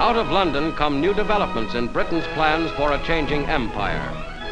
Out 0.00 0.16
of 0.16 0.30
London 0.30 0.72
come 0.72 0.98
new 0.98 1.12
developments 1.12 1.74
in 1.74 1.92
Britain's 1.92 2.26
plans 2.28 2.70
for 2.70 2.92
a 2.92 3.02
changing 3.04 3.44
empire. 3.44 4.00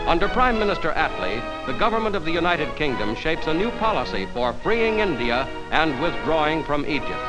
Under 0.07 0.29
Prime 0.29 0.59
Minister 0.59 0.93
Attlee, 0.93 1.41
the 1.65 1.73
government 1.79 2.15
of 2.15 2.27
the 2.27 2.31
United 2.31 2.77
Kingdom 2.77 3.17
shapes 3.17 3.47
a 3.47 3.55
new 3.55 3.71
policy 3.79 4.27
for 4.35 4.53
freeing 4.53 4.99
India 4.99 5.49
and 5.71 5.99
withdrawing 6.03 6.65
from 6.65 6.85
Egypt. 6.85 7.25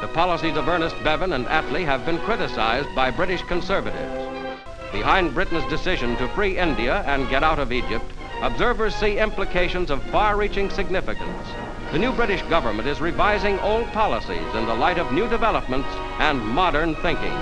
The 0.00 0.08
policies 0.14 0.56
of 0.56 0.66
Ernest 0.66 0.96
Bevin 1.04 1.34
and 1.34 1.44
Attlee 1.44 1.84
have 1.84 2.06
been 2.06 2.18
criticized 2.20 2.88
by 2.94 3.10
British 3.10 3.42
conservatives. 3.42 4.48
Behind 4.90 5.34
Britain's 5.34 5.68
decision 5.68 6.16
to 6.16 6.28
free 6.28 6.56
India 6.58 7.02
and 7.06 7.28
get 7.28 7.44
out 7.44 7.58
of 7.58 7.70
Egypt, 7.70 8.06
observers 8.40 8.94
see 8.94 9.18
implications 9.18 9.90
of 9.90 10.02
far 10.04 10.38
reaching 10.38 10.70
significance. 10.70 11.46
The 11.90 11.98
new 11.98 12.12
British 12.12 12.42
government 12.42 12.86
is 12.86 13.00
revising 13.00 13.58
old 13.60 13.86
policies 13.92 14.54
in 14.54 14.66
the 14.66 14.74
light 14.74 14.98
of 14.98 15.10
new 15.10 15.26
developments 15.26 15.88
and 16.18 16.38
modern 16.38 16.94
thinking. 16.96 17.32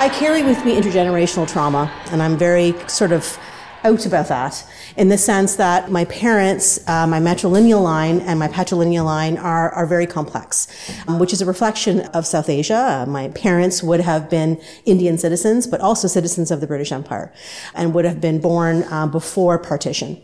I 0.00 0.08
carry 0.14 0.44
with 0.44 0.64
me 0.64 0.80
intergenerational 0.80 1.50
trauma, 1.50 1.92
and 2.12 2.22
I'm 2.22 2.38
very 2.38 2.72
sort 2.86 3.10
of 3.10 3.36
out 3.82 4.06
about 4.06 4.28
that 4.28 4.64
in 4.96 5.08
the 5.08 5.18
sense 5.18 5.56
that 5.56 5.90
my 5.90 6.04
parents, 6.04 6.78
uh, 6.88 7.04
my 7.08 7.18
matrilineal 7.18 7.82
line 7.82 8.20
and 8.20 8.38
my 8.38 8.46
patrilineal 8.46 9.04
line 9.04 9.38
are, 9.38 9.70
are 9.70 9.86
very 9.86 10.06
complex, 10.06 10.68
um, 11.08 11.18
which 11.18 11.32
is 11.32 11.42
a 11.42 11.46
reflection 11.46 12.02
of 12.14 12.24
South 12.26 12.48
Asia. 12.48 12.76
Uh, 12.76 13.06
my 13.06 13.28
parents 13.30 13.82
would 13.82 14.00
have 14.00 14.30
been 14.30 14.60
Indian 14.84 15.18
citizens, 15.18 15.66
but 15.66 15.80
also 15.80 16.06
citizens 16.06 16.52
of 16.52 16.60
the 16.60 16.66
British 16.68 16.92
Empire 16.92 17.32
and 17.74 17.92
would 17.92 18.04
have 18.04 18.20
been 18.20 18.40
born 18.40 18.84
uh, 18.84 19.06
before 19.08 19.58
partition. 19.58 20.20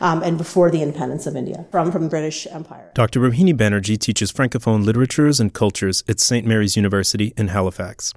Um, 0.00 0.22
and 0.22 0.36
before 0.36 0.70
the 0.70 0.82
independence 0.82 1.26
of 1.26 1.36
India 1.36 1.66
from, 1.70 1.92
from 1.92 2.04
the 2.04 2.08
British 2.08 2.46
Empire. 2.48 2.90
Dr. 2.94 3.20
Rohini 3.20 3.54
Banerjee 3.54 3.98
teaches 3.98 4.32
Francophone 4.32 4.84
literatures 4.84 5.38
and 5.40 5.52
cultures 5.52 6.02
at 6.08 6.20
St. 6.20 6.46
Mary's 6.46 6.76
University 6.76 7.32
in 7.36 7.48
Halifax. 7.48 8.12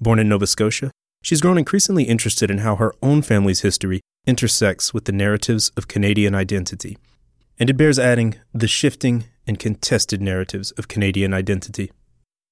Born 0.00 0.18
in 0.18 0.28
Nova 0.28 0.46
Scotia, 0.46 0.90
she's 1.22 1.40
grown 1.40 1.58
increasingly 1.58 2.04
interested 2.04 2.50
in 2.50 2.58
how 2.58 2.76
her 2.76 2.94
own 3.02 3.22
family's 3.22 3.60
history 3.60 4.00
intersects 4.26 4.92
with 4.92 5.04
the 5.04 5.12
narratives 5.12 5.70
of 5.76 5.88
Canadian 5.88 6.34
identity. 6.34 6.98
And 7.58 7.70
it 7.70 7.76
bears 7.76 7.98
adding 7.98 8.36
the 8.52 8.66
shifting 8.66 9.24
and 9.46 9.58
contested 9.58 10.20
narratives 10.20 10.72
of 10.72 10.88
Canadian 10.88 11.32
identity. 11.32 11.92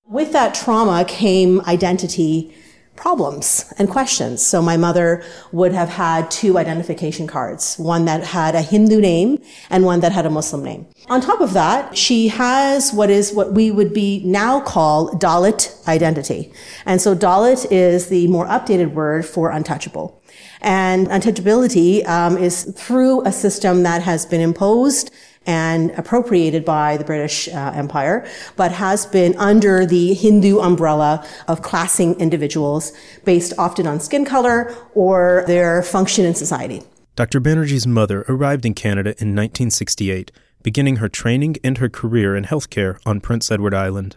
With 0.07 0.33
that 0.33 0.55
trauma 0.55 1.05
came 1.05 1.61
identity 1.63 2.55
problems 2.97 3.73
and 3.79 3.89
questions. 3.89 4.45
So 4.45 4.61
my 4.61 4.77
mother 4.77 5.25
would 5.51 5.73
have 5.73 5.89
had 5.89 6.31
two 6.31 6.59
identification 6.59 7.27
cards, 7.27 7.77
one 7.79 8.05
that 8.05 8.23
had 8.23 8.55
a 8.55 8.62
Hindu 8.62 9.01
name 9.01 9.43
and 9.71 9.85
one 9.85 10.01
that 10.01 10.12
had 10.12 10.27
a 10.27 10.31
Muslim 10.31 10.62
name. 10.62 10.87
On 11.09 11.20
top 11.20 11.41
of 11.41 11.53
that, 11.55 11.97
she 11.97 12.29
has 12.29 12.93
what 12.93 13.11
is 13.11 13.33
what 13.33 13.53
we 13.53 13.70
would 13.70 13.93
be 13.93 14.23
now 14.25 14.61
call 14.61 15.11
Dalit 15.15 15.87
identity. 15.89 16.53
And 16.87 17.01
so 17.01 17.15
Dalit 17.15 17.67
is 17.70 18.09
the 18.09 18.29
more 18.29 18.47
updated 18.47 18.93
word 18.93 19.25
for 19.25 19.51
untouchable. 19.51 20.23
And 20.61 21.09
untouchability 21.09 22.07
um, 22.07 22.39
is 22.39 22.65
through 22.77 23.27
a 23.27 23.33
system 23.33 23.83
that 23.83 24.03
has 24.03 24.25
been 24.27 24.41
imposed 24.41 25.13
and 25.47 25.91
appropriated 25.93 26.65
by 26.65 26.97
the 26.97 27.05
British 27.05 27.48
uh, 27.48 27.73
Empire, 27.75 28.27
but 28.57 28.73
has 28.73 29.07
been 29.07 29.37
under 29.39 29.85
the 29.87 30.15
Hindu 30.15 30.61
umbrella 30.61 31.27
of 31.48 31.62
classing 31.62 32.19
individuals 32.21 32.93
based 33.25 33.53
often 33.59 33.87
on 33.87 34.01
skin 34.01 34.25
color 34.25 34.75
or 34.95 35.45
their 35.47 35.83
function 35.83 36.25
in 36.25 36.35
society. 36.35 36.83
Dr. 37.15 37.41
Banerjee's 37.41 37.87
mother 37.87 38.25
arrived 38.29 38.65
in 38.65 38.75
Canada 38.75 39.11
in 39.11 39.37
1968, 39.37 40.33
beginning 40.63 40.97
her 40.97 41.09
training 41.09 41.57
and 41.63 41.79
her 41.79 41.89
career 41.89 42.35
in 42.37 42.45
healthcare 42.45 42.98
on 43.05 43.20
Prince 43.20 43.51
Edward 43.51 43.75
Island. 43.75 44.17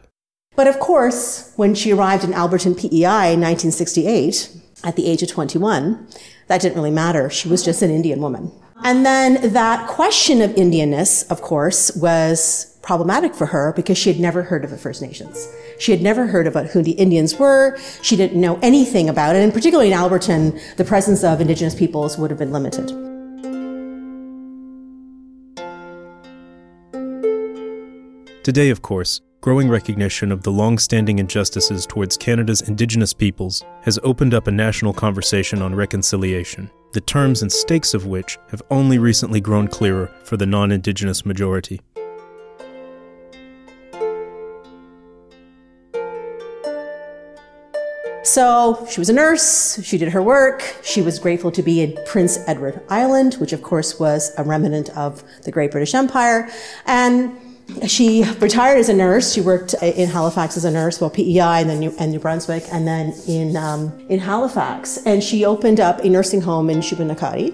But 0.55 0.67
of 0.67 0.79
course, 0.79 1.51
when 1.57 1.75
she 1.75 1.91
arrived 1.91 2.23
in 2.23 2.31
Alberton, 2.31 2.75
PEI 2.75 3.33
in 3.33 3.41
1968, 3.41 4.49
at 4.83 4.95
the 4.95 5.07
age 5.07 5.21
of 5.23 5.29
21, 5.29 6.07
that 6.47 6.61
didn't 6.61 6.75
really 6.75 6.91
matter. 6.91 7.29
She 7.29 7.49
was 7.49 7.63
just 7.63 7.81
an 7.81 7.91
Indian 7.91 8.21
woman. 8.21 8.51
And 8.83 9.05
then 9.05 9.53
that 9.53 9.87
question 9.87 10.41
of 10.41 10.51
Indianness, 10.51 11.29
of 11.31 11.41
course, 11.41 11.95
was 11.95 12.77
problematic 12.81 13.33
for 13.33 13.47
her 13.47 13.73
because 13.75 13.97
she 13.97 14.11
had 14.11 14.21
never 14.21 14.43
heard 14.43 14.63
of 14.63 14.69
the 14.69 14.77
First 14.77 15.01
Nations. 15.01 15.51
She 15.79 15.91
had 15.91 16.01
never 16.01 16.27
heard 16.27 16.45
about 16.45 16.67
who 16.67 16.83
the 16.83 16.91
Indians 16.91 17.35
were. 17.35 17.77
She 18.01 18.15
didn't 18.15 18.39
know 18.39 18.59
anything 18.61 19.09
about 19.09 19.35
it. 19.35 19.41
And 19.41 19.53
particularly 19.53 19.91
in 19.91 19.97
Alberton, 19.97 20.59
the 20.75 20.83
presence 20.83 21.23
of 21.23 21.41
Indigenous 21.41 21.73
peoples 21.73 22.17
would 22.17 22.29
have 22.29 22.37
been 22.37 22.51
limited. 22.51 22.89
Today, 28.43 28.69
of 28.69 28.83
course, 28.83 29.21
growing 29.41 29.69
recognition 29.69 30.31
of 30.31 30.43
the 30.43 30.51
long 30.51 30.77
standing 30.77 31.17
injustices 31.17 31.87
towards 31.87 32.17
Canada's 32.17 32.61
Indigenous 32.61 33.13
peoples 33.13 33.63
has 33.81 33.97
opened 34.03 34.35
up 34.35 34.45
a 34.45 34.51
national 34.51 34.93
conversation 34.93 35.63
on 35.63 35.73
reconciliation, 35.73 36.69
the 36.95 37.01
terms 37.01 37.41
and 37.41 37.51
stakes 37.51 37.93
of 37.93 38.05
which 38.05 38.39
have 38.51 38.63
only 38.71 38.97
recently 38.97 39.41
grown 39.41 39.67
clearer 39.67 40.09
for 40.23 40.37
the 40.37 40.45
non 40.45 40.71
Indigenous 40.71 41.25
majority. 41.25 41.81
So 48.23 48.87
she 48.89 48.99
was 48.99 49.09
a 49.09 49.13
nurse, 49.13 49.83
she 49.83 49.97
did 49.97 50.09
her 50.09 50.23
work, 50.23 50.77
she 50.83 51.01
was 51.01 51.19
grateful 51.19 51.51
to 51.51 51.61
be 51.61 51.81
in 51.81 51.97
Prince 52.05 52.39
Edward 52.47 52.81
Island, 52.89 53.35
which 53.35 53.53
of 53.53 53.61
course 53.61 53.99
was 53.99 54.33
a 54.37 54.43
remnant 54.43 54.89
of 54.97 55.23
the 55.43 55.51
Great 55.51 55.71
British 55.71 55.93
Empire, 55.93 56.49
and 56.85 57.37
she 57.87 58.23
retired 58.39 58.77
as 58.77 58.89
a 58.89 58.93
nurse. 58.93 59.33
She 59.33 59.41
worked 59.41 59.73
in 59.81 60.07
Halifax 60.09 60.57
as 60.57 60.65
a 60.65 60.71
nurse, 60.71 61.01
well, 61.01 61.09
PEI 61.09 61.61
and 61.61 61.69
then 61.69 61.79
New, 61.79 61.93
and 61.99 62.11
New 62.11 62.19
Brunswick, 62.19 62.63
and 62.71 62.87
then 62.87 63.13
in, 63.27 63.57
um, 63.57 63.91
in 64.09 64.19
Halifax. 64.19 64.97
And 65.05 65.23
she 65.23 65.45
opened 65.45 65.79
up 65.79 65.99
a 65.99 66.09
nursing 66.09 66.41
home 66.41 66.69
in 66.69 66.79
Shubenacadie. 66.79 67.53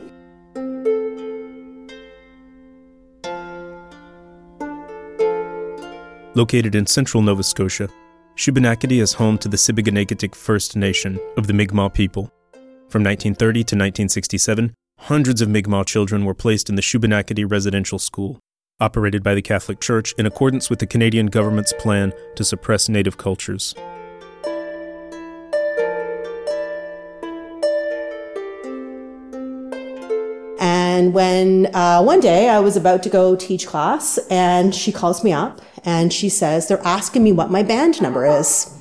Located 6.34 6.76
in 6.76 6.86
central 6.86 7.22
Nova 7.22 7.44
Scotia, 7.44 7.90
Shubenacadie 8.38 9.02
is 9.02 9.14
home 9.14 9.38
to 9.40 9.50
the 9.50 9.58
Sipekne'katik 9.58 10.34
First 10.34 10.78
Nation 10.78 11.20
of 11.36 11.48
the 11.48 11.54
Mi'kmaq 11.54 11.94
people. 11.94 12.32
From 12.88 13.04
1930 13.04 13.60
to 13.60 13.76
1967, 13.76 14.74
hundreds 14.98 15.42
of 15.42 15.50
Mi'kmaq 15.50 15.86
children 15.86 16.24
were 16.24 16.34
placed 16.34 16.70
in 16.70 16.76
the 16.76 16.82
Shubenacadie 16.82 17.50
Residential 17.50 18.00
School 18.00 18.40
operated 18.82 19.24
by 19.24 19.34
the 19.34 19.42
Catholic 19.42 19.80
Church 19.80 20.14
in 20.18 20.26
accordance 20.26 20.70
with 20.70 20.80
the 20.80 20.88
Canadian 20.88 21.28
government's 21.28 21.72
plan 21.74 22.12
to 22.36 22.44
suppress 22.44 22.90
Native 22.90 23.18
cultures. 23.18 23.76
And 30.60 31.14
when 31.14 31.74
uh, 31.74 32.04
one 32.04 32.20
day 32.20 32.50
I 32.50 32.60
was 32.60 32.76
about 32.76 33.02
to 33.04 33.10
go 33.10 33.36
teach 33.36 33.66
class, 33.66 34.20
and 34.30 34.76
she 34.76 34.92
calls 34.92 35.24
me 35.24 35.32
up 35.32 35.62
and 35.84 36.14
she 36.14 36.30
says, 36.30 36.68
They're 36.68 36.86
asking 36.86 37.24
me 37.24 37.32
what 37.32 37.50
my 37.50 37.64
band 37.64 38.02
number 38.02 38.26
is. 38.26 38.78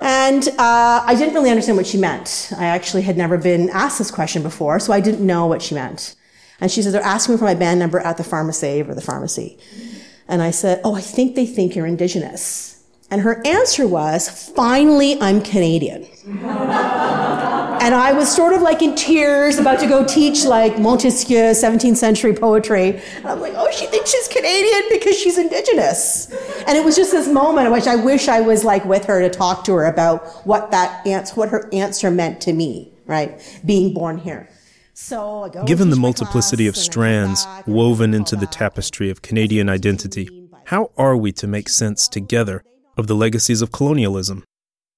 And 0.00 0.46
uh, 0.58 1.02
I 1.04 1.14
didn't 1.16 1.34
really 1.34 1.50
understand 1.50 1.76
what 1.76 1.86
she 1.86 1.96
meant. 1.96 2.52
I 2.58 2.66
actually 2.66 3.02
had 3.02 3.16
never 3.16 3.38
been 3.38 3.70
asked 3.70 3.98
this 3.98 4.10
question 4.10 4.42
before, 4.42 4.80
so 4.80 4.92
I 4.92 5.00
didn't 5.00 5.24
know 5.24 5.46
what 5.46 5.62
she 5.62 5.74
meant. 5.74 6.16
And 6.62 6.70
she 6.70 6.80
said, 6.80 6.94
they're 6.94 7.02
asking 7.02 7.34
me 7.34 7.38
for 7.40 7.44
my 7.44 7.56
band 7.56 7.80
number 7.80 7.98
at 7.98 8.18
the 8.18 8.22
pharmacy 8.22 8.82
or 8.82 8.94
the 8.94 9.00
pharmacy. 9.00 9.58
And 10.28 10.40
I 10.40 10.52
said, 10.52 10.80
oh, 10.84 10.94
I 10.94 11.00
think 11.00 11.34
they 11.34 11.44
think 11.44 11.74
you're 11.74 11.86
indigenous. 11.86 12.84
And 13.10 13.20
her 13.22 13.44
answer 13.44 13.84
was, 13.88 14.28
finally, 14.54 15.20
I'm 15.20 15.42
Canadian. 15.42 16.04
and 16.24 17.94
I 17.96 18.12
was 18.12 18.32
sort 18.32 18.54
of 18.54 18.62
like 18.62 18.80
in 18.80 18.94
tears, 18.94 19.58
about 19.58 19.80
to 19.80 19.88
go 19.88 20.06
teach 20.06 20.44
like 20.44 20.78
Montesquieu, 20.78 21.50
17th 21.50 21.96
century 21.96 22.32
poetry. 22.32 23.02
And 23.16 23.26
I'm 23.26 23.40
like, 23.40 23.54
oh, 23.56 23.68
she 23.72 23.86
thinks 23.86 24.12
she's 24.12 24.28
Canadian 24.28 24.82
because 24.88 25.18
she's 25.18 25.38
indigenous. 25.38 26.30
And 26.68 26.78
it 26.78 26.84
was 26.84 26.94
just 26.94 27.10
this 27.10 27.26
moment 27.26 27.66
in 27.66 27.72
which 27.72 27.88
I 27.88 27.96
wish 27.96 28.28
I 28.28 28.40
was 28.40 28.62
like 28.62 28.84
with 28.84 29.04
her 29.06 29.20
to 29.20 29.28
talk 29.28 29.64
to 29.64 29.72
her 29.72 29.86
about 29.86 30.46
what 30.46 30.70
that 30.70 31.04
answer, 31.08 31.34
what 31.34 31.48
her 31.48 31.68
answer 31.72 32.08
meant 32.12 32.40
to 32.42 32.52
me, 32.52 32.92
right? 33.06 33.60
Being 33.66 33.92
born 33.92 34.16
here. 34.16 34.48
So 35.02 35.50
Given 35.66 35.90
the 35.90 35.96
multiplicity 35.96 36.68
of 36.68 36.76
strands 36.76 37.44
woven 37.66 38.14
into 38.14 38.36
the 38.36 38.46
tapestry 38.46 39.10
of 39.10 39.20
Canadian 39.20 39.68
identity, 39.68 40.28
how 40.66 40.92
are 40.96 41.16
we 41.16 41.32
to 41.32 41.48
make 41.48 41.68
sense 41.68 42.06
together 42.06 42.62
of 42.96 43.08
the 43.08 43.16
legacies 43.16 43.62
of 43.62 43.72
colonialism? 43.72 44.44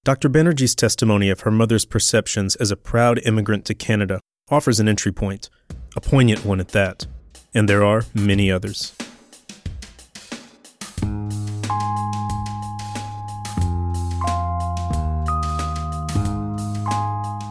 Dr. 0.05 0.29
Banerjee's 0.29 0.75
testimony 0.75 1.31
of 1.31 1.41
her 1.41 1.51
mother's 1.51 1.87
perceptions 1.87 2.55
as 2.57 2.71
a 2.71 2.77
proud 2.77 3.19
immigrant 3.25 3.65
to 3.65 3.75
Canada 3.75 4.21
offers 4.51 4.79
an 4.79 4.89
entry 4.89 5.11
point, 5.11 5.49
a 5.97 6.03
poignant 6.03 6.45
one 6.45 6.61
at 6.61 6.69
that, 6.69 7.07
and 7.55 7.67
there 7.67 7.83
are 7.83 8.05
many 8.13 8.51
others. 8.51 8.95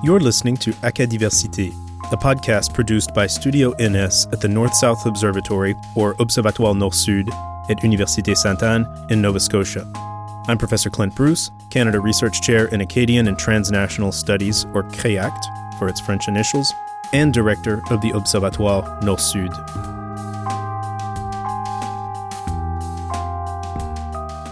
You're 0.03 0.19
listening 0.19 0.57
to 0.57 0.71
Acadiversité, 0.83 1.73
a 2.11 2.17
podcast 2.17 2.73
produced 2.73 3.13
by 3.13 3.25
Studio 3.25 3.73
NS 3.79 4.27
at 4.31 4.41
the 4.41 4.47
North 4.47 4.75
South 4.75 5.05
Observatory, 5.05 5.75
or 5.95 6.15
Observatoire 6.19 6.75
Nord 6.75 6.93
Sud, 6.93 7.29
at 7.69 7.77
Université 7.77 8.35
Sainte 8.35 8.63
Anne 8.63 8.85
in 9.09 9.21
Nova 9.21 9.39
Scotia. 9.39 9.89
I'm 10.47 10.57
Professor 10.57 10.89
Clint 10.89 11.15
Bruce, 11.15 11.49
Canada 11.69 11.99
Research 11.99 12.41
Chair 12.41 12.65
in 12.67 12.81
Acadian 12.81 13.27
and 13.27 13.39
Transnational 13.39 14.11
Studies, 14.11 14.65
or 14.73 14.83
CREACT 14.83 15.47
for 15.79 15.87
its 15.87 16.01
French 16.01 16.27
initials, 16.27 16.73
and 17.13 17.33
Director 17.33 17.81
of 17.89 18.01
the 18.01 18.11
Observatoire 18.11 18.99
Nord 19.01 19.19
Sud. 19.19 19.51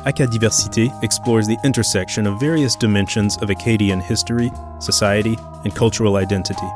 Acadiversité 0.06 0.92
explores 1.04 1.46
the 1.46 1.60
intersection 1.64 2.26
of 2.26 2.40
various 2.40 2.76
dimensions 2.76 3.38
of 3.38 3.52
Acadian 3.52 4.00
history, 4.00 4.52
society, 4.80 5.38
and 5.64 5.76
cultural 5.76 6.16
identity. 6.16 6.68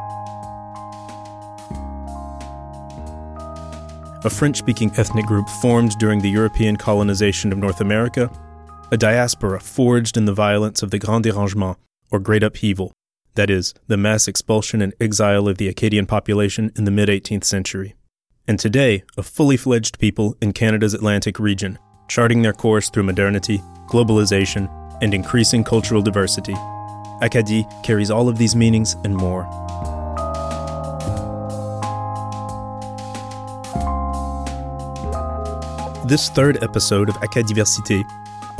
A 4.26 4.30
French 4.30 4.58
speaking 4.58 4.92
ethnic 4.98 5.28
group 5.28 5.48
formed 5.48 6.00
during 6.00 6.20
the 6.20 6.32
European 6.32 6.78
colonization 6.78 7.52
of 7.52 7.60
North 7.60 7.80
America, 7.80 8.32
a 8.92 8.98
diaspora 8.98 9.60
forged 9.60 10.18
in 10.18 10.26
the 10.26 10.34
violence 10.34 10.82
of 10.82 10.90
the 10.90 10.98
Grand 10.98 11.26
Dérangement, 11.26 11.76
or 12.10 12.20
Great 12.20 12.42
Upheaval, 12.42 12.92
that 13.36 13.52
is, 13.52 13.76
the 13.86 13.98
mass 13.98 14.28
expulsion 14.28 14.82
and 14.82 14.96
exile 15.00 15.48
of 15.48 15.60
the 15.60 15.68
Acadian 15.68 16.08
population 16.08 16.72
in 16.76 16.86
the 16.86 16.92
mid 16.92 17.08
18th 17.08 17.44
century. 17.44 17.94
And 18.48 18.58
today, 18.58 19.04
a 19.16 19.22
fully 19.22 19.58
fledged 19.58 20.00
people 20.00 20.36
in 20.42 20.54
Canada's 20.54 20.96
Atlantic 20.96 21.38
region, 21.38 21.78
charting 22.08 22.42
their 22.42 22.54
course 22.54 22.90
through 22.90 23.04
modernity, 23.04 23.60
globalization, 23.88 24.68
and 25.04 25.14
increasing 25.14 25.64
cultural 25.64 26.02
diversity. 26.02 26.56
Acadie 27.22 27.68
carries 27.84 28.10
all 28.10 28.28
of 28.28 28.40
these 28.40 28.56
meanings 28.56 28.96
and 29.04 29.16
more. 29.16 29.65
This 36.08 36.30
third 36.30 36.64
episode 36.64 37.10
of 37.10 37.16
Acadiversité, 37.22 38.04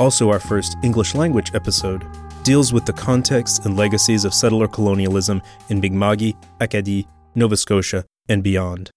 also 0.00 0.30
our 0.32 0.40
first 0.40 0.76
English 0.82 1.14
language 1.14 1.52
episode, 1.54 2.04
deals 2.42 2.72
with 2.72 2.86
the 2.86 2.92
context 2.92 3.64
and 3.64 3.76
legacies 3.76 4.24
of 4.24 4.34
settler 4.34 4.66
colonialism 4.66 5.40
in 5.68 5.80
Mi'kma'ki, 5.80 6.34
Acadie, 6.60 7.06
Nova 7.36 7.56
Scotia, 7.56 8.04
and 8.28 8.42
beyond. 8.42 8.90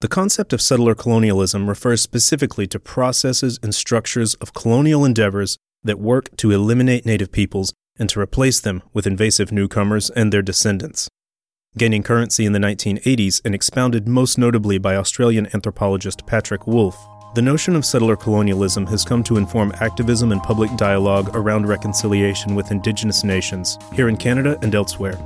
The 0.00 0.08
concept 0.08 0.52
of 0.52 0.60
settler 0.60 0.96
colonialism 0.96 1.68
refers 1.68 2.02
specifically 2.02 2.66
to 2.66 2.80
processes 2.80 3.60
and 3.62 3.72
structures 3.72 4.34
of 4.40 4.52
colonial 4.52 5.04
endeavors 5.04 5.56
that 5.84 6.00
work 6.00 6.36
to 6.38 6.50
eliminate 6.50 7.06
native 7.06 7.30
peoples 7.30 7.72
and 8.00 8.08
to 8.10 8.18
replace 8.18 8.58
them 8.58 8.82
with 8.92 9.06
invasive 9.06 9.52
newcomers 9.52 10.10
and 10.10 10.32
their 10.32 10.42
descendants. 10.42 11.08
Gaining 11.78 12.02
currency 12.02 12.44
in 12.46 12.52
the 12.52 12.58
1980s 12.58 13.40
and 13.44 13.54
expounded 13.54 14.08
most 14.08 14.38
notably 14.38 14.78
by 14.78 14.96
Australian 14.96 15.46
anthropologist 15.54 16.26
Patrick 16.26 16.66
Wolfe, 16.66 16.98
the 17.32 17.42
notion 17.42 17.76
of 17.76 17.84
settler 17.84 18.16
colonialism 18.16 18.86
has 18.86 19.04
come 19.04 19.22
to 19.22 19.36
inform 19.36 19.72
activism 19.80 20.32
and 20.32 20.42
public 20.42 20.74
dialogue 20.76 21.30
around 21.34 21.68
reconciliation 21.68 22.56
with 22.56 22.72
Indigenous 22.72 23.22
nations, 23.22 23.78
here 23.94 24.08
in 24.08 24.16
Canada 24.16 24.58
and 24.62 24.74
elsewhere. 24.74 25.16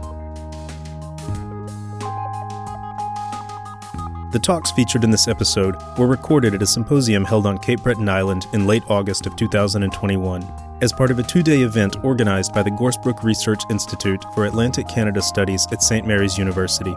The 4.33 4.41
talks 4.43 4.73
featured 4.73 5.05
in 5.05 5.11
this 5.11 5.29
episode 5.29 5.77
were 5.97 6.09
recorded 6.09 6.55
at 6.55 6.63
a 6.63 6.67
symposium 6.67 7.25
held 7.25 7.47
on 7.47 7.57
Cape 7.57 7.83
Breton 7.83 8.09
Island 8.09 8.49
in 8.53 8.67
late 8.67 8.83
August 8.89 9.27
of 9.27 9.37
2021 9.37 10.43
as 10.83 10.93
part 10.93 11.11
of 11.11 11.19
a 11.19 11.23
two 11.23 11.43
day 11.43 11.63
event 11.63 11.97
organized 12.05 12.53
by 12.53 12.63
the 12.63 12.71
Gorsebrook 12.71 13.23
Research 13.23 13.63
Institute 13.71 14.23
for 14.35 14.45
Atlantic 14.45 14.89
Canada 14.89 15.23
Studies 15.23 15.67
at 15.73 15.83
St. 15.83 16.07
Mary's 16.07 16.37
University. 16.37 16.95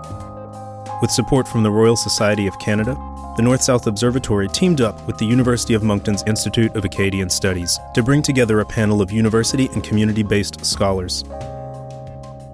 With 1.00 1.12
support 1.12 1.48
from 1.48 1.63
the 1.63 1.71
Royal 1.71 1.95
Society 1.95 2.48
of 2.48 2.57
Canada, 2.60 2.98
the 3.38 3.44
North 3.44 3.62
South 3.62 3.86
Observatory 3.86 4.48
teamed 4.48 4.81
up 4.81 5.06
with 5.06 5.19
the 5.19 5.25
University 5.25 5.75
of 5.75 5.84
Moncton's 5.84 6.24
Institute 6.25 6.75
of 6.75 6.84
Acadian 6.86 7.30
Studies 7.30 7.80
to 7.94 8.01
bring 8.01 8.24
together 8.24 8.62
a 8.62 8.66
panel 8.66 9.00
of 9.00 9.12
university 9.12 9.68
and 9.74 9.84
community 9.84 10.24
based 10.24 10.66
scholars. 10.66 11.24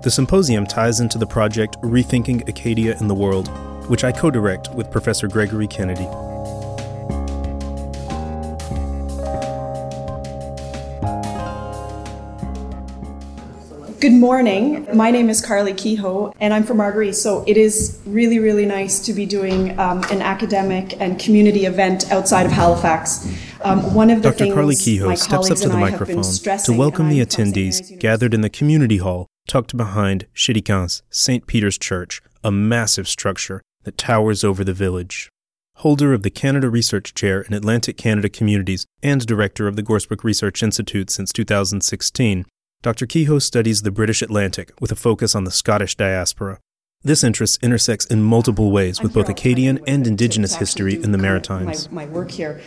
The 0.02 0.12
symposium 0.12 0.68
ties 0.68 1.00
into 1.00 1.18
the 1.18 1.26
project 1.26 1.80
Rethinking 1.82 2.50
Acadia 2.50 2.98
in 3.00 3.08
the 3.08 3.16
World, 3.16 3.48
which 3.88 4.04
I 4.04 4.12
co 4.12 4.30
direct 4.30 4.74
with 4.74 4.92
Professor 4.92 5.30
Gregory 5.30 5.68
Kennedy. 5.68 6.33
Good 14.04 14.12
morning. 14.12 14.86
My 14.94 15.12
name 15.12 15.30
is 15.30 15.42
Karly 15.42 15.78
Kehoe, 15.78 16.34
and 16.42 16.54
I'm 16.54 16.64
from 16.64 16.76
Marguerite. 16.76 17.16
So 17.16 17.42
it 17.48 17.56
is 17.56 18.02
really, 18.06 18.38
really 18.38 18.66
nice 18.66 19.00
to 19.06 19.14
be 19.14 19.26
doing 19.26 19.80
um, 19.80 20.04
an 20.12 20.22
academic 20.22 21.00
and 21.00 21.18
community 21.18 21.64
event 21.64 22.12
outside 22.12 22.46
of 22.46 22.52
Halifax. 22.52 23.26
Um, 23.62 23.94
one 23.94 24.10
of 24.10 24.22
the 24.22 24.32
Dr. 24.32 24.40
things 24.40 24.56
Karly 24.56 24.84
Kehoe 24.84 25.16
steps 25.16 25.50
up 25.50 25.58
to 25.60 25.70
the 25.70 25.78
microphone 25.78 26.22
to 26.22 26.74
welcome 26.74 27.08
the 27.08 27.22
attendees 27.22 27.98
gathered 27.98 28.34
in 28.34 28.42
the 28.42 28.50
community 28.50 28.98
hall 28.98 29.28
tucked 29.48 29.78
behind 29.78 30.28
Chéticamp 30.36 31.02
St. 31.10 31.48
Peter's 31.48 31.78
Church, 31.78 32.22
a 32.44 32.52
massive 32.52 33.08
structure 33.08 33.62
that 33.84 33.98
towers 33.98 34.44
over 34.44 34.66
the 34.66 34.74
village. 34.74 35.30
Holder 35.78 36.12
of 36.12 36.24
the 36.24 36.30
Canada 36.30 36.70
Research 36.70 37.14
Chair 37.14 37.44
in 37.44 37.54
Atlantic 37.54 37.96
Canada 37.96 38.28
Communities 38.28 38.86
and 39.02 39.26
Director 39.26 39.66
of 39.66 39.78
the 39.78 39.82
Gorsebrook 39.82 40.26
Research 40.26 40.62
Institute 40.62 41.10
since 41.10 41.32
2016, 41.32 42.46
Dr. 42.84 43.06
Kehoe 43.06 43.40
studies 43.40 43.84
the 43.84 43.92
British 43.92 44.22
Atlantic 44.22 44.74
with 44.82 44.92
a 44.92 44.96
focus 44.98 45.36
on 45.36 45.46
the 45.46 45.52
Scottish 45.52 45.96
diaspora. 45.96 46.60
This 47.02 47.24
interest 47.24 47.64
intersects 47.64 48.06
in 48.06 48.22
multiple 48.22 48.74
ways 48.74 49.02
with 49.02 49.14
both 49.14 49.30
Acadian 49.30 49.80
and 49.88 50.06
Indigenous 50.06 50.56
history 50.58 51.02
in 51.02 51.14
the 51.14 51.18
Maritimes. 51.18 51.90
My, 51.90 52.06
my 52.06 52.12
work 52.12 52.30
here. 52.30 52.60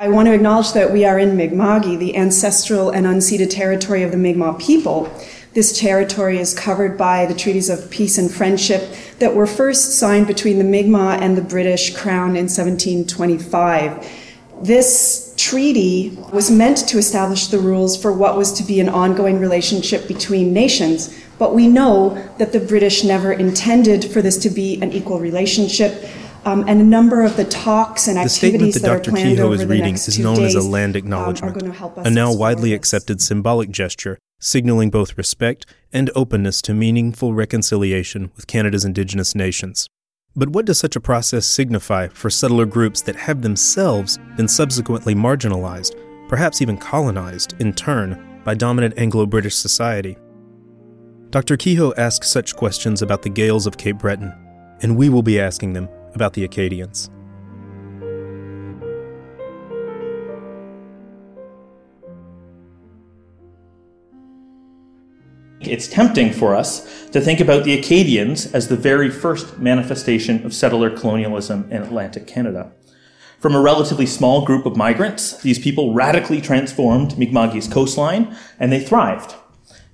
I 0.00 0.08
want 0.08 0.24
to 0.28 0.32
acknowledge 0.32 0.72
that 0.72 0.90
we 0.90 1.04
are 1.04 1.18
in 1.18 1.36
Mi'kma'ki, 1.36 1.98
the 1.98 2.16
ancestral 2.16 2.88
and 2.88 3.04
unceded 3.04 3.50
territory 3.50 4.02
of 4.02 4.10
the 4.10 4.16
Mi'kmaq 4.16 4.58
people. 4.58 5.12
This 5.52 5.78
territory 5.78 6.38
is 6.38 6.54
covered 6.54 6.96
by 6.96 7.26
the 7.26 7.34
treaties 7.34 7.68
of 7.68 7.90
peace 7.90 8.16
and 8.16 8.30
friendship 8.30 8.90
that 9.18 9.34
were 9.34 9.46
first 9.46 9.98
signed 9.98 10.28
between 10.28 10.56
the 10.56 10.64
Mi'kmaq 10.64 11.20
and 11.20 11.36
the 11.36 11.42
British 11.42 11.94
Crown 11.94 12.36
in 12.36 12.48
1725. 12.48 14.31
This 14.62 15.34
treaty 15.36 16.16
was 16.32 16.50
meant 16.50 16.88
to 16.88 16.98
establish 16.98 17.48
the 17.48 17.58
rules 17.58 18.00
for 18.00 18.12
what 18.12 18.36
was 18.36 18.52
to 18.54 18.62
be 18.62 18.78
an 18.78 18.88
ongoing 18.88 19.40
relationship 19.40 20.06
between 20.06 20.52
nations, 20.52 21.18
but 21.36 21.52
we 21.52 21.66
know 21.66 22.10
that 22.38 22.52
the 22.52 22.60
British 22.60 23.02
never 23.02 23.32
intended 23.32 24.04
for 24.04 24.22
this 24.22 24.38
to 24.38 24.50
be 24.50 24.80
an 24.80 24.92
equal 24.92 25.18
relationship. 25.18 26.08
Um, 26.44 26.64
and 26.68 26.80
a 26.80 26.84
number 26.84 27.22
of 27.22 27.36
the 27.36 27.44
talks 27.44 28.06
and 28.06 28.16
the 28.16 28.22
activities 28.22 28.34
statement 28.34 28.74
that, 28.74 28.82
that 28.82 29.04
Dr. 29.04 29.10
are 29.10 29.12
planned 29.12 29.36
Kehoe 29.36 29.44
over 29.44 29.54
is 29.54 29.60
the 29.60 29.66
reading 29.66 29.94
is 29.94 30.18
known 30.18 30.36
days, 30.36 30.56
as 30.56 30.64
a 30.64 30.68
land 30.68 30.96
um, 30.96 30.98
acknowledgement, 30.98 31.58
going 31.58 31.72
to 31.72 31.78
help 31.78 31.98
us 31.98 32.06
a 32.06 32.10
now 32.10 32.32
widely 32.32 32.70
this. 32.70 32.78
accepted 32.78 33.20
symbolic 33.20 33.70
gesture 33.70 34.18
signaling 34.42 34.90
both 34.90 35.16
respect 35.16 35.66
and 35.92 36.10
openness 36.16 36.60
to 36.62 36.74
meaningful 36.74 37.32
reconciliation 37.32 38.32
with 38.34 38.46
Canada's 38.48 38.84
Indigenous 38.84 39.34
nations. 39.34 39.88
But 40.34 40.48
what 40.48 40.64
does 40.64 40.78
such 40.78 40.96
a 40.96 41.00
process 41.00 41.46
signify 41.46 42.08
for 42.08 42.30
settler 42.30 42.64
groups 42.64 43.02
that 43.02 43.16
have 43.16 43.42
themselves 43.42 44.18
been 44.36 44.48
subsequently 44.48 45.14
marginalized, 45.14 45.94
perhaps 46.28 46.62
even 46.62 46.78
colonized, 46.78 47.54
in 47.60 47.74
turn, 47.74 48.40
by 48.42 48.54
dominant 48.54 48.94
Anglo 48.96 49.26
British 49.26 49.56
society? 49.56 50.16
Dr. 51.28 51.56
Kehoe 51.56 51.92
asks 51.96 52.30
such 52.30 52.56
questions 52.56 53.02
about 53.02 53.22
the 53.22 53.30
Gaels 53.30 53.66
of 53.66 53.76
Cape 53.76 53.98
Breton, 53.98 54.32
and 54.80 54.96
we 54.96 55.10
will 55.10 55.22
be 55.22 55.38
asking 55.38 55.74
them 55.74 55.88
about 56.14 56.32
the 56.32 56.44
Acadians. 56.44 57.10
It's 65.66 65.88
tempting 65.88 66.32
for 66.32 66.54
us 66.54 67.08
to 67.10 67.20
think 67.20 67.40
about 67.40 67.64
the 67.64 67.78
Acadians 67.78 68.52
as 68.52 68.68
the 68.68 68.76
very 68.76 69.10
first 69.10 69.58
manifestation 69.58 70.44
of 70.44 70.54
settler 70.54 70.90
colonialism 70.90 71.70
in 71.70 71.82
Atlantic 71.82 72.26
Canada. 72.26 72.72
From 73.38 73.54
a 73.54 73.60
relatively 73.60 74.06
small 74.06 74.44
group 74.44 74.66
of 74.66 74.76
migrants, 74.76 75.36
these 75.42 75.58
people 75.58 75.94
radically 75.94 76.40
transformed 76.40 77.18
Mi'kma'ki's 77.18 77.68
coastline 77.68 78.36
and 78.60 78.72
they 78.72 78.80
thrived, 78.80 79.34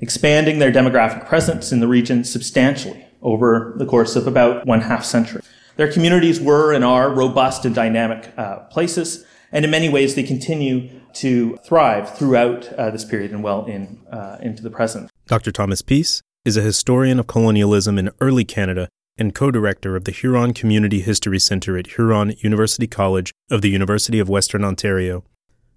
expanding 0.01 0.59
their 0.59 0.73
demographic 0.73 1.27
presence 1.27 1.73
in 1.73 1.81
the 1.81 1.89
region 1.89 2.25
substantially 2.25 3.07
over 3.23 3.75
the 3.79 3.87
course 3.87 4.17
of 4.17 4.27
about 4.27 4.67
one 4.67 4.83
half 4.83 5.05
century. 5.05 5.43
Their 5.77 5.91
communities 5.91 6.41
were 6.41 6.73
and 6.73 6.85
are 6.85 7.11
robust 7.11 7.65
and 7.65 7.75
dynamic 7.75 8.33
uh, 8.37 8.61
places, 8.65 9.25
and 9.53 9.65
in 9.65 9.71
many 9.71 9.89
ways 9.89 10.15
they 10.15 10.25
continue 10.25 10.91
to 11.15 11.57
thrive 11.65 12.17
throughout 12.17 12.73
uh, 12.75 12.91
this 12.91 13.05
period 13.05 13.31
and 13.31 13.43
well 13.43 13.65
in, 13.65 14.01
uh, 14.13 14.39
into 14.43 14.63
the 14.63 14.71
present. 14.71 15.11
Dr. 15.28 15.52
Thomas 15.52 15.82
Peace 15.82 16.23
is 16.47 16.56
a 16.56 16.62
historian 16.62 17.18
of 17.18 17.26
colonialism 17.26 17.99
in 17.99 18.08
early 18.18 18.47
Canada 18.47 18.88
and 19.18 19.35
co 19.35 19.50
director 19.50 19.94
of 19.94 20.04
the 20.04 20.11
Huron 20.11 20.54
Community 20.54 21.02
History 21.02 21.38
Center 21.38 21.76
at 21.76 21.99
Huron 21.99 22.35
University 22.38 22.87
College 22.87 23.30
of 23.50 23.61
the 23.61 23.68
University 23.68 24.20
of 24.20 24.30
Western 24.30 24.64
Ontario. 24.64 25.25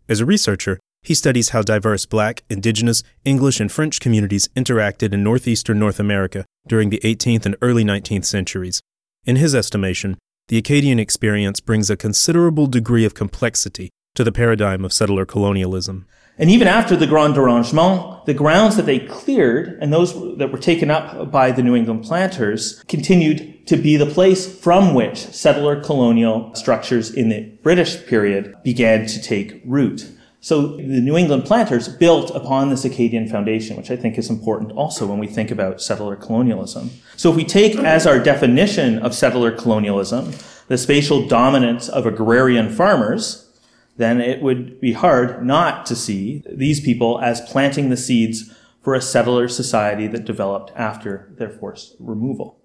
As 0.08 0.22
a 0.22 0.26
researcher, 0.26 0.80
he 1.04 1.14
studies 1.14 1.50
how 1.50 1.64
diverse 1.64 2.06
Black, 2.06 2.44
Indigenous, 2.50 3.04
English, 3.26 3.60
and 3.60 3.70
French 3.70 4.00
communities 4.00 4.48
interacted 4.56 5.12
in 5.12 5.22
northeastern 5.22 5.78
North 5.78 6.00
America 6.00 6.46
during 6.66 6.90
the 6.90 7.02
18th 7.04 7.46
and 7.46 7.58
early 7.62 7.84
19th 7.84 8.24
centuries. 8.24 8.80
In 9.26 9.36
his 9.36 9.54
estimation, 9.54 10.18
the 10.48 10.60
Acadian 10.60 10.98
experience 10.98 11.60
brings 11.60 11.90
a 11.90 11.98
considerable 11.98 12.68
degree 12.68 13.04
of 13.04 13.16
complexity 13.16 13.90
to 14.16 14.24
the 14.24 14.32
paradigm 14.32 14.86
of 14.86 14.94
settler 14.94 15.26
colonialism. 15.26 16.06
And 16.42 16.50
even 16.50 16.68
after 16.68 16.96
the 16.96 17.06
Grand 17.06 17.36
Derangement, 17.36 18.26
the 18.26 18.34
grounds 18.34 18.76
that 18.76 18.88
they 18.88 18.98
cleared 18.98 19.78
and 19.80 19.94
those 19.94 20.14
that 20.38 20.52
were 20.52 20.58
taken 20.58 20.90
up 20.90 21.30
by 21.30 21.52
the 21.52 21.62
New 21.62 21.76
England 21.76 22.04
planters 22.04 22.84
continued 22.88 23.68
to 23.68 23.78
be 23.78 23.96
the 23.96 24.08
place 24.08 24.60
from 24.60 24.96
which 24.96 25.20
settler 25.20 25.80
colonial 25.80 26.54
structures 26.56 27.14
in 27.14 27.30
the 27.30 27.42
British 27.62 28.08
period 28.08 28.56
began 28.64 29.06
to 29.06 29.22
take 29.22 29.62
root. 29.64 30.10
So 30.40 30.78
the 30.78 31.02
New 31.02 31.16
England 31.16 31.46
planters 31.46 31.88
built 31.88 32.32
upon 32.32 32.72
this 32.72 32.86
Acadian 32.86 33.30
foundation, 33.30 33.78
which 33.78 33.92
I 33.92 33.96
think 33.96 34.18
is 34.18 34.32
important 34.32 34.72
also 34.72 35.06
when 35.06 35.20
we 35.20 35.28
think 35.28 35.52
about 35.52 35.80
settler 35.80 36.16
colonialism. 36.16 36.90
So 37.18 37.30
if 37.30 37.36
we 37.36 37.46
take 37.46 37.76
as 37.76 38.08
our 38.08 38.18
definition 38.18 38.98
of 38.98 39.14
settler 39.14 39.52
colonialism 39.52 40.34
the 40.70 40.80
spatial 40.80 41.28
dominance 41.28 41.88
of 41.88 42.08
agrarian 42.08 42.72
farmers, 42.72 43.51
then 43.98 44.22
it 44.22 44.42
would 44.42 44.80
be 44.80 44.94
hard 44.94 45.46
not 45.46 45.86
to 45.86 45.96
see 45.96 46.44
these 46.52 46.80
people 46.80 47.20
as 47.20 47.42
planting 47.42 47.90
the 47.90 47.98
seeds 47.98 48.52
for 48.82 48.96
a 48.96 49.02
settler 49.02 49.48
society 49.48 50.08
that 50.08 50.26
developed 50.26 50.72
after 50.76 51.32
their 51.38 51.50
forced 51.50 51.96
removal. 52.00 52.60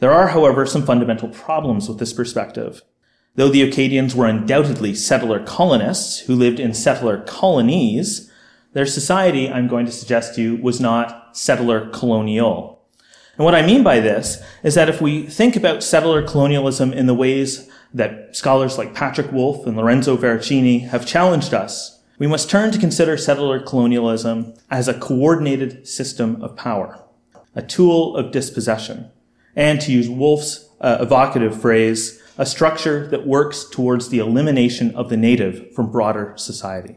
There 0.00 0.12
are, 0.12 0.28
however, 0.28 0.66
some 0.66 0.84
fundamental 0.84 1.28
problems 1.28 1.88
with 1.88 1.98
this 1.98 2.12
perspective. 2.12 2.82
Though 3.36 3.48
the 3.48 3.62
Acadians 3.62 4.14
were 4.14 4.26
undoubtedly 4.26 4.94
settler 4.94 5.42
colonists 5.42 6.20
who 6.20 6.34
lived 6.34 6.60
in 6.60 6.74
settler 6.74 7.22
colonies, 7.22 8.30
their 8.74 8.86
society, 8.86 9.50
I'm 9.50 9.66
going 9.66 9.86
to 9.86 9.92
suggest 9.92 10.34
to 10.34 10.42
you, 10.42 10.56
was 10.56 10.80
not 10.80 11.36
settler 11.36 11.88
colonial. 11.88 12.82
And 13.36 13.44
what 13.44 13.54
I 13.54 13.66
mean 13.66 13.82
by 13.82 14.00
this 14.00 14.42
is 14.62 14.74
that 14.74 14.88
if 14.88 15.00
we 15.00 15.22
think 15.26 15.56
about 15.56 15.82
settler 15.82 16.22
colonialism 16.22 16.92
in 16.92 17.06
the 17.06 17.14
ways 17.14 17.68
that 17.94 18.36
scholars 18.36 18.76
like 18.76 18.92
Patrick 18.92 19.32
Wolfe 19.32 19.66
and 19.66 19.76
Lorenzo 19.76 20.16
Veracini 20.16 20.88
have 20.88 21.06
challenged 21.06 21.54
us, 21.54 22.02
we 22.18 22.26
must 22.26 22.50
turn 22.50 22.72
to 22.72 22.78
consider 22.78 23.16
settler 23.16 23.60
colonialism 23.60 24.54
as 24.70 24.88
a 24.88 24.98
coordinated 24.98 25.86
system 25.86 26.42
of 26.42 26.56
power, 26.56 27.02
a 27.54 27.62
tool 27.62 28.16
of 28.16 28.32
dispossession, 28.32 29.10
and 29.56 29.80
to 29.80 29.92
use 29.92 30.08
Wolfe's 30.08 30.68
uh, 30.80 30.98
evocative 31.00 31.60
phrase, 31.60 32.20
a 32.36 32.44
structure 32.44 33.06
that 33.08 33.26
works 33.26 33.64
towards 33.70 34.08
the 34.08 34.18
elimination 34.18 34.94
of 34.96 35.08
the 35.08 35.16
native 35.16 35.72
from 35.72 35.90
broader 35.90 36.34
society. 36.36 36.96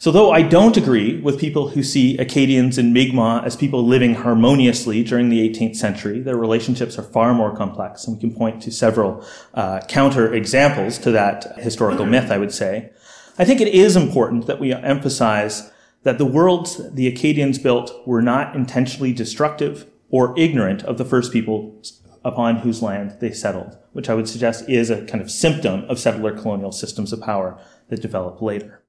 So 0.00 0.10
though 0.10 0.32
I 0.32 0.40
don't 0.40 0.78
agree 0.78 1.20
with 1.20 1.38
people 1.38 1.68
who 1.68 1.82
see 1.82 2.16
Acadians 2.16 2.78
and 2.78 2.94
Mi'kmaq 2.94 3.44
as 3.44 3.54
people 3.54 3.86
living 3.86 4.14
harmoniously 4.14 5.04
during 5.04 5.28
the 5.28 5.46
18th 5.46 5.76
century, 5.76 6.20
their 6.20 6.38
relationships 6.38 6.98
are 6.98 7.02
far 7.02 7.34
more 7.34 7.54
complex, 7.54 8.06
and 8.06 8.16
we 8.16 8.20
can 8.22 8.34
point 8.34 8.62
to 8.62 8.72
several 8.72 9.22
uh, 9.52 9.80
counter 9.88 10.32
examples 10.32 10.96
to 11.00 11.10
that 11.10 11.54
historical 11.58 12.06
myth, 12.06 12.30
I 12.30 12.38
would 12.38 12.50
say. 12.50 12.92
I 13.38 13.44
think 13.44 13.60
it 13.60 13.68
is 13.68 13.94
important 13.94 14.46
that 14.46 14.58
we 14.58 14.72
emphasize 14.72 15.70
that 16.04 16.16
the 16.16 16.24
worlds 16.24 16.80
the 16.94 17.06
Acadians 17.06 17.58
built 17.58 17.92
were 18.06 18.22
not 18.22 18.56
intentionally 18.56 19.12
destructive 19.12 19.84
or 20.08 20.32
ignorant 20.38 20.82
of 20.84 20.96
the 20.96 21.04
first 21.04 21.30
people 21.30 21.78
upon 22.24 22.60
whose 22.60 22.80
land 22.80 23.18
they 23.20 23.32
settled, 23.32 23.76
which 23.92 24.08
I 24.08 24.14
would 24.14 24.30
suggest 24.30 24.66
is 24.66 24.88
a 24.88 25.04
kind 25.04 25.20
of 25.20 25.30
symptom 25.30 25.84
of 25.90 25.98
settler 25.98 26.34
colonial 26.34 26.72
systems 26.72 27.12
of 27.12 27.20
power 27.20 27.60
that 27.90 28.00
develop 28.00 28.40
later. 28.40 28.80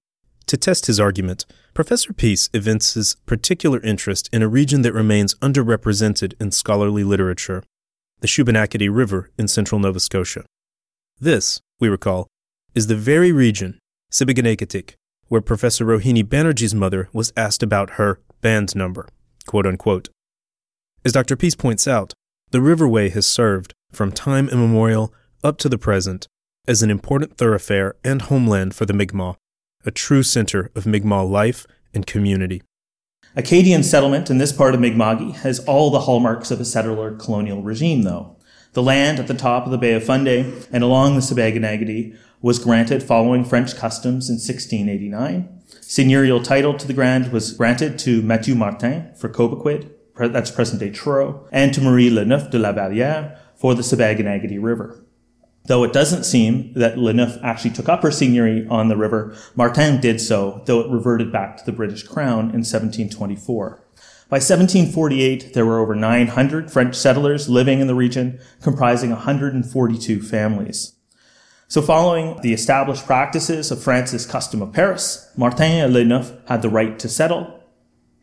To 0.47 0.57
test 0.57 0.87
his 0.87 0.99
argument, 0.99 1.45
Professor 1.73 2.11
Peace 2.13 2.49
evinces 2.53 3.15
particular 3.25 3.79
interest 3.81 4.29
in 4.33 4.41
a 4.41 4.47
region 4.47 4.81
that 4.81 4.93
remains 4.93 5.35
underrepresented 5.35 6.33
in 6.41 6.51
scholarly 6.51 7.03
literature 7.03 7.63
the 8.19 8.27
Shubenacadie 8.27 8.93
River 8.93 9.31
in 9.37 9.47
central 9.47 9.79
Nova 9.79 9.99
Scotia. 9.99 10.45
This, 11.19 11.59
we 11.79 11.89
recall, 11.89 12.27
is 12.75 12.87
the 12.87 12.95
very 12.95 13.31
region, 13.31 13.79
Sipekne'katik, 14.11 14.93
where 15.27 15.41
Professor 15.41 15.85
Rohini 15.85 16.23
Banerjee's 16.23 16.75
mother 16.75 17.09
was 17.13 17.33
asked 17.35 17.63
about 17.63 17.91
her 17.91 18.19
band 18.41 18.75
number. 18.75 19.07
As 21.03 21.11
Dr. 21.13 21.35
Peace 21.35 21.55
points 21.55 21.87
out, 21.87 22.13
the 22.51 22.59
Riverway 22.59 23.11
has 23.11 23.25
served, 23.25 23.73
from 23.91 24.11
time 24.11 24.49
immemorial 24.49 25.13
up 25.43 25.57
to 25.59 25.69
the 25.69 25.77
present, 25.77 26.27
as 26.67 26.83
an 26.83 26.91
important 26.91 27.37
thoroughfare 27.37 27.95
and 28.03 28.21
homeland 28.23 28.75
for 28.75 28.85
the 28.85 28.93
Mi'kmaq, 28.93 29.37
a 29.85 29.91
true 29.91 30.23
center 30.23 30.71
of 30.75 30.85
Mi'kmaq 30.85 31.29
life 31.29 31.65
and 31.93 32.05
community. 32.05 32.61
Acadian 33.35 33.83
settlement 33.83 34.29
in 34.29 34.37
this 34.37 34.51
part 34.51 34.73
of 34.73 34.81
Mi'kma'ki 34.81 35.35
has 35.35 35.59
all 35.59 35.89
the 35.89 36.01
hallmarks 36.01 36.51
of 36.51 36.59
a 36.59 36.65
settler 36.65 37.15
colonial 37.15 37.61
regime, 37.61 38.03
though. 38.03 38.37
The 38.73 38.83
land 38.83 39.19
at 39.19 39.27
the 39.27 39.33
top 39.33 39.65
of 39.65 39.71
the 39.71 39.77
Bay 39.77 39.93
of 39.93 40.03
Fundy 40.03 40.53
and 40.71 40.83
along 40.83 41.15
the 41.15 41.21
Sipekne'katik 41.21 42.17
was 42.41 42.59
granted 42.59 43.03
following 43.03 43.43
French 43.43 43.75
customs 43.75 44.29
in 44.29 44.35
1689. 44.35 45.61
Seigneurial 45.81 46.43
title 46.43 46.77
to 46.77 46.87
the 46.87 46.93
grand 46.93 47.31
was 47.31 47.53
granted 47.53 47.99
to 47.99 48.21
Mathieu 48.21 48.55
Martin 48.55 49.13
for 49.15 49.29
Cobequid, 49.29 49.91
that's 50.17 50.51
present 50.51 50.79
day 50.79 50.89
Truro, 50.89 51.47
and 51.51 51.73
to 51.73 51.81
Marie 51.81 52.09
Leneuf 52.09 52.49
de 52.49 52.59
la 52.59 52.73
Vallière 52.73 53.37
for 53.55 53.73
the 53.73 53.81
Sipekne'katik 53.81 54.61
River. 54.61 55.03
Though 55.65 55.83
it 55.83 55.93
doesn't 55.93 56.23
seem 56.23 56.73
that 56.73 56.95
Leneuf 56.95 57.39
actually 57.43 57.71
took 57.71 57.87
up 57.87 58.01
her 58.01 58.09
seigneury 58.09 58.69
on 58.69 58.87
the 58.87 58.97
river, 58.97 59.35
Martin 59.55 60.01
did 60.01 60.19
so, 60.19 60.63
though 60.65 60.79
it 60.79 60.89
reverted 60.89 61.31
back 61.31 61.57
to 61.57 61.65
the 61.65 61.71
British 61.71 62.03
Crown 62.03 62.45
in 62.45 62.63
1724. 62.63 63.83
By 64.27 64.37
1748, 64.37 65.53
there 65.53 65.65
were 65.65 65.79
over 65.79 65.93
900 65.93 66.71
French 66.71 66.95
settlers 66.95 67.49
living 67.49 67.79
in 67.79 67.87
the 67.87 67.95
region, 67.95 68.39
comprising 68.61 69.11
142 69.11 70.21
families. 70.21 70.93
So 71.67 71.81
following 71.81 72.39
the 72.41 72.53
established 72.53 73.05
practices 73.05 73.71
of 73.71 73.83
France's 73.83 74.25
custom 74.25 74.61
of 74.61 74.73
Paris, 74.73 75.29
Martin 75.37 75.71
and 75.71 75.93
Leneuf 75.93 76.37
had 76.47 76.61
the 76.61 76.69
right 76.69 76.97
to 76.99 77.07
settle, 77.07 77.63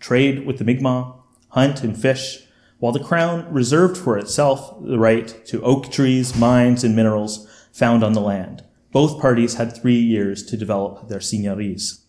trade 0.00 0.44
with 0.44 0.58
the 0.58 0.64
Mi'kmaq, 0.64 1.14
hunt 1.50 1.82
and 1.82 1.96
fish, 2.00 2.47
while 2.78 2.92
the 2.92 3.02
crown 3.02 3.46
reserved 3.52 3.96
for 3.96 4.16
itself 4.18 4.74
the 4.82 4.98
right 4.98 5.44
to 5.46 5.62
oak 5.62 5.90
trees, 5.90 6.36
mines, 6.36 6.84
and 6.84 6.94
minerals 6.94 7.48
found 7.72 8.04
on 8.04 8.12
the 8.12 8.20
land. 8.20 8.64
Both 8.92 9.20
parties 9.20 9.54
had 9.54 9.76
three 9.76 9.98
years 9.98 10.42
to 10.44 10.56
develop 10.56 11.08
their 11.08 11.20
seigneuries. 11.20 12.04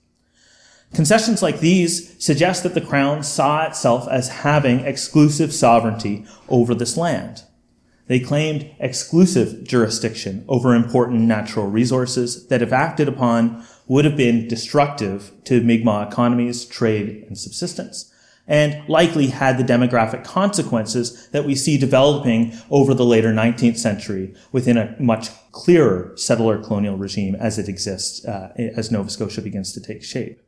Concessions 0.93 1.43
like 1.43 1.59
these 1.59 2.15
suggest 2.23 2.63
that 2.63 2.73
the 2.73 2.81
crown 2.81 3.21
saw 3.23 3.65
itself 3.65 4.07
as 4.07 4.29
having 4.29 4.79
exclusive 4.79 5.53
sovereignty 5.53 6.25
over 6.47 6.73
this 6.73 6.97
land. 6.97 7.43
They 8.07 8.19
claimed 8.19 8.71
exclusive 8.79 9.65
jurisdiction 9.67 10.43
over 10.47 10.73
important 10.73 11.21
natural 11.21 11.67
resources 11.67 12.47
that, 12.47 12.63
if 12.63 12.73
acted 12.73 13.07
upon, 13.07 13.63
would 13.88 14.03
have 14.03 14.17
been 14.17 14.47
destructive 14.47 15.31
to 15.43 15.61
Mi'kmaq 15.61 16.11
economies, 16.11 16.65
trade, 16.65 17.23
and 17.27 17.38
subsistence 17.38 18.11
and 18.50 18.84
likely 18.89 19.27
had 19.27 19.58
the 19.58 19.63
demographic 19.63 20.25
consequences 20.25 21.29
that 21.29 21.46
we 21.46 21.56
see 21.56 21.77
developing 21.77 22.51
over 22.72 22.94
the 22.94 23.06
later 23.06 23.32
19th 23.32 23.77
century 23.77 24.34
within 24.51 24.75
a 24.75 24.96
much 25.00 25.29
clearer 25.51 26.12
settler 26.18 26.62
colonial 26.62 26.98
regime 26.98 27.36
as 27.36 27.58
it 27.60 27.70
exists 27.70 28.25
uh, 28.25 28.51
as 28.58 28.91
Nova 28.91 29.10
Scotia 29.10 29.41
begins 29.41 29.72
to 29.74 29.79
take 29.79 30.03
shape. 30.03 30.41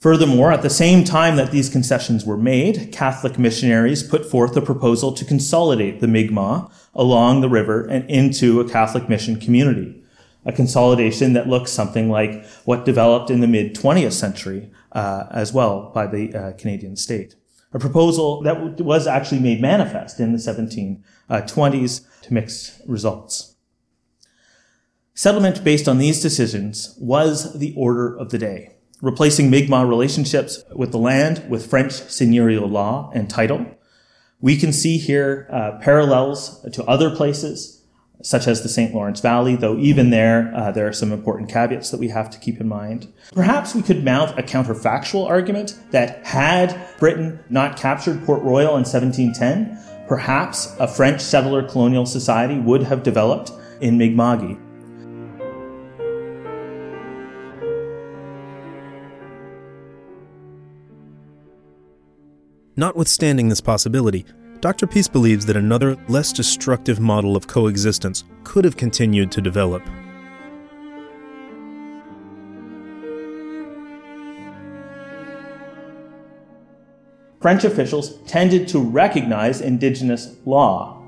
Furthermore, 0.00 0.50
at 0.50 0.62
the 0.62 0.70
same 0.70 1.04
time 1.04 1.36
that 1.36 1.52
these 1.52 1.68
concessions 1.68 2.24
were 2.24 2.36
made, 2.36 2.90
Catholic 2.90 3.38
missionaries 3.38 4.02
put 4.02 4.28
forth 4.28 4.56
a 4.56 4.62
proposal 4.62 5.12
to 5.12 5.24
consolidate 5.24 6.00
the 6.00 6.08
Mi'kmaq 6.08 6.72
along 6.92 7.40
the 7.40 7.48
river 7.48 7.86
and 7.86 8.08
into 8.10 8.58
a 8.58 8.68
Catholic 8.68 9.08
mission 9.08 9.38
community 9.38 10.01
a 10.44 10.52
consolidation 10.52 11.32
that 11.34 11.48
looks 11.48 11.70
something 11.70 12.08
like 12.10 12.44
what 12.64 12.84
developed 12.84 13.30
in 13.30 13.40
the 13.40 13.46
mid 13.46 13.74
20th 13.74 14.12
century 14.12 14.70
uh, 14.92 15.24
as 15.30 15.52
well 15.52 15.90
by 15.94 16.06
the 16.06 16.34
uh, 16.34 16.52
Canadian 16.52 16.96
state. 16.96 17.36
A 17.72 17.78
proposal 17.78 18.42
that 18.42 18.80
was 18.80 19.06
actually 19.06 19.40
made 19.40 19.60
manifest 19.60 20.20
in 20.20 20.32
the 20.32 20.38
1720s 20.38 22.22
to 22.22 22.34
mixed 22.34 22.82
results. 22.86 23.54
Settlement 25.14 25.62
based 25.64 25.88
on 25.88 25.98
these 25.98 26.20
decisions 26.20 26.96
was 26.98 27.58
the 27.58 27.74
order 27.76 28.16
of 28.16 28.30
the 28.30 28.38
day, 28.38 28.74
replacing 29.00 29.50
Mi'kmaq 29.50 29.88
relationships 29.88 30.62
with 30.74 30.90
the 30.90 30.98
land 30.98 31.44
with 31.48 31.68
French 31.68 31.92
seigneurial 31.92 32.70
law 32.70 33.10
and 33.14 33.28
title. 33.28 33.66
We 34.40 34.56
can 34.56 34.72
see 34.72 34.98
here 34.98 35.48
uh, 35.50 35.78
parallels 35.80 36.62
to 36.72 36.84
other 36.84 37.14
places 37.14 37.81
such 38.22 38.46
as 38.46 38.62
the 38.62 38.68
St. 38.68 38.94
Lawrence 38.94 39.20
Valley, 39.20 39.56
though 39.56 39.76
even 39.76 40.10
there, 40.10 40.52
uh, 40.54 40.70
there 40.70 40.86
are 40.86 40.92
some 40.92 41.12
important 41.12 41.50
caveats 41.50 41.90
that 41.90 42.00
we 42.00 42.08
have 42.08 42.30
to 42.30 42.38
keep 42.38 42.60
in 42.60 42.68
mind. 42.68 43.12
Perhaps 43.32 43.74
we 43.74 43.82
could 43.82 44.04
mount 44.04 44.38
a 44.38 44.42
counterfactual 44.42 45.28
argument 45.28 45.78
that 45.90 46.24
had 46.24 46.88
Britain 46.98 47.40
not 47.50 47.76
captured 47.76 48.24
Port 48.24 48.42
Royal 48.42 48.76
in 48.76 48.84
1710, 48.84 50.06
perhaps 50.06 50.74
a 50.78 50.86
French 50.86 51.20
settler 51.20 51.62
colonial 51.62 52.06
society 52.06 52.58
would 52.58 52.84
have 52.84 53.02
developed 53.02 53.52
in 53.80 53.98
Mi'kma'ki. 53.98 54.58
Notwithstanding 62.74 63.50
this 63.50 63.60
possibility, 63.60 64.24
Dr. 64.62 64.86
Peace 64.86 65.08
believes 65.08 65.44
that 65.46 65.56
another, 65.56 65.96
less 66.06 66.32
destructive 66.32 67.00
model 67.00 67.34
of 67.34 67.48
coexistence 67.48 68.22
could 68.44 68.64
have 68.64 68.76
continued 68.76 69.32
to 69.32 69.40
develop. 69.40 69.82
French 77.40 77.64
officials 77.64 78.18
tended 78.28 78.68
to 78.68 78.78
recognize 78.78 79.60
indigenous 79.60 80.36
law. 80.44 81.02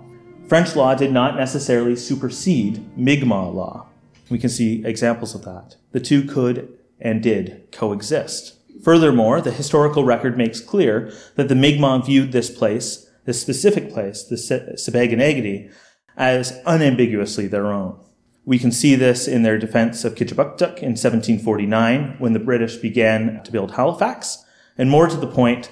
French 0.49 0.75
law 0.75 0.97
did 0.97 1.13
not 1.13 1.37
necessarily 1.37 1.95
supersede 1.95 2.85
Mi'kmaq 2.99 3.55
law. 3.55 3.87
We 4.31 4.41
can 4.41 4.51
see 4.51 4.85
examples 4.85 5.33
of 5.33 5.45
that. 5.45 5.77
The 5.93 6.01
two 6.01 6.25
could 6.25 6.77
and 7.01 7.23
did 7.23 7.69
coexist. 7.71 8.57
Furthermore, 8.83 9.41
the 9.41 9.53
historical 9.53 10.03
record 10.03 10.37
makes 10.37 10.59
clear 10.61 11.13
that 11.37 11.49
the 11.49 11.55
Mi'kmaq 11.55 12.07
viewed 12.07 12.33
this 12.33 12.51
place 12.51 13.04
this 13.25 13.41
specific 13.41 13.93
place, 13.93 14.25
the 14.25 14.37
Sebaganagadi, 14.37 15.73
as 16.17 16.61
unambiguously 16.67 17.47
their 17.47 17.73
own. 17.73 17.99
We 18.45 18.59
can 18.59 18.73
see 18.73 18.95
this 18.95 19.27
in 19.27 19.43
their 19.43 19.59
defense 19.59 20.05
of 20.05 20.15
Kutupaluk 20.15 20.79
in 20.79 20.93
1749 20.93 22.17
when 22.19 22.35
the 22.35 22.39
British 22.39 22.77
began 22.77 23.43
to 23.43 23.53
build 23.53 23.73
Halifax. 23.73 24.45
And 24.77 24.91
more 24.91 25.07
to 25.07 25.17
the 25.17 25.27
point, 25.27 25.71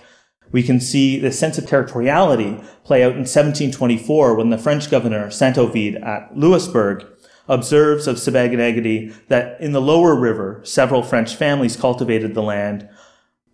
we 0.52 0.62
can 0.62 0.80
see 0.80 1.18
the 1.18 1.32
sense 1.32 1.58
of 1.58 1.64
territoriality 1.64 2.64
play 2.84 3.02
out 3.02 3.12
in 3.12 3.20
1724 3.20 4.34
when 4.34 4.50
the 4.50 4.58
French 4.58 4.90
governor 4.90 5.30
Saint 5.30 5.58
Ovide 5.58 5.96
at 5.96 6.36
Louisbourg 6.36 7.06
observes 7.48 8.06
of 8.06 8.16
Sebaganagadi 8.16 9.14
that 9.28 9.60
in 9.60 9.72
the 9.72 9.80
lower 9.80 10.14
river, 10.14 10.60
several 10.64 11.02
French 11.02 11.34
families 11.34 11.76
cultivated 11.76 12.34
the 12.34 12.42
land 12.42 12.88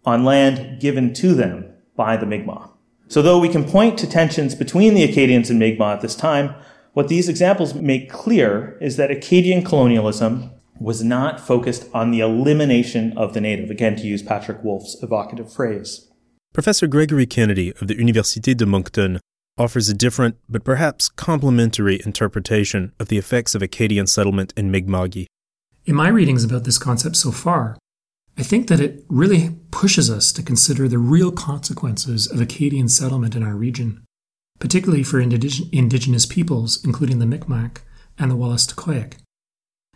on 0.05 0.25
land 0.25 0.81
given 0.81 1.13
to 1.15 1.35
them 1.35 1.73
by 1.97 2.17
the 2.17 2.27
Mi'kmaq. 2.27 2.71
So 3.09 3.23
though 3.23 3.39
we 3.39 3.49
can 3.49 3.65
point 3.65 3.99
to 3.99 4.07
tensions 4.07 4.55
between 4.55 4.95
the 4.95 5.03
Acadians 5.03 5.49
and 5.49 5.59
Mi'kmaq 5.59 5.95
at 5.95 6.01
this 6.03 6.15
time, 6.15 6.55
what 6.93 7.09
these 7.09 7.29
examples 7.29 7.75
make 7.75 8.11
clear 8.11 8.77
is 8.81 8.97
that 8.97 9.11
Acadian 9.11 9.65
colonialism 9.65 10.51
was 10.79 11.03
not 11.03 11.41
focused 11.41 11.89
on 11.95 12.11
the 12.11 12.21
elimination 12.21 13.17
of 13.17 13.35
the 13.35 13.41
native, 13.41 13.71
again 13.71 13.97
to 13.97 14.07
use 14.07 14.23
Patrick 14.23 14.63
Wolfe's 14.63 14.97
evocative 15.03 15.53
phrase. 15.53 16.09
Professor 16.53 16.87
Gregory 16.87 17.27
Kennedy 17.27 17.73
of 17.81 17.89
the 17.89 17.95
Université 17.95 18.57
de 18.57 18.67
Moncton 18.67 19.21
offers 19.57 19.89
a 19.89 19.95
different, 19.95 20.37
but 20.49 20.63
perhaps 20.63 21.09
complementary 21.09 22.01
interpretation 22.05 22.93
of 23.01 23.09
the 23.09 23.19
effects 23.19 23.55
of 23.55 23.63
Acadian 23.63 24.07
settlement 24.07 24.53
in 24.57 24.71
Mi'kma'ki. 24.71 25.27
In 25.87 25.95
my 25.95 26.09
readings 26.09 26.45
about 26.45 26.65
this 26.65 26.79
concept 26.79 27.17
so 27.17 27.33
far, 27.33 27.77
I 28.39 28.43
think 28.45 28.69
that 28.69 28.79
it 28.79 29.05
really 29.09 29.57
pushes 29.73 30.09
us 30.09 30.31
to 30.33 30.45
consider 30.45 30.87
the 30.87 30.99
real 30.99 31.33
consequences 31.33 32.31
of 32.31 32.41
Acadian 32.41 32.89
settlement 32.89 33.35
in 33.35 33.43
our 33.43 33.57
region, 33.57 34.05
particularly 34.61 35.03
for 35.03 35.21
indig- 35.21 35.69
indigenous 35.73 36.25
peoples, 36.25 36.83
including 36.85 37.19
the 37.19 37.27
Micmac 37.27 37.81
and 38.17 38.31
the 38.31 38.37
Wolastoqiyik. 38.37 39.15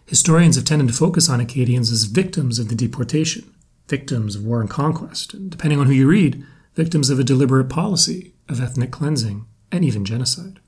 Historians 0.06 0.56
have 0.56 0.64
tended 0.64 0.88
to 0.88 0.94
focus 0.94 1.28
on 1.28 1.40
Acadians 1.40 1.92
as 1.92 2.04
victims 2.04 2.58
of 2.58 2.68
the 2.68 2.74
deportation, 2.74 3.54
victims 3.86 4.34
of 4.34 4.44
war 4.44 4.60
and 4.60 4.68
conquest, 4.68 5.32
and 5.34 5.48
depending 5.48 5.78
on 5.78 5.86
who 5.86 5.92
you 5.92 6.08
read, 6.08 6.44
victims 6.74 7.10
of 7.10 7.20
a 7.20 7.24
deliberate 7.24 7.68
policy 7.68 8.34
of 8.48 8.60
ethnic 8.60 8.90
cleansing 8.90 9.46
and 9.70 9.84
even 9.84 10.04
genocide. 10.04 10.58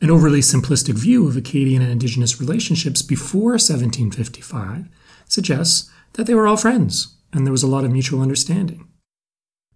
An 0.00 0.10
overly 0.10 0.40
simplistic 0.40 0.94
view 0.94 1.28
of 1.28 1.36
Acadian 1.36 1.82
and 1.82 1.92
Indigenous 1.92 2.40
relationships 2.40 3.00
before 3.00 3.52
1755 3.52 4.88
suggests 5.28 5.90
that 6.16 6.26
they 6.26 6.34
were 6.34 6.46
all 6.46 6.56
friends 6.56 7.16
and 7.32 7.46
there 7.46 7.52
was 7.52 7.62
a 7.62 7.68
lot 7.68 7.84
of 7.84 7.92
mutual 7.92 8.22
understanding. 8.22 8.88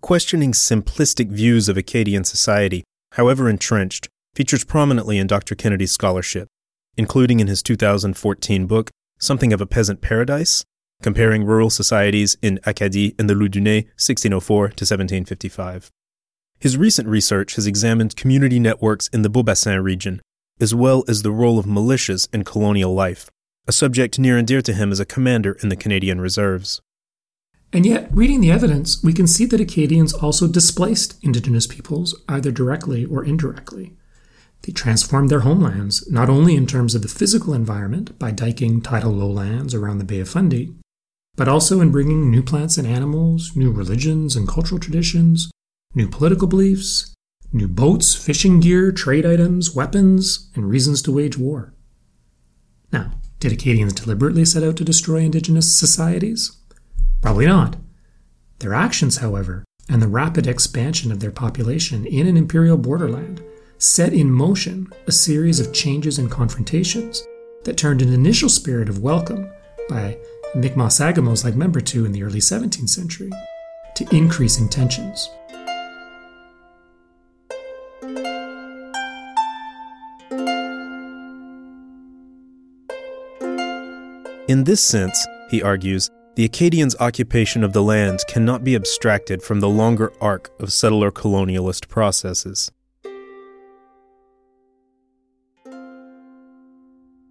Questioning 0.00 0.52
simplistic 0.52 1.28
views 1.28 1.68
of 1.68 1.76
Acadian 1.76 2.24
society, 2.24 2.84
however 3.12 3.48
entrenched, 3.48 4.08
features 4.34 4.64
prominently 4.64 5.18
in 5.18 5.26
Dr. 5.26 5.54
Kennedy's 5.54 5.92
scholarship, 5.92 6.48
including 6.96 7.40
in 7.40 7.46
his 7.46 7.62
2014 7.62 8.66
book, 8.66 8.90
Something 9.18 9.52
of 9.52 9.60
a 9.60 9.66
Peasant 9.66 10.00
Paradise, 10.00 10.64
comparing 11.02 11.44
rural 11.44 11.68
societies 11.68 12.36
in 12.40 12.58
Acadie 12.64 13.14
and 13.18 13.28
the 13.28 13.34
Loudunais, 13.34 13.84
1604 13.96 14.68
to 14.68 14.82
1755. 14.82 15.90
His 16.58 16.76
recent 16.76 17.08
research 17.08 17.56
has 17.56 17.66
examined 17.66 18.16
community 18.16 18.58
networks 18.58 19.08
in 19.08 19.22
the 19.22 19.30
Beaubassin 19.30 19.82
region, 19.82 20.20
as 20.60 20.74
well 20.74 21.04
as 21.08 21.22
the 21.22 21.30
role 21.30 21.58
of 21.58 21.66
militias 21.66 22.28
in 22.32 22.44
colonial 22.44 22.94
life, 22.94 23.30
a 23.66 23.72
subject 23.72 24.18
near 24.18 24.36
and 24.36 24.46
dear 24.46 24.62
to 24.62 24.72
him 24.72 24.92
as 24.92 25.00
a 25.00 25.04
commander 25.04 25.56
in 25.62 25.68
the 25.68 25.76
Canadian 25.76 26.20
Reserves. 26.20 26.80
And 27.72 27.86
yet, 27.86 28.08
reading 28.12 28.40
the 28.40 28.50
evidence, 28.50 29.02
we 29.02 29.12
can 29.12 29.26
see 29.28 29.46
that 29.46 29.60
Acadians 29.60 30.12
also 30.12 30.48
displaced 30.48 31.22
Indigenous 31.22 31.66
peoples, 31.68 32.20
either 32.28 32.50
directly 32.50 33.04
or 33.04 33.24
indirectly. 33.24 33.94
They 34.62 34.72
transformed 34.72 35.30
their 35.30 35.40
homelands, 35.40 36.10
not 36.10 36.28
only 36.28 36.56
in 36.56 36.66
terms 36.66 36.94
of 36.94 37.02
the 37.02 37.08
physical 37.08 37.54
environment 37.54 38.18
by 38.18 38.32
diking 38.32 38.80
tidal 38.80 39.12
lowlands 39.12 39.72
around 39.72 39.98
the 39.98 40.04
Bay 40.04 40.20
of 40.20 40.28
Fundy, 40.28 40.74
but 41.36 41.48
also 41.48 41.80
in 41.80 41.92
bringing 41.92 42.30
new 42.30 42.42
plants 42.42 42.76
and 42.76 42.86
animals, 42.86 43.52
new 43.54 43.70
religions 43.70 44.36
and 44.36 44.48
cultural 44.48 44.80
traditions, 44.80 45.50
new 45.94 46.08
political 46.08 46.48
beliefs, 46.48 47.14
new 47.52 47.68
boats, 47.68 48.14
fishing 48.14 48.60
gear, 48.60 48.92
trade 48.92 49.24
items, 49.24 49.74
weapons, 49.74 50.50
and 50.54 50.68
reasons 50.68 51.00
to 51.02 51.12
wage 51.12 51.38
war. 51.38 51.72
Now, 52.92 53.12
did 53.40 53.52
Acadians 53.52 53.94
deliberately 53.94 54.44
set 54.44 54.62
out 54.62 54.76
to 54.76 54.84
destroy 54.84 55.20
indigenous 55.20 55.74
societies? 55.74 56.56
Probably 57.22 57.46
not. 57.46 57.76
Their 58.58 58.74
actions, 58.74 59.16
however, 59.16 59.64
and 59.88 60.02
the 60.02 60.08
rapid 60.08 60.46
expansion 60.46 61.10
of 61.10 61.20
their 61.20 61.30
population 61.30 62.04
in 62.06 62.26
an 62.26 62.36
imperial 62.36 62.76
borderland 62.76 63.42
set 63.78 64.12
in 64.12 64.30
motion 64.30 64.92
a 65.06 65.12
series 65.12 65.58
of 65.58 65.72
changes 65.72 66.18
and 66.18 66.30
confrontations 66.30 67.26
that 67.64 67.78
turned 67.78 68.02
an 68.02 68.12
initial 68.12 68.50
spirit 68.50 68.90
of 68.90 69.02
welcome 69.02 69.50
by 69.88 70.18
Mi'kmaq 70.54 70.90
Sagamos 70.90 71.42
like 71.42 71.54
Membertou 71.54 72.04
in 72.04 72.12
the 72.12 72.22
early 72.22 72.40
17th 72.40 72.90
century 72.90 73.30
to 73.96 74.16
increasing 74.16 74.68
tensions. 74.68 75.30
In 84.50 84.64
this 84.64 84.82
sense, 84.84 85.28
he 85.48 85.62
argues, 85.62 86.10
the 86.34 86.44
Acadians' 86.44 86.96
occupation 86.98 87.62
of 87.62 87.72
the 87.72 87.84
lands 87.84 88.24
cannot 88.24 88.64
be 88.64 88.74
abstracted 88.74 89.44
from 89.44 89.60
the 89.60 89.68
longer 89.68 90.12
arc 90.20 90.50
of 90.58 90.72
settler 90.72 91.12
colonialist 91.12 91.86
processes. 91.86 92.72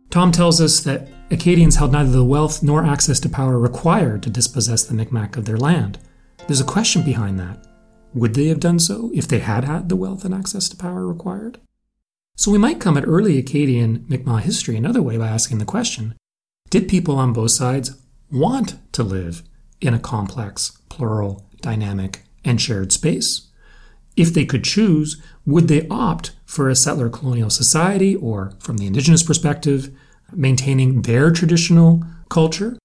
Tom 0.09 0.31
tells 0.31 0.61
us 0.61 0.79
that 0.79 1.09
Acadians 1.29 1.75
held 1.75 1.91
neither 1.91 2.09
the 2.09 2.23
wealth 2.23 2.63
nor 2.63 2.85
access 2.85 3.19
to 3.19 3.27
power 3.27 3.59
required 3.59 4.23
to 4.23 4.29
dispossess 4.29 4.85
the 4.85 4.93
Micmac 4.93 5.35
of 5.35 5.43
their 5.43 5.57
land. 5.57 5.99
There's 6.47 6.61
a 6.61 6.73
question 6.75 7.03
behind 7.03 7.37
that. 7.37 7.67
Would 8.13 8.33
they 8.33 8.47
have 8.47 8.61
done 8.61 8.79
so 8.79 9.11
if 9.13 9.27
they 9.27 9.39
had 9.39 9.65
had 9.65 9.89
the 9.89 9.97
wealth 9.97 10.23
and 10.23 10.33
access 10.33 10.69
to 10.69 10.77
power 10.77 11.05
required? 11.05 11.59
So 12.37 12.49
we 12.49 12.57
might 12.57 12.79
come 12.79 12.95
at 12.95 13.05
early 13.05 13.37
Acadian 13.37 14.05
Mi'kmaq 14.07 14.43
history 14.43 14.77
another 14.77 15.01
way 15.01 15.17
by 15.17 15.27
asking 15.27 15.57
the 15.57 15.65
question 15.65 16.15
Did 16.69 16.87
people 16.87 17.15
on 17.15 17.33
both 17.33 17.51
sides 17.51 17.97
want 18.31 18.77
to 18.93 19.03
live 19.03 19.41
in 19.81 19.95
a 19.95 19.99
complex, 19.99 20.77
plural, 20.87 21.47
dynamic, 21.61 22.23
and 22.45 22.61
shared 22.61 22.91
space? 22.91 23.47
If 24.15 24.33
they 24.33 24.45
could 24.45 24.63
choose, 24.63 25.19
would 25.47 25.67
they 25.67 25.87
opt 25.87 26.31
for 26.45 26.69
a 26.69 26.75
settler 26.75 27.09
colonial 27.09 27.49
society 27.49 28.15
or, 28.15 28.53
from 28.59 28.77
the 28.77 28.85
indigenous 28.85 29.23
perspective, 29.23 29.89
maintaining 30.31 31.01
their 31.01 31.31
traditional 31.31 32.03
culture? 32.29 32.77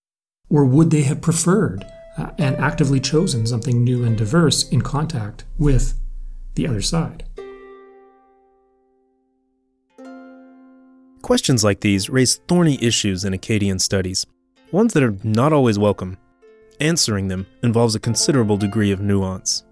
Or 0.48 0.64
would 0.64 0.90
they 0.90 1.02
have 1.02 1.20
preferred 1.20 1.84
uh, 2.16 2.30
and 2.38 2.56
actively 2.56 3.00
chosen 3.00 3.46
something 3.46 3.84
new 3.84 4.02
and 4.04 4.16
diverse 4.16 4.66
in 4.68 4.80
contact 4.80 5.44
with 5.58 5.98
the 6.54 6.66
other 6.66 6.82
side? 6.82 7.24
Questions 11.24 11.64
like 11.64 11.80
these 11.80 12.10
raise 12.10 12.34
thorny 12.34 12.78
issues 12.82 13.24
in 13.24 13.32
Acadian 13.32 13.78
studies, 13.78 14.26
ones 14.72 14.92
that 14.92 15.02
are 15.02 15.16
not 15.24 15.54
always 15.54 15.78
welcome. 15.78 16.18
Answering 16.80 17.28
them 17.28 17.46
involves 17.62 17.94
a 17.94 17.98
considerable 17.98 18.58
degree 18.58 18.92
of 18.92 19.00
nuance. 19.00 19.64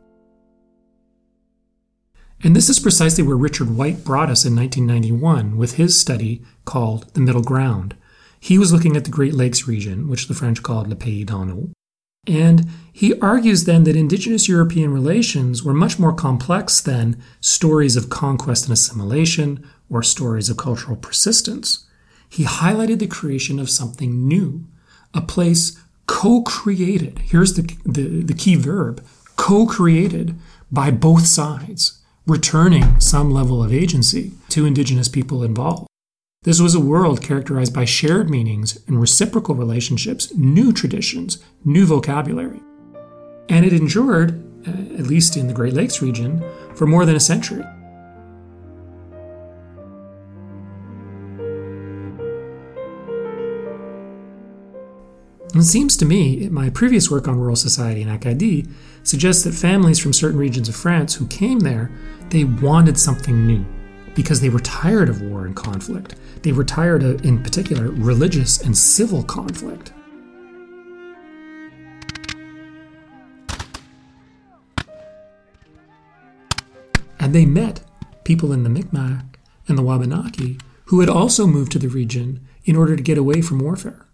And 2.43 2.57
this 2.57 2.71
is 2.71 2.81
precisely 2.81 3.23
where 3.23 3.37
Richard 3.37 3.77
White 3.77 4.03
brought 4.03 4.31
us 4.31 4.47
in 4.47 4.57
1991 4.57 5.59
with 5.59 5.75
his 5.75 6.01
study 6.01 6.43
called 6.65 7.13
The 7.13 7.21
Middle 7.21 7.43
Ground. 7.43 7.97
He 8.41 8.57
was 8.57 8.73
looking 8.73 8.97
at 8.97 9.05
the 9.05 9.11
Great 9.11 9.35
Lakes 9.35 9.69
region, 9.69 10.09
which 10.09 10.29
the 10.29 10.35
French 10.35 10.63
called 10.63 10.89
Le 10.89 10.97
Pays 10.97 11.27
d'en 11.27 11.51
Haut. 11.51 11.69
And 12.27 12.71
he 12.95 13.19
argues 13.21 13.65
then 13.65 13.85
that 13.85 13.97
indigenous 13.97 14.49
European 14.49 14.91
relations 14.91 15.63
were 15.63 15.75
much 15.75 15.99
more 15.99 16.15
complex 16.15 16.81
than 16.81 17.21
stories 17.43 17.95
of 17.95 18.09
conquest 18.09 18.65
and 18.65 18.73
assimilation 18.73 19.69
or 19.91 20.03
stories 20.03 20.49
of 20.49 20.57
cultural 20.57 20.97
persistence. 20.97 21.87
He 22.29 22.45
highlighted 22.45 22.99
the 22.99 23.07
creation 23.07 23.59
of 23.59 23.71
something 23.71 24.27
new, 24.27 24.67
a 25.13 25.21
place 25.21 25.79
co 26.07 26.43
created. 26.43 27.19
Here's 27.21 27.55
the, 27.55 27.63
the, 27.85 28.23
the 28.23 28.35
key 28.35 28.55
verb 28.57 29.05
co 29.37 29.67
created 29.67 30.39
by 30.71 30.91
both 30.91 31.27
sides 31.27 32.01
returning 32.27 32.99
some 33.01 33.31
level 33.31 33.63
of 33.63 33.73
agency 33.73 34.33
to 34.49 34.65
Indigenous 34.65 35.09
people 35.09 35.43
involved. 35.43 35.87
This 36.45 36.61
was 36.61 36.75
a 36.75 36.81
world 36.81 37.23
characterized 37.23 37.75
by 37.75 37.85
shared 37.85 38.31
meanings 38.31 38.79
and 38.87 39.01
reciprocal 39.01 39.55
relationships, 39.55 40.35
new 40.35 40.73
traditions, 40.73 41.39
new 41.65 41.87
vocabulary. 41.87 42.61
And 43.49 43.65
it 43.65 43.73
endured 43.73 44.43
uh, 44.67 44.71
at 44.71 45.07
least 45.07 45.37
in 45.37 45.49
the 45.49 45.55
Great 45.55 45.73
Lakes 45.73 46.01
region, 46.01 46.45
for 46.77 46.87
more 46.87 47.05
than 47.05 47.17
a 47.17 47.21
century. 47.21 47.65
It 55.55 55.65
seems 55.65 55.99
to 55.99 56.07
me, 56.07 56.49
my 56.49 56.71
previous 56.71 57.11
work 57.11 57.29
on 57.29 57.39
rural 57.39 57.57
society 57.57 58.01
in 58.01 58.09
Acadie 58.09 58.67
suggests 59.03 59.45
that 59.45 59.53
families 59.53 59.99
from 59.99 60.15
certain 60.15 60.39
regions 60.39 60.67
of 60.67 60.75
France 60.75 61.15
who 61.15 61.27
came 61.27 61.61
there, 61.61 61.91
they 62.31 62.45
wanted 62.45 62.99
something 62.99 63.47
new 63.47 63.67
because 64.15 64.41
they 64.41 64.49
were 64.49 64.61
tired 64.61 65.11
of 65.11 65.21
war 65.21 65.45
and 65.45 65.55
conflict. 65.55 66.15
They 66.43 66.53
were 66.53 66.65
tired 66.65 67.03
of, 67.03 67.27
in 67.27 67.43
particular, 67.43 67.91
religious 67.91 68.63
and 68.63 68.77
civil 68.77 69.23
conflict. 69.23 69.93
And 77.21 77.35
they 77.35 77.45
met 77.45 77.83
people 78.25 78.55
in 78.55 78.63
the 78.63 78.71
Micmac 78.71 79.39
and 79.69 79.77
the 79.77 79.83
Wabanaki 79.83 80.57
who 80.87 81.01
had 81.01 81.11
also 81.11 81.47
moved 81.47 81.73
to 81.73 81.79
the 81.79 81.89
region 81.89 82.41
in 82.65 82.75
order 82.75 82.97
to 82.97 83.03
get 83.03 83.19
away 83.19 83.43
from 83.43 83.59
warfare 83.59 84.07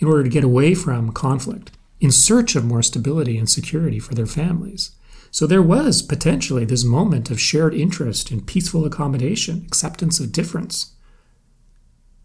in 0.00 0.08
order 0.08 0.22
to 0.24 0.28
get 0.30 0.42
away 0.42 0.74
from 0.74 1.12
conflict, 1.12 1.70
in 2.00 2.10
search 2.10 2.56
of 2.56 2.64
more 2.64 2.82
stability 2.82 3.38
and 3.38 3.48
security 3.48 3.98
for 3.98 4.14
their 4.14 4.26
families. 4.26 4.92
So 5.30 5.46
there 5.46 5.62
was 5.62 6.02
potentially 6.02 6.64
this 6.64 6.84
moment 6.84 7.30
of 7.30 7.40
shared 7.40 7.74
interest 7.74 8.32
in 8.32 8.40
peaceful 8.40 8.84
accommodation, 8.84 9.62
acceptance 9.66 10.18
of 10.18 10.32
difference. 10.32 10.94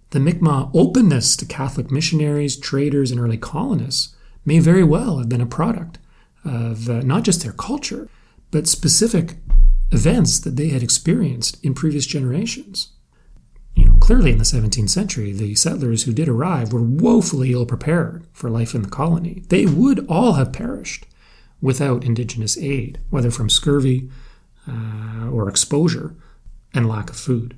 The 0.09 0.19
Mi'kmaq 0.19 0.71
openness 0.73 1.35
to 1.38 1.45
Catholic 1.45 1.91
missionaries, 1.91 2.57
traders, 2.57 3.11
and 3.11 3.19
early 3.19 3.38
colonists 3.38 4.15
may 4.45 4.59
very 4.59 4.83
well 4.83 5.19
have 5.19 5.29
been 5.29 5.41
a 5.41 5.45
product 5.45 5.99
of 6.43 6.89
uh, 6.89 7.01
not 7.01 7.23
just 7.23 7.43
their 7.43 7.51
culture, 7.51 8.07
but 8.49 8.67
specific 8.67 9.35
events 9.91 10.39
that 10.39 10.55
they 10.55 10.69
had 10.69 10.81
experienced 10.81 11.63
in 11.63 11.73
previous 11.73 12.05
generations 12.05 12.94
clearly 14.05 14.31
in 14.31 14.37
the 14.37 14.43
17th 14.43 14.91
century, 14.91 15.31
the 15.31 15.55
settlers 15.55 16.03
who 16.03 16.13
did 16.13 16.29
arrive 16.29 16.71
were 16.71 16.83
woefully 16.83 17.51
ill 17.53 17.65
prepared 17.65 18.23
for 18.33 18.51
life 18.51 18.75
in 18.75 18.83
the 18.83 18.87
colony. 18.87 19.41
They 19.49 19.65
would 19.65 20.05
all 20.07 20.33
have 20.33 20.53
perished 20.53 21.07
without 21.59 22.03
indigenous 22.03 22.55
aid, 22.55 22.99
whether 23.09 23.31
from 23.31 23.49
scurvy 23.49 24.11
uh, 24.67 25.27
or 25.31 25.49
exposure 25.49 26.15
and 26.71 26.87
lack 26.87 27.09
of 27.09 27.15
food. 27.15 27.57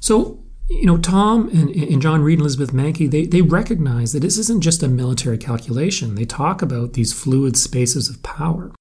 So, 0.00 0.42
you 0.68 0.84
know, 0.84 0.98
Tom 0.98 1.48
and, 1.50 1.70
and 1.70 2.02
John 2.02 2.22
Reid 2.22 2.40
and 2.40 2.42
Elizabeth 2.42 2.72
Mancke, 2.72 3.08
they, 3.08 3.24
they 3.24 3.40
recognize 3.42 4.12
that 4.14 4.20
this 4.20 4.36
isn't 4.36 4.62
just 4.62 4.82
a 4.82 4.88
military 4.88 5.38
calculation. 5.38 6.16
They 6.16 6.24
talk 6.24 6.60
about 6.60 6.94
these 6.94 7.12
fluid 7.12 7.56
spaces 7.56 8.10
of 8.10 8.20
power. 8.24 8.72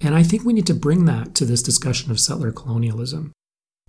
And 0.00 0.14
I 0.14 0.22
think 0.22 0.44
we 0.44 0.52
need 0.52 0.66
to 0.68 0.74
bring 0.74 1.06
that 1.06 1.34
to 1.34 1.44
this 1.44 1.60
discussion 1.60 2.12
of 2.12 2.20
settler 2.20 2.52
colonialism. 2.52 3.32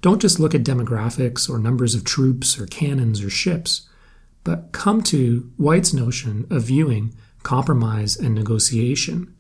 Don't 0.02 0.22
just 0.22 0.40
look 0.40 0.54
at 0.54 0.64
demographics 0.64 1.50
or 1.50 1.58
numbers 1.58 1.96
of 1.96 2.04
troops 2.04 2.60
or 2.60 2.68
cannons 2.68 3.24
or 3.24 3.30
ships, 3.30 3.90
but 4.44 4.72
come 4.72 5.02
to 5.04 5.52
White's 5.58 5.94
notion 5.94 6.46
of 6.52 6.64
viewing 6.64 7.16
compromise 7.42 8.16
and 8.16 8.36
negotiation, 8.36 9.34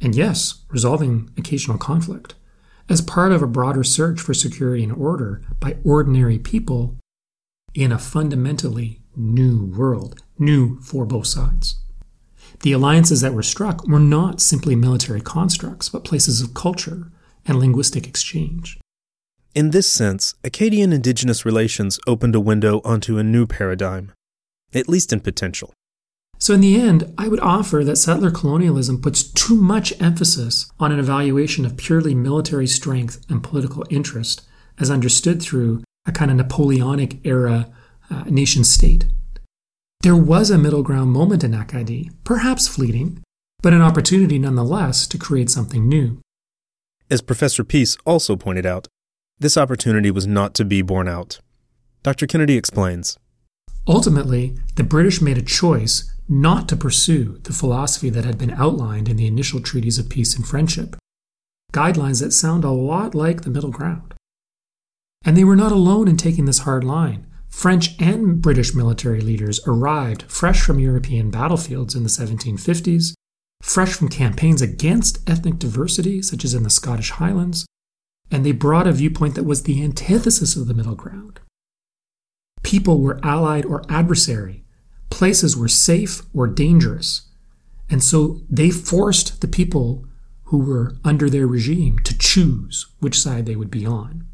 and 0.00 0.14
yes, 0.14 0.62
resolving 0.68 1.30
occasional 1.36 1.78
conflict, 1.78 2.34
as 2.88 3.00
part 3.00 3.32
of 3.32 3.42
a 3.42 3.46
broader 3.46 3.82
search 3.82 4.20
for 4.20 4.34
security 4.34 4.84
and 4.84 4.92
order 4.92 5.42
by 5.58 5.76
ordinary 5.84 6.38
people 6.38 6.96
in 7.74 7.90
a 7.90 7.98
fundamentally 7.98 9.00
new 9.16 9.66
world, 9.66 10.22
new 10.38 10.80
for 10.80 11.04
both 11.04 11.26
sides. 11.26 11.82
The 12.62 12.72
alliances 12.72 13.20
that 13.20 13.34
were 13.34 13.42
struck 13.42 13.86
were 13.86 13.98
not 13.98 14.40
simply 14.40 14.76
military 14.76 15.20
constructs, 15.20 15.88
but 15.88 16.04
places 16.04 16.40
of 16.40 16.54
culture 16.54 17.10
and 17.46 17.58
linguistic 17.58 18.06
exchange. 18.06 18.78
In 19.54 19.70
this 19.70 19.90
sense, 19.90 20.34
Acadian 20.44 20.92
Indigenous 20.92 21.44
relations 21.44 21.98
opened 22.06 22.34
a 22.34 22.40
window 22.40 22.80
onto 22.84 23.18
a 23.18 23.24
new 23.24 23.46
paradigm, 23.46 24.12
at 24.74 24.88
least 24.88 25.12
in 25.12 25.20
potential. 25.20 25.72
So, 26.38 26.54
in 26.54 26.60
the 26.60 26.80
end, 26.80 27.12
I 27.18 27.26
would 27.26 27.40
offer 27.40 27.82
that 27.82 27.96
settler 27.96 28.30
colonialism 28.30 29.00
puts 29.00 29.24
too 29.24 29.56
much 29.56 29.92
emphasis 30.00 30.70
on 30.78 30.92
an 30.92 31.00
evaluation 31.00 31.64
of 31.64 31.76
purely 31.76 32.14
military 32.14 32.68
strength 32.68 33.24
and 33.28 33.42
political 33.42 33.84
interest, 33.90 34.42
as 34.78 34.90
understood 34.90 35.42
through 35.42 35.82
a 36.06 36.12
kind 36.12 36.30
of 36.30 36.36
Napoleonic 36.36 37.26
era 37.26 37.68
uh, 38.10 38.22
nation 38.28 38.62
state. 38.62 39.06
There 40.02 40.16
was 40.16 40.50
a 40.50 40.58
middle 40.58 40.84
ground 40.84 41.10
moment 41.10 41.42
in 41.42 41.54
Acadie, 41.54 42.10
perhaps 42.22 42.68
fleeting, 42.68 43.20
but 43.60 43.72
an 43.72 43.82
opportunity 43.82 44.38
nonetheless 44.38 45.08
to 45.08 45.18
create 45.18 45.50
something 45.50 45.88
new. 45.88 46.20
As 47.10 47.20
Professor 47.20 47.64
Peace 47.64 47.96
also 48.06 48.36
pointed 48.36 48.64
out, 48.64 48.86
this 49.40 49.56
opportunity 49.56 50.10
was 50.10 50.26
not 50.26 50.54
to 50.54 50.64
be 50.64 50.82
borne 50.82 51.08
out. 51.08 51.40
Dr. 52.02 52.26
Kennedy 52.26 52.56
explains. 52.56 53.18
Ultimately, 53.86 54.56
the 54.76 54.84
British 54.84 55.20
made 55.20 55.38
a 55.38 55.42
choice 55.42 56.12
not 56.28 56.68
to 56.68 56.76
pursue 56.76 57.38
the 57.44 57.52
philosophy 57.52 58.10
that 58.10 58.24
had 58.24 58.36
been 58.36 58.50
outlined 58.50 59.08
in 59.08 59.16
the 59.16 59.26
initial 59.26 59.60
treaties 59.60 59.98
of 59.98 60.10
peace 60.10 60.36
and 60.36 60.46
friendship, 60.46 60.96
guidelines 61.72 62.20
that 62.20 62.32
sound 62.32 62.64
a 62.64 62.70
lot 62.70 63.14
like 63.14 63.42
the 63.42 63.50
middle 63.50 63.70
ground. 63.70 64.14
And 65.24 65.36
they 65.36 65.44
were 65.44 65.56
not 65.56 65.72
alone 65.72 66.06
in 66.06 66.16
taking 66.16 66.44
this 66.44 66.60
hard 66.60 66.84
line. 66.84 67.26
French 67.48 68.00
and 68.00 68.42
British 68.42 68.74
military 68.74 69.20
leaders 69.20 69.60
arrived 69.66 70.30
fresh 70.30 70.60
from 70.60 70.78
European 70.78 71.30
battlefields 71.30 71.94
in 71.94 72.02
the 72.02 72.08
1750s, 72.08 73.14
fresh 73.62 73.94
from 73.94 74.08
campaigns 74.08 74.60
against 74.60 75.28
ethnic 75.28 75.58
diversity, 75.58 76.22
such 76.22 76.44
as 76.44 76.54
in 76.54 76.62
the 76.62 76.70
Scottish 76.70 77.10
Highlands, 77.12 77.66
and 78.30 78.44
they 78.44 78.52
brought 78.52 78.86
a 78.86 78.92
viewpoint 78.92 79.34
that 79.34 79.44
was 79.44 79.62
the 79.62 79.82
antithesis 79.82 80.56
of 80.56 80.66
the 80.66 80.74
middle 80.74 80.94
ground. 80.94 81.40
People 82.62 83.00
were 83.00 83.20
allied 83.22 83.64
or 83.64 83.84
adversary, 83.88 84.64
places 85.10 85.56
were 85.56 85.68
safe 85.68 86.22
or 86.34 86.46
dangerous, 86.46 87.28
and 87.88 88.02
so 88.02 88.40
they 88.50 88.70
forced 88.70 89.40
the 89.40 89.48
people 89.48 90.04
who 90.44 90.58
were 90.58 90.96
under 91.04 91.30
their 91.30 91.46
regime 91.46 91.98
to 92.00 92.16
choose 92.16 92.86
which 93.00 93.18
side 93.18 93.46
they 93.46 93.56
would 93.56 93.70
be 93.70 93.86
on. 93.86 94.26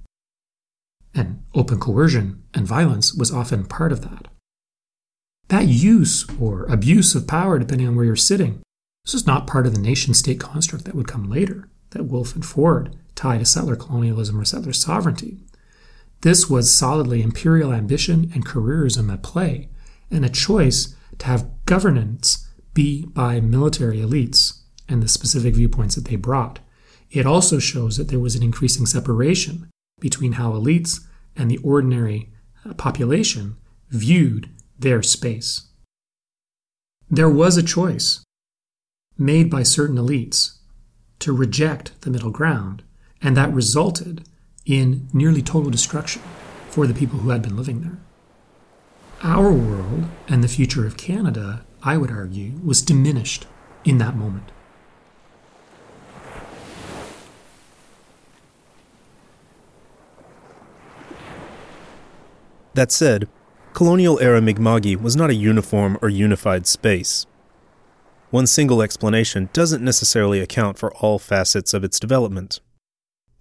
And 1.14 1.42
open 1.54 1.78
coercion 1.78 2.42
and 2.52 2.66
violence 2.66 3.14
was 3.14 3.32
often 3.32 3.66
part 3.66 3.92
of 3.92 4.02
that. 4.02 4.28
That 5.48 5.68
use 5.68 6.26
or 6.40 6.64
abuse 6.64 7.14
of 7.14 7.28
power, 7.28 7.58
depending 7.58 7.86
on 7.86 7.94
where 7.94 8.04
you're 8.04 8.16
sitting, 8.16 8.62
this 9.04 9.14
is 9.14 9.26
not 9.26 9.46
part 9.46 9.66
of 9.66 9.74
the 9.74 9.80
nation 9.80 10.14
state 10.14 10.40
construct 10.40 10.84
that 10.86 10.94
would 10.94 11.06
come 11.06 11.28
later, 11.28 11.68
that 11.90 12.04
Wolfe 12.04 12.34
and 12.34 12.44
Ford 12.44 12.96
tied 13.14 13.38
to 13.38 13.44
settler 13.44 13.76
colonialism 13.76 14.40
or 14.40 14.44
settler 14.44 14.72
sovereignty. 14.72 15.38
This 16.22 16.48
was 16.48 16.70
solidly 16.70 17.22
imperial 17.22 17.72
ambition 17.72 18.30
and 18.34 18.46
careerism 18.46 19.12
at 19.12 19.22
play, 19.22 19.68
and 20.10 20.24
a 20.24 20.30
choice 20.30 20.94
to 21.18 21.26
have 21.26 21.50
governance 21.66 22.48
be 22.72 23.04
by 23.06 23.40
military 23.40 23.98
elites 23.98 24.60
and 24.88 25.02
the 25.02 25.08
specific 25.08 25.54
viewpoints 25.54 25.94
that 25.94 26.06
they 26.06 26.16
brought. 26.16 26.60
It 27.10 27.26
also 27.26 27.58
shows 27.58 27.96
that 27.96 28.08
there 28.08 28.18
was 28.18 28.34
an 28.34 28.42
increasing 28.42 28.86
separation 28.86 29.68
between 30.00 30.32
how 30.32 30.52
elites 30.52 31.00
and 31.36 31.50
the 31.50 31.58
ordinary 31.58 32.32
uh, 32.64 32.74
population 32.74 33.56
viewed 33.90 34.50
their 34.78 35.02
space. 35.02 35.68
There 37.10 37.30
was 37.30 37.56
a 37.56 37.62
choice 37.62 38.24
made 39.16 39.50
by 39.50 39.62
certain 39.62 39.96
elites 39.96 40.58
to 41.20 41.32
reject 41.32 42.00
the 42.00 42.10
middle 42.10 42.30
ground 42.30 42.82
and 43.24 43.36
that 43.36 43.52
resulted 43.52 44.22
in 44.66 45.08
nearly 45.14 45.42
total 45.42 45.70
destruction 45.70 46.22
for 46.68 46.86
the 46.86 46.94
people 46.94 47.20
who 47.20 47.30
had 47.30 47.40
been 47.40 47.56
living 47.56 47.80
there. 47.80 47.98
Our 49.22 49.50
world 49.50 50.04
and 50.28 50.44
the 50.44 50.48
future 50.48 50.86
of 50.86 50.98
Canada, 50.98 51.64
I 51.82 51.96
would 51.96 52.10
argue, 52.10 52.52
was 52.62 52.82
diminished 52.82 53.46
in 53.82 53.96
that 53.98 54.14
moment. 54.14 54.52
That 62.74 62.92
said, 62.92 63.28
colonial 63.72 64.18
era 64.20 64.42
Mi'kma'ki 64.42 65.00
was 65.00 65.16
not 65.16 65.30
a 65.30 65.34
uniform 65.34 65.96
or 66.02 66.10
unified 66.10 66.66
space. 66.66 67.24
One 68.30 68.46
single 68.46 68.82
explanation 68.82 69.48
doesn't 69.52 69.82
necessarily 69.82 70.40
account 70.40 70.76
for 70.76 70.92
all 70.96 71.18
facets 71.18 71.72
of 71.72 71.84
its 71.84 72.00
development. 72.00 72.60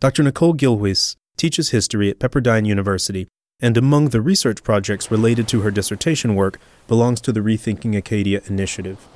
Dr. 0.04 0.22
Nicole 0.22 0.54
Gilhuis 0.54 1.16
teaches 1.38 1.70
history 1.70 2.10
at 2.10 2.20
Pepperdine 2.20 2.66
University, 2.66 3.26
and 3.62 3.78
among 3.78 4.10
the 4.10 4.20
research 4.20 4.62
projects 4.62 5.10
related 5.10 5.48
to 5.48 5.62
her 5.62 5.72
dissertation 5.72 6.36
work 6.36 6.60
belongs 6.90 7.22
to 7.22 7.32
the 7.32 7.40
Rethinking 7.40 7.96
Acadia 7.96 8.42
initiative. 8.48 9.08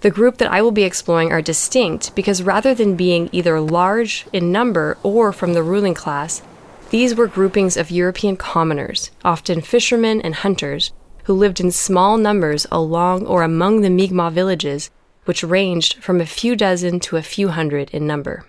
The 0.00 0.10
group 0.10 0.38
that 0.38 0.50
I 0.50 0.62
will 0.62 0.72
be 0.72 0.82
exploring 0.82 1.30
are 1.30 1.40
distinct 1.40 2.16
because 2.16 2.42
rather 2.42 2.74
than 2.74 2.96
being 2.96 3.28
either 3.30 3.60
large 3.60 4.26
in 4.32 4.50
number 4.50 4.98
or 5.04 5.32
from 5.32 5.54
the 5.54 5.62
ruling 5.62 5.94
class, 5.94 6.42
these 6.90 7.14
were 7.14 7.28
groupings 7.28 7.76
of 7.76 7.92
European 7.92 8.36
commoners, 8.36 9.12
often 9.24 9.60
fishermen 9.60 10.20
and 10.22 10.34
hunters, 10.34 10.90
who 11.24 11.34
lived 11.34 11.60
in 11.60 11.70
small 11.70 12.16
numbers 12.16 12.66
along 12.70 13.26
or 13.26 13.42
among 13.42 13.80
the 13.80 13.90
Mi'kmaq 13.90 14.32
villages, 14.32 14.90
which 15.24 15.44
ranged 15.44 16.02
from 16.02 16.20
a 16.20 16.26
few 16.26 16.56
dozen 16.56 17.00
to 17.00 17.16
a 17.16 17.22
few 17.22 17.48
hundred 17.48 17.90
in 17.90 18.06
number. 18.06 18.44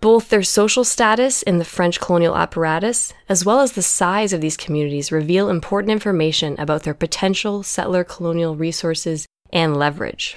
Both 0.00 0.28
their 0.28 0.42
social 0.42 0.84
status 0.84 1.42
in 1.42 1.58
the 1.58 1.64
French 1.64 2.00
colonial 2.00 2.36
apparatus, 2.36 3.12
as 3.28 3.44
well 3.44 3.60
as 3.60 3.72
the 3.72 3.82
size 3.82 4.32
of 4.32 4.40
these 4.40 4.56
communities, 4.56 5.10
reveal 5.10 5.48
important 5.48 5.90
information 5.90 6.54
about 6.58 6.82
their 6.82 6.94
potential 6.94 7.62
settler 7.62 8.04
colonial 8.04 8.56
resources 8.56 9.26
and 9.52 9.76
leverage. 9.76 10.36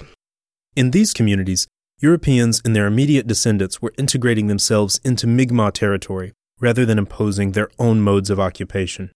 In 0.76 0.90
these 0.90 1.12
communities, 1.12 1.66
Europeans 1.98 2.62
and 2.64 2.74
their 2.74 2.86
immediate 2.86 3.26
descendants 3.26 3.82
were 3.82 3.92
integrating 3.98 4.46
themselves 4.46 5.00
into 5.04 5.26
Mi'kmaq 5.26 5.74
territory 5.74 6.32
rather 6.58 6.86
than 6.86 6.98
imposing 6.98 7.52
their 7.52 7.70
own 7.78 8.00
modes 8.00 8.30
of 8.30 8.40
occupation. 8.40 9.10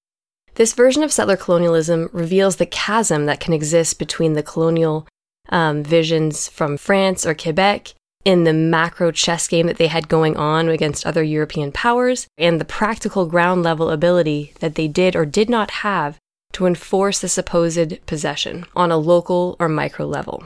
This 0.54 0.72
version 0.72 1.02
of 1.02 1.12
settler 1.12 1.36
colonialism 1.36 2.10
reveals 2.12 2.56
the 2.56 2.66
chasm 2.66 3.26
that 3.26 3.40
can 3.40 3.52
exist 3.52 3.98
between 3.98 4.34
the 4.34 4.42
colonial 4.42 5.06
um, 5.48 5.82
visions 5.82 6.48
from 6.48 6.76
France 6.76 7.26
or 7.26 7.34
Quebec 7.34 7.94
in 8.24 8.44
the 8.44 8.52
macro 8.52 9.10
chess 9.10 9.48
game 9.48 9.66
that 9.66 9.76
they 9.76 9.88
had 9.88 10.08
going 10.08 10.36
on 10.36 10.68
against 10.68 11.04
other 11.04 11.22
European 11.22 11.72
powers 11.72 12.26
and 12.38 12.60
the 12.60 12.64
practical 12.64 13.26
ground 13.26 13.62
level 13.62 13.90
ability 13.90 14.54
that 14.60 14.76
they 14.76 14.88
did 14.88 15.14
or 15.14 15.26
did 15.26 15.50
not 15.50 15.70
have 15.70 16.18
to 16.52 16.66
enforce 16.66 17.18
the 17.18 17.28
supposed 17.28 18.06
possession 18.06 18.64
on 18.76 18.90
a 18.90 18.96
local 18.96 19.56
or 19.58 19.68
micro 19.68 20.06
level. 20.06 20.44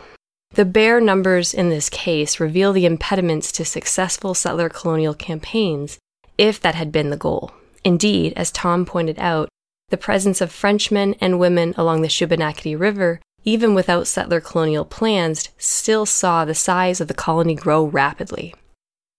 The 0.52 0.64
bare 0.64 1.00
numbers 1.00 1.52
in 1.52 1.68
this 1.68 1.90
case 1.90 2.40
reveal 2.40 2.72
the 2.72 2.86
impediments 2.86 3.52
to 3.52 3.64
successful 3.64 4.32
settler 4.32 4.70
colonial 4.70 5.14
campaigns 5.14 5.98
if 6.38 6.58
that 6.60 6.74
had 6.74 6.90
been 6.90 7.10
the 7.10 7.16
goal. 7.16 7.52
Indeed, 7.84 8.32
as 8.34 8.50
Tom 8.50 8.86
pointed 8.86 9.18
out, 9.18 9.47
the 9.88 9.96
presence 9.96 10.40
of 10.40 10.52
Frenchmen 10.52 11.14
and 11.20 11.38
women 11.38 11.74
along 11.76 12.02
the 12.02 12.08
Shubenacadie 12.08 12.78
River, 12.78 13.20
even 13.44 13.74
without 13.74 14.06
settler 14.06 14.40
colonial 14.40 14.84
plans, 14.84 15.48
still 15.56 16.04
saw 16.04 16.44
the 16.44 16.54
size 16.54 17.00
of 17.00 17.08
the 17.08 17.14
colony 17.14 17.54
grow 17.54 17.84
rapidly. 17.84 18.54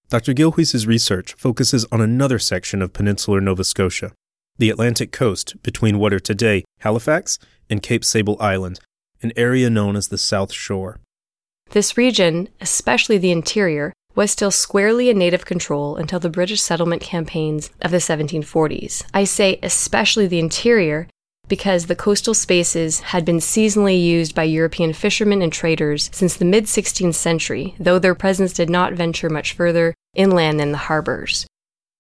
Dr. 0.09 0.33
Gilhuis's 0.33 0.87
research 0.87 1.33
focuses 1.33 1.85
on 1.91 2.01
another 2.01 2.39
section 2.39 2.81
of 2.81 2.93
peninsular 2.93 3.41
Nova 3.41 3.63
Scotia, 3.63 4.11
the 4.57 4.69
Atlantic 4.69 5.11
coast 5.11 5.61
between 5.63 5.99
what 5.99 6.13
are 6.13 6.19
today 6.19 6.63
Halifax 6.79 7.39
and 7.69 7.81
Cape 7.81 8.03
Sable 8.03 8.37
Island, 8.39 8.79
an 9.21 9.31
area 9.35 9.69
known 9.69 9.95
as 9.95 10.07
the 10.07 10.17
South 10.17 10.51
Shore. 10.51 10.99
This 11.71 11.97
region, 11.97 12.49
especially 12.59 13.17
the 13.17 13.31
interior, 13.31 13.93
was 14.19 14.31
still 14.31 14.51
squarely 14.51 15.09
in 15.09 15.17
native 15.17 15.45
control 15.45 15.95
until 15.95 16.19
the 16.19 16.29
British 16.29 16.61
settlement 16.61 17.01
campaigns 17.01 17.69
of 17.81 17.89
the 17.89 17.99
1740s. 17.99 19.01
I 19.13 19.23
say 19.23 19.57
especially 19.63 20.27
the 20.27 20.39
interior 20.39 21.07
because 21.47 21.85
the 21.85 21.95
coastal 21.95 22.33
spaces 22.33 22.99
had 22.99 23.23
been 23.23 23.37
seasonally 23.37 24.03
used 24.03 24.35
by 24.35 24.43
European 24.43 24.91
fishermen 24.91 25.41
and 25.41 25.53
traders 25.53 26.09
since 26.11 26.35
the 26.35 26.43
mid 26.43 26.65
16th 26.65 27.15
century, 27.15 27.75
though 27.79 27.97
their 27.97 28.13
presence 28.13 28.51
did 28.51 28.69
not 28.69 28.91
venture 28.91 29.29
much 29.29 29.53
further 29.53 29.95
inland 30.13 30.59
than 30.59 30.73
the 30.73 30.89
harbors. 30.89 31.47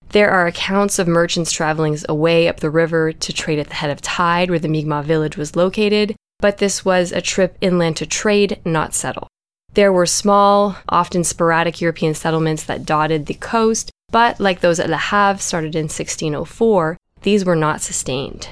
There 0.09 0.29
are 0.29 0.45
accounts 0.45 0.99
of 0.99 1.07
merchants 1.07 1.53
traveling 1.53 1.97
away 2.09 2.49
up 2.49 2.59
the 2.59 2.69
river 2.69 3.13
to 3.13 3.31
trade 3.31 3.59
at 3.59 3.69
the 3.69 3.75
head 3.75 3.91
of 3.91 4.01
tide 4.01 4.49
where 4.49 4.59
the 4.59 4.67
Mi'kmaq 4.67 5.05
village 5.05 5.37
was 5.37 5.55
located, 5.55 6.17
but 6.39 6.57
this 6.57 6.83
was 6.83 7.13
a 7.13 7.21
trip 7.21 7.57
inland 7.61 7.95
to 7.95 8.05
trade, 8.05 8.59
not 8.65 8.93
settle. 8.93 9.29
There 9.75 9.93
were 9.93 10.07
small, 10.07 10.77
often 10.89 11.23
sporadic 11.23 11.79
European 11.79 12.15
settlements 12.15 12.63
that 12.63 12.85
dotted 12.85 13.27
the 13.27 13.35
coast, 13.35 13.91
but 14.11 14.39
like 14.39 14.61
those 14.61 14.79
at 14.79 14.89
Le 14.89 14.97
Havre 14.97 15.39
started 15.39 15.75
in 15.75 15.83
1604, 15.83 16.97
these 17.21 17.45
were 17.45 17.55
not 17.55 17.81
sustained. 17.81 18.49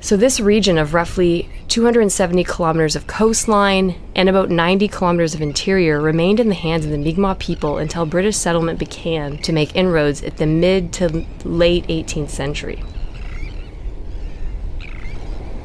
So, 0.00 0.16
this 0.16 0.38
region 0.38 0.78
of 0.78 0.94
roughly 0.94 1.48
270 1.66 2.44
kilometers 2.44 2.94
of 2.94 3.08
coastline 3.08 3.96
and 4.14 4.28
about 4.28 4.50
90 4.50 4.86
kilometers 4.86 5.34
of 5.34 5.42
interior 5.42 6.00
remained 6.00 6.38
in 6.38 6.48
the 6.48 6.54
hands 6.54 6.84
of 6.84 6.92
the 6.92 6.98
Mi'kmaq 6.98 7.40
people 7.40 7.78
until 7.78 8.06
British 8.06 8.36
settlement 8.36 8.78
began 8.78 9.38
to 9.38 9.52
make 9.52 9.74
inroads 9.74 10.22
at 10.22 10.36
the 10.36 10.46
mid 10.46 10.92
to 10.92 11.26
late 11.44 11.88
18th 11.88 12.30
century. 12.30 12.84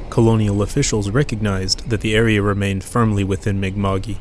Colonial 0.09 0.61
officials 0.63 1.11
recognized 1.11 1.89
that 1.89 2.01
the 2.01 2.15
area 2.15 2.41
remained 2.41 2.83
firmly 2.83 3.23
within 3.23 3.59
Mi'kma'ki 3.59 4.17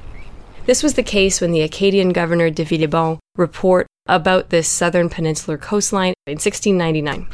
this 0.70 0.84
was 0.84 0.94
the 0.94 1.02
case 1.02 1.40
when 1.40 1.50
the 1.50 1.62
Acadian 1.62 2.10
governor 2.10 2.48
de 2.48 2.64
Villebon 2.64 3.18
report 3.34 3.88
about 4.06 4.50
this 4.50 4.68
southern 4.68 5.08
peninsular 5.08 5.58
coastline 5.58 6.14
in 6.28 6.34
1699. 6.34 7.26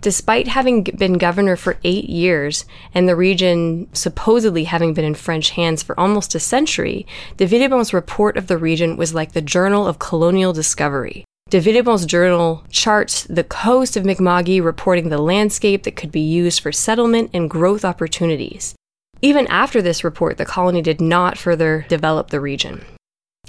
Despite 0.00 0.48
having 0.48 0.84
been 0.84 1.18
governor 1.18 1.56
for 1.56 1.76
eight 1.84 2.08
years 2.08 2.64
and 2.94 3.06
the 3.06 3.14
region 3.14 3.90
supposedly 3.92 4.64
having 4.64 4.94
been 4.94 5.04
in 5.04 5.14
French 5.14 5.50
hands 5.50 5.82
for 5.82 6.00
almost 6.00 6.34
a 6.34 6.40
century, 6.40 7.06
de 7.36 7.46
Villebon's 7.46 7.92
report 7.92 8.38
of 8.38 8.46
the 8.46 8.56
region 8.56 8.96
was 8.96 9.12
like 9.12 9.32
the 9.32 9.42
journal 9.42 9.86
of 9.86 9.98
colonial 9.98 10.54
discovery. 10.54 11.26
De 11.50 11.60
Villebon's 11.60 12.06
journal 12.06 12.64
charts 12.70 13.24
the 13.24 13.44
coast 13.44 13.94
of 13.94 14.06
Mi'kma'ki, 14.06 14.64
reporting 14.64 15.10
the 15.10 15.18
landscape 15.18 15.82
that 15.82 15.96
could 15.96 16.10
be 16.10 16.20
used 16.20 16.62
for 16.62 16.72
settlement 16.72 17.28
and 17.34 17.50
growth 17.50 17.84
opportunities. 17.84 18.74
Even 19.22 19.46
after 19.48 19.82
this 19.82 20.02
report, 20.02 20.38
the 20.38 20.46
colony 20.46 20.80
did 20.80 21.00
not 21.00 21.36
further 21.36 21.84
develop 21.88 22.30
the 22.30 22.40
region. 22.40 22.84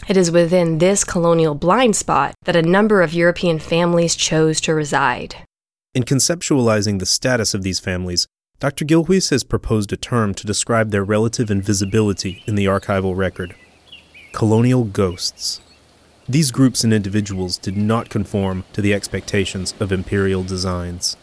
It 0.07 0.17
is 0.17 0.31
within 0.31 0.79
this 0.79 1.03
colonial 1.03 1.55
blind 1.55 1.95
spot 1.95 2.33
that 2.43 2.55
a 2.55 2.61
number 2.61 3.01
of 3.01 3.13
European 3.13 3.59
families 3.59 4.15
chose 4.15 4.59
to 4.61 4.73
reside. 4.73 5.35
In 5.93 6.03
conceptualizing 6.03 6.99
the 6.99 7.05
status 7.05 7.53
of 7.53 7.63
these 7.63 7.79
families, 7.79 8.27
Dr. 8.59 8.85
Gilhuis 8.85 9.29
has 9.29 9.43
proposed 9.43 9.91
a 9.93 9.97
term 9.97 10.33
to 10.35 10.47
describe 10.47 10.91
their 10.91 11.03
relative 11.03 11.49
invisibility 11.49 12.43
in 12.45 12.55
the 12.55 12.65
archival 12.65 13.15
record 13.15 13.55
colonial 14.33 14.85
ghosts. 14.85 15.59
These 16.27 16.51
groups 16.51 16.85
and 16.85 16.93
individuals 16.93 17.57
did 17.57 17.75
not 17.75 18.09
conform 18.09 18.63
to 18.71 18.81
the 18.81 18.93
expectations 18.93 19.73
of 19.79 19.91
imperial 19.91 20.43
designs. 20.43 21.17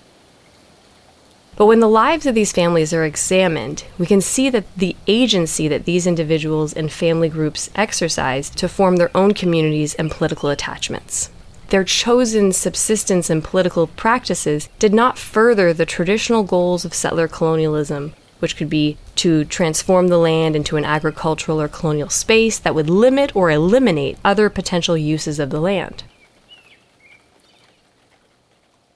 But 1.58 1.66
when 1.66 1.80
the 1.80 1.88
lives 1.88 2.24
of 2.24 2.36
these 2.36 2.52
families 2.52 2.94
are 2.94 3.04
examined, 3.04 3.82
we 3.98 4.06
can 4.06 4.20
see 4.20 4.48
that 4.48 4.72
the 4.76 4.94
agency 5.08 5.66
that 5.66 5.86
these 5.86 6.06
individuals 6.06 6.72
and 6.72 6.90
family 6.90 7.28
groups 7.28 7.68
exercised 7.74 8.56
to 8.58 8.68
form 8.68 8.94
their 8.94 9.10
own 9.12 9.34
communities 9.34 9.94
and 9.94 10.08
political 10.08 10.50
attachments. 10.50 11.30
Their 11.70 11.82
chosen 11.82 12.52
subsistence 12.52 13.28
and 13.28 13.42
political 13.42 13.88
practices 13.88 14.68
did 14.78 14.94
not 14.94 15.18
further 15.18 15.72
the 15.72 15.84
traditional 15.84 16.44
goals 16.44 16.84
of 16.84 16.94
settler 16.94 17.26
colonialism, 17.26 18.14
which 18.38 18.56
could 18.56 18.70
be 18.70 18.96
to 19.16 19.44
transform 19.44 20.06
the 20.06 20.16
land 20.16 20.54
into 20.54 20.76
an 20.76 20.84
agricultural 20.84 21.60
or 21.60 21.66
colonial 21.66 22.08
space 22.08 22.60
that 22.60 22.76
would 22.76 22.88
limit 22.88 23.34
or 23.34 23.50
eliminate 23.50 24.16
other 24.24 24.48
potential 24.48 24.96
uses 24.96 25.40
of 25.40 25.50
the 25.50 25.60
land. 25.60 26.04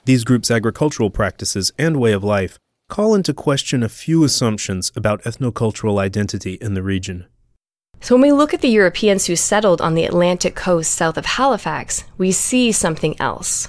These 0.05 0.25
groups' 0.25 0.51
agricultural 0.51 1.11
practices 1.11 1.73
and 1.79 1.97
way 1.97 2.13
of 2.13 2.25
life 2.25 2.59
call 2.89 3.15
into 3.15 3.33
question 3.33 3.85
a 3.85 3.89
few 3.89 4.25
assumptions 4.25 4.91
about 4.97 5.23
ethnocultural 5.23 5.99
identity 6.01 6.55
in 6.55 6.75
the 6.75 6.83
region. 6.83 7.27
So, 8.01 8.17
when 8.17 8.23
we 8.23 8.33
look 8.33 8.53
at 8.53 8.63
the 8.63 8.69
Europeans 8.69 9.27
who 9.27 9.37
settled 9.37 9.81
on 9.81 9.95
the 9.95 10.05
Atlantic 10.05 10.57
coast 10.57 10.91
south 10.91 11.17
of 11.17 11.25
Halifax, 11.25 12.03
we 12.19 12.33
see 12.33 12.73
something 12.73 13.15
else. 13.21 13.69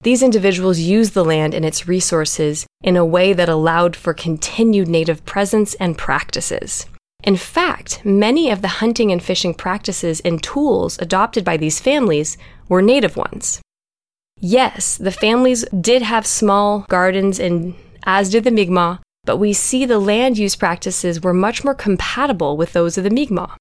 These 0.00 0.22
individuals 0.22 0.78
used 0.78 1.12
the 1.12 1.24
land 1.24 1.52
and 1.52 1.64
its 1.64 1.86
resources 1.86 2.66
in 2.82 2.96
a 2.96 3.04
way 3.04 3.34
that 3.34 3.50
allowed 3.50 3.94
for 3.94 4.14
continued 4.14 4.88
native 4.88 5.26
presence 5.26 5.74
and 5.74 5.98
practices. 5.98 6.86
In 7.22 7.36
fact, 7.36 8.02
many 8.02 8.50
of 8.50 8.62
the 8.62 8.80
hunting 8.80 9.12
and 9.12 9.22
fishing 9.22 9.52
practices 9.52 10.20
and 10.20 10.42
tools 10.42 10.98
adopted 10.98 11.44
by 11.44 11.58
these 11.58 11.80
families 11.80 12.38
were 12.68 12.80
native 12.80 13.16
ones. 13.16 13.60
Yes, 14.38 14.96
the 14.96 15.10
families 15.10 15.64
did 15.80 16.02
have 16.02 16.26
small 16.26 16.80
gardens, 16.88 17.40
and 17.40 17.74
as 18.04 18.30
did 18.30 18.44
the 18.44 18.50
Mi'kmaq, 18.50 19.00
but 19.24 19.38
we 19.38 19.52
see 19.52 19.84
the 19.84 19.98
land 19.98 20.38
use 20.38 20.54
practices 20.56 21.22
were 21.22 21.32
much 21.34 21.64
more 21.64 21.74
compatible 21.74 22.56
with 22.56 22.72
those 22.72 22.98
of 22.98 23.04
the 23.04 23.10
Mi'kmaq. 23.10 23.56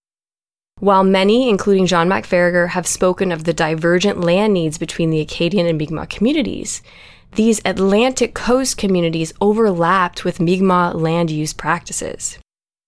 While 0.80 1.06
many, 1.06 1.50
including 1.50 1.86
John 1.86 2.10
Mack 2.10 2.26
Faragher, 2.26 2.70
have 2.70 2.86
spoken 2.86 3.32
of 3.32 3.46
the 3.46 3.54
divergent 3.54 4.20
land 4.20 4.54
needs 4.54 4.78
between 4.78 5.10
the 5.10 5.22
Acadian 5.22 5.66
and 5.66 5.78
Mi'kmaq 5.78 6.10
communities, 6.10 6.82
these 7.36 7.62
Atlantic 7.66 8.34
coast 8.34 8.78
communities 8.78 9.34
overlapped 9.40 10.26
with 10.26 10.42
Mi'kmaq 10.42 10.94
land 10.96 11.32
use 11.32 11.54
practices. 11.54 12.38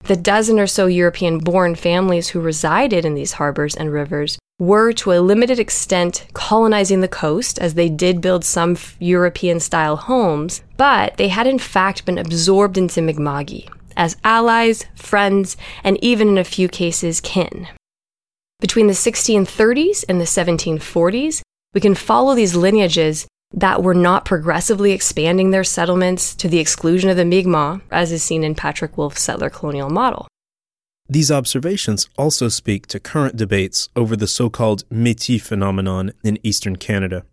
The 0.03 0.15
dozen 0.15 0.59
or 0.59 0.67
so 0.67 0.87
European 0.87 1.39
born 1.39 1.75
families 1.75 2.29
who 2.29 2.39
resided 2.41 3.05
in 3.05 3.13
these 3.13 3.33
harbors 3.33 3.75
and 3.75 3.91
rivers 3.91 4.37
were 4.59 4.91
to 4.91 5.11
a 5.11 5.21
limited 5.21 5.59
extent 5.59 6.25
colonizing 6.33 7.01
the 7.01 7.07
coast, 7.07 7.59
as 7.59 7.75
they 7.75 7.89
did 7.89 8.21
build 8.21 8.43
some 8.43 8.77
European 8.99 9.59
style 9.59 9.95
homes, 9.95 10.61
but 10.77 11.17
they 11.17 11.27
had 11.27 11.45
in 11.45 11.59
fact 11.59 12.05
been 12.05 12.17
absorbed 12.17 12.77
into 12.77 13.01
Mi'kma'ki 13.01 13.69
as 13.97 14.15
allies, 14.23 14.85
friends, 14.95 15.57
and 15.83 16.01
even 16.03 16.29
in 16.29 16.37
a 16.37 16.43
few 16.43 16.69
cases, 16.69 17.19
kin. 17.19 17.67
Between 18.59 18.87
the 18.87 18.93
1630s 18.93 20.05
and 20.07 20.21
the 20.21 20.25
1740s, 20.25 21.41
we 21.73 21.81
can 21.81 21.95
follow 21.95 22.35
these 22.35 22.55
lineages 22.55 23.27
that 23.53 23.81
were 23.81 23.93
not 23.93 24.25
progressively 24.25 24.91
expanding 24.91 25.49
their 25.51 25.63
settlements 25.63 26.35
to 26.35 26.47
the 26.47 26.59
exclusion 26.59 27.09
of 27.09 27.17
the 27.17 27.25
Mi'kmaq, 27.25 27.81
as 27.91 28.11
is 28.11 28.23
seen 28.23 28.43
in 28.43 28.55
Patrick 28.55 28.97
Wolfe's 28.97 29.21
settler 29.21 29.49
colonial 29.49 29.89
model. 29.89 30.27
These 31.09 31.31
observations 31.31 32.09
also 32.17 32.49
speak 32.49 32.85
to 32.87 32.99
current 32.99 33.37
debates 33.37 33.87
over 33.95 34.17
the 34.17 34.27
so 34.27 34.49
called 34.49 34.83
Metis 34.89 35.41
phenomenon 35.41 36.11
in 36.21 36.37
eastern 36.43 36.75
Canada. 36.75 37.23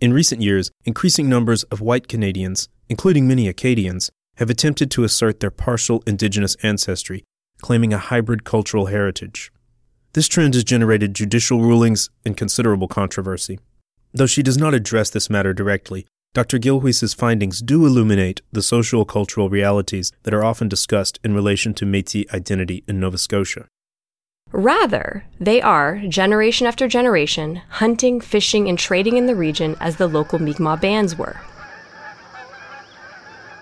In 0.00 0.12
recent 0.12 0.40
years, 0.40 0.70
increasing 0.84 1.28
numbers 1.28 1.64
of 1.64 1.80
white 1.80 2.06
Canadians, 2.06 2.68
including 2.88 3.26
many 3.26 3.48
Acadians, 3.48 4.10
have 4.36 4.50
attempted 4.50 4.90
to 4.92 5.02
assert 5.02 5.40
their 5.40 5.50
partial 5.50 6.02
Indigenous 6.06 6.54
ancestry, 6.62 7.24
claiming 7.60 7.92
a 7.92 7.98
hybrid 7.98 8.44
cultural 8.44 8.86
heritage. 8.86 9.50
This 10.12 10.28
trend 10.28 10.54
has 10.54 10.62
generated 10.62 11.14
judicial 11.14 11.62
rulings 11.62 12.08
and 12.24 12.36
considerable 12.36 12.88
controversy. 12.88 13.58
Though 14.14 14.26
she 14.26 14.42
does 14.42 14.58
not 14.58 14.74
address 14.74 15.10
this 15.10 15.28
matter 15.28 15.52
directly, 15.52 16.06
Dr. 16.36 16.58
Gilhuis's 16.58 17.14
findings 17.14 17.62
do 17.62 17.86
illuminate 17.86 18.42
the 18.52 18.60
social 18.60 19.06
cultural 19.06 19.48
realities 19.48 20.12
that 20.24 20.34
are 20.34 20.44
often 20.44 20.68
discussed 20.68 21.18
in 21.24 21.34
relation 21.34 21.72
to 21.72 21.86
Metis 21.86 22.26
identity 22.30 22.84
in 22.86 23.00
Nova 23.00 23.16
Scotia. 23.16 23.68
Rather, 24.52 25.24
they 25.40 25.62
are, 25.62 26.02
generation 26.06 26.66
after 26.66 26.88
generation, 26.88 27.62
hunting, 27.70 28.20
fishing, 28.20 28.68
and 28.68 28.78
trading 28.78 29.16
in 29.16 29.24
the 29.24 29.34
region 29.34 29.76
as 29.80 29.96
the 29.96 30.06
local 30.06 30.38
Mi'kmaq 30.38 30.78
bands 30.82 31.16
were. 31.16 31.40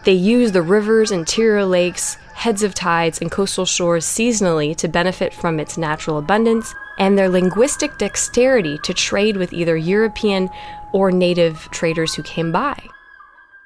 They 0.03 0.15
use 0.15 0.51
the 0.51 0.61
rivers, 0.61 1.13
interior 1.13 1.65
lakes, 1.65 2.17
heads 2.35 2.65
of 2.65 2.75
tides, 2.75 3.21
and 3.21 3.31
coastal 3.31 3.67
shores 3.67 4.05
seasonally 4.05 4.75
to 4.79 4.89
benefit 4.89 5.33
from 5.33 5.61
its 5.61 5.79
natural 5.79 6.19
abundance 6.19 6.75
and 6.99 7.19
their 7.19 7.29
linguistic 7.29 7.99
dexterity 7.99 8.79
to 8.85 8.95
trade 8.95 9.37
with 9.37 9.53
either 9.53 9.77
European 9.77 10.51
or 10.93 11.11
native 11.11 11.69
traders 11.71 12.15
who 12.15 12.23
came 12.23 12.53
by. 12.53 12.81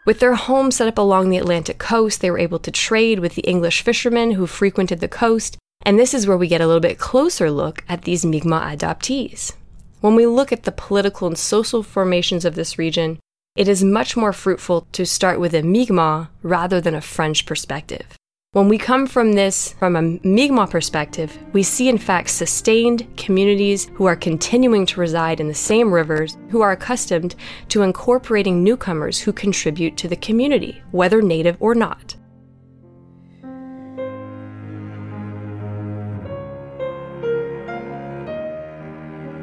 With 0.05 0.21
their 0.21 0.35
homes 0.35 0.77
set 0.77 0.89
up 0.89 0.97
along 0.97 1.29
the 1.29 1.37
Atlantic 1.37 1.79
coast, 1.79 2.21
they 2.21 2.31
were 2.31 2.39
able 2.39 2.59
to 2.61 2.71
trade 2.71 3.19
with 3.19 3.35
the 3.35 3.43
English 3.43 3.83
fishermen 3.83 4.33
who 4.33 4.47
frequented 4.47 5.01
the 5.01 5.09
coast, 5.09 5.59
and 5.85 5.99
this 5.99 6.15
is 6.15 6.27
where 6.27 6.39
we 6.39 6.49
get 6.49 6.61
a 6.61 6.67
little 6.67 6.81
bit 6.81 6.99
closer 6.99 7.51
look 7.51 7.85
at 7.89 8.03
these 8.03 8.25
Mi'kmaq 8.25 8.79
adoptees. 8.79 9.53
When 10.01 10.15
we 10.15 10.27
look 10.27 10.53
at 10.53 10.63
the 10.63 10.73
political 10.73 11.29
and 11.29 11.39
social 11.39 11.83
formations 11.83 12.45
of 12.45 12.55
this 12.55 12.79
region, 12.79 13.19
it 13.57 13.69
is 13.69 13.83
much 13.83 14.17
more 14.17 14.33
fruitful 14.33 14.87
to 14.93 15.05
start 15.05 15.41
with 15.41 15.55
a 15.55 15.63
Mi'kmaq 15.63 16.29
rather 16.43 16.81
than 16.81 16.95
a 16.95 17.01
French 17.01 17.45
perspective. 17.45 18.18
When 18.53 18.71
we 18.71 18.79
come 18.79 19.07
from 19.07 19.35
this 19.35 19.75
from 19.75 19.95
a 19.95 20.01
Mi'kmaq 20.01 20.71
perspective, 20.71 21.39
we 21.53 21.63
see 21.63 21.91
in 21.91 21.99
fact 21.99 22.31
sustained 22.31 23.07
communities 23.19 23.91
who 23.93 24.07
are 24.07 24.17
continuing 24.17 24.87
to 24.87 25.01
reside 25.01 25.39
in 25.39 25.49
the 25.49 25.55
same 25.55 25.93
rivers, 25.93 26.39
who 26.49 26.63
are 26.63 26.73
accustomed 26.73 27.35
to 27.69 27.83
incorporating 27.83 28.65
newcomers 28.65 29.21
who 29.21 29.35
contribute 29.35 29.99
to 29.99 30.09
the 30.09 30.17
community, 30.17 30.81
whether 30.93 31.21
native 31.21 31.59
or 31.61 31.75
not. 31.75 32.17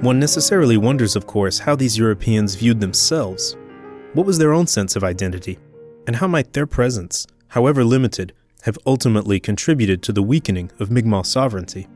One 0.01 0.19
necessarily 0.19 0.77
wonders, 0.77 1.15
of 1.15 1.27
course, 1.27 1.59
how 1.59 1.75
these 1.75 1.95
Europeans 1.95 2.55
viewed 2.55 2.79
themselves. 2.79 3.55
What 4.13 4.25
was 4.25 4.39
their 4.39 4.51
own 4.51 4.65
sense 4.65 4.95
of 4.95 5.03
identity? 5.03 5.59
And 6.07 6.15
how 6.15 6.25
might 6.25 6.53
their 6.53 6.65
presence, 6.65 7.27
however 7.49 7.83
limited, 7.83 8.33
have 8.65 8.79
ultimately 8.83 9.39
contributed 9.39 10.01
to 10.01 10.11
the 10.11 10.23
weakening 10.23 10.71
of 10.79 10.89
Mi'kmaq 10.89 11.23
sovereignty. 11.23 11.87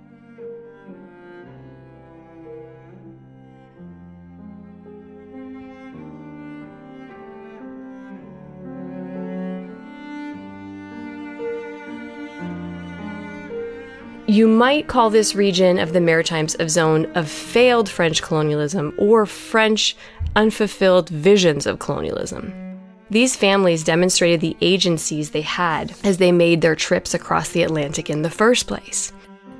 You 14.27 14.47
might 14.47 14.85
call 14.85 15.09
this 15.09 15.33
region 15.33 15.79
of 15.79 15.93
the 15.93 15.99
Maritimes 15.99 16.55
a 16.59 16.69
zone 16.69 17.07
of 17.15 17.27
failed 17.27 17.89
French 17.89 18.21
colonialism 18.21 18.93
or 18.99 19.25
French 19.25 19.97
unfulfilled 20.35 21.09
visions 21.09 21.65
of 21.65 21.79
colonialism. 21.79 22.68
These 23.11 23.35
families 23.35 23.83
demonstrated 23.83 24.39
the 24.39 24.55
agencies 24.61 25.31
they 25.31 25.41
had 25.41 25.93
as 26.03 26.17
they 26.17 26.31
made 26.31 26.61
their 26.61 26.75
trips 26.75 27.13
across 27.13 27.49
the 27.49 27.63
Atlantic 27.63 28.09
in 28.09 28.21
the 28.21 28.29
first 28.29 28.67
place. 28.67 29.11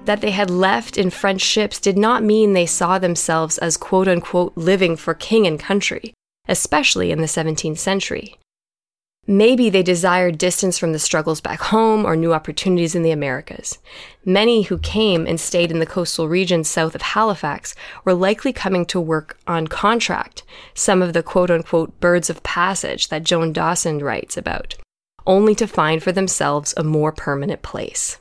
That 0.06 0.22
they 0.22 0.32
had 0.32 0.50
left 0.50 0.98
in 0.98 1.10
French 1.10 1.42
ships 1.42 1.80
did 1.80 1.98
not 1.98 2.24
mean 2.24 2.54
they 2.54 2.66
saw 2.66 3.00
themselves 3.00 3.58
as 3.58 3.76
quote 3.78 4.08
unquote 4.08 4.54
living 4.56 4.96
for 4.96 5.14
king 5.14 5.48
and 5.48 5.60
country, 5.60 6.14
especially 6.48 7.12
in 7.12 7.20
the 7.20 7.26
17th 7.26 7.80
century. 7.80 8.39
Maybe 9.28 9.70
they 9.70 9.84
desired 9.84 10.40
distance 10.40 10.80
from 10.80 10.92
the 10.92 10.98
struggles 10.98 11.40
back 11.40 11.60
home 11.60 12.04
or 12.04 12.16
new 12.16 12.34
opportunities 12.34 12.96
in 12.96 13.04
the 13.04 13.12
Americas. 13.12 13.78
Many 14.26 14.64
who 14.64 14.80
came 14.80 15.28
and 15.28 15.40
stayed 15.40 15.70
in 15.70 15.78
the 15.78 15.86
coastal 15.86 16.28
regions 16.28 16.68
south 16.68 16.96
of 16.96 17.04
Halifax 17.04 17.76
were 18.04 18.16
likely 18.16 18.52
coming 18.52 18.88
to 18.88 19.00
work 19.00 19.38
on 19.46 19.68
contract, 19.68 20.42
some 20.74 21.04
of 21.04 21.14
the 21.14 21.22
quote 21.22 21.52
unquote 21.52 22.00
birds 22.00 22.32
of 22.32 22.42
passage 22.42 23.10
that 23.10 23.24
Joan 23.24 23.54
Dawson 23.54 24.00
writes 24.00 24.36
about, 24.36 24.76
only 25.28 25.54
to 25.54 25.68
find 25.68 26.02
for 26.02 26.12
themselves 26.12 26.74
a 26.76 26.84
more 26.84 27.12
permanent 27.12 27.62
place. 27.62 28.18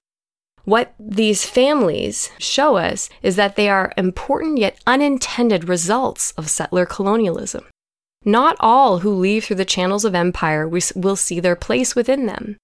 What 0.64 0.94
these 1.00 1.46
families 1.46 2.30
show 2.38 2.76
us 2.76 3.08
is 3.22 3.37
that 3.37 3.56
they 3.56 3.70
are 3.70 3.94
important 3.96 4.58
yet 4.58 4.78
unintended 4.87 5.66
results 5.66 6.32
of 6.32 6.50
settler 6.50 6.84
colonialism. 6.84 7.64
Not 8.24 8.57
all 8.61 8.98
who 8.98 9.12
leave 9.12 9.44
through 9.44 9.57
the 9.57 9.64
channels 9.64 10.04
of 10.04 10.14
empire 10.14 10.68
will 10.68 11.16
see 11.16 11.40
their 11.40 11.57
place 11.57 11.94
within 11.94 12.26
them. 12.26 12.57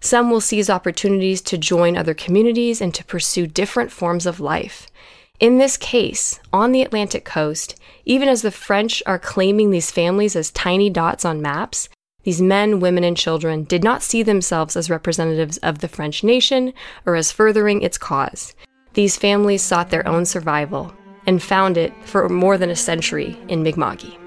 Some 0.00 0.30
will 0.30 0.40
seize 0.40 0.70
opportunities 0.70 1.40
to 1.42 1.58
join 1.58 1.96
other 1.96 2.14
communities 2.14 2.80
and 2.80 2.94
to 2.94 3.04
pursue 3.04 3.46
different 3.46 3.92
forms 3.92 4.26
of 4.26 4.40
life. 4.40 4.88
In 5.38 5.58
this 5.58 5.76
case, 5.76 6.40
on 6.52 6.72
the 6.72 6.82
Atlantic 6.82 7.24
coast, 7.24 7.78
even 8.04 8.28
as 8.28 8.42
the 8.42 8.50
French 8.50 9.02
are 9.06 9.18
claiming 9.18 9.70
these 9.70 9.90
families 9.90 10.36
as 10.36 10.50
tiny 10.50 10.88
dots 10.88 11.24
on 11.24 11.42
maps, 11.42 11.88
these 12.22 12.40
men, 12.40 12.78
women, 12.78 13.02
and 13.02 13.16
children 13.16 13.64
did 13.64 13.82
not 13.82 14.02
see 14.02 14.22
themselves 14.22 14.76
as 14.76 14.88
representatives 14.88 15.58
of 15.58 15.80
the 15.80 15.88
French 15.88 16.22
nation 16.22 16.72
or 17.04 17.16
as 17.16 17.32
furthering 17.32 17.82
its 17.82 17.98
cause. 17.98 18.54
These 18.94 19.16
families 19.16 19.62
sought 19.62 19.90
their 19.90 20.06
own 20.06 20.24
survival 20.24 20.94
and 21.26 21.42
found 21.42 21.76
it 21.76 21.92
for 22.04 22.28
more 22.28 22.58
than 22.58 22.70
a 22.70 22.76
century 22.76 23.36
in 23.48 23.62
Mi'kma'ki. 23.62 24.21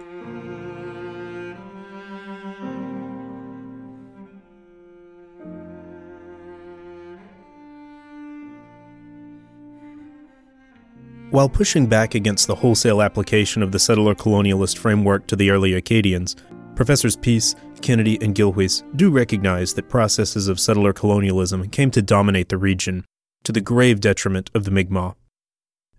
While 11.35 11.49
pushing 11.49 11.87
back 11.87 12.15
against 12.15 12.47
the 12.47 12.55
wholesale 12.55 13.01
application 13.01 13.61
of 13.61 13.73
the 13.73 13.77
settler 13.77 14.15
colonialist 14.15 14.77
framework 14.77 15.27
to 15.27 15.35
the 15.35 15.49
early 15.49 15.73
Acadians, 15.73 16.33
Professors 16.77 17.17
Peace, 17.17 17.55
Kennedy, 17.81 18.17
and 18.21 18.33
Gilhuis 18.33 18.83
do 18.95 19.09
recognize 19.09 19.73
that 19.73 19.89
processes 19.89 20.47
of 20.47 20.61
settler 20.61 20.93
colonialism 20.93 21.67
came 21.67 21.91
to 21.91 22.01
dominate 22.01 22.47
the 22.47 22.57
region, 22.57 23.03
to 23.43 23.51
the 23.51 23.59
grave 23.59 23.99
detriment 23.99 24.49
of 24.55 24.63
the 24.63 24.71
Mi'kmaq. 24.71 25.15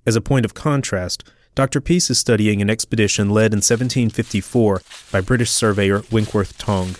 As 0.07 0.16
a 0.16 0.22
point 0.22 0.46
of 0.46 0.55
contrast, 0.55 1.22
Dr. 1.55 1.83
Peace 1.83 2.09
is 2.09 2.18
studying 2.18 2.62
an 2.62 2.70
expedition 2.70 3.29
led 3.29 3.53
in 3.53 3.59
1754 3.59 4.81
by 5.12 5.20
British 5.20 5.51
surveyor 5.51 6.01
Winckworth 6.11 6.57
Tonge. 6.57 6.96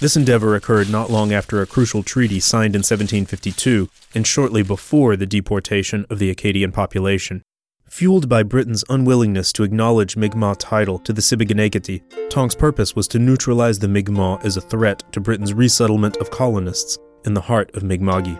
This 0.00 0.16
endeavor 0.16 0.54
occurred 0.54 0.90
not 0.90 1.10
long 1.10 1.32
after 1.32 1.60
a 1.60 1.66
crucial 1.66 2.04
treaty 2.04 2.38
signed 2.38 2.76
in 2.76 2.80
1752 2.80 3.88
and 4.14 4.24
shortly 4.24 4.62
before 4.62 5.16
the 5.16 5.26
deportation 5.26 6.06
of 6.08 6.20
the 6.20 6.30
Acadian 6.30 6.70
population. 6.70 7.42
Fueled 7.88 8.28
by 8.28 8.44
Britain's 8.44 8.84
unwillingness 8.88 9.52
to 9.54 9.64
acknowledge 9.64 10.16
Mi'kmaq 10.16 10.58
title 10.60 11.00
to 11.00 11.12
the 11.12 11.20
Sipekne'katik, 11.20 12.30
Tonge's 12.30 12.54
purpose 12.54 12.94
was 12.94 13.08
to 13.08 13.18
neutralize 13.18 13.80
the 13.80 13.88
Mi'kmaq 13.88 14.44
as 14.44 14.56
a 14.56 14.60
threat 14.60 15.02
to 15.10 15.20
Britain's 15.20 15.52
resettlement 15.52 16.16
of 16.18 16.30
colonists 16.30 16.96
in 17.24 17.34
the 17.34 17.40
heart 17.40 17.74
of 17.74 17.82
Mi'kma'ki. 17.82 18.38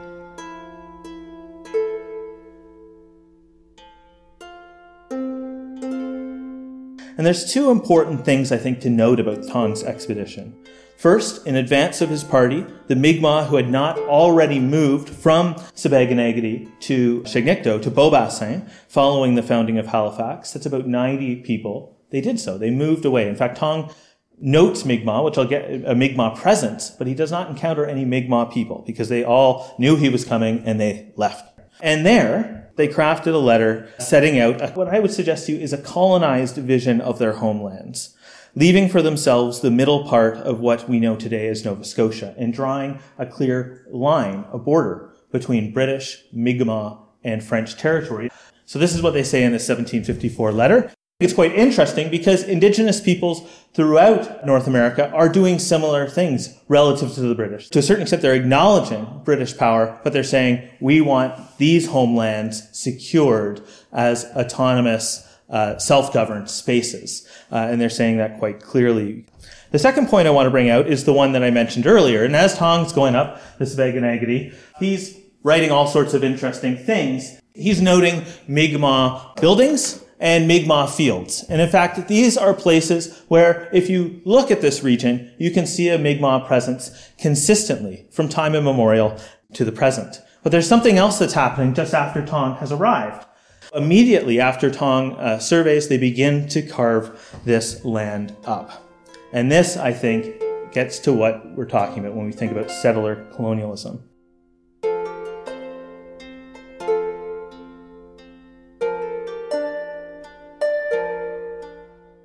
And 7.16 7.26
there's 7.26 7.52
two 7.52 7.72
important 7.72 8.24
things 8.24 8.52
I 8.52 8.58
think 8.58 8.78
to 8.82 8.90
note 8.90 9.18
about 9.18 9.48
Tonge's 9.48 9.82
expedition. 9.82 10.54
First, 10.98 11.46
in 11.46 11.54
advance 11.54 12.00
of 12.00 12.10
his 12.10 12.24
party, 12.24 12.66
the 12.88 12.96
Mi'kmaq 12.96 13.46
who 13.46 13.54
had 13.54 13.70
not 13.70 13.96
already 14.00 14.58
moved 14.58 15.08
from 15.08 15.54
Sipekne'katik 15.54 16.80
to 16.80 17.20
Chignecto 17.20 17.80
to 17.80 17.88
Beaubassin 17.88 18.68
following 18.88 19.36
the 19.36 19.44
founding 19.44 19.78
of 19.78 19.86
Halifax, 19.86 20.52
that's 20.52 20.66
about 20.66 20.88
90 20.88 21.36
people, 21.42 21.96
they 22.10 22.20
did 22.20 22.40
so. 22.40 22.58
They 22.58 22.70
moved 22.70 23.04
away. 23.04 23.28
In 23.28 23.36
fact, 23.36 23.58
Tonge 23.58 23.92
notes 24.40 24.84
Mi'kmaq, 24.84 25.24
which 25.24 25.38
I'll 25.38 25.46
get 25.46 25.70
a 25.86 25.94
Mi'kmaq 25.94 26.36
presence, 26.36 26.90
but 26.90 27.06
he 27.06 27.14
does 27.14 27.30
not 27.30 27.48
encounter 27.48 27.86
any 27.86 28.04
Mi'kmaq 28.04 28.52
people 28.52 28.82
because 28.84 29.08
they 29.08 29.22
all 29.22 29.76
knew 29.78 29.94
he 29.94 30.08
was 30.08 30.24
coming 30.24 30.64
and 30.64 30.80
they 30.80 31.12
left. 31.14 31.60
And 31.80 32.04
there, 32.04 32.72
they 32.74 32.88
crafted 32.88 33.34
a 33.34 33.38
letter 33.38 33.88
setting 34.00 34.40
out 34.40 34.76
what 34.76 34.88
I 34.88 34.98
would 34.98 35.12
suggest 35.12 35.46
to 35.46 35.52
you 35.52 35.60
is 35.60 35.72
a 35.72 35.78
colonized 35.78 36.56
vision 36.56 37.00
of 37.00 37.20
their 37.20 37.34
homelands 37.34 38.16
leaving 38.58 38.88
for 38.88 39.00
themselves 39.02 39.60
the 39.60 39.70
middle 39.70 40.04
part 40.08 40.36
of 40.38 40.58
what 40.58 40.88
we 40.88 40.98
know 40.98 41.14
today 41.14 41.46
as 41.46 41.64
Nova 41.64 41.84
Scotia 41.84 42.34
and 42.36 42.52
drawing 42.52 42.98
a 43.16 43.24
clear 43.24 43.86
line, 43.88 44.44
a 44.52 44.58
border 44.58 45.14
between 45.30 45.72
British, 45.72 46.24
Mi'kmaq, 46.32 46.98
and 47.22 47.44
French 47.44 47.76
territory. 47.76 48.28
So 48.64 48.80
this 48.80 48.96
is 48.96 49.00
what 49.00 49.14
they 49.14 49.22
say 49.22 49.44
in 49.44 49.52
the 49.52 49.62
1754 49.62 50.50
letter. 50.50 50.90
It's 51.20 51.32
quite 51.32 51.54
interesting 51.54 52.10
because 52.10 52.42
indigenous 52.42 53.00
peoples 53.00 53.48
throughout 53.74 54.44
North 54.44 54.66
America 54.66 55.08
are 55.10 55.28
doing 55.28 55.60
similar 55.60 56.08
things 56.08 56.58
relative 56.66 57.14
to 57.14 57.20
the 57.20 57.36
British. 57.36 57.68
To 57.70 57.78
a 57.78 57.82
certain 57.82 58.02
extent, 58.02 58.22
they're 58.22 58.34
acknowledging 58.34 59.20
British 59.24 59.56
power, 59.56 60.00
but 60.02 60.12
they're 60.12 60.24
saying, 60.24 60.68
we 60.80 61.00
want 61.00 61.58
these 61.58 61.86
homelands 61.86 62.68
secured 62.72 63.60
as 63.92 64.24
autonomous, 64.36 65.27
uh, 65.50 65.78
self-governed 65.78 66.50
spaces. 66.50 67.26
Uh, 67.50 67.56
and 67.56 67.80
they're 67.80 67.90
saying 67.90 68.18
that 68.18 68.38
quite 68.38 68.60
clearly. 68.60 69.26
The 69.70 69.78
second 69.78 70.08
point 70.08 70.26
I 70.26 70.30
want 70.30 70.46
to 70.46 70.50
bring 70.50 70.70
out 70.70 70.86
is 70.86 71.04
the 71.04 71.12
one 71.12 71.32
that 71.32 71.42
I 71.42 71.50
mentioned 71.50 71.86
earlier. 71.86 72.24
And 72.24 72.34
as 72.34 72.56
Tonge's 72.56 72.92
going 72.92 73.14
up 73.14 73.40
the 73.58 73.64
Sipekne'katik, 73.64 74.54
he's 74.78 75.18
writing 75.42 75.70
all 75.70 75.86
sorts 75.86 76.14
of 76.14 76.24
interesting 76.24 76.76
things. 76.76 77.40
He's 77.54 77.82
noting 77.82 78.24
Mi'kmaq 78.46 79.40
buildings, 79.40 80.04
and 80.20 80.48
Mi'kmaq 80.48 80.90
fields. 80.90 81.44
And 81.48 81.60
in 81.60 81.68
fact, 81.68 82.08
these 82.08 82.36
are 82.36 82.54
places 82.54 83.22
where 83.28 83.68
if 83.72 83.88
you 83.88 84.20
look 84.24 84.50
at 84.50 84.60
this 84.60 84.82
region, 84.82 85.32
you 85.38 85.50
can 85.50 85.66
see 85.66 85.88
a 85.88 85.98
Mi'kmaq 85.98 86.46
presence 86.46 87.10
consistently 87.18 88.06
from 88.10 88.28
time 88.28 88.54
immemorial 88.54 89.16
to 89.54 89.64
the 89.64 89.72
present. 89.72 90.20
But 90.42 90.52
there's 90.52 90.68
something 90.68 90.98
else 90.98 91.18
that's 91.18 91.34
happening 91.34 91.74
just 91.74 91.94
after 91.94 92.24
Tonge 92.24 92.58
has 92.58 92.72
arrived. 92.72 93.26
Immediately 93.74 94.40
after 94.40 94.70
Tonge 94.70 95.14
uh, 95.18 95.38
surveys, 95.38 95.88
they 95.88 95.98
begin 95.98 96.48
to 96.48 96.62
carve 96.62 97.38
this 97.44 97.84
land 97.84 98.34
up. 98.44 98.88
And 99.32 99.52
this, 99.52 99.76
I 99.76 99.92
think, 99.92 100.42
gets 100.72 100.98
to 101.00 101.12
what 101.12 101.54
we're 101.54 101.66
talking 101.66 101.98
about 101.98 102.16
when 102.16 102.26
we 102.26 102.32
think 102.32 102.50
about 102.52 102.70
settler 102.70 103.26
colonialism. 103.34 104.02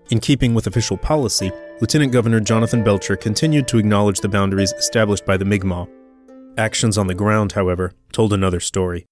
In 0.09 0.19
keeping 0.19 0.53
with 0.53 0.67
official 0.67 0.95
policy, 0.95 1.51
Lieutenant 1.81 2.13
Governor 2.13 2.39
Jonathan 2.39 2.83
Belcher 2.83 3.15
continued 3.15 3.67
to 3.67 3.79
acknowledge 3.79 4.19
the 4.19 4.29
boundaries 4.29 4.71
established 4.73 5.25
by 5.25 5.37
the 5.37 5.45
Mi'kmaq. 5.45 5.89
Actions 6.57 6.97
on 6.97 7.07
the 7.07 7.15
ground, 7.15 7.53
however, 7.53 7.93
told 8.11 8.31
another 8.31 8.59
story. 8.59 9.07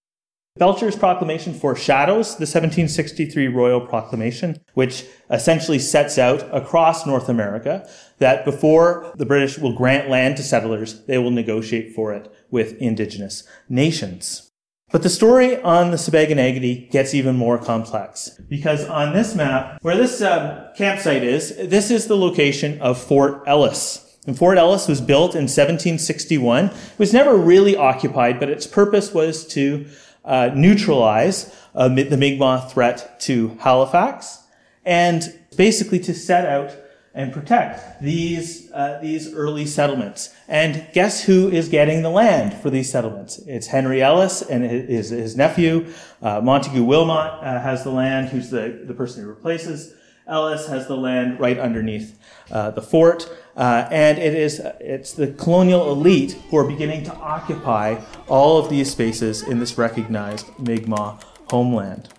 Belcher's 0.59 0.97
proclamation 0.97 1.53
foreshadows 1.53 2.35
the 2.35 2.41
1763 2.41 3.47
Royal 3.47 3.79
Proclamation, 3.79 4.59
which 4.73 5.05
essentially 5.29 5.79
sets 5.79 6.17
out 6.17 6.43
across 6.53 7.05
North 7.05 7.29
America 7.29 7.87
that 8.19 8.43
before 8.43 9.13
the 9.15 9.25
British 9.25 9.57
will 9.57 9.73
grant 9.73 10.09
land 10.09 10.35
to 10.37 10.43
settlers, 10.43 11.05
they 11.05 11.17
will 11.17 11.31
negotiate 11.31 11.95
for 11.95 12.13
it 12.13 12.31
with 12.49 12.73
indigenous 12.81 13.47
nations. 13.69 14.51
But 14.91 15.03
the 15.03 15.09
story 15.09 15.61
on 15.61 15.91
the 15.91 15.97
Sipekne'katik 15.97 16.91
gets 16.91 17.13
even 17.13 17.37
more 17.37 17.57
complex 17.57 18.37
because 18.49 18.83
on 18.89 19.13
this 19.13 19.33
map, 19.33 19.77
where 19.81 19.95
this 19.95 20.21
um, 20.21 20.65
campsite 20.75 21.23
is, 21.23 21.55
this 21.55 21.89
is 21.89 22.07
the 22.07 22.17
location 22.17 22.81
of 22.81 23.01
Fort 23.01 23.41
Ellis. 23.47 24.05
And 24.27 24.37
Fort 24.37 24.57
Ellis 24.57 24.89
was 24.89 24.99
built 24.99 25.33
in 25.33 25.43
1761. 25.43 26.65
It 26.65 26.73
was 26.97 27.13
never 27.13 27.37
really 27.37 27.77
occupied, 27.77 28.37
but 28.37 28.49
its 28.49 28.67
purpose 28.67 29.13
was 29.13 29.47
to 29.47 29.87
uh, 30.23 30.51
neutralize 30.55 31.55
uh, 31.75 31.87
the 31.87 32.17
Mi'kmaq 32.17 32.71
threat 32.71 33.19
to 33.21 33.57
Halifax 33.59 34.43
and 34.85 35.39
basically 35.55 35.99
to 35.99 36.13
set 36.13 36.45
out 36.45 36.75
and 37.13 37.33
protect 37.33 38.01
these, 38.01 38.71
uh, 38.71 38.97
these 39.01 39.33
early 39.33 39.65
settlements. 39.65 40.33
And 40.47 40.87
guess 40.93 41.23
who 41.23 41.49
is 41.49 41.67
getting 41.67 42.03
the 42.03 42.09
land 42.09 42.53
for 42.53 42.69
these 42.69 42.89
settlements? 42.89 43.37
It's 43.39 43.67
Henry 43.67 44.01
Ellis 44.01 44.41
and 44.41 44.63
his, 44.63 45.09
his 45.09 45.35
nephew. 45.35 45.93
Uh, 46.21 46.39
Montague 46.39 46.83
Wilmot 46.83 47.43
uh, 47.43 47.59
has 47.59 47.83
the 47.83 47.89
land, 47.89 48.29
who's 48.29 48.49
the, 48.49 48.83
the 48.85 48.93
person 48.93 49.23
who 49.23 49.29
replaces 49.29 49.93
Ellis, 50.25 50.67
has 50.67 50.87
the 50.87 50.95
land 50.95 51.39
right 51.39 51.59
underneath 51.59 52.17
uh, 52.49 52.71
the 52.71 52.81
fort. 52.81 53.29
Uh, 53.55 53.87
and 53.91 54.17
it 54.17 54.33
is, 54.33 54.59
it's 54.79 55.13
the 55.13 55.27
colonial 55.27 55.91
elite 55.91 56.33
who 56.49 56.57
are 56.57 56.63
beginning 56.63 57.03
to 57.03 57.13
occupy 57.15 57.99
all 58.27 58.57
of 58.57 58.69
these 58.69 58.91
spaces 58.91 59.41
in 59.41 59.59
this 59.59 59.77
recognized 59.77 60.47
Mi'kmaq 60.57 61.21
homeland. 61.49 62.09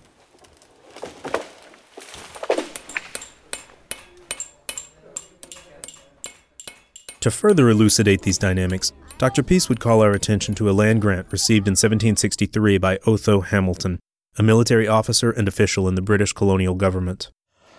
To 7.20 7.30
further 7.30 7.70
elucidate 7.70 8.22
these 8.22 8.36
dynamics, 8.36 8.92
Dr. 9.16 9.44
Peace 9.44 9.68
would 9.68 9.78
call 9.78 10.02
our 10.02 10.10
attention 10.10 10.56
to 10.56 10.68
a 10.68 10.72
land 10.72 11.00
grant 11.00 11.28
received 11.30 11.68
in 11.68 11.72
1763 11.72 12.78
by 12.78 12.98
Otho 13.06 13.42
Hamilton, 13.42 14.00
a 14.36 14.42
military 14.42 14.88
officer 14.88 15.30
and 15.30 15.46
official 15.46 15.86
in 15.86 15.94
the 15.94 16.02
British 16.02 16.32
colonial 16.32 16.74
government. 16.74 17.30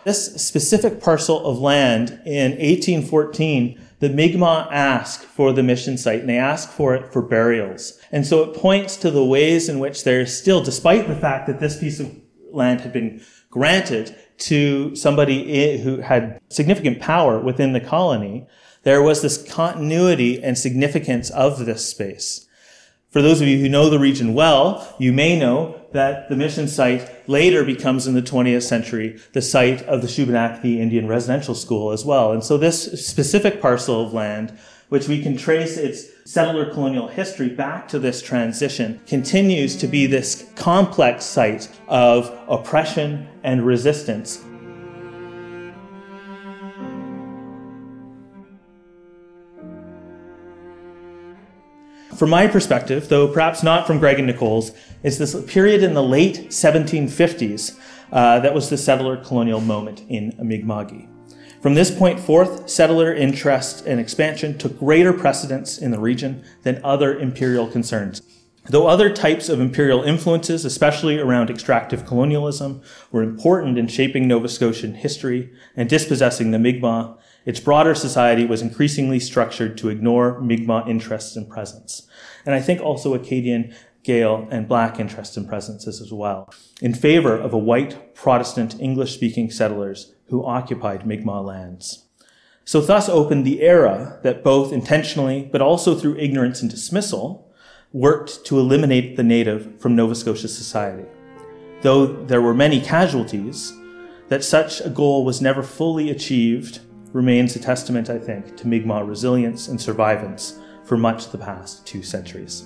This 0.06 0.36
specific 0.36 1.00
parcel 1.00 1.46
of 1.46 1.60
land 1.60 2.20
in 2.26 2.52
1814, 2.52 3.80
the 4.00 4.10
Mi'kmaq 4.10 4.68
ask 4.70 5.22
for 5.22 5.54
the 5.54 5.64
mission 5.64 5.98
site 5.98 6.20
and 6.20 6.30
they 6.30 6.38
ask 6.38 6.70
for 6.70 6.94
it 6.94 7.14
for 7.14 7.22
burials. 7.22 7.98
And 8.12 8.26
so 8.26 8.44
it 8.44 8.54
points 8.54 8.98
to 8.98 9.12
the 9.12 9.24
ways 9.24 9.70
in 9.70 9.80
which 9.80 10.04
there 10.04 10.20
is 10.20 10.38
still, 10.38 10.62
despite 10.62 11.08
the 11.08 11.16
fact 11.16 11.48
that 11.48 11.62
this 11.62 11.80
piece 11.80 12.02
of 12.02 12.14
land 12.52 12.82
had 12.82 12.92
been 12.92 13.22
granted 13.50 14.16
to 14.40 14.94
somebody 14.96 15.78
who 15.82 16.02
had 16.02 16.42
significant 16.50 17.00
power 17.00 17.40
within 17.40 17.72
the 17.72 17.80
colony, 17.80 18.46
there 18.84 19.02
was 19.02 19.22
this 19.22 19.42
continuity 19.50 20.44
and 20.44 20.58
significance 20.58 21.30
of 21.30 21.66
this 21.66 21.88
space. 21.88 22.46
For 23.10 23.22
those 23.22 23.40
of 23.40 23.48
you 23.48 23.60
who 23.60 23.70
know 23.70 23.90
the 23.90 24.00
region 24.00 24.34
well, 24.34 24.96
you 25.00 25.14
may 25.14 25.40
know 25.40 25.83
that 25.94 26.28
the 26.28 26.36
mission 26.36 26.68
site 26.68 27.28
later 27.30 27.64
becomes 27.64 28.06
in 28.06 28.14
the 28.14 28.22
20th 28.22 28.64
century 28.64 29.20
the 29.32 29.42
site 29.42 29.82
of 29.84 30.02
the 30.02 30.08
Shubenacadie 30.08 30.78
Indian 30.78 31.08
Residential 31.08 31.56
School 31.56 31.92
as 31.92 32.04
well. 32.04 32.32
And 32.32 32.44
so 32.44 32.58
this 32.58 33.06
specific 33.08 33.62
parcel 33.62 34.06
of 34.06 34.14
land, 34.14 34.58
which 34.90 35.08
we 35.08 35.24
can 35.24 35.38
trace 35.38 35.78
its 35.78 36.06
settler 36.26 36.72
colonial 36.72 37.08
history 37.08 37.50
back 37.50 37.88
to 37.88 38.00
this 38.00 38.22
transition, 38.22 39.00
continues 39.08 39.76
to 39.78 39.88
be 39.88 40.06
this 40.06 40.50
complex 40.56 41.26
site 41.26 41.70
of 41.88 42.38
oppression 42.48 43.28
and 43.44 43.66
resistance 43.66 44.44
From 52.18 52.30
my 52.30 52.48
perspective, 52.48 53.10
though 53.10 53.28
perhaps 53.28 53.64
not 53.64 53.88
from 53.88 53.98
Greg 53.98 54.20
and 54.20 54.28
Nicole's, 54.28 54.72
is 55.02 55.18
this 55.18 55.42
period 55.46 55.82
in 55.82 55.96
the 55.96 56.04
late 56.04 56.50
1750s 56.50 57.80
uh, 58.12 58.40
that 58.40 58.54
was 58.54 58.70
the 58.70 58.78
settler 58.78 59.18
colonial 59.18 59.60
moment 59.60 60.04
in 60.10 60.34
Mi'kma'ki. 60.38 61.08
From 61.62 61.74
this 61.74 61.90
point 61.90 62.20
forth, 62.20 62.70
settler 62.70 63.14
interest 63.14 63.86
and 63.88 64.00
expansion 64.00 64.58
took 64.58 64.78
greater 64.78 65.12
precedence 65.12 65.80
in 65.80 65.90
the 65.90 66.00
region 66.00 66.44
than 66.62 66.80
other 66.84 67.18
imperial 67.18 67.68
concerns. 67.68 68.22
Though 68.70 68.88
other 68.88 69.10
types 69.10 69.50
of 69.50 69.60
imperial 69.60 70.04
influences, 70.04 70.66
especially 70.66 71.20
around 71.20 71.50
extractive 71.50 72.06
colonialism, 72.06 72.82
were 73.12 73.24
important 73.24 73.78
in 73.78 73.88
shaping 73.88 74.28
Nova 74.28 74.50
Scotian 74.50 74.94
history 74.94 75.52
and 75.76 75.90
dispossessing 75.90 76.52
the 76.52 76.60
Mi'kmaq, 76.60 77.18
its 77.46 77.60
broader 77.60 77.94
society 77.94 78.46
was 78.46 78.62
increasingly 78.62 79.20
structured 79.20 79.78
to 79.78 79.90
ignore 79.90 80.40
Mi'kmaq 80.40 80.88
interests 80.88 81.36
and 81.36 81.50
presence. 81.50 82.08
And 82.46 82.56
I 82.56 82.62
think 82.62 82.82
also 82.82 83.14
Acadian, 83.14 83.76
Gael, 84.04 84.48
and 84.52 84.68
Black 84.68 85.00
interests 85.00 85.38
and 85.38 85.48
presences 85.48 86.02
as 86.02 86.12
well, 86.12 86.54
in 86.82 86.94
favor 86.94 87.38
of 87.38 87.54
a 87.54 87.58
white, 87.58 88.16
Protestant, 88.16 88.80
English-speaking 88.80 89.52
settlers 89.52 90.14
who 90.28 90.46
occupied 90.46 91.06
Mi'kmaq 91.06 91.46
lands. 91.46 92.06
So 92.66 92.80
thus 92.80 93.10
opened 93.10 93.46
the 93.46 93.62
era 93.62 94.20
that 94.24 94.44
both 94.44 94.72
intentionally, 94.72 95.50
but 95.52 95.62
also 95.62 95.96
through 95.96 96.18
ignorance 96.18 96.62
and 96.62 96.72
dismissal, 96.72 97.52
worked 97.92 98.46
to 98.46 98.60
eliminate 98.60 99.16
the 99.16 99.24
native 99.24 99.80
from 99.80 99.96
Nova 99.96 100.16
Scotia 100.16 100.48
society. 100.48 101.06
Though 101.82 102.08
there 102.08 102.42
were 102.42 102.54
many 102.54 102.80
casualties, 102.80 103.74
that 104.30 104.44
such 104.44 104.82
a 104.82 104.90
goal 104.90 105.26
was 105.26 105.42
never 105.42 105.62
fully 105.62 106.10
achieved 106.10 106.80
remains 107.14 107.56
a 107.56 107.60
testament, 107.60 108.10
I 108.10 108.20
think, 108.20 108.58
to 108.58 108.68
Mi'kmaq 108.68 109.08
resilience 109.08 109.68
and 109.68 109.80
survivance 109.80 110.60
for 110.84 110.98
much 110.98 111.28
of 111.28 111.32
the 111.32 111.38
past 111.38 111.86
two 111.88 112.04
centuries. 112.04 112.66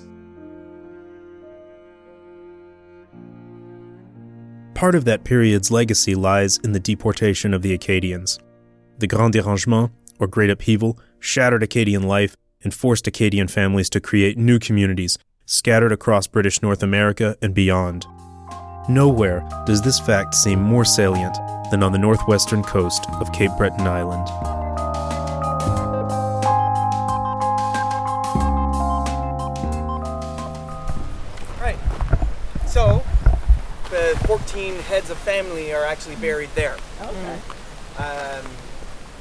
Part 4.74 4.94
of 4.94 5.04
that 5.04 5.24
period's 5.24 5.70
legacy 5.70 6.14
lies 6.14 6.58
in 6.58 6.72
the 6.72 6.80
deportation 6.80 7.52
of 7.52 7.62
the 7.62 7.74
Acadians. 7.74 8.38
The 8.98 9.06
Grand 9.06 9.34
Dérangement, 9.34 9.90
or 10.18 10.26
Great 10.26 10.50
Upheaval, 10.50 10.98
shattered 11.20 11.62
Acadian 11.62 12.04
life 12.04 12.36
and 12.62 12.72
forced 12.72 13.06
Acadian 13.06 13.48
families 13.48 13.90
to 13.90 14.00
create 14.00 14.38
new 14.38 14.58
communities 14.58 15.18
scattered 15.46 15.92
across 15.92 16.26
British 16.26 16.62
North 16.62 16.82
America 16.82 17.36
and 17.40 17.54
beyond. 17.54 18.06
Nowhere 18.88 19.46
does 19.66 19.82
this 19.82 20.00
fact 20.00 20.34
seem 20.34 20.62
more 20.62 20.84
salient 20.84 21.36
than 21.70 21.82
on 21.82 21.92
the 21.92 21.98
northwestern 21.98 22.62
coast 22.62 23.06
of 23.20 23.30
Cape 23.32 23.50
Breton 23.58 23.86
Island. 23.86 24.26
Right. 31.60 31.76
So, 32.66 33.02
the 33.90 34.18
14 34.26 34.76
heads 34.80 35.10
of 35.10 35.18
family 35.18 35.72
are 35.72 35.84
actually 35.84 36.16
buried 36.16 36.50
there. 36.54 36.76
Okay. 37.00 37.38
Um, 37.98 38.46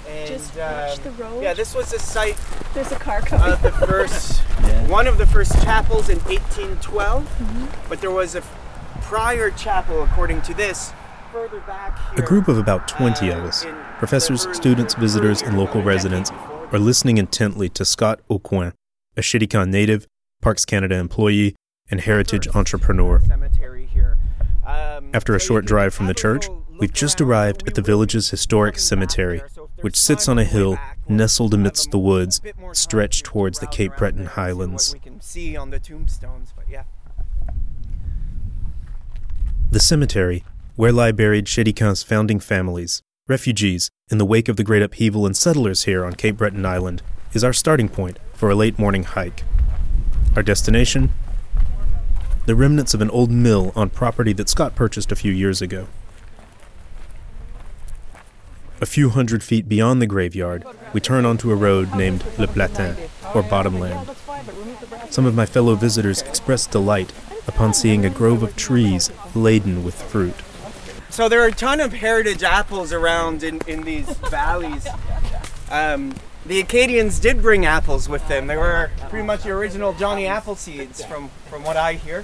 and 0.07 0.27
Just 0.27 0.55
watch 0.55 0.97
um, 0.97 1.03
the 1.03 1.11
road. 1.23 1.43
yeah, 1.43 1.53
this 1.53 1.73
was 1.75 1.91
the 1.91 1.99
site 1.99 2.37
There's 2.73 2.91
a 2.91 2.99
car 2.99 3.21
coming. 3.21 3.51
of 3.51 3.61
the 3.61 3.71
first, 3.71 4.39
one 4.87 5.07
of 5.07 5.17
the 5.17 5.25
first 5.25 5.51
chapels 5.63 6.09
in 6.09 6.19
1812. 6.19 7.85
But 7.89 7.99
there 8.01 8.11
was 8.11 8.35
a 8.35 8.43
prior 9.07 9.51
chapel, 9.51 10.03
according 10.03 10.41
to 10.41 10.53
this, 10.53 10.91
further 11.31 11.61
back 11.61 11.97
here, 12.13 12.25
A 12.25 12.27
group 12.27 12.49
of 12.49 12.57
about 12.57 12.89
20 12.89 13.29
of 13.29 13.37
uh, 13.41 13.47
us, 13.47 13.63
in 13.63 13.73
professors, 13.99 14.45
students, 14.53 14.95
visitors, 14.95 15.41
and 15.41 15.57
local 15.57 15.81
residents, 15.81 16.29
are 16.73 16.77
listening 16.77 17.17
intently 17.17 17.69
to 17.69 17.85
Scott 17.85 18.19
Aucoin, 18.29 18.73
a 19.15 19.21
Chéticamp 19.21 19.69
native, 19.69 20.07
Parks 20.41 20.65
Canada 20.65 20.95
employee, 20.95 21.55
and 21.89 22.01
heritage 22.01 22.49
entrepreneur. 22.53 23.21
cemetery 23.21 23.85
here. 23.85 24.17
Um, 24.65 25.09
After 25.13 25.33
a 25.33 25.39
so 25.39 25.45
short 25.47 25.65
drive 25.65 25.93
from 25.93 26.07
the 26.07 26.13
church, 26.13 26.49
we've 26.77 26.91
just 26.91 27.21
arrived 27.21 27.63
We 27.63 27.69
at 27.69 27.75
the 27.75 27.81
village's 27.81 28.29
historic 28.29 28.77
cemetery, 28.77 29.37
there, 29.37 29.49
so 29.55 29.69
which 29.79 29.95
sits 29.95 30.27
on 30.27 30.37
a 30.37 30.43
hill 30.43 30.75
back, 30.75 30.97
we'll 31.07 31.17
nestled 31.19 31.53
amidst 31.53 31.91
the 31.91 31.99
woods 31.99 32.41
bit 32.41 32.57
more 32.57 32.71
time 32.71 32.75
stretched 32.75 33.23
towards 33.23 33.59
the 33.59 33.67
Cape 33.67 33.95
Breton 33.95 34.25
there 34.25 34.25
and 34.25 34.33
see 34.33 34.37
what 34.37 34.43
Highlands. 34.43 34.93
We 34.93 34.99
can 34.99 35.21
see 35.21 35.55
on 35.55 35.69
the 39.69 39.79
cemetery, 39.81 40.45
where 40.77 40.93
lie 40.93 41.11
buried 41.11 41.45
Chéticamp's 41.45 42.01
founding 42.01 42.39
families, 42.39 43.01
refugees 43.27 43.89
in 44.09 44.17
the 44.17 44.25
wake 44.25 44.47
of 44.47 44.55
the 44.55 44.63
great 44.63 44.81
upheaval 44.81 45.25
and 45.25 45.35
settlers 45.35 45.83
here 45.83 46.05
on 46.05 46.13
Cape 46.13 46.37
Breton 46.37 46.65
Island, 46.65 47.01
is 47.33 47.43
our 47.43 47.51
starting 47.51 47.89
point 47.89 48.17
for 48.33 48.49
a 48.49 48.55
late 48.55 48.79
morning 48.79 49.03
hike. 49.03 49.43
Our 50.37 50.43
destination? 50.43 51.11
The 52.45 52.55
remnants 52.55 52.93
of 52.93 53.01
an 53.01 53.09
old 53.09 53.29
mill 53.29 53.73
on 53.75 53.89
property 53.89 54.31
that 54.33 54.47
Scott 54.47 54.73
purchased 54.73 55.11
a 55.11 55.17
few 55.17 55.33
years 55.33 55.61
ago. 55.61 55.87
A 58.79 58.85
few 58.85 59.09
hundred 59.09 59.43
feet 59.43 59.67
beyond 59.67 60.01
the 60.01 60.07
graveyard, 60.07 60.63
we 60.93 61.01
turn 61.01 61.25
onto 61.25 61.51
a 61.51 61.55
road 61.55 61.93
named 61.93 62.23
Le 62.37 62.47
Platin, 62.47 62.95
or 63.35 63.43
Bottomland. 63.43 64.11
Some 65.09 65.25
of 65.25 65.35
my 65.35 65.45
fellow 65.45 65.75
visitors 65.75 66.21
expressed 66.21 66.71
delight 66.71 67.11
upon 67.47 67.73
seeing 67.73 68.05
a 68.05 68.09
grove 68.09 68.43
of 68.43 68.55
trees 68.55 69.11
laden 69.33 69.83
with 69.83 70.01
fruit. 70.01 70.35
So 71.09 71.29
there 71.29 71.41
are 71.41 71.47
a 71.47 71.51
ton 71.51 71.79
of 71.79 71.93
heritage 71.93 72.43
apples 72.43 72.93
around 72.93 73.43
in, 73.43 73.61
in 73.67 73.83
these 73.83 74.07
valleys. 74.29 74.87
Um, 75.71 76.13
the 76.45 76.59
Acadians 76.59 77.19
did 77.19 77.41
bring 77.41 77.65
apples 77.65 78.07
with 78.07 78.27
them. 78.27 78.47
They 78.47 78.57
were 78.57 78.91
pretty 79.09 79.25
much 79.25 79.43
the 79.43 79.51
original 79.51 79.93
Johnny 79.93 80.25
Appleseeds, 80.25 81.05
from, 81.07 81.29
from 81.49 81.63
what 81.63 81.75
I 81.75 81.93
hear. 81.93 82.23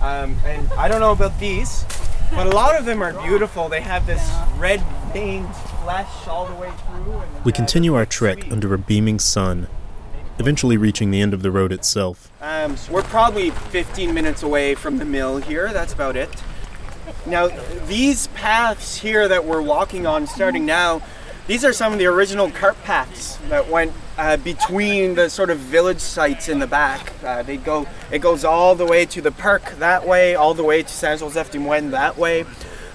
Um, 0.00 0.36
and 0.44 0.70
I 0.72 0.88
don't 0.88 1.00
know 1.00 1.12
about 1.12 1.38
these, 1.40 1.84
but 2.30 2.46
a 2.46 2.50
lot 2.50 2.76
of 2.78 2.84
them 2.84 3.02
are 3.02 3.12
beautiful. 3.22 3.68
They 3.68 3.80
have 3.80 4.06
this 4.06 4.30
red 4.56 4.80
veined 5.12 5.54
flesh 5.82 6.26
all 6.26 6.46
the 6.46 6.54
way 6.54 6.70
through. 6.86 7.12
And 7.12 7.44
We 7.44 7.52
continue 7.52 7.94
our 7.94 8.06
trek 8.06 8.50
under 8.50 8.74
a 8.74 8.78
beaming 8.78 9.18
sun, 9.18 9.68
eventually 10.38 10.76
reaching 10.76 11.10
the 11.10 11.20
end 11.20 11.34
of 11.34 11.42
the 11.42 11.50
road 11.50 11.72
itself. 11.72 12.30
Um, 12.40 12.76
we're 12.90 13.02
probably 13.02 13.50
15 13.50 14.14
minutes 14.14 14.42
away 14.42 14.74
from 14.74 14.98
the 14.98 15.04
mill 15.04 15.38
here. 15.38 15.72
That's 15.72 15.92
about 15.92 16.16
it. 16.16 16.30
Now, 17.26 17.48
these 17.86 18.28
paths 18.28 18.96
here 18.96 19.28
that 19.28 19.44
we're 19.44 19.62
walking 19.62 20.06
on 20.06 20.26
starting 20.26 20.66
now, 20.66 21.02
these 21.46 21.64
are 21.64 21.72
some 21.72 21.92
of 21.94 21.98
the 21.98 22.06
original 22.06 22.50
cart 22.50 22.76
paths 22.84 23.36
that 23.48 23.68
went 23.68 23.92
uh, 24.18 24.36
between 24.36 25.14
the 25.14 25.30
sort 25.30 25.48
of 25.48 25.58
village 25.58 26.00
sites 26.00 26.48
in 26.48 26.58
the 26.58 26.66
back. 26.66 27.12
Uh, 27.24 27.42
they 27.42 27.56
go, 27.56 27.86
it 28.10 28.18
goes 28.18 28.44
all 28.44 28.74
the 28.74 28.84
way 28.84 29.06
to 29.06 29.22
the 29.22 29.32
park 29.32 29.62
that 29.78 30.06
way, 30.06 30.34
all 30.34 30.52
the 30.52 30.62
way 30.64 30.82
to 30.82 30.88
Saint 30.88 31.20
Joseph 31.20 31.50
du 31.50 31.58
Moine 31.58 31.90
that 31.90 32.18
way. 32.18 32.44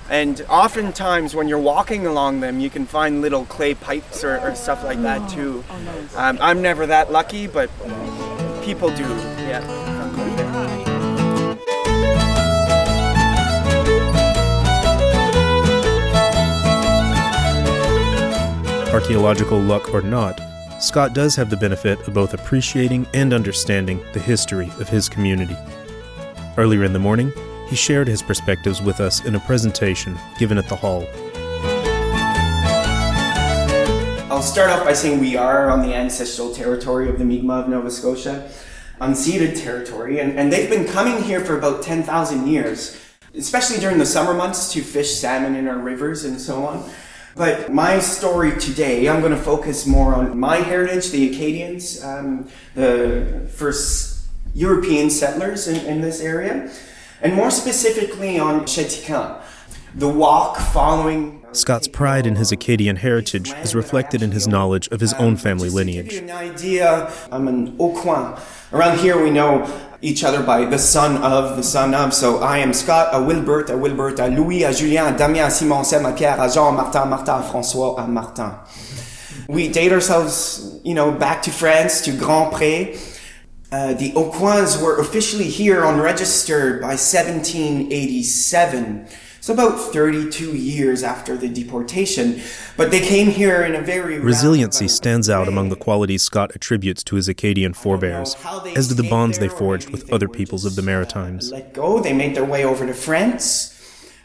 And 0.09 0.41
oftentimes, 0.49 1.33
when 1.33 1.47
you're 1.47 1.59
walking 1.59 2.05
along 2.05 2.41
them, 2.41 2.59
you 2.59 2.69
can 2.69 2.85
find 2.85 3.21
little 3.21 3.45
clay 3.45 3.73
pipes 3.73 4.23
or, 4.23 4.39
or 4.39 4.53
stuff 4.55 4.83
like 4.83 5.01
that 5.01 5.29
too. 5.29 5.63
Um, 6.15 6.37
I'm 6.41 6.61
never 6.61 6.85
that 6.87 7.11
lucky, 7.11 7.47
but 7.47 7.69
people 8.63 8.89
do. 8.89 9.03
Yeah. 9.03 9.83
Archaeological 18.93 19.59
luck 19.59 19.91
or 19.91 20.03
not, 20.03 20.39
Scott 20.79 21.15
does 21.15 21.35
have 21.35 21.49
the 21.49 21.57
benefit 21.57 22.07
of 22.07 22.13
both 22.13 22.35
appreciating 22.35 23.07
and 23.15 23.33
understanding 23.33 24.03
the 24.13 24.19
history 24.19 24.69
of 24.79 24.87
his 24.87 25.09
community. 25.09 25.57
Earlier 26.57 26.83
in 26.83 26.93
the 26.93 26.99
morning, 26.99 27.33
he 27.74 27.78
shared 27.78 28.07
his 28.07 28.21
perspectives 28.21 28.84
with 28.84 28.99
us 28.99 29.26
in 29.26 29.34
a 29.34 29.39
presentation 29.39 30.15
given 30.38 30.59
at 30.59 30.69
the 30.69 30.76
hall. 30.76 31.07
I'll 34.32 34.43
start 34.43 34.69
off 34.69 34.86
by 34.86 34.93
saying 34.93 35.19
we 35.19 35.36
are 35.36 35.71
on 35.71 35.82
the 35.82 35.95
ancestral 35.95 36.53
territory 36.53 37.09
of 37.09 37.17
the 37.17 37.26
Mi'kmaq 37.26 37.63
of 37.63 37.69
Nova 37.69 37.89
Scotia, 37.89 38.47
unceded 39.01 39.59
territory, 39.59 40.19
and, 40.19 40.38
and 40.38 40.53
they've 40.53 40.69
been 40.69 40.86
coming 40.86 41.24
here 41.24 41.43
for 41.43 41.57
about 41.57 41.82
10,000 41.82 42.45
years, 42.45 42.95
especially 43.34 43.80
during 43.80 43.97
the 43.97 44.05
summer 44.05 44.36
months 44.36 44.71
to 44.74 44.84
fish 44.84 45.15
salmon 45.15 45.55
in 45.55 45.67
our 45.67 45.80
rivers 45.80 46.26
and 46.26 46.39
so 46.39 46.63
on. 46.65 46.88
But 47.36 47.74
my 47.74 47.97
story 47.97 48.51
today, 48.59 49.09
I'm 49.09 49.21
going 49.21 49.34
to 49.34 49.41
focus 49.41 49.88
more 49.88 50.13
on 50.13 50.38
my 50.38 50.57
heritage, 50.57 51.09
the 51.09 51.32
Acadians, 51.32 52.03
um, 52.03 52.47
the 52.76 53.49
first 53.51 54.28
European 54.53 55.09
settlers 55.09 55.67
in, 55.67 55.84
in 55.88 56.01
this 56.01 56.21
area, 56.21 56.71
and 57.24 57.34
more 57.34 57.49
specifically 57.49 58.38
on 58.38 58.61
Chéticamp, 58.61 59.41
the 59.95 60.07
walk 60.09 60.57
following. 60.57 61.43
Scott's 61.53 61.88
pride 61.88 62.26
in 62.26 62.36
his 62.36 62.51
Acadian 62.51 62.97
heritage 62.97 63.53
is 63.63 63.74
reflected 63.76 64.21
in 64.21 64.32
his 64.32 64.47
knowledge 64.47 64.88
of 64.89 64.99
his 64.99 65.13
own 65.13 65.38
family 65.38 65.69
Just 65.69 65.78
to 65.78 65.86
give 65.86 65.95
lineage. 65.95 66.13
you 66.13 66.19
an 66.21 66.32
idea, 66.32 67.13
I'm 67.32 67.47
an 67.47 67.78
Aucoin. 67.78 68.39
Around 68.71 68.99
here, 68.99 69.21
we 69.24 69.30
know 69.30 69.69
each 70.01 70.24
other 70.24 70.41
by 70.43 70.65
the 70.65 70.80
son 70.80 71.17
of, 71.17 71.55
the 71.55 71.63
son 71.63 71.93
of. 71.93 72.13
So 72.13 72.39
I 72.39 72.57
am 72.57 72.74
Scott, 72.74 73.09
a 73.13 73.24
Wilbert, 73.24 73.69
a 73.69 73.78
Wilbert, 73.78 74.19
a 74.19 74.28
Louis, 74.28 74.63
a 74.63 74.74
Julien, 74.74 75.13
a 75.13 75.17
Damien, 75.17 75.45
a 75.45 75.51
Simon, 75.51 75.86
Sam, 75.86 76.05
a 76.05 76.13
Pierre, 76.13 76.38
a 76.39 76.51
Jean, 76.51 76.74
a 76.74 76.78
Martin, 76.78 77.01
a 77.03 77.05
Martin, 77.05 77.36
a 77.36 77.43
François, 77.43 78.03
a 78.03 78.07
Martin. 78.07 78.51
We 79.47 79.67
date 79.67 79.91
ourselves, 79.91 80.80
you 80.84 80.95
know, 80.95 81.11
back 81.11 81.43
to 81.43 81.51
France, 81.51 82.01
to 82.01 82.17
Grand 82.17 82.51
Pré. 82.53 82.97
Uh, 83.74 83.93
the 83.95 84.11
Aucoins 84.11 84.80
were 84.80 84.99
officially 84.99 85.49
here 85.49 85.84
on 85.84 85.99
register 85.99 86.78
by 86.78 86.89
1787. 86.89 89.07
So 89.41 89.51
about 89.51 89.91
32 89.91 90.55
years 90.55 91.01
after 91.01 91.36
the 91.36 91.49
deportation. 91.49 92.39
But 92.78 92.91
they 92.91 92.99
came 92.99 93.32
here 93.32 93.63
in 93.63 93.74
a 93.74 93.82
very 93.82 94.19
Resiliency 94.19 94.88
stands 94.88 95.28
out 95.28 95.47
among 95.47 95.69
the 95.69 95.76
qualities 95.76 96.21
Scott 96.21 96.51
attributes 96.53 97.03
to 97.05 97.15
his 97.15 97.28
Acadian 97.28 97.74
forebears, 97.74 98.36
as 98.76 98.89
do 98.89 98.93
the 98.93 99.09
bonds 99.09 99.39
they 99.39 99.49
forged 99.49 99.89
with 99.89 100.13
other 100.13 100.30
peoples 100.30 100.65
of 100.65 100.76
the 100.76 100.84
Maritimes. 100.84 101.51
Let 101.51 101.74
go. 101.74 101.99
They 101.99 102.13
made 102.13 102.36
their 102.36 102.45
way 102.45 102.63
over 102.63 102.86
to 102.86 102.93
France. 102.93 103.71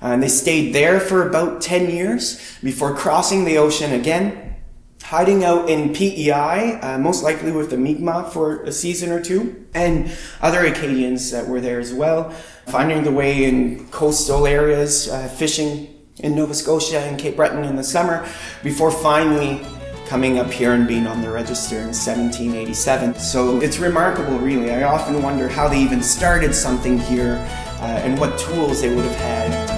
And 0.03 0.23
they 0.23 0.29
stayed 0.29 0.75
there 0.75 1.01
for 1.01 1.27
about 1.27 1.63
10 1.63 1.89
years 1.89 2.39
before 2.63 2.95
crossing 2.95 3.47
the 3.47 3.57
ocean 3.57 3.95
again, 3.95 4.57
hiding 5.03 5.45
out 5.45 5.71
in 5.71 5.93
PEI, 5.93 6.79
uh, 6.81 6.99
most 6.99 7.23
likely 7.23 7.53
with 7.53 7.71
the 7.71 7.77
Mi'kmaq 7.77 8.31
for 8.31 8.63
a 8.65 8.73
season 8.73 9.11
or 9.11 9.23
two, 9.23 9.67
and 9.75 10.11
other 10.41 10.65
Acadians 10.67 11.31
that 11.31 11.49
were 11.49 11.61
there 11.61 11.81
as 11.81 11.93
well, 11.95 12.31
finding 12.67 13.05
the 13.05 13.13
way 13.13 13.45
in 13.45 13.89
coastal 13.89 14.47
areas, 14.47 15.09
uh, 15.09 15.29
fishing 15.29 15.95
in 16.19 16.35
Nova 16.35 16.53
Scotia 16.53 17.01
and 17.01 17.19
Cape 17.19 17.37
Breton 17.37 17.65
in 17.65 17.77
the 17.77 17.85
summer, 17.85 18.29
before 18.63 18.91
finally 18.91 19.65
coming 20.07 20.39
up 20.39 20.51
here 20.51 20.73
and 20.73 20.89
being 20.89 21.07
on 21.07 21.21
the 21.21 21.31
register 21.31 21.77
in 21.77 21.89
1787. 21.89 23.15
So 23.17 23.61
it's 23.61 23.79
remarkable, 23.79 24.39
really. 24.39 24.71
I 24.71 24.85
often 24.85 25.23
wonder 25.23 25.49
how 25.49 25.69
they 25.69 25.79
even 25.79 26.03
started 26.03 26.55
something 26.55 26.99
here 26.99 27.35
uh, 27.81 28.01
and 28.03 28.19
what 28.19 28.39
tools 28.39 28.81
they 28.81 28.95
would 28.95 29.05
have 29.05 29.17
had 29.17 29.78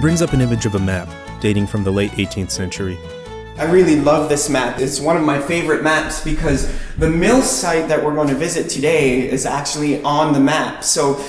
brings 0.00 0.22
up 0.22 0.32
an 0.32 0.40
image 0.40 0.64
of 0.64 0.74
a 0.74 0.78
map 0.78 1.08
dating 1.40 1.66
from 1.66 1.84
the 1.84 1.90
late 1.90 2.10
18th 2.12 2.50
century. 2.50 2.98
I 3.58 3.64
really 3.64 3.96
love 3.96 4.30
this 4.30 4.48
map. 4.48 4.80
It's 4.80 4.98
one 4.98 5.18
of 5.18 5.22
my 5.22 5.38
favorite 5.38 5.82
maps 5.82 6.24
because 6.24 6.74
the 6.96 7.10
mill 7.10 7.42
site 7.42 7.88
that 7.88 8.02
we're 8.02 8.14
going 8.14 8.28
to 8.28 8.34
visit 8.34 8.70
today 8.70 9.28
is 9.28 9.44
actually 9.44 10.02
on 10.02 10.32
the 10.32 10.40
map. 10.40 10.82
So 10.82 11.22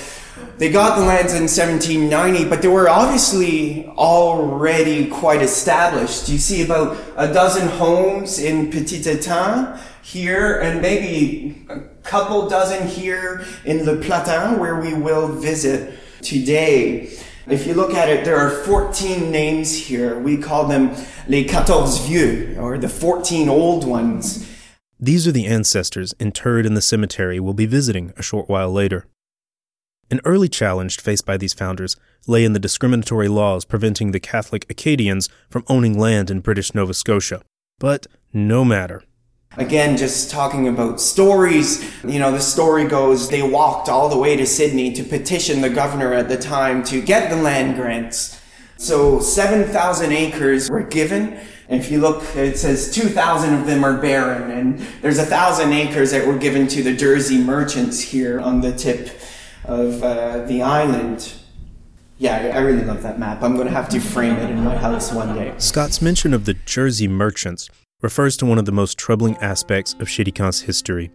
they 0.56 0.70
got 0.70 0.98
the 0.98 1.04
lands 1.04 1.34
in 1.34 1.42
1790, 1.42 2.48
but 2.48 2.62
they 2.62 2.68
were 2.68 2.88
obviously 2.88 3.86
already 3.88 5.08
quite 5.08 5.42
established. 5.42 6.30
You 6.30 6.38
see 6.38 6.64
about 6.64 6.96
a 7.16 7.30
dozen 7.30 7.68
homes 7.68 8.38
in 8.38 8.70
Petit 8.70 9.00
Étang 9.00 9.78
here, 10.02 10.60
and 10.60 10.80
maybe 10.80 11.66
a 11.68 11.80
couple 12.02 12.48
dozen 12.48 12.88
here 12.88 13.44
in 13.66 13.84
Le 13.84 13.96
Platin, 13.96 14.58
where 14.58 14.80
we 14.80 14.94
will 14.94 15.28
visit 15.28 15.98
today. 16.22 17.10
If 17.48 17.66
you 17.66 17.74
look 17.74 17.94
at 17.94 18.08
it, 18.08 18.24
there 18.24 18.36
are 18.36 18.50
14 18.50 19.30
names 19.30 19.76
here. 19.76 20.18
We 20.18 20.36
call 20.36 20.66
them 20.66 20.94
les 21.26 21.44
quatorze 21.44 22.06
vieux, 22.06 22.56
or 22.58 22.78
the 22.78 22.88
14 22.88 23.48
old 23.48 23.84
ones. 23.84 24.48
These 25.00 25.26
are 25.26 25.32
the 25.32 25.46
ancestors 25.46 26.14
interred 26.20 26.64
in 26.64 26.74
the 26.74 26.80
cemetery 26.80 27.40
we'll 27.40 27.54
be 27.54 27.66
visiting 27.66 28.12
a 28.16 28.22
short 28.22 28.48
while 28.48 28.70
later. 28.70 29.06
An 30.12 30.20
early 30.24 30.48
challenge 30.48 31.00
faced 31.00 31.26
by 31.26 31.36
these 31.36 31.54
founders 31.54 31.96
lay 32.26 32.44
in 32.44 32.52
the 32.52 32.60
discriminatory 32.60 33.28
laws 33.28 33.64
preventing 33.64 34.12
the 34.12 34.20
Catholic 34.20 34.64
Acadians 34.70 35.28
from 35.50 35.64
owning 35.68 35.98
land 35.98 36.30
in 36.30 36.40
British 36.40 36.74
Nova 36.74 36.94
Scotia. 36.94 37.42
But 37.78 38.06
no 38.32 38.64
matter. 38.64 39.02
Again, 39.58 39.98
just 39.98 40.30
talking 40.30 40.66
about 40.66 41.00
stories, 41.00 41.84
you 42.04 42.18
know, 42.18 42.32
the 42.32 42.40
story 42.40 42.86
goes 42.86 43.28
they 43.28 43.42
walked 43.42 43.88
all 43.88 44.08
the 44.08 44.16
way 44.16 44.34
to 44.36 44.46
Sydney 44.46 44.92
to 44.94 45.02
petition 45.02 45.60
the 45.60 45.68
governor 45.68 46.14
at 46.14 46.28
the 46.28 46.38
time 46.38 46.82
to 46.84 47.02
get 47.02 47.28
the 47.28 47.36
land 47.36 47.76
grants. 47.76 48.40
So 48.78 49.20
7,000 49.20 50.10
acres 50.10 50.70
were 50.70 50.82
given. 50.82 51.38
If 51.68 51.90
you 51.90 52.00
look, 52.00 52.24
it 52.34 52.58
says 52.58 52.92
2,000 52.94 53.54
of 53.54 53.66
them 53.66 53.84
are 53.84 53.98
barren. 53.98 54.50
And 54.50 54.78
there's 55.02 55.18
a 55.18 55.24
thousand 55.24 55.72
acres 55.72 56.10
that 56.12 56.26
were 56.26 56.36
given 56.38 56.66
to 56.68 56.82
the 56.82 56.94
Jersey 56.94 57.38
merchants 57.38 58.00
here 58.00 58.40
on 58.40 58.60
the 58.60 58.72
tip 58.72 59.10
of 59.64 60.02
uh, 60.02 60.46
the 60.46 60.62
island. 60.62 61.32
Yeah, 62.18 62.52
I 62.54 62.58
really 62.58 62.84
love 62.84 63.02
that 63.02 63.18
map. 63.18 63.42
I'm 63.42 63.54
going 63.54 63.68
to 63.68 63.72
have 63.72 63.88
to 63.90 64.00
frame 64.00 64.36
it 64.36 64.50
in 64.50 64.64
my 64.64 64.76
house 64.76 65.12
one 65.12 65.34
day. 65.34 65.54
Scott's 65.58 66.00
mention 66.00 66.32
of 66.32 66.44
the 66.44 66.54
Jersey 66.54 67.08
merchants 67.08 67.68
refers 68.02 68.36
to 68.36 68.46
one 68.46 68.58
of 68.58 68.64
the 68.64 68.72
most 68.72 68.98
troubling 68.98 69.36
aspects 69.38 69.94
of 69.94 70.08
Chéticamp's 70.08 70.60
history. 70.60 71.10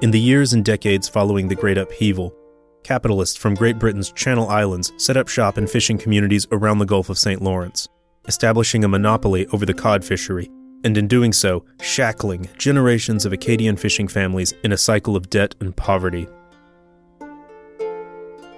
In 0.00 0.10
the 0.10 0.20
years 0.20 0.54
and 0.54 0.64
decades 0.64 1.08
following 1.08 1.48
the 1.48 1.54
Great 1.54 1.76
Upheaval, 1.76 2.34
capitalists 2.82 3.36
from 3.36 3.54
Great 3.54 3.78
Britain's 3.78 4.10
Channel 4.12 4.48
Islands 4.48 4.92
set 4.96 5.18
up 5.18 5.28
shop 5.28 5.58
in 5.58 5.66
fishing 5.66 5.98
communities 5.98 6.46
around 6.50 6.78
the 6.78 6.86
Gulf 6.86 7.10
of 7.10 7.18
St. 7.18 7.42
Lawrence, 7.42 7.86
establishing 8.26 8.82
a 8.82 8.88
monopoly 8.88 9.46
over 9.48 9.66
the 9.66 9.74
cod 9.74 10.04
fishery 10.04 10.50
and 10.82 10.96
in 10.96 11.06
doing 11.06 11.32
so, 11.32 11.62
shackling 11.82 12.48
generations 12.56 13.26
of 13.26 13.34
Acadian 13.34 13.76
fishing 13.76 14.08
families 14.08 14.54
in 14.64 14.72
a 14.72 14.78
cycle 14.78 15.14
of 15.14 15.28
debt 15.28 15.54
and 15.60 15.76
poverty. 15.76 16.26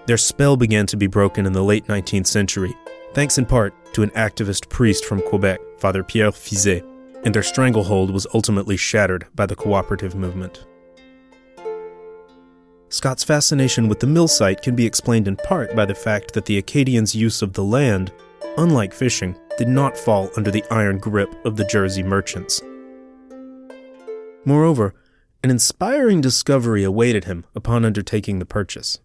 Their 0.07 0.16
spell 0.16 0.57
began 0.57 0.87
to 0.87 0.97
be 0.97 1.09
broken 1.09 1.47
in 1.47 1.53
the 1.53 1.64
late 1.64 1.87
19th 1.87 2.28
century, 2.28 2.74
thanks 3.12 3.39
in 3.39 3.47
part 3.47 3.74
to 3.93 4.03
an 4.03 4.11
activist 4.11 4.68
priest 4.68 5.05
from 5.05 5.22
Quebec, 5.22 5.61
Father 5.78 6.03
Pierre 6.03 6.30
Fiset, 6.30 6.84
and 7.24 7.34
their 7.34 7.43
stranglehold 7.43 8.11
was 8.11 8.26
ultimately 8.34 8.76
shattered 8.76 9.26
by 9.34 9.47
the 9.47 9.57
cooperative 9.57 10.14
movement. 10.14 10.64
Scott's 12.88 13.24
fascination 13.24 13.88
with 13.88 14.01
the 14.01 14.07
mill 14.07 14.28
site 14.28 14.61
can 14.61 14.76
be 14.76 14.84
explained 14.84 15.26
in 15.26 15.36
part 15.36 15.74
by 15.74 15.86
the 15.86 15.95
fact 15.95 16.34
that 16.34 16.45
the 16.45 16.59
Acadians' 16.59 17.14
use 17.14 17.40
of 17.40 17.55
the 17.55 17.64
land, 17.64 18.12
unlike 18.59 18.93
fishing, 18.93 19.34
did 19.57 19.68
not 19.68 19.97
fall 19.97 20.30
under 20.36 20.51
the 20.51 20.64
iron 20.70 20.99
grip 20.99 21.34
of 21.47 21.57
the 21.57 21.64
Jersey 21.64 22.03
merchants. 22.03 22.61
Moreover, 24.45 24.95
an 25.43 25.51
inspiring 25.51 26.20
discovery 26.20 26.84
awaited 26.84 27.24
him 27.24 27.47
upon 27.55 27.84
undertaking 27.84 28.38
the 28.38 28.45
purchase. 28.45 29.01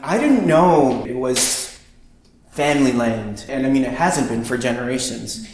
I 0.00 0.18
didn't 0.18 0.46
know 0.46 1.04
it 1.04 1.16
was 1.16 1.69
family 2.50 2.92
land, 2.92 3.46
and 3.48 3.66
I 3.66 3.70
mean, 3.70 3.84
it 3.84 3.94
hasn't 3.94 4.28
been 4.28 4.44
for 4.44 4.58
generations. 4.58 5.48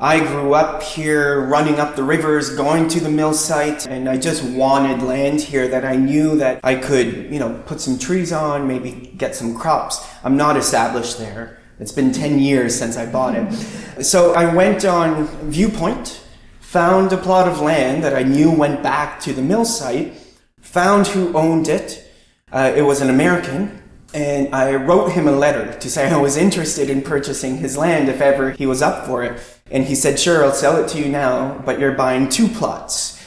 I 0.00 0.20
grew 0.20 0.54
up 0.54 0.82
here, 0.82 1.40
running 1.40 1.80
up 1.80 1.96
the 1.96 2.04
rivers, 2.04 2.54
going 2.54 2.86
to 2.88 3.00
the 3.00 3.10
mill 3.10 3.34
site, 3.34 3.84
and 3.88 4.08
I 4.08 4.16
just 4.16 4.44
wanted 4.44 5.02
land 5.02 5.40
here 5.40 5.66
that 5.68 5.84
I 5.84 5.96
knew 5.96 6.36
that 6.38 6.60
I 6.62 6.76
could, 6.76 7.32
you 7.32 7.40
know, 7.40 7.60
put 7.66 7.80
some 7.80 7.98
trees 7.98 8.32
on, 8.32 8.68
maybe 8.68 9.12
get 9.16 9.34
some 9.34 9.56
crops. 9.56 10.06
I'm 10.22 10.36
not 10.36 10.56
established 10.56 11.18
there. 11.18 11.58
It's 11.80 11.90
been 11.90 12.12
10 12.12 12.38
years 12.38 12.78
since 12.78 12.96
I 12.96 13.10
bought 13.10 13.34
it. 13.34 13.52
So 13.98 14.32
I 14.32 14.54
went 14.54 14.84
on 14.84 15.26
Viewpoint, 15.50 16.24
found 16.60 17.12
a 17.12 17.16
plot 17.16 17.48
of 17.48 17.60
land 17.60 18.04
that 18.04 18.14
I 18.14 18.22
knew 18.22 18.48
went 18.48 18.80
back 18.80 19.18
to 19.22 19.32
the 19.32 19.42
mill 19.42 19.64
site, 19.64 20.14
found 20.60 21.08
who 21.08 21.36
owned 21.36 21.66
it. 21.66 22.08
Uh, 22.52 22.72
it 22.76 22.82
was 22.82 23.00
an 23.00 23.10
American, 23.10 23.82
and 24.18 24.52
I 24.52 24.74
wrote 24.74 25.12
him 25.12 25.28
a 25.28 25.32
letter 25.32 25.78
to 25.78 25.88
say 25.88 26.10
I 26.10 26.16
was 26.16 26.36
interested 26.36 26.90
in 26.90 27.02
purchasing 27.02 27.58
his 27.58 27.76
land 27.76 28.08
if 28.08 28.20
ever 28.20 28.50
he 28.50 28.66
was 28.66 28.82
up 28.82 29.06
for 29.06 29.22
it. 29.22 29.40
And 29.70 29.84
he 29.84 29.94
said, 29.94 30.18
Sure, 30.18 30.44
I'll 30.44 30.52
sell 30.52 30.76
it 30.82 30.88
to 30.88 30.98
you 30.98 31.08
now, 31.08 31.62
but 31.64 31.78
you're 31.78 31.92
buying 31.92 32.28
two 32.28 32.48
plots. 32.48 33.24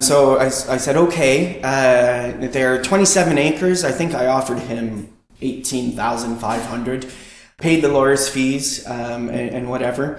So 0.00 0.38
I, 0.38 0.46
I 0.46 0.48
said, 0.48 0.96
Okay. 0.96 1.60
Uh, 1.62 2.48
they're 2.48 2.82
27 2.82 3.36
acres. 3.36 3.84
I 3.84 3.92
think 3.92 4.14
I 4.14 4.28
offered 4.28 4.60
him 4.60 5.12
18500 5.42 7.12
paid 7.58 7.84
the 7.84 7.88
lawyer's 7.88 8.26
fees 8.26 8.86
um, 8.86 9.28
and, 9.28 9.50
and 9.50 9.68
whatever, 9.68 10.18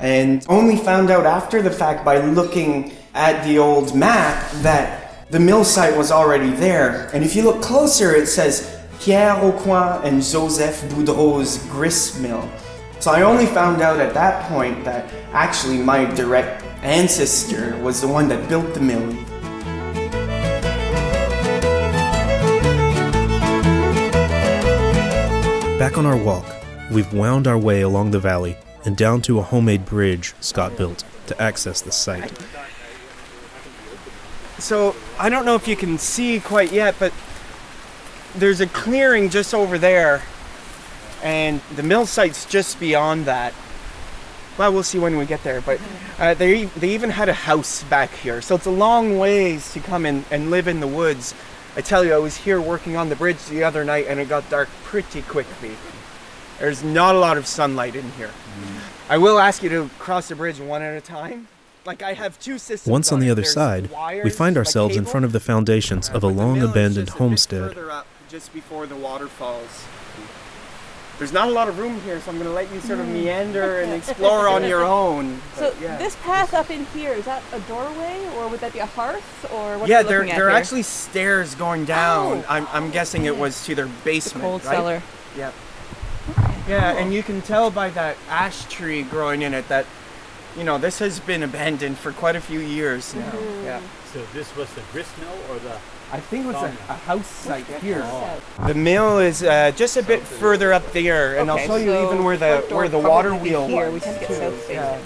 and 0.00 0.44
only 0.48 0.76
found 0.76 1.08
out 1.08 1.24
after 1.24 1.62
the 1.62 1.70
fact 1.70 2.04
by 2.04 2.18
looking 2.18 2.92
at 3.14 3.44
the 3.46 3.58
old 3.58 3.94
map 3.94 4.50
that 4.62 5.30
the 5.30 5.38
mill 5.38 5.64
site 5.64 5.96
was 5.96 6.10
already 6.10 6.50
there. 6.50 7.08
And 7.14 7.22
if 7.22 7.36
you 7.36 7.42
look 7.42 7.62
closer, 7.62 8.12
it 8.12 8.26
says 8.26 8.79
Pierre 9.00 9.34
Aucoin 9.36 10.04
and 10.04 10.22
Joseph 10.22 10.82
Boudreau's 10.90 11.56
grist 11.68 12.20
mill. 12.20 12.46
So 12.98 13.10
I 13.10 13.22
only 13.22 13.46
found 13.46 13.80
out 13.80 13.98
at 13.98 14.12
that 14.12 14.46
point 14.50 14.84
that 14.84 15.10
actually 15.32 15.78
my 15.78 16.04
direct 16.04 16.62
ancestor 16.82 17.78
was 17.78 18.02
the 18.02 18.08
one 18.08 18.28
that 18.28 18.46
built 18.50 18.74
the 18.74 18.80
mill. 18.80 19.10
Back 25.78 25.96
on 25.96 26.04
our 26.04 26.18
walk, 26.18 26.44
we've 26.90 27.10
wound 27.14 27.46
our 27.46 27.56
way 27.56 27.80
along 27.80 28.10
the 28.10 28.20
valley 28.20 28.58
and 28.84 28.98
down 28.98 29.22
to 29.22 29.38
a 29.38 29.42
homemade 29.42 29.86
bridge 29.86 30.34
Scott 30.40 30.76
built 30.76 31.04
to 31.28 31.40
access 31.40 31.80
the 31.80 31.90
site. 31.90 32.38
So 34.58 34.94
I 35.18 35.30
don't 35.30 35.46
know 35.46 35.54
if 35.54 35.66
you 35.66 35.74
can 35.74 35.96
see 35.96 36.38
quite 36.38 36.70
yet, 36.70 36.96
but 36.98 37.14
there's 38.36 38.60
a 38.60 38.66
clearing 38.66 39.28
just 39.28 39.54
over 39.54 39.78
there, 39.78 40.22
and 41.22 41.60
the 41.76 41.82
mill 41.82 42.06
site's 42.06 42.44
just 42.46 42.80
beyond 42.80 43.26
that. 43.26 43.54
Well, 44.58 44.72
we'll 44.72 44.82
see 44.82 44.98
when 44.98 45.16
we 45.16 45.26
get 45.26 45.42
there, 45.42 45.60
but 45.60 45.80
uh, 46.18 46.34
they 46.34 46.64
they 46.64 46.90
even 46.90 47.10
had 47.10 47.28
a 47.28 47.34
house 47.34 47.82
back 47.84 48.10
here, 48.10 48.42
so 48.42 48.54
it's 48.56 48.66
a 48.66 48.70
long 48.70 49.18
ways 49.18 49.72
to 49.72 49.80
come 49.80 50.04
in 50.04 50.24
and 50.30 50.50
live 50.50 50.68
in 50.68 50.80
the 50.80 50.86
woods. 50.86 51.34
I 51.76 51.80
tell 51.80 52.04
you, 52.04 52.12
I 52.14 52.18
was 52.18 52.36
here 52.36 52.60
working 52.60 52.96
on 52.96 53.08
the 53.08 53.16
bridge 53.16 53.42
the 53.46 53.62
other 53.62 53.84
night, 53.84 54.06
and 54.08 54.18
it 54.20 54.28
got 54.28 54.48
dark 54.50 54.68
pretty 54.84 55.22
quickly. 55.22 55.76
There's 56.58 56.84
not 56.84 57.14
a 57.14 57.18
lot 57.18 57.38
of 57.38 57.46
sunlight 57.46 57.96
in 57.96 58.10
here. 58.12 58.30
I 59.08 59.16
will 59.18 59.38
ask 59.38 59.62
you 59.62 59.70
to 59.70 59.88
cross 59.98 60.28
the 60.28 60.36
bridge 60.36 60.60
one 60.60 60.82
at 60.82 60.94
a 60.94 61.00
time. 61.00 61.48
Like 61.86 62.02
I 62.02 62.12
have 62.12 62.38
two 62.38 62.58
systems. 62.58 62.92
Once 62.92 63.10
on 63.10 63.20
the 63.20 63.30
other 63.30 63.44
side, 63.44 63.90
wires, 63.90 64.24
we 64.24 64.30
find 64.30 64.56
like 64.56 64.66
ourselves 64.66 64.96
in 64.96 65.06
front 65.06 65.24
of 65.24 65.32
the 65.32 65.40
foundations 65.40 66.10
of 66.10 66.22
a 66.22 66.28
long 66.28 66.60
abandoned 66.60 67.08
homestead. 67.10 67.74
Further 68.30 68.36
up, 68.36 68.42
just 68.42 68.52
before 68.52 68.86
the 68.86 68.96
waterfalls. 68.96 69.86
There's 71.18 71.32
not 71.34 71.48
a 71.48 71.50
lot 71.50 71.68
of 71.68 71.78
room 71.78 72.00
here, 72.00 72.18
so 72.18 72.30
I'm 72.30 72.38
going 72.38 72.48
to 72.48 72.54
let 72.54 72.72
you 72.72 72.80
sort 72.80 72.98
of 72.98 73.06
meander 73.06 73.80
and 73.82 73.92
explore 73.92 74.48
on 74.48 74.64
your 74.64 74.84
own. 74.86 75.40
So 75.56 75.74
yeah. 75.80 75.98
this 75.98 76.16
path 76.16 76.54
up 76.54 76.70
in 76.70 76.86
here 76.86 77.12
is 77.12 77.26
that 77.26 77.42
a 77.52 77.60
doorway, 77.60 78.26
or 78.36 78.48
would 78.48 78.60
that 78.60 78.72
be 78.72 78.78
a 78.78 78.86
hearth, 78.86 79.52
or 79.52 79.78
what? 79.78 79.88
yeah, 79.88 80.00
are 80.00 80.02
we 80.02 80.08
there, 80.08 80.18
looking 80.20 80.32
at 80.32 80.36
there 80.36 80.46
are 80.46 80.50
actually 80.50 80.82
stairs 80.82 81.54
going 81.54 81.84
down. 81.84 82.38
Oh. 82.38 82.44
I'm, 82.48 82.66
I'm 82.68 82.90
guessing 82.90 83.26
it 83.26 83.36
was 83.36 83.62
to 83.66 83.74
their 83.74 83.88
basement. 84.02 84.42
cold 84.42 84.64
right? 84.64 84.76
cellar. 84.76 85.02
Yep. 85.36 85.54
Yeah, 86.68 86.96
and 86.96 87.12
you 87.12 87.22
can 87.22 87.42
tell 87.42 87.70
by 87.70 87.90
that 87.90 88.16
ash 88.28 88.64
tree 88.66 89.02
growing 89.02 89.42
in 89.42 89.52
it 89.54 89.68
that, 89.68 89.86
you 90.56 90.64
know, 90.64 90.78
this 90.78 91.00
has 91.00 91.20
been 91.20 91.42
abandoned 91.42 91.98
for 91.98 92.12
quite 92.12 92.36
a 92.36 92.40
few 92.40 92.60
years 92.60 93.14
now. 93.14 93.30
Mm-hmm. 93.30 93.64
Yeah. 93.64 93.82
So 94.12 94.24
this 94.32 94.54
was 94.56 94.72
the 94.74 94.82
grist 94.92 95.18
mill 95.18 95.36
or 95.50 95.58
the 95.58 95.78
I 96.12 96.18
think 96.18 96.44
it 96.44 96.48
was 96.48 96.56
a, 96.56 96.66
a 96.88 96.94
house 96.94 97.26
site 97.28 97.66
here. 97.80 98.04
The 98.66 98.74
mill 98.74 99.18
is 99.20 99.42
uh, 99.44 99.70
just 99.76 99.96
a 99.96 100.02
bit 100.02 100.22
further 100.22 100.72
up 100.72 100.92
there, 100.92 101.38
and 101.38 101.48
Okay, 101.48 101.60
I'll 101.62 101.66
show 101.68 101.76
you 101.76 101.90
so 101.92 102.06
even 102.12 102.24
where 102.24 102.36
the 102.36 102.46
front 102.46 102.68
door 102.68 102.78
where 102.78 102.88
the 102.88 103.00
probably 103.00 103.10
water 103.10 103.30
be 103.30 103.38
wheel 103.50 103.68
here. 103.68 103.90
was. 103.90 103.94
We 103.94 104.00
tend 104.00 104.14
to 104.16 104.20
get 104.20 104.28
too. 104.28 104.34
south 104.34 104.54
facing. 104.62 104.74
Yeah. 104.74 104.98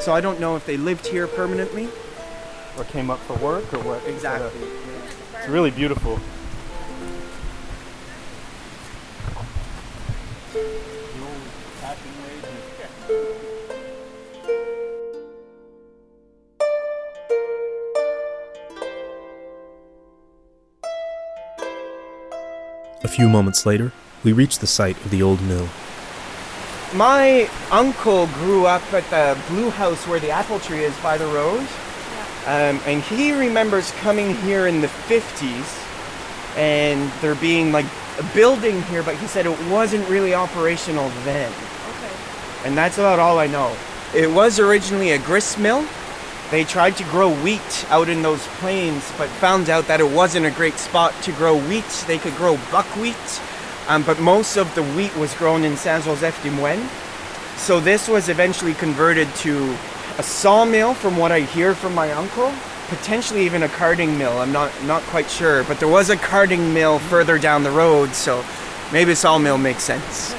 So 0.00 0.12
I 0.14 0.20
don't 0.20 0.40
know 0.40 0.56
if 0.56 0.64
they 0.66 0.76
lived 0.76 1.06
here 1.06 1.26
permanently. 1.26 1.88
or 2.78 2.84
came 2.84 3.10
up 3.10 3.18
for 3.20 3.36
work 3.36 3.72
or 3.74 3.80
what? 3.80 4.02
Exactly. 4.06 4.50
It's 5.38 5.48
really 5.48 5.70
beautiful. 5.70 6.18
Few 23.08 23.28
moments 23.28 23.66
later, 23.66 23.92
we 24.24 24.32
reach 24.32 24.58
the 24.58 24.66
site 24.66 24.96
of 25.04 25.10
the 25.10 25.22
old 25.22 25.40
mill. 25.42 25.68
My 26.94 27.48
uncle 27.70 28.26
grew 28.28 28.66
up 28.66 28.82
at 28.92 29.08
the 29.10 29.40
blue 29.48 29.70
house 29.70 30.06
where 30.06 30.20
the 30.20 30.30
apple 30.30 30.60
tree 30.60 30.84
is 30.84 30.96
by 31.00 31.16
the 31.16 31.26
road. 31.26 31.66
Um, 32.44 32.80
and 32.86 33.02
he 33.02 33.32
remembers 33.32 33.92
coming 33.92 34.34
here 34.36 34.66
in 34.66 34.80
the 34.80 34.88
50s 34.88 35.78
and 36.56 37.10
there 37.22 37.34
being 37.36 37.72
like 37.72 37.86
a 38.18 38.24
building 38.34 38.82
here, 38.82 39.02
but 39.02 39.16
he 39.16 39.26
said 39.26 39.46
it 39.46 39.70
wasn't 39.70 40.06
really 40.08 40.34
operational 40.34 41.08
then. 41.24 41.50
Okay. 41.50 42.14
And 42.64 42.76
that's 42.76 42.98
about 42.98 43.18
all 43.18 43.38
I 43.38 43.46
know. 43.46 43.74
It 44.14 44.30
was 44.30 44.58
originally 44.58 45.12
a 45.12 45.18
grist 45.18 45.58
mill. 45.58 45.86
They 46.52 46.64
tried 46.64 46.98
to 46.98 47.04
grow 47.04 47.32
wheat 47.42 47.86
out 47.88 48.10
in 48.10 48.20
those 48.20 48.46
plains, 48.58 49.10
but 49.16 49.30
found 49.30 49.70
out 49.70 49.86
that 49.86 50.00
it 50.00 50.10
wasn't 50.10 50.44
a 50.44 50.50
great 50.50 50.74
spot 50.74 51.14
to 51.22 51.32
grow 51.32 51.56
wheat. 51.56 52.04
They 52.06 52.18
could 52.18 52.36
grow 52.36 52.58
buckwheat, 52.70 53.40
um, 53.88 54.02
but 54.02 54.20
most 54.20 54.58
of 54.58 54.72
the 54.74 54.82
wheat 54.82 55.16
was 55.16 55.32
grown 55.32 55.64
in 55.64 55.78
Saint 55.78 56.04
Joseph 56.04 56.38
du 56.42 56.50
Moine. 56.50 56.86
So 57.56 57.80
this 57.80 58.06
was 58.06 58.28
eventually 58.28 58.74
converted 58.74 59.34
to 59.36 59.74
a 60.18 60.22
sawmill, 60.22 60.92
from 60.92 61.16
what 61.16 61.32
I 61.32 61.40
hear 61.40 61.74
from 61.74 61.94
my 61.94 62.12
uncle. 62.12 62.52
Potentially 62.88 63.46
even 63.46 63.62
a 63.62 63.68
carding 63.70 64.18
mill. 64.18 64.36
I'm 64.38 64.52
not 64.52 64.70
not 64.84 65.02
quite 65.04 65.30
sure, 65.30 65.64
but 65.64 65.80
there 65.80 65.88
was 65.88 66.10
a 66.10 66.18
carding 66.18 66.74
mill 66.74 66.98
further 66.98 67.38
down 67.38 67.62
the 67.62 67.70
road, 67.70 68.14
so 68.14 68.44
maybe 68.92 69.14
sawmill 69.14 69.56
makes 69.56 69.84
sense. 69.84 70.34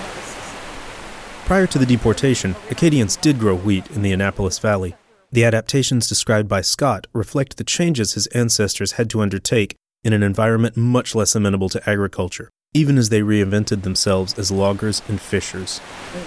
Prior 1.46 1.66
to 1.66 1.80
the 1.80 1.88
deportation, 1.88 2.56
Acadians 2.70 3.16
did 3.16 3.40
grow 3.40 3.56
wheat 3.56 3.90
in 3.90 4.04
the 4.04 4.12
Annapolis 4.12 4.60
Valley. 4.60 4.94
The 5.34 5.46
adaptations 5.46 6.08
described 6.08 6.48
by 6.48 6.62
Scott 6.62 7.08
reflect 7.12 7.58
the 7.58 7.64
changes 7.64 8.14
his 8.14 8.28
ancestors 8.28 8.92
had 8.94 9.10
to 9.10 9.22
undertake 9.22 9.74
in 10.04 10.14
an 10.14 10.22
environment 10.22 10.78
much 10.78 11.16
less 11.16 11.34
amenable 11.34 11.70
to 11.70 11.90
agriculture, 11.90 12.52
even 12.76 13.00
as 13.00 13.10
they 13.10 13.22
reinvented 13.22 13.82
themselves 13.82 14.38
as 14.38 14.52
loggers 14.52 15.02
and 15.08 15.20
fishers. 15.20 15.82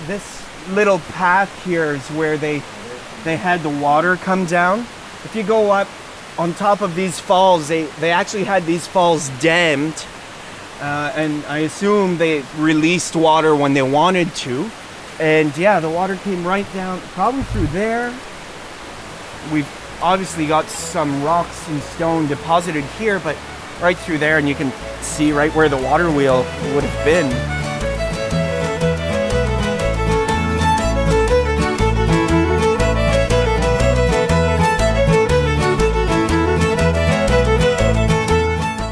This 0.08 0.44
little 0.70 0.98
path 0.98 1.64
here 1.64 1.92
is 1.92 2.04
where 2.08 2.36
they 2.36 2.64
they 3.22 3.36
had 3.36 3.62
the 3.62 3.68
water 3.68 4.16
come 4.16 4.44
down. 4.44 4.80
If 5.22 5.36
you 5.36 5.44
go 5.44 5.70
up 5.70 5.86
on 6.36 6.52
top 6.54 6.80
of 6.80 6.96
these 6.96 7.20
falls, 7.20 7.68
they, 7.68 7.84
they 8.00 8.10
actually 8.10 8.42
had 8.42 8.66
these 8.66 8.88
falls 8.88 9.28
dammed. 9.38 10.04
Uh, 10.80 11.12
and 11.14 11.46
I 11.46 11.58
assume 11.58 12.18
they 12.18 12.42
released 12.56 13.14
water 13.14 13.54
when 13.54 13.72
they 13.72 13.82
wanted 13.82 14.34
to. 14.34 14.68
And 15.20 15.56
yeah, 15.56 15.78
the 15.78 15.90
water 15.90 16.16
came 16.16 16.44
right 16.44 16.66
down, 16.74 17.00
probably 17.14 17.44
through 17.44 17.68
there. 17.68 18.12
We've 19.52 19.68
obviously 20.02 20.46
got 20.46 20.66
some 20.66 21.22
rocks 21.22 21.68
and 21.68 21.80
stone 21.82 22.26
deposited 22.26 22.84
here, 22.98 23.18
but 23.20 23.36
right 23.80 23.96
through 23.96 24.18
there, 24.18 24.38
and 24.38 24.48
you 24.48 24.54
can 24.54 24.72
see 25.02 25.32
right 25.32 25.54
where 25.54 25.68
the 25.68 25.76
water 25.76 26.10
wheel 26.10 26.38
would 26.74 26.84
have 26.84 27.04
been. 27.04 27.56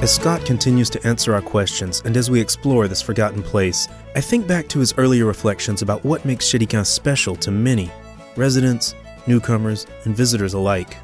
As 0.05 0.15
Scott 0.15 0.45
continues 0.45 0.91
to 0.91 1.07
answer 1.07 1.33
our 1.33 1.41
questions 1.41 2.03
and 2.05 2.15
as 2.19 2.31
we 2.31 2.39
explore 2.39 2.89
this 2.89 3.01
forgotten 3.01 3.43
place, 3.43 3.89
I 4.15 4.21
think 4.21 4.47
back 4.47 4.69
to 4.69 4.79
his 4.79 4.93
earlier 4.99 5.25
reflections 5.25 5.81
about 5.81 6.05
what 6.05 6.27
makes 6.27 6.45
Chéticamp 6.45 6.85
special 6.85 7.35
to 7.37 7.51
many 7.51 7.91
residents, 8.37 8.95
newcomers, 9.27 9.87
and 10.05 10.17
visitors 10.17 10.55
alike. 10.55 10.97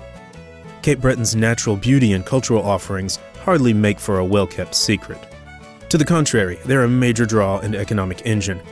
Cape 0.82 1.00
Breton's 1.00 1.36
natural 1.36 1.76
beauty 1.76 2.12
and 2.12 2.24
cultural 2.24 2.62
offerings 2.62 3.18
hardly 3.40 3.72
make 3.72 4.00
for 4.00 4.18
a 4.18 4.24
well 4.24 4.46
kept 4.46 4.74
secret. 4.74 5.18
To 5.90 5.98
the 5.98 6.04
contrary, 6.04 6.58
they're 6.64 6.84
a 6.84 6.88
major 6.88 7.26
draw 7.26 7.58
and 7.58 7.74
economic 7.74 8.24
engine. 8.24 8.62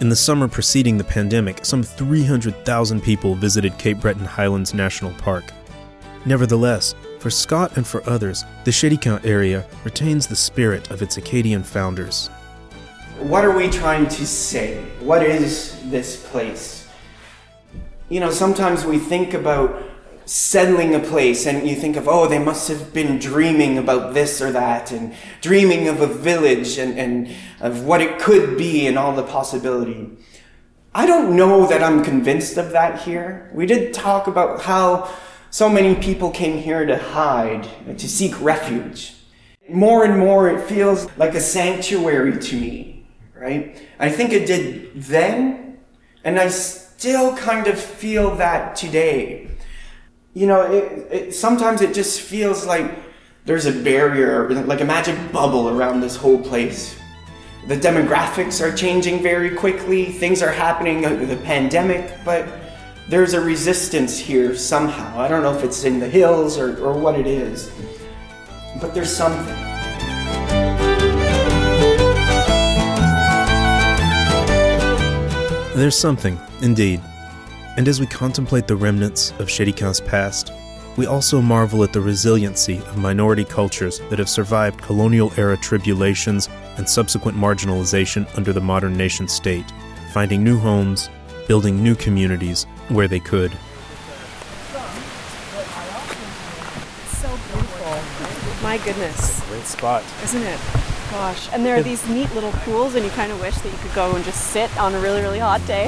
In 0.00 0.08
the 0.08 0.16
summer 0.16 0.48
preceding 0.48 0.98
the 0.98 1.04
pandemic, 1.04 1.64
some 1.64 1.82
300,000 1.82 3.00
people 3.00 3.36
visited 3.36 3.78
Cape 3.78 4.00
Breton 4.00 4.24
Highlands 4.24 4.74
National 4.74 5.12
Park. 5.12 5.44
Nevertheless, 6.26 6.94
for 7.20 7.30
Scott 7.30 7.76
and 7.76 7.86
for 7.86 8.06
others, 8.08 8.44
the 8.64 8.72
Shady 8.72 8.96
Chéticamp 8.96 9.24
area 9.24 9.64
retains 9.84 10.26
the 10.26 10.36
spirit 10.36 10.90
of 10.90 11.00
its 11.00 11.16
Acadian 11.16 11.62
founders. 11.62 12.28
What 13.20 13.44
are 13.44 13.56
we 13.56 13.70
trying 13.70 14.08
to 14.08 14.26
say? 14.26 14.84
What 15.00 15.22
is 15.22 15.80
this 15.90 16.28
place? 16.28 16.83
You 18.08 18.20
know, 18.20 18.30
sometimes 18.30 18.84
we 18.84 18.98
think 18.98 19.32
about 19.32 19.82
settling 20.26 20.94
a 20.94 21.00
place 21.00 21.46
and 21.46 21.68
you 21.68 21.74
think 21.74 21.96
of, 21.96 22.06
oh, 22.06 22.26
they 22.28 22.38
must 22.38 22.68
have 22.68 22.92
been 22.92 23.18
dreaming 23.18 23.78
about 23.78 24.14
this 24.14 24.40
or 24.42 24.52
that 24.52 24.92
and 24.92 25.14
dreaming 25.40 25.88
of 25.88 26.00
a 26.00 26.06
village 26.06 26.78
and, 26.78 26.98
and 26.98 27.30
of 27.60 27.84
what 27.84 28.00
it 28.00 28.18
could 28.18 28.58
be 28.58 28.86
and 28.86 28.98
all 28.98 29.14
the 29.14 29.22
possibility. 29.22 30.10
I 30.94 31.06
don't 31.06 31.34
know 31.34 31.66
that 31.66 31.82
I'm 31.82 32.04
convinced 32.04 32.56
of 32.56 32.70
that 32.70 33.00
here. 33.02 33.50
We 33.52 33.66
did 33.66 33.92
talk 33.92 34.26
about 34.26 34.62
how 34.62 35.10
so 35.50 35.68
many 35.68 35.94
people 35.94 36.30
came 36.30 36.58
here 36.58 36.84
to 36.84 36.98
hide, 36.98 37.68
to 37.98 38.08
seek 38.08 38.38
refuge. 38.40 39.14
More 39.68 40.04
and 40.04 40.18
more, 40.18 40.48
it 40.48 40.68
feels 40.68 41.08
like 41.16 41.34
a 41.34 41.40
sanctuary 41.40 42.38
to 42.38 42.60
me, 42.60 43.06
right? 43.34 43.80
I 43.98 44.10
think 44.10 44.32
it 44.32 44.46
did 44.46 44.92
then, 44.94 45.78
and 46.22 46.38
I 46.38 46.48
still 46.96 47.36
kind 47.36 47.66
of 47.66 47.78
feel 47.78 48.36
that 48.36 48.76
today. 48.76 49.48
You 50.32 50.46
know, 50.46 50.62
it, 50.62 51.12
it, 51.12 51.34
sometimes 51.34 51.80
it 51.80 51.94
just 51.94 52.20
feels 52.20 52.66
like 52.66 52.90
there's 53.44 53.66
a 53.66 53.72
barrier, 53.72 54.48
like 54.64 54.80
a 54.80 54.84
magic 54.84 55.16
bubble 55.32 55.68
around 55.68 56.00
this 56.00 56.16
whole 56.16 56.40
place. 56.40 56.96
The 57.66 57.76
demographics 57.76 58.60
are 58.60 58.74
changing 58.74 59.22
very 59.22 59.54
quickly, 59.54 60.06
things 60.06 60.42
are 60.42 60.50
happening, 60.50 61.02
the 61.02 61.36
pandemic, 61.44 62.14
but 62.24 62.46
there's 63.08 63.34
a 63.34 63.40
resistance 63.40 64.18
here 64.18 64.54
somehow. 64.54 65.18
I 65.18 65.28
don't 65.28 65.42
know 65.42 65.54
if 65.54 65.62
it's 65.64 65.84
in 65.84 65.98
the 65.98 66.08
hills 66.08 66.58
or, 66.58 66.82
or 66.84 66.92
what 66.92 67.18
it 67.18 67.26
is, 67.26 67.70
but 68.80 68.94
there's 68.94 69.14
something. 69.14 69.73
There's 75.74 75.98
something, 75.98 76.38
indeed. 76.62 77.00
And 77.76 77.88
as 77.88 77.98
we 77.98 78.06
contemplate 78.06 78.68
the 78.68 78.76
remnants 78.76 79.32
of 79.40 79.48
Chéticamp's 79.48 80.00
past, 80.00 80.52
we 80.96 81.06
also 81.06 81.40
marvel 81.40 81.82
at 81.82 81.92
the 81.92 82.00
resiliency 82.00 82.78
of 82.78 82.96
minority 82.96 83.44
cultures 83.44 83.98
that 84.08 84.20
have 84.20 84.28
survived 84.28 84.80
colonial 84.80 85.32
era 85.36 85.56
tribulations 85.56 86.48
and 86.76 86.88
subsequent 86.88 87.36
marginalization 87.36 88.24
under 88.36 88.52
the 88.52 88.60
modern 88.60 88.96
nation 88.96 89.26
state, 89.26 89.66
finding 90.12 90.44
new 90.44 90.56
homes, 90.56 91.10
building 91.48 91.82
new 91.82 91.96
communities 91.96 92.68
where 92.88 93.08
they 93.08 93.18
could. 93.18 93.50
So 97.08 97.28
beautiful. 97.50 98.62
My 98.62 98.78
goodness. 98.78 99.40
Great 99.48 99.64
spot. 99.64 100.04
Isn't 100.22 100.42
it? 100.44 100.60
Gosh. 101.14 101.48
And 101.52 101.64
there 101.64 101.76
are 101.76 101.82
these 101.82 102.04
neat 102.08 102.34
little 102.34 102.50
pools, 102.50 102.96
and 102.96 103.04
you 103.04 103.10
kind 103.12 103.30
of 103.30 103.40
wish 103.40 103.54
that 103.54 103.70
you 103.70 103.78
could 103.78 103.94
go 103.94 104.16
and 104.16 104.24
just 104.24 104.48
sit 104.48 104.76
on 104.78 104.96
a 104.96 104.98
really, 104.98 105.22
really 105.22 105.38
hot 105.38 105.64
day. 105.64 105.86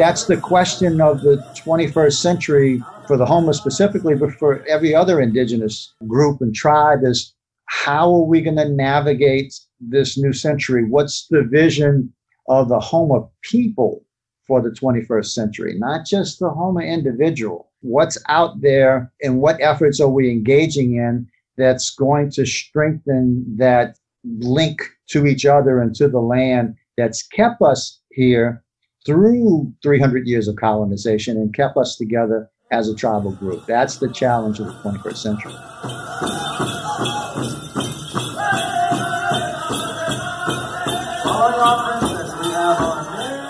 That's 0.00 0.24
the 0.24 0.38
question 0.38 1.02
of 1.02 1.20
the 1.20 1.36
21st 1.54 2.14
century 2.14 2.82
for 3.06 3.18
the 3.18 3.26
Houma 3.26 3.52
specifically, 3.52 4.14
but 4.14 4.32
for 4.32 4.64
every 4.66 4.94
other 4.94 5.20
indigenous 5.20 5.92
group 6.08 6.40
and 6.40 6.54
tribe 6.54 7.00
is 7.02 7.34
how 7.66 8.10
are 8.14 8.24
we 8.24 8.40
going 8.40 8.56
to 8.56 8.66
navigate 8.66 9.52
this 9.78 10.16
new 10.16 10.32
century? 10.32 10.84
What's 10.88 11.26
the 11.26 11.42
vision 11.42 12.14
of 12.48 12.70
the 12.70 12.80
Houma 12.80 13.28
people 13.42 14.02
for 14.46 14.62
the 14.62 14.70
21st 14.70 15.26
century? 15.26 15.74
Not 15.78 16.06
just 16.06 16.38
the 16.38 16.48
Houma 16.48 16.80
individual. 16.80 17.70
What's 17.82 18.16
out 18.26 18.58
there 18.62 19.12
and 19.22 19.42
what 19.42 19.60
efforts 19.60 20.00
are 20.00 20.08
we 20.08 20.30
engaging 20.30 20.94
in 20.94 21.28
that's 21.58 21.90
going 21.90 22.30
to 22.30 22.46
strengthen 22.46 23.44
that 23.58 23.98
link 24.24 24.80
to 25.10 25.26
each 25.26 25.44
other 25.44 25.78
and 25.78 25.94
to 25.96 26.08
the 26.08 26.20
land 26.20 26.74
that's 26.96 27.22
kept 27.22 27.60
us 27.60 28.00
here 28.12 28.64
through 29.06 29.72
300 29.82 30.26
years 30.26 30.48
of 30.48 30.56
colonization 30.56 31.36
and 31.36 31.54
kept 31.54 31.76
us 31.76 31.96
together 31.96 32.50
as 32.70 32.88
a 32.88 32.94
tribal 32.94 33.32
group. 33.32 33.66
That's 33.66 33.96
the 33.96 34.08
challenge 34.12 34.60
of 34.60 34.66
the 34.66 34.72
21st 34.74 35.16
century. 35.16 35.52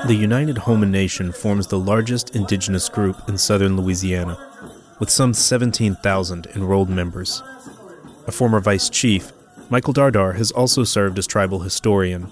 The 0.06 0.16
United 0.16 0.58
Houma 0.58 0.86
Nation 0.86 1.30
forms 1.30 1.68
the 1.68 1.78
largest 1.78 2.34
indigenous 2.34 2.88
group 2.88 3.28
in 3.28 3.38
southern 3.38 3.76
Louisiana. 3.76 4.36
with 5.00 5.10
some 5.10 5.34
17,000 5.34 6.46
enrolled 6.54 6.90
members. 6.90 7.42
A 8.26 8.30
former 8.30 8.60
vice 8.60 8.88
chief, 8.88 9.32
Michael 9.70 9.94
Dardar 9.94 10.36
has 10.36 10.52
also 10.52 10.84
served 10.84 11.18
as 11.18 11.26
tribal 11.26 11.60
historian. 11.60 12.30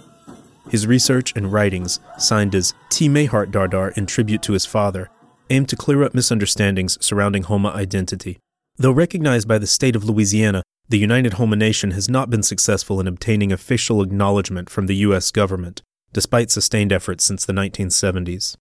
His 0.71 0.87
research 0.87 1.33
and 1.35 1.53
writings, 1.53 2.01
signed 2.19 2.55
as 2.55 2.75
T. 2.91 3.09
Mayheart 3.09 3.51
Dardar 3.51 3.97
in 3.97 4.07
tribute 4.07 4.43
to 4.43 4.53
his 4.53 4.67
father, 4.67 5.11
aim 5.51 5.65
to 5.67 5.77
clear 5.77 6.03
up 6.03 6.15
misunderstandings 6.15 6.99
surrounding 7.05 7.45
Houma 7.45 7.71
identity. 7.71 8.39
Though 8.77 8.93
recognized 8.93 9.49
by 9.49 9.59
the 9.59 9.67
state 9.67 9.97
of 9.97 10.05
Louisiana, 10.05 10.63
the 10.89 10.99
United 10.99 11.35
Houma 11.35 11.57
Nation 11.57 11.91
has 11.93 12.09
not 12.09 12.31
been 12.31 12.43
successful 12.43 13.01
in 13.01 13.07
obtaining 13.07 13.53
official 13.53 14.03
acknowledgement 14.03 14.71
from 14.71 14.87
the 14.87 14.97
U.S. 14.97 15.31
government, 15.31 15.83
despite 16.13 16.51
sustained 16.51 16.93
efforts 16.93 17.25
since 17.25 17.45
the 17.45 17.53
1970s. 17.53 18.57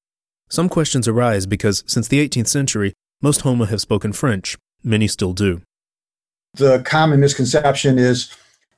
Some 0.49 0.69
questions 0.69 1.07
arise 1.07 1.45
because, 1.45 1.83
since 1.87 2.07
the 2.07 2.25
18th 2.27 2.47
century, 2.47 2.93
most 3.21 3.41
Houma 3.41 3.65
have 3.67 3.81
spoken 3.81 4.13
French. 4.13 4.57
Many 4.83 5.07
still 5.07 5.33
do. 5.33 5.61
The 6.53 6.79
common 6.79 7.19
misconception 7.19 7.99
is, 7.99 8.33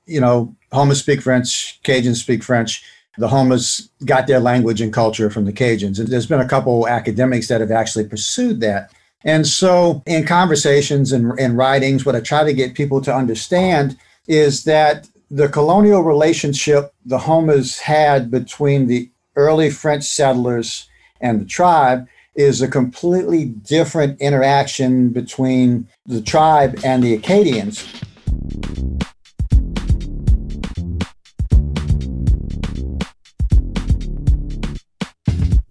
you 0.05 0.19
know, 0.19 0.55
Houmas 0.71 0.95
speak 0.95 1.21
French, 1.21 1.80
Cajuns 1.84 2.17
speak 2.17 2.43
French. 2.43 2.84
The 3.18 3.28
Houmas 3.28 3.89
got 4.05 4.28
their 4.28 4.39
language 4.39 4.82
and 4.82 4.93
culture 4.93 5.30
from 5.30 5.45
the 5.45 5.53
Cajuns. 5.53 5.99
And 5.99 6.07
there's 6.07 6.28
been 6.28 6.39
a 6.39 6.47
couple 6.47 6.88
academics 6.88 7.47
that 7.47 7.62
have 7.62 7.72
actually 7.72 8.07
pursued 8.07 8.62
that. 8.62 8.91
And 9.26 9.45
so, 9.45 10.01
in 10.05 10.26
conversations 10.26 11.12
and, 11.12 11.38
and 11.38 11.57
writings, 11.57 12.05
what 12.05 12.16
I 12.16 12.22
try 12.22 12.45
to 12.45 12.53
get 12.53 12.76
people 12.76 13.01
to 13.01 13.14
understand 13.14 13.97
is 14.28 14.64
that 14.64 15.10
the 15.30 15.49
colonial 15.49 16.01
relationship 16.01 16.93
the 17.05 17.18
Houmas 17.18 17.80
had 17.80 18.32
between 18.32 18.88
the 18.88 19.10
early 19.36 19.70
French 19.70 20.03
settlers 20.03 20.88
and 21.22 21.41
the 21.41 21.45
tribe 21.45 22.07
is 22.36 22.62
a 22.62 22.68
completely 22.68 23.45
different 23.45 24.20
interaction 24.22 25.10
between 25.10 25.88
the 26.05 26.22
tribe 26.22 26.80
and 26.84 27.03
the 27.03 27.14
Acadians. 27.14 27.86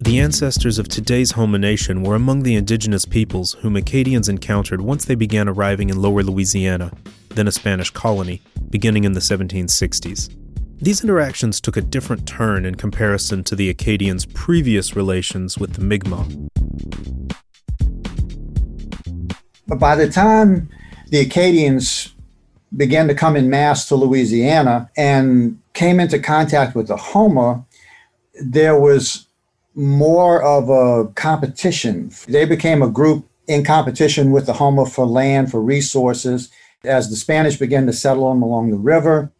The 0.09 0.21
ancestors 0.21 0.79
of 0.79 0.89
today's 0.89 1.33
Houma 1.33 1.59
Nation 1.59 2.03
were 2.03 2.15
among 2.15 2.43
the 2.43 2.55
indigenous 2.55 3.05
peoples 3.05 3.53
whom 3.61 3.77
Acadians 3.77 4.27
encountered 4.27 4.81
once 4.81 5.05
they 5.05 5.15
began 5.15 5.51
arriving 5.51 5.91
in 5.91 6.01
lower 6.01 6.23
Louisiana, 6.23 6.93
then 7.29 7.47
a 7.47 7.53
Spanish 7.53 7.91
colony, 7.91 8.41
beginning 8.71 9.05
in 9.05 9.13
the 9.13 9.21
1760s. 9.21 10.35
These 10.81 11.03
interactions 11.03 11.61
took 11.61 11.77
a 11.77 11.83
different 11.83 12.27
turn 12.27 12.65
in 12.65 12.77
comparison 12.77 13.45
to 13.45 13.55
the 13.55 13.69
Acadians' 13.69 14.25
previous 14.25 14.97
relations 14.97 15.59
with 15.59 15.75
the 15.75 15.83
Mi'kmaq. 15.83 16.49
But 19.67 19.79
by 19.79 19.95
the 19.95 20.09
time 20.09 20.71
the 21.11 21.21
Acadians 21.21 22.15
began 22.75 23.09
to 23.09 23.15
come 23.15 23.37
in 23.37 23.51
mass 23.51 23.87
to 23.89 23.95
Louisiana 23.95 24.91
and 24.97 25.61
came 25.75 26.01
into 26.01 26.19
contact 26.19 26.75
with 26.75 26.89
the 26.89 26.97
Houma, 26.97 27.63
there 28.41 28.81
was 28.81 29.28
more 29.79 30.43
of 30.43 30.69
a 30.69 31.09
competition. 31.15 32.11
They 32.27 32.45
became 32.45 32.83
a 32.83 32.91
group 32.91 33.29
in 33.47 33.65
competition 33.65 34.33
with 34.33 34.47
the 34.47 34.55
Houma 34.55 34.87
for 34.87 35.07
land, 35.07 35.53
for 35.53 35.63
resources. 35.63 36.51
As 36.85 37.09
the 37.09 37.17
Spanish 37.17 37.57
began 37.57 37.87
to 37.87 37.93
settle 37.93 38.29
them 38.29 38.43
along 38.43 38.71
the 38.71 38.77
river, 38.77 39.31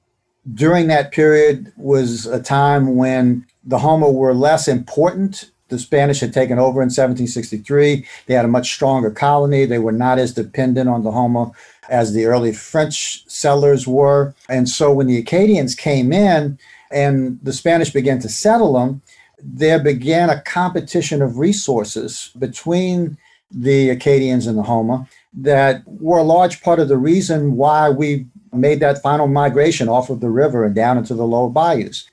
during 0.55 0.87
that 0.87 1.11
period 1.11 1.73
was 1.77 2.25
a 2.27 2.41
time 2.41 2.97
when 2.97 3.47
the 3.65 3.81
Houma 3.81 4.11
were 4.11 4.33
less 4.33 4.69
important. 4.69 5.51
The 5.69 5.79
Spanish 5.79 6.21
had 6.21 6.33
taken 6.33 6.59
over 6.59 6.81
in 6.81 6.87
1763. 6.87 8.07
They 8.27 8.35
had 8.35 8.45
a 8.45 8.49
much 8.49 8.73
stronger 8.73 9.11
colony. 9.11 9.67
They 9.67 9.81
were 9.81 9.93
not 9.93 10.19
as 10.19 10.33
dependent 10.33 10.89
on 10.89 11.03
the 11.03 11.11
Houma 11.11 11.51
as 11.89 12.13
the 12.13 12.27
early 12.27 12.53
French 12.53 13.25
settlers 13.29 13.87
were. 13.89 14.35
And 14.49 14.69
so 14.69 14.93
when 14.93 15.09
the 15.09 15.19
Acadians 15.19 15.75
came 15.75 16.13
in 16.13 16.59
and 16.91 17.39
the 17.43 17.53
Spanish 17.53 17.91
began 17.91 18.21
to 18.21 18.29
settle 18.29 18.75
them, 18.75 19.03
there 19.43 19.79
began 19.79 20.31
a 20.31 20.41
competition 20.43 21.23
of 21.23 21.39
resources 21.39 22.31
between 22.39 23.17
the 23.51 23.91
Acadians 23.91 24.47
and 24.47 24.59
the 24.59 24.63
Houma 24.63 25.09
that 25.33 25.83
were 25.87 26.19
a 26.19 26.23
large 26.23 26.63
part 26.63 26.81
of 26.81 26.89
the 26.89 26.99
reason 26.99 27.57
why 27.57 27.89
we 27.89 28.27
made 28.53 28.81
that 28.81 29.03
final 29.03 29.27
migration 29.27 29.89
off 29.89 30.11
of 30.11 30.21
the 30.21 30.31
river 30.31 30.65
and 30.65 30.75
down 30.75 30.99
into 30.99 31.15
the 31.15 31.27
lower 31.27 31.49
bayous. 31.51 32.09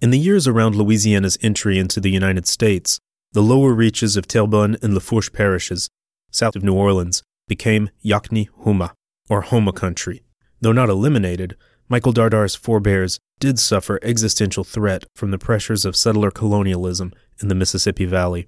In 0.00 0.10
the 0.10 0.18
years 0.18 0.46
around 0.46 0.76
Louisiana's 0.76 1.38
entry 1.42 1.78
into 1.78 2.00
the 2.00 2.10
United 2.10 2.46
States, 2.46 3.00
the 3.32 3.42
lower 3.42 3.72
reaches 3.72 4.16
of 4.16 4.26
Terrebonne 4.26 4.76
and 4.82 4.94
Lafourche 4.94 5.32
parishes, 5.32 5.88
south 6.30 6.56
of 6.56 6.62
New 6.62 6.74
Orleans, 6.74 7.22
became 7.48 7.90
Yakni 8.04 8.48
Huma, 8.64 8.92
or 9.28 9.42
Houma 9.42 9.72
country. 9.72 10.22
Though 10.60 10.72
not 10.72 10.88
eliminated, 10.88 11.56
Michael 11.90 12.12
Dardar's 12.12 12.54
forebears 12.54 13.18
did 13.40 13.58
suffer 13.58 13.98
existential 14.02 14.62
threat 14.62 15.04
from 15.14 15.30
the 15.30 15.38
pressures 15.38 15.86
of 15.86 15.96
settler 15.96 16.30
colonialism 16.30 17.14
in 17.40 17.48
the 17.48 17.54
Mississippi 17.54 18.04
Valley. 18.04 18.46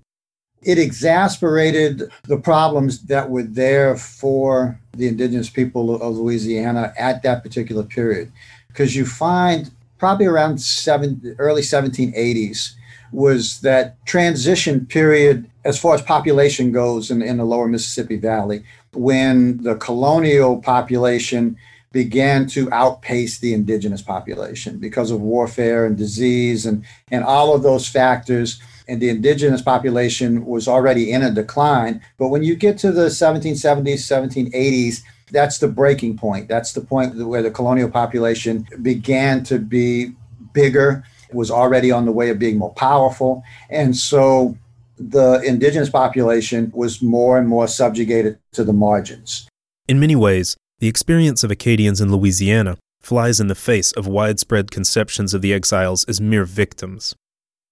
It 0.63 0.79
exasperated 0.79 2.11
the 2.25 2.37
problems 2.37 3.05
that 3.05 3.31
were 3.31 3.43
there 3.43 3.97
for 3.97 4.79
the 4.93 5.09
indigenous 5.09 5.49
people 5.49 6.03
of 6.03 6.17
Louisiana 6.17 6.93
at 6.99 7.23
that 7.23 7.43
particular 7.43 7.83
period. 7.83 8.31
Because 8.69 8.95
you 8.95 9.07
find 9.07 9.71
probably 9.97 10.27
around 10.27 10.61
seven, 10.61 11.35
early 11.39 11.63
1780s 11.63 12.75
was 13.11 13.61
that 13.63 14.05
transition 14.05 14.85
period 14.85 15.51
as 15.65 15.79
far 15.79 15.95
as 15.95 16.03
population 16.03 16.73
goes 16.73 17.11
in, 17.11 17.23
in 17.23 17.39
the 17.39 17.45
lower 17.45 17.69
Mississippi 17.69 18.17
Valley, 18.17 18.63
when 18.93 19.63
the 19.63 19.77
colonial 19.77 20.61
population 20.61 21.57
began 21.93 22.47
to 22.47 22.73
outpace 22.73 23.39
the 23.39 23.53
indigenous 23.53 24.03
population 24.03 24.79
because 24.79 25.11
of 25.11 25.21
warfare 25.21 25.87
and 25.87 25.97
disease 25.97 26.65
and, 26.65 26.85
and 27.11 27.25
all 27.25 27.55
of 27.55 27.63
those 27.63 27.89
factors. 27.89 28.61
And 28.87 29.01
the 29.01 29.09
indigenous 29.09 29.63
population 29.63 30.47
was 30.47 30.69
already 30.69 31.11
in 31.11 31.23
a 31.23 31.31
decline. 31.31 32.01
But 32.19 32.29
when 32.29 32.43
you 32.43 32.55
get 32.55 32.79
to 32.79 32.93
the 32.93 33.07
1770s, 33.07 34.53
1780s, 34.53 35.03
that's 35.33 35.59
the 35.59 35.69
breaking 35.69 36.17
point. 36.17 36.49
That's 36.49 36.73
the 36.73 36.81
point 36.81 37.17
where 37.17 37.43
the 37.43 37.51
colonial 37.51 37.91
population 37.91 38.67
began 38.83 39.45
to 39.45 39.59
be 39.59 40.13
bigger, 40.53 41.05
was 41.33 41.51
already 41.51 41.93
on 41.93 42.05
the 42.05 42.13
way 42.13 42.31
of 42.31 42.39
being 42.39 42.59
more 42.59 42.75
powerful. 42.75 43.43
And 43.69 43.97
so 43.97 44.57
the 44.99 45.41
indigenous 45.43 45.89
population 45.89 46.73
was 46.75 47.01
more 47.01 47.39
and 47.39 47.49
more 47.49 47.69
subjugated 47.69 48.39
to 48.53 48.65
the 48.65 48.73
margins. 48.73 49.49
In 49.89 49.99
many 49.99 50.17
ways, 50.17 50.57
the 50.81 50.89
experience 50.89 51.45
of 51.45 51.51
Acadians 51.51 52.01
in 52.01 52.11
Louisiana 52.11 52.79
flies 53.03 53.39
in 53.39 53.49
the 53.49 53.55
face 53.55 53.93
of 53.93 54.07
widespread 54.07 54.71
conceptions 54.71 55.35
of 55.35 55.43
the 55.43 55.53
exiles 55.53 56.05
as 56.05 56.21
mere 56.21 56.45
victims. 56.45 57.15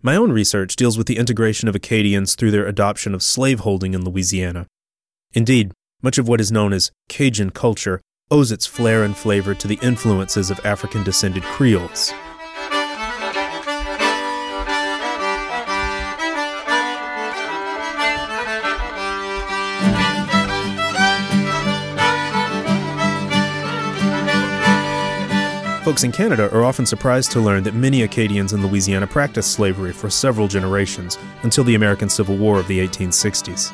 My 0.02 0.14
own 0.14 0.30
research 0.30 0.76
deals 0.76 0.98
with 0.98 1.06
the 1.06 1.16
integration 1.16 1.68
of 1.68 1.74
Acadians 1.74 2.34
through 2.34 2.50
their 2.50 2.66
adoption 2.66 3.14
of 3.14 3.22
slaveholding 3.22 3.94
in 3.94 4.04
Louisiana. 4.04 4.66
Indeed, 5.32 5.72
much 6.02 6.18
of 6.18 6.28
what 6.28 6.40
is 6.40 6.52
known 6.52 6.72
as 6.74 6.92
Cajun 7.08 7.50
culture 7.50 8.00
owes 8.30 8.52
its 8.52 8.66
flair 8.66 9.02
and 9.02 9.16
flavor 9.16 9.54
to 9.54 9.66
the 9.66 9.78
influences 9.82 10.50
of 10.50 10.64
African 10.64 11.02
descended 11.02 11.42
Creoles. 11.44 12.12
Folks 25.88 26.04
in 26.04 26.12
Canada 26.12 26.54
are 26.54 26.64
often 26.64 26.84
surprised 26.84 27.32
to 27.32 27.40
learn 27.40 27.62
that 27.62 27.72
many 27.72 28.02
Acadians 28.02 28.52
in 28.52 28.62
Louisiana 28.62 29.06
practiced 29.06 29.52
slavery 29.52 29.90
for 29.90 30.10
several 30.10 30.46
generations 30.46 31.16
until 31.44 31.64
the 31.64 31.76
American 31.76 32.10
Civil 32.10 32.36
War 32.36 32.60
of 32.60 32.68
the 32.68 32.78
1860s. 32.86 33.72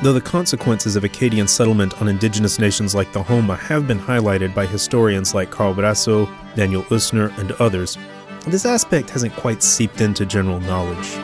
Though 0.00 0.14
the 0.14 0.20
consequences 0.22 0.96
of 0.96 1.04
Acadian 1.04 1.46
settlement 1.46 2.00
on 2.00 2.08
indigenous 2.08 2.58
nations 2.58 2.94
like 2.94 3.12
the 3.12 3.22
Houma 3.22 3.54
have 3.56 3.86
been 3.86 3.98
highlighted 3.98 4.54
by 4.54 4.64
historians 4.64 5.34
like 5.34 5.50
Carl 5.50 5.74
Brasseaux, 5.74 6.26
Daniel 6.54 6.84
Usner, 6.84 7.36
and 7.36 7.52
others, 7.60 7.98
this 8.46 8.64
aspect 8.64 9.10
hasn't 9.10 9.36
quite 9.36 9.62
seeped 9.62 10.00
into 10.00 10.24
general 10.24 10.60
knowledge. 10.60 11.18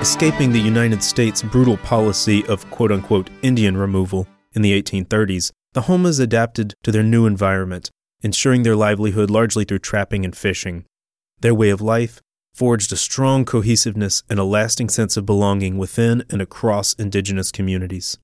Escaping 0.00 0.52
the 0.52 0.60
United 0.60 1.02
States' 1.02 1.42
brutal 1.42 1.78
policy 1.78 2.46
of 2.46 2.70
quote 2.70 2.92
unquote 2.92 3.28
Indian 3.42 3.76
removal, 3.76 4.28
in 4.54 4.62
the 4.62 4.80
1830s, 4.80 5.50
the 5.72 5.82
Houmas 5.82 6.20
adapted 6.20 6.74
to 6.82 6.92
their 6.92 7.02
new 7.02 7.26
environment, 7.26 7.90
ensuring 8.22 8.62
their 8.62 8.76
livelihood 8.76 9.30
largely 9.30 9.64
through 9.64 9.80
trapping 9.80 10.24
and 10.24 10.36
fishing. 10.36 10.84
Their 11.40 11.54
way 11.54 11.70
of 11.70 11.80
life 11.80 12.20
forged 12.54 12.92
a 12.92 12.96
strong 12.96 13.44
cohesiveness 13.44 14.22
and 14.30 14.38
a 14.38 14.44
lasting 14.44 14.88
sense 14.88 15.16
of 15.16 15.26
belonging 15.26 15.76
within 15.76 16.24
and 16.30 16.40
across 16.40 16.94
indigenous 16.94 17.50
communities. 17.50 18.16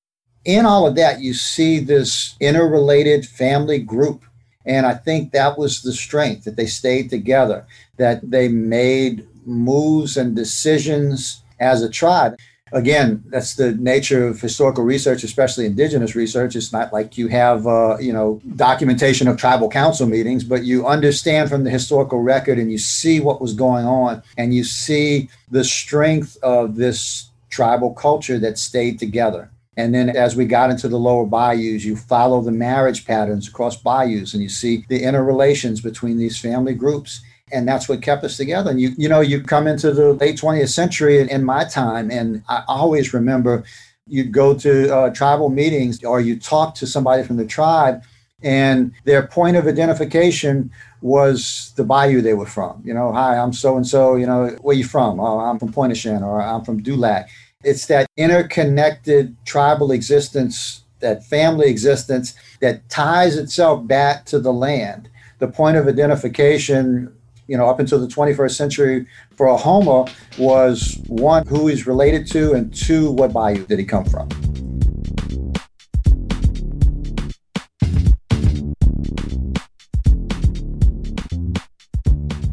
In 0.45 0.65
all 0.65 0.87
of 0.87 0.95
that, 0.95 1.19
you 1.19 1.33
see 1.33 1.79
this 1.79 2.35
interrelated 2.39 3.27
family 3.27 3.79
group. 3.79 4.23
And 4.65 4.85
I 4.85 4.93
think 4.93 5.31
that 5.31 5.57
was 5.57 5.81
the 5.81 5.93
strength 5.93 6.45
that 6.45 6.55
they 6.55 6.65
stayed 6.65 7.09
together, 7.09 7.65
that 7.97 8.31
they 8.31 8.47
made 8.47 9.27
moves 9.45 10.17
and 10.17 10.35
decisions 10.35 11.43
as 11.59 11.83
a 11.83 11.89
tribe. 11.89 12.37
Again, 12.73 13.23
that's 13.27 13.55
the 13.55 13.73
nature 13.73 14.27
of 14.27 14.39
historical 14.39 14.83
research, 14.83 15.23
especially 15.23 15.65
indigenous 15.65 16.15
research. 16.15 16.55
It's 16.55 16.71
not 16.71 16.93
like 16.93 17.17
you 17.17 17.27
have, 17.27 17.67
uh, 17.67 17.97
you 17.99 18.13
know, 18.13 18.41
documentation 18.55 19.27
of 19.27 19.37
tribal 19.37 19.69
council 19.69 20.07
meetings, 20.07 20.45
but 20.45 20.63
you 20.63 20.87
understand 20.87 21.49
from 21.49 21.65
the 21.65 21.69
historical 21.69 22.21
record 22.21 22.57
and 22.57 22.71
you 22.71 22.77
see 22.77 23.19
what 23.19 23.41
was 23.41 23.53
going 23.53 23.85
on 23.85 24.23
and 24.37 24.53
you 24.53 24.63
see 24.63 25.29
the 25.49 25.65
strength 25.65 26.37
of 26.41 26.75
this 26.75 27.29
tribal 27.49 27.93
culture 27.93 28.39
that 28.39 28.57
stayed 28.57 28.99
together. 28.99 29.51
And 29.77 29.93
then 29.93 30.09
as 30.09 30.35
we 30.35 30.45
got 30.45 30.69
into 30.69 30.87
the 30.87 30.99
lower 30.99 31.25
bayous, 31.25 31.83
you 31.83 31.95
follow 31.95 32.41
the 32.41 32.51
marriage 32.51 33.05
patterns 33.05 33.47
across 33.47 33.75
bayous 33.75 34.33
and 34.33 34.43
you 34.43 34.49
see 34.49 34.85
the 34.89 35.03
interrelations 35.03 35.81
between 35.81 36.17
these 36.17 36.37
family 36.39 36.73
groups. 36.73 37.21
And 37.51 37.67
that's 37.67 37.89
what 37.89 38.01
kept 38.01 38.23
us 38.23 38.37
together. 38.37 38.69
And 38.69 38.79
you, 38.79 38.91
you 38.97 39.09
know, 39.09 39.21
you 39.21 39.41
come 39.41 39.67
into 39.67 39.91
the 39.91 40.13
late 40.13 40.37
20th 40.37 40.69
century 40.69 41.29
in 41.29 41.43
my 41.43 41.65
time, 41.65 42.09
and 42.11 42.43
I 42.47 42.63
always 42.67 43.13
remember 43.13 43.63
you'd 44.07 44.31
go 44.31 44.53
to 44.57 44.93
uh, 44.93 45.09
tribal 45.11 45.49
meetings 45.49 46.03
or 46.03 46.19
you 46.19 46.37
talk 46.37 46.75
to 46.75 46.87
somebody 46.87 47.23
from 47.23 47.37
the 47.37 47.45
tribe, 47.45 48.03
and 48.43 48.91
their 49.05 49.27
point 49.27 49.55
of 49.55 49.67
identification 49.67 50.71
was 51.01 51.73
the 51.75 51.83
bayou 51.83 52.21
they 52.21 52.33
were 52.33 52.45
from. 52.45 52.81
You 52.83 52.93
know, 52.93 53.11
hi, 53.11 53.37
I'm 53.37 53.53
so 53.53 53.77
and 53.77 53.85
so. 53.85 54.15
You 54.15 54.25
know, 54.25 54.47
where 54.61 54.75
you 54.75 54.83
from? 54.83 55.19
Oh, 55.19 55.39
I'm 55.39 55.59
from 55.59 55.71
Pointe-au-Chien, 55.71 56.23
or 56.23 56.41
I'm 56.41 56.63
from 56.63 56.81
Dulac. 56.81 57.29
It's 57.63 57.85
that 57.87 58.07
interconnected 58.17 59.35
tribal 59.45 59.91
existence, 59.91 60.83
that 60.99 61.23
family 61.23 61.69
existence 61.69 62.33
that 62.59 62.87
ties 62.89 63.37
itself 63.37 63.85
back 63.87 64.25
to 64.25 64.39
the 64.39 64.53
land. 64.53 65.09
The 65.39 65.47
point 65.47 65.77
of 65.77 65.87
identification, 65.87 67.13
you 67.47 67.57
know, 67.57 67.67
up 67.67 67.79
until 67.79 67.99
the 67.99 68.07
21st 68.07 68.51
century 68.51 69.07
for 69.35 69.47
a 69.47 69.57
Houma 69.57 70.05
was 70.37 70.99
one, 71.07 71.45
who 71.47 71.67
he's 71.67 71.87
related 71.87 72.27
to, 72.31 72.53
and 72.53 72.73
two, 72.73 73.11
what 73.11 73.33
bayou 73.33 73.65
did 73.65 73.79
he 73.79 73.85
come 73.85 74.05
from. 74.05 74.29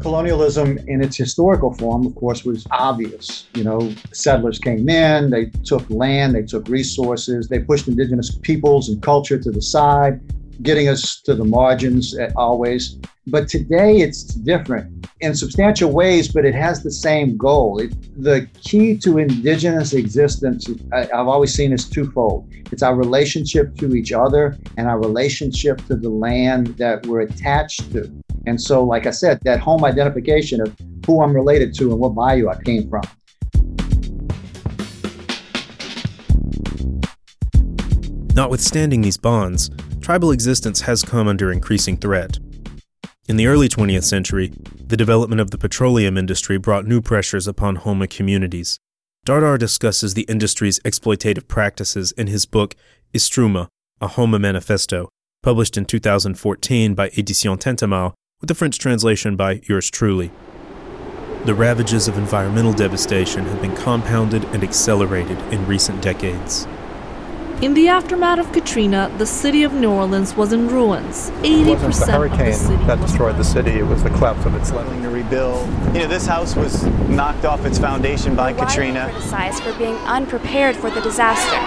colonialism 0.09 0.79
in 0.87 1.03
its 1.03 1.15
historical 1.17 1.71
form, 1.75 2.03
of 2.07 2.15
course, 2.15 2.43
was 2.43 2.65
obvious. 2.71 3.47
You 3.53 3.63
know, 3.63 3.93
settlers 4.11 4.57
came 4.57 4.89
in, 4.89 5.29
they 5.29 5.45
took 5.63 5.87
land, 5.89 6.33
they 6.33 6.41
took 6.41 6.67
resources, 6.67 7.47
they 7.47 7.59
pushed 7.59 7.87
indigenous 7.87 8.35
peoples 8.41 8.89
and 8.89 9.01
culture 9.03 9.37
to 9.37 9.51
the 9.51 9.61
side, 9.61 10.19
getting 10.61 10.87
us 10.87 11.21
to 11.21 11.33
the 11.33 11.45
margins 11.45 12.15
always. 12.35 12.97
But 13.27 13.47
today 13.47 13.97
it's 13.97 14.23
different 14.23 15.07
in 15.21 15.35
substantial 15.35 15.91
ways, 15.91 16.31
but 16.31 16.45
it 16.45 16.55
has 16.55 16.83
the 16.83 16.91
same 16.91 17.37
goal. 17.37 17.79
It, 17.79 17.93
the 18.21 18.47
key 18.61 18.97
to 18.99 19.19
indigenous 19.19 19.93
existence, 19.93 20.67
I, 20.91 21.03
I've 21.13 21.27
always 21.27 21.53
seen 21.53 21.71
is 21.71 21.87
twofold 21.87 22.49
it's 22.71 22.83
our 22.83 22.95
relationship 22.95 23.75
to 23.77 23.95
each 23.95 24.11
other 24.11 24.55
and 24.77 24.87
our 24.87 24.99
relationship 24.99 25.83
to 25.87 25.95
the 25.95 26.09
land 26.09 26.67
that 26.77 27.05
we're 27.07 27.21
attached 27.21 27.91
to. 27.93 28.11
And 28.45 28.61
so, 28.61 28.83
like 28.83 29.07
I 29.07 29.11
said, 29.11 29.39
that 29.43 29.59
home 29.59 29.83
identification 29.83 30.61
of 30.61 30.75
who 31.05 31.23
I'm 31.23 31.33
related 31.33 31.73
to 31.75 31.91
and 31.91 31.99
what 31.99 32.09
bayou 32.09 32.47
I 32.49 32.61
came 32.61 32.89
from. 32.89 33.01
Notwithstanding 38.35 39.01
these 39.01 39.17
bonds, 39.17 39.69
tribal 40.01 40.31
existence 40.31 40.81
has 40.81 41.03
come 41.03 41.27
under 41.27 41.51
increasing 41.51 41.97
threat. 41.97 42.39
In 43.27 43.37
the 43.37 43.47
early 43.47 43.69
20th 43.69 44.03
century, 44.03 44.51
the 44.87 44.97
development 44.97 45.39
of 45.39 45.51
the 45.51 45.57
petroleum 45.57 46.17
industry 46.17 46.57
brought 46.57 46.87
new 46.87 47.01
pressures 47.01 47.47
upon 47.47 47.77
Houma 47.77 48.07
communities. 48.07 48.79
Dardar 49.25 49.59
discusses 49.59 50.13
the 50.13 50.23
industry's 50.23 50.79
exploitative 50.79 51.47
practices 51.47 52.11
in 52.13 52.27
his 52.27 52.45
book 52.45 52.75
Istrouma, 53.13 53.67
a 54.01 54.07
Houma 54.09 54.39
Manifesto, 54.39 55.09
published 55.43 55.77
in 55.77 55.85
2014 55.85 56.95
by 56.95 57.09
Edition 57.17 57.57
Tintamarre 57.57 58.13
with 58.41 58.49
a 58.49 58.55
French 58.55 58.79
translation 58.79 59.35
by 59.35 59.61
yours 59.67 59.91
truly. 59.91 60.31
The 61.45 61.53
ravages 61.53 62.07
of 62.07 62.17
environmental 62.17 62.73
devastation 62.73 63.45
have 63.45 63.61
been 63.61 63.75
compounded 63.75 64.43
and 64.45 64.63
accelerated 64.63 65.37
in 65.53 65.65
recent 65.67 66.01
decades. 66.01 66.67
In 67.61 67.73
the 67.73 67.89
aftermath 67.89 68.39
of 68.39 68.53
Katrina, 68.53 69.13
the 69.17 69.25
city 69.25 69.63
of 69.63 69.73
New 69.73 69.91
Orleans 69.91 70.33
was 70.33 70.53
in 70.53 70.69
ruins. 70.69 71.29
80% 71.41 71.43
it 71.43 71.67
wasn't 71.67 72.05
the 72.05 72.11
hurricane 72.13 72.87
that 72.87 73.01
destroyed 73.01 73.35
the 73.35 73.43
city, 73.43 73.71
it 73.71 73.83
was 73.85 74.01
the 74.01 74.09
collapse 74.11 74.45
of 74.45 74.55
its 74.55 74.69
Struggling 74.69 75.01
to 75.01 75.09
rebuild. 75.09 75.67
You 75.93 76.03
know, 76.03 76.07
this 76.07 76.25
house 76.25 76.55
was 76.55 76.85
knocked 77.09 77.43
off 77.43 77.65
its 77.65 77.77
foundation 77.77 78.33
by 78.33 78.53
We're 78.53 78.59
Katrina. 78.65 79.09
criticized 79.11 79.61
for 79.61 79.73
being 79.73 79.95
unprepared 80.05 80.77
for 80.77 80.89
the 80.89 81.01
disaster. 81.01 81.57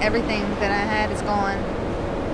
Everything 0.00 0.42
that 0.60 0.70
I 0.70 0.84
had 0.86 1.10
is 1.10 1.20
gone. 1.22 1.58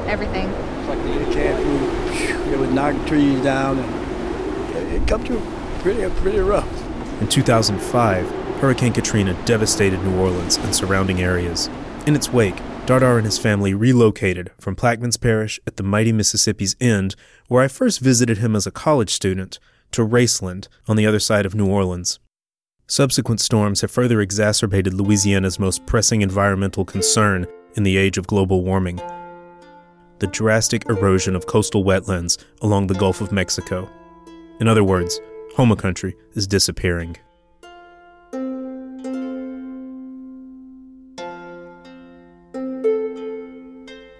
Everything. 0.07 0.51
It's 0.51 0.89
like 0.91 1.03
the 1.03 1.35
cat 1.35 2.53
It 2.53 2.59
was 2.59 2.71
knocking 2.73 3.07
trees 3.07 3.43
down 3.43 3.79
and 3.79 4.93
it 4.93 5.09
come 5.09 5.25
through 5.25 5.41
pretty, 5.81 6.07
pretty 6.21 6.41
rough. 6.41 6.84
In 7.21 7.29
2005, 7.29 8.31
Hurricane 8.61 8.93
Katrina 8.93 9.35
devastated 9.45 10.03
New 10.03 10.19
Orleans 10.19 10.57
and 10.57 10.75
surrounding 10.75 11.21
areas. 11.21 11.69
In 12.07 12.15
its 12.15 12.33
wake, 12.33 12.57
Dardar 12.87 13.17
and 13.17 13.25
his 13.25 13.39
family 13.39 13.73
relocated 13.73 14.51
from 14.59 14.77
Plaquemines 14.77 15.21
Parish 15.21 15.59
at 15.67 15.77
the 15.77 15.83
mighty 15.83 16.13
Mississippi's 16.13 16.77
end, 16.81 17.15
where 17.49 17.63
I 17.63 17.69
first 17.69 18.01
visited 18.01 18.39
him 18.39 18.55
as 18.55 18.67
a 18.67 18.71
college 18.71 19.11
student, 19.11 19.59
to 19.93 20.07
Raceland 20.07 20.69
on 20.89 20.97
the 20.97 21.07
other 21.07 21.21
side 21.21 21.47
of 21.47 21.55
New 21.55 21.67
Orleans. 21.67 22.19
Subsequent 22.87 23.41
storms 23.41 23.81
have 23.81 23.91
further 23.91 24.21
exacerbated 24.21 24.93
Louisiana's 24.93 25.59
most 25.59 25.87
pressing 25.87 26.21
environmental 26.21 26.85
concern 26.85 27.47
in 27.77 27.85
the 27.85 27.97
age 27.97 28.19
of 28.19 28.27
global 28.27 28.63
warming 28.63 29.01
the 30.21 30.27
drastic 30.29 30.89
erosion 30.89 31.35
of 31.37 31.47
coastal 31.47 31.85
wetlands 31.85 32.43
along 32.63 32.87
the 32.87 32.95
Gulf 32.95 33.21
of 33.21 33.33
Mexico. 33.33 33.91
In 34.61 34.69
other 34.69 34.85
words, 34.85 35.21
Houma 35.57 35.77
country 35.77 36.17
is 36.33 36.47
disappearing. 36.47 37.17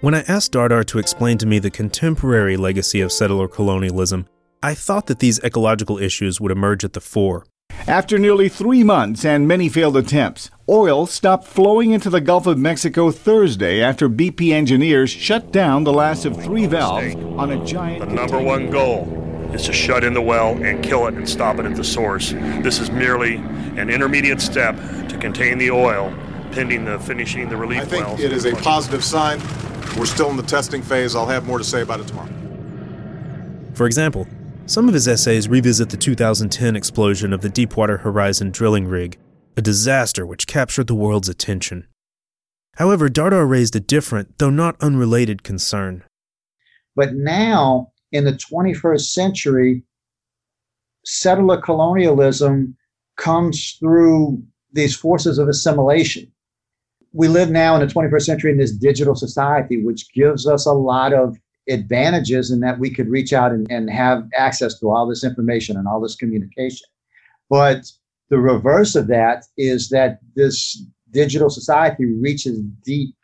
When 0.01 0.15
I 0.15 0.21
asked 0.29 0.53
Dardar 0.53 0.85
to 0.85 0.99
explain 0.99 1.39
to 1.39 1.47
me 1.47 1.59
the 1.59 1.71
contemporary 1.71 2.57
legacy 2.57 3.01
of 3.01 3.11
settler 3.11 3.49
colonialism, 3.49 4.27
I 4.63 4.75
thought 4.75 5.07
that 5.07 5.19
these 5.19 5.41
ecological 5.41 5.99
issues 5.99 6.41
would 6.41 6.53
emerge 6.53 6.85
at 6.85 6.93
the 6.93 7.01
fore. 7.01 7.47
After 7.89 8.19
nearly 8.19 8.49
three 8.49 8.85
months 8.85 9.25
and 9.25 9.49
many 9.49 9.69
failed 9.69 9.97
attempts, 9.97 10.51
oil 10.69 11.07
stopped 11.07 11.47
flowing 11.47 11.91
into 11.91 12.11
the 12.11 12.21
Gulf 12.21 12.47
of 12.47 12.59
Mexico 12.59 13.11
Thursday 13.11 13.83
after 13.83 14.09
BP 14.09 14.53
engineers 14.53 15.11
shut 15.11 15.51
down 15.51 15.85
the 15.85 15.93
last 15.93 16.25
of 16.27 16.41
three 16.43 16.67
valves 16.67 17.15
on 17.17 17.51
a 17.51 17.65
giant. 17.65 18.09
The 18.09 18.15
number 18.15 18.41
one 18.41 18.71
goal 18.71 19.25
is 19.55 19.63
to 19.65 19.73
shut 19.73 20.05
in 20.05 20.15
the 20.15 20.23
well 20.23 20.53
and 20.63 20.83
kill 20.83 21.07
it 21.07 21.15
and 21.15 21.29
stop 21.29 21.59
it 21.59 21.67
at 21.67 21.77
the 21.77 21.85
source. 21.85 22.33
This 22.33 22.81
is 22.81 22.91
merely 22.91 23.37
an 23.77 23.89
intermediate 23.91 24.41
step 24.41 24.77
to 25.09 25.19
contain 25.19 25.59
the 25.59 25.71
oil 25.71 26.13
pending 26.53 26.85
the 26.85 26.99
finishing 27.01 27.49
the 27.49 27.57
relief 27.57 27.81
I 27.81 27.85
think 27.85 28.07
wells. 28.07 28.21
it 28.21 28.33
is 28.33 28.45
a 28.45 28.55
positive 28.57 29.03
sign. 29.03 29.41
We're 29.99 30.07
still 30.07 30.31
in 30.31 30.37
the 30.37 30.43
testing 30.43 30.83
phase. 30.83 31.17
I'll 31.17 31.27
have 31.27 31.47
more 31.47 31.59
to 31.59 31.65
say 31.65 31.83
about 31.83 32.01
it 32.01 32.07
tomorrow. 32.07 32.31
For 33.75 33.87
example, 33.87 34.29
some 34.67 34.89
of 34.89 34.95
his 34.95 35.09
essays 35.09 35.49
revisit 35.49 35.91
the 35.91 35.97
2010 35.97 36.77
explosion 36.77 37.33
of 37.33 37.43
the 37.43 37.49
Deepwater 37.49 37.99
Horizon 37.99 38.51
drilling 38.51 38.87
rig, 38.87 39.19
a 39.57 39.63
disaster 39.63 40.25
which 40.25 40.47
captured 40.47 40.87
the 40.87 40.95
world's 40.95 41.29
attention. 41.29 41.87
However, 42.77 43.09
Dardar 43.09 43.49
raised 43.49 43.77
a 43.77 43.81
different, 43.81 44.39
though 44.39 44.51
not 44.51 44.77
unrelated, 44.81 45.43
concern. 45.43 46.05
But 46.97 47.15
now, 47.15 47.93
in 48.15 48.25
the 48.25 48.33
21st 48.33 49.01
century, 49.01 49.83
settler 51.05 51.61
colonialism 51.61 52.77
comes 53.17 53.77
through 53.81 54.41
these 54.73 54.95
forces 54.97 55.37
of 55.37 55.49
assimilation. 55.49 56.31
We 57.13 57.27
live 57.27 57.51
now 57.51 57.75
in 57.75 57.87
the 57.87 57.93
21st 57.93 58.23
century 58.23 58.53
in 58.53 58.59
this 58.59 58.73
digital 58.73 59.17
society, 59.17 59.85
which 59.85 60.13
gives 60.15 60.47
us 60.47 60.65
a 60.65 60.73
lot 60.73 61.13
of 61.13 61.37
advantages 61.69 62.53
in 62.53 62.61
that 62.61 62.79
we 62.79 62.89
could 62.89 63.09
reach 63.09 63.33
out 63.33 63.51
and, 63.51 63.67
and 63.69 63.91
have 63.91 64.29
access 64.37 64.79
to 64.79 64.91
all 64.91 65.09
this 65.09 65.25
information 65.25 65.77
and 65.77 65.89
all 65.89 66.01
this 66.01 66.17
communication. 66.17 66.87
But 67.51 67.85
the 68.31 68.39
reverse 68.39 68.95
of 68.95 69.09
that 69.09 69.45
is 69.59 69.89
that 69.89 70.21
this 70.37 70.81
digital 71.11 71.51
society 71.51 72.05
reaches 72.05 72.61
deep 72.85 73.17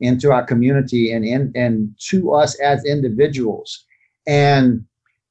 into 0.00 0.32
our 0.32 0.44
community 0.44 1.12
and 1.12 1.24
in, 1.24 1.52
and 1.54 1.94
to 2.08 2.32
us 2.32 2.58
as 2.60 2.82
individuals 2.86 3.84
and 4.28 4.84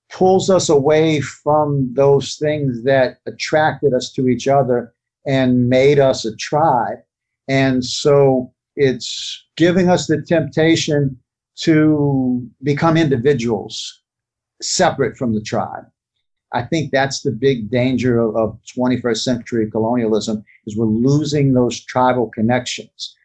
pulls 0.10 0.50
us 0.50 0.68
away 0.68 1.22
from 1.22 1.94
those 1.94 2.36
things 2.36 2.84
that 2.84 3.20
attracted 3.28 3.94
us 3.94 4.12
to 4.14 4.28
each 4.28 4.48
other 4.48 4.94
and 5.26 5.70
made 5.70 6.00
us 6.00 6.26
a 6.26 6.36
tribe. 6.38 6.98
And 7.48 7.86
so 7.86 8.52
it's 8.76 9.46
giving 9.56 9.88
us 9.88 10.08
the 10.08 10.22
temptation 10.22 11.18
to 11.58 12.50
become 12.64 12.98
individuals 12.98 14.02
separate 14.62 15.16
from 15.16 15.36
the 15.36 15.42
tribe. 15.42 15.86
I 16.54 16.64
think 16.64 16.92
that's 16.92 17.22
the 17.22 17.32
big 17.32 17.70
danger 17.70 18.20
of, 18.20 18.36
of 18.36 18.58
21st 18.76 19.18
century 19.18 19.70
colonialism 19.70 20.44
is 20.66 20.78
we're 20.78 20.86
losing 20.86 21.54
those 21.54 21.84
tribal 21.84 22.30
connections. 22.30 23.16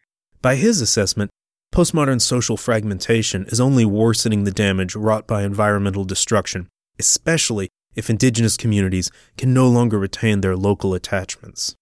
By 0.41 0.55
his 0.55 0.81
assessment, 0.81 1.31
postmodern 1.73 2.21
social 2.21 2.55
fragmentation 2.55 3.45
is 3.47 3.59
only 3.59 3.83
worsening 3.83 4.43
the 4.43 4.51
damage 4.51 4.95
wrought 4.95 5.25
by 5.25 5.41
environmental 5.41 6.05
destruction, 6.05 6.69
especially 6.99 7.67
if 7.95 8.11
indigenous 8.11 8.55
communities 8.55 9.09
can 9.37 9.55
no 9.55 9.67
longer 9.67 9.97
retain 9.97 10.41
their 10.41 10.55
local 10.55 10.93
attachments. 10.93 11.75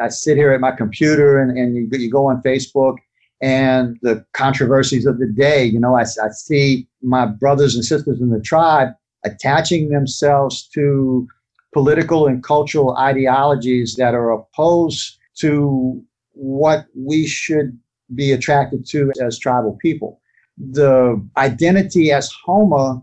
I 0.00 0.08
sit 0.08 0.38
here 0.38 0.52
at 0.52 0.60
my 0.60 0.72
computer 0.72 1.38
and, 1.38 1.56
and 1.56 1.76
you, 1.76 1.86
you 1.98 2.10
go 2.10 2.26
on 2.26 2.40
Facebook 2.40 2.96
and 3.42 3.98
the 4.00 4.24
controversies 4.32 5.04
of 5.04 5.18
the 5.18 5.26
day. 5.26 5.66
You 5.66 5.80
know, 5.80 5.96
I, 5.96 6.02
I 6.02 6.30
see 6.32 6.88
my 7.02 7.26
brothers 7.26 7.74
and 7.74 7.84
sisters 7.84 8.22
in 8.22 8.30
the 8.30 8.40
tribe 8.40 8.88
attaching 9.22 9.90
themselves 9.90 10.66
to 10.68 11.28
political 11.74 12.26
and 12.26 12.42
cultural 12.42 12.96
ideologies 12.96 13.96
that 13.96 14.14
are 14.14 14.30
opposed 14.30 15.18
to 15.40 16.02
what 16.32 16.86
we 16.94 17.26
should 17.26 17.78
be 18.14 18.32
attracted 18.32 18.86
to 18.86 19.12
as 19.20 19.38
tribal 19.38 19.78
people. 19.80 20.20
The 20.58 21.22
identity 21.36 22.12
as 22.12 22.32
Houma 22.46 23.02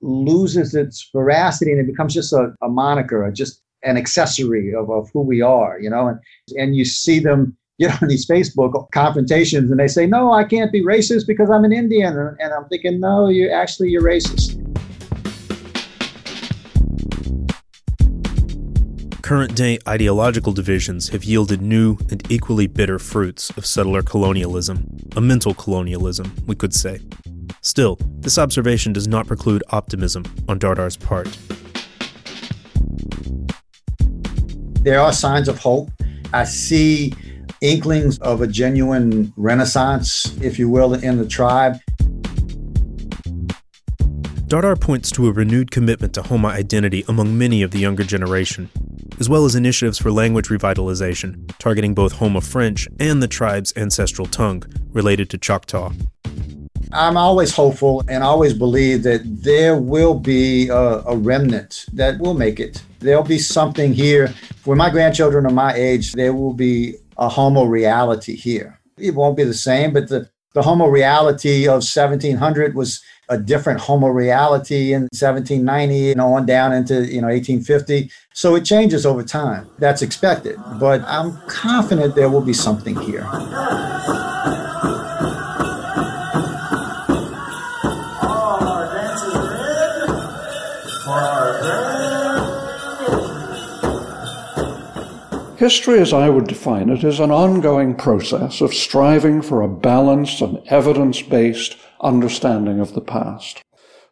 loses 0.00 0.74
its 0.74 1.08
veracity 1.14 1.70
and 1.70 1.80
it 1.80 1.86
becomes 1.86 2.14
just 2.14 2.32
a, 2.32 2.54
a 2.62 2.68
moniker, 2.68 3.30
just 3.30 3.62
an 3.84 3.96
accessory 3.96 4.74
of, 4.74 4.90
of 4.90 5.08
who 5.12 5.22
we 5.22 5.40
are, 5.40 5.78
you 5.80 5.90
know, 5.90 6.08
and, 6.08 6.18
and 6.56 6.76
you 6.76 6.84
see 6.84 7.18
them 7.18 7.56
get 7.78 8.02
on 8.02 8.08
these 8.08 8.26
Facebook 8.26 8.90
confrontations 8.92 9.70
and 9.70 9.78
they 9.78 9.88
say, 9.88 10.06
no, 10.06 10.32
I 10.32 10.44
can't 10.44 10.72
be 10.72 10.82
racist 10.82 11.26
because 11.26 11.50
I'm 11.50 11.64
an 11.64 11.72
Indian. 11.72 12.16
And 12.16 12.52
I'm 12.52 12.68
thinking, 12.68 13.00
no, 13.00 13.28
you 13.28 13.48
actually, 13.50 13.90
you're 13.90 14.02
racist. 14.02 14.61
Current 19.32 19.54
day 19.54 19.78
ideological 19.88 20.52
divisions 20.52 21.08
have 21.08 21.24
yielded 21.24 21.62
new 21.62 21.96
and 22.10 22.22
equally 22.30 22.66
bitter 22.66 22.98
fruits 22.98 23.48
of 23.56 23.64
settler 23.64 24.02
colonialism, 24.02 24.86
a 25.16 25.22
mental 25.22 25.54
colonialism, 25.54 26.34
we 26.46 26.54
could 26.54 26.74
say. 26.74 27.00
Still, 27.62 27.96
this 28.18 28.36
observation 28.36 28.92
does 28.92 29.08
not 29.08 29.26
preclude 29.26 29.64
optimism 29.70 30.24
on 30.48 30.58
Dardar's 30.58 30.98
part. 30.98 31.34
There 34.82 35.00
are 35.00 35.14
signs 35.14 35.48
of 35.48 35.58
hope. 35.58 35.88
I 36.34 36.44
see 36.44 37.14
inklings 37.62 38.18
of 38.18 38.42
a 38.42 38.46
genuine 38.46 39.32
renaissance, 39.38 40.36
if 40.42 40.58
you 40.58 40.68
will, 40.68 40.92
in 40.92 41.16
the 41.16 41.26
tribe. 41.26 41.78
Dardar 44.46 44.78
points 44.78 45.10
to 45.12 45.26
a 45.28 45.32
renewed 45.32 45.70
commitment 45.70 46.12
to 46.12 46.22
Houma 46.24 46.48
identity 46.48 47.02
among 47.08 47.38
many 47.38 47.62
of 47.62 47.70
the 47.70 47.78
younger 47.78 48.04
generation, 48.04 48.68
as 49.18 49.28
well 49.28 49.44
as 49.44 49.54
initiatives 49.54 49.98
for 49.98 50.10
language 50.10 50.48
revitalization, 50.48 51.50
targeting 51.58 51.94
both 51.94 52.14
Houma 52.14 52.40
French 52.40 52.88
and 52.98 53.22
the 53.22 53.28
tribe's 53.28 53.72
ancestral 53.76 54.26
tongue, 54.26 54.64
related 54.92 55.30
to 55.30 55.38
Choctaw. 55.38 55.92
I'm 56.92 57.16
always 57.16 57.54
hopeful 57.54 58.04
and 58.08 58.22
always 58.22 58.52
believe 58.52 59.02
that 59.04 59.22
there 59.24 59.78
will 59.78 60.14
be 60.14 60.68
a, 60.68 60.76
a, 60.76 61.16
remnant 61.16 61.86
that 61.94 62.18
will 62.18 62.34
make 62.34 62.60
it. 62.60 62.82
There'll 62.98 63.22
be 63.22 63.38
something 63.38 63.94
here. 63.94 64.28
For 64.56 64.76
my 64.76 64.90
grandchildren 64.90 65.46
of 65.46 65.54
my 65.54 65.72
age, 65.72 66.12
there 66.12 66.34
will 66.34 66.52
be 66.52 66.96
a 67.16 67.30
Houma 67.30 67.66
reality 67.66 68.36
here. 68.36 68.78
It 68.98 69.14
won't 69.14 69.38
be 69.38 69.44
the 69.44 69.54
same, 69.54 69.94
but 69.94 70.08
the, 70.08 70.28
the 70.52 70.62
Houma 70.62 70.90
reality 70.90 71.66
of 71.66 71.82
1700 71.82 72.74
was 72.74 73.02
a 73.28 73.38
different 73.38 73.80
Houma 73.80 74.10
reality 74.12 74.92
in 74.92 75.02
1790 75.02 76.12
and 76.12 76.20
on 76.20 76.46
down 76.46 76.72
into 76.72 77.06
you 77.06 77.20
know 77.20 77.28
1850. 77.28 78.10
So 78.34 78.54
it 78.54 78.64
changes 78.64 79.06
over 79.06 79.22
time. 79.22 79.68
That's 79.78 80.02
expected, 80.02 80.58
but 80.78 81.02
I'm 81.02 81.36
confident 81.46 82.14
there 82.14 82.28
will 82.28 82.40
be 82.40 82.54
something 82.54 82.96
here. 83.00 83.28
History, 95.62 96.00
as 96.00 96.12
I 96.12 96.28
would 96.28 96.48
define 96.48 96.88
it, 96.88 97.04
is 97.04 97.20
an 97.20 97.30
ongoing 97.30 97.94
process 97.94 98.60
of 98.60 98.74
striving 98.74 99.40
for 99.40 99.62
a 99.62 99.68
balanced 99.68 100.40
and 100.40 100.60
evidence 100.66 101.22
based 101.22 101.76
understanding 102.00 102.80
of 102.80 102.94
the 102.94 103.00
past. 103.00 103.62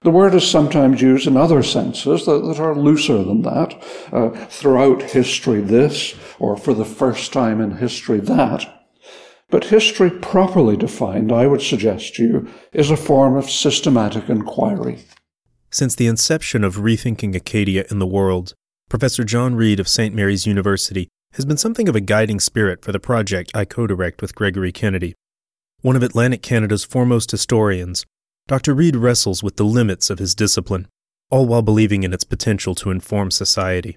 The 0.03 0.13
word 0.13 0.33
is 0.33 0.49
sometimes 0.49 1.03
used 1.03 1.27
in 1.27 1.37
other 1.37 1.65
senses 1.65 2.25
that, 2.25 2.45
that 2.45 2.61
are 2.61 2.77
looser 2.77 3.25
than 3.25 3.43
that. 3.43 3.83
Uh, 4.13 4.31
throughout 4.47 5.03
history, 5.03 5.61
this, 5.61 6.15
or 6.39 6.57
for 6.57 6.73
the 6.73 6.85
first 6.85 7.33
time 7.33 7.61
in 7.61 7.79
history, 7.79 8.21
that. 8.21 8.85
But 9.49 9.65
history, 9.65 10.09
properly 10.09 10.77
defined, 10.77 11.33
I 11.33 11.49
would 11.49 11.63
suggest 11.63 12.15
to 12.15 12.23
you, 12.23 12.49
is 12.73 12.93
a 12.93 12.97
form 12.97 13.35
of 13.35 13.51
systematic 13.51 14.29
inquiry. 14.29 15.01
Since 15.73 15.97
the 15.97 16.07
inception 16.07 16.63
of 16.63 16.77
Rethinking 16.77 17.35
Acadia 17.35 17.87
in 17.91 17.99
the 17.99 18.07
World, 18.07 18.55
Professor 18.89 19.25
John 19.25 19.57
Reid 19.57 19.81
of 19.81 19.89
St. 19.89 20.15
Mary's 20.15 20.47
University 20.47 21.09
has 21.35 21.45
been 21.45 21.57
something 21.57 21.89
of 21.89 21.95
a 21.95 22.01
guiding 22.01 22.41
spirit 22.41 22.85
for 22.85 22.93
the 22.93 22.99
project 22.99 23.53
I 23.55 23.65
co 23.65 23.87
direct 23.87 24.21
with 24.21 24.35
Gregory 24.35 24.73
Kennedy. 24.73 25.15
One 25.81 25.97
of 25.97 26.03
Atlantic 26.03 26.43
Canada's 26.43 26.85
foremost 26.85 27.31
historians, 27.31 28.05
Dr. 28.49 28.75
Reid 28.75 28.97
wrestles 28.97 29.43
with 29.43 29.57
the 29.57 29.65
limits 29.65 30.11
of 30.11 30.19
his 30.19 30.35
discipline, 30.35 30.89
all 31.31 31.47
while 31.47 31.63
believing 31.63 32.03
in 32.03 32.13
its 32.13 32.25
potential 32.25 32.75
to 32.77 32.91
inform 32.91 33.31
society. 33.31 33.97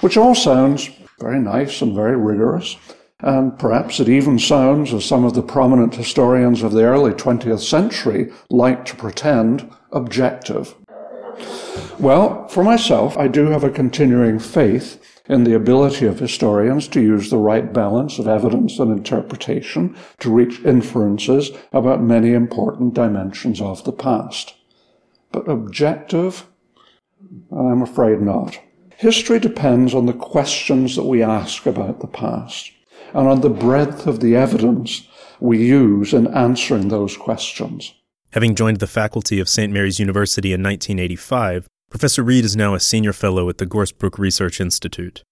Which 0.00 0.16
all 0.16 0.34
sounds 0.34 0.88
very 1.18 1.40
nice 1.40 1.82
and 1.82 1.94
very 1.94 2.16
rigorous, 2.16 2.76
and 3.18 3.58
perhaps 3.58 3.98
it 3.98 4.08
even 4.08 4.38
sounds, 4.38 4.94
as 4.94 5.04
some 5.04 5.24
of 5.24 5.34
the 5.34 5.42
prominent 5.42 5.96
historians 5.96 6.62
of 6.62 6.72
the 6.72 6.84
early 6.84 7.12
20th 7.12 7.60
century 7.60 8.32
like 8.48 8.84
to 8.86 8.96
pretend, 8.96 9.68
objective. 9.92 10.74
Well, 11.98 12.48
for 12.48 12.62
myself, 12.62 13.18
I 13.18 13.28
do 13.28 13.46
have 13.46 13.64
a 13.64 13.70
continuing 13.70 14.38
faith 14.38 15.19
in 15.28 15.44
the 15.44 15.54
ability 15.54 16.06
of 16.06 16.18
historians 16.18 16.88
to 16.88 17.00
use 17.00 17.30
the 17.30 17.38
right 17.38 17.72
balance 17.72 18.18
of 18.18 18.26
evidence 18.26 18.78
and 18.78 18.90
interpretation 18.90 19.96
to 20.18 20.30
reach 20.30 20.64
inferences 20.64 21.50
about 21.72 22.02
many 22.02 22.32
important 22.32 22.94
dimensions 22.94 23.60
of 23.60 23.84
the 23.84 23.92
past. 23.92 24.54
But 25.32 25.48
objective? 25.48 26.46
I'm 27.52 27.82
afraid 27.82 28.20
not. 28.20 28.58
History 28.96 29.38
depends 29.38 29.94
on 29.94 30.06
the 30.06 30.12
questions 30.12 30.96
that 30.96 31.04
we 31.04 31.22
ask 31.22 31.64
about 31.66 32.00
the 32.00 32.06
past 32.06 32.70
and 33.14 33.28
on 33.28 33.40
the 33.40 33.50
breadth 33.50 34.06
of 34.06 34.20
the 34.20 34.36
evidence 34.36 35.06
we 35.40 35.58
use 35.58 36.12
in 36.12 36.26
answering 36.34 36.88
those 36.88 37.16
questions. 37.16 37.94
Having 38.32 38.54
joined 38.54 38.78
the 38.78 38.86
faculty 38.86 39.40
of 39.40 39.48
St. 39.48 39.72
Mary's 39.72 39.98
University 39.98 40.52
in 40.52 40.62
1985, 40.62 41.66
Professor 41.90 42.22
Reid 42.22 42.44
is 42.44 42.54
now 42.54 42.74
a 42.74 42.80
senior 42.80 43.12
fellow 43.12 43.48
at 43.48 43.58
the 43.58 43.66
Gorsebrook 43.66 44.16
Research 44.16 44.60
Institute. 44.60 45.24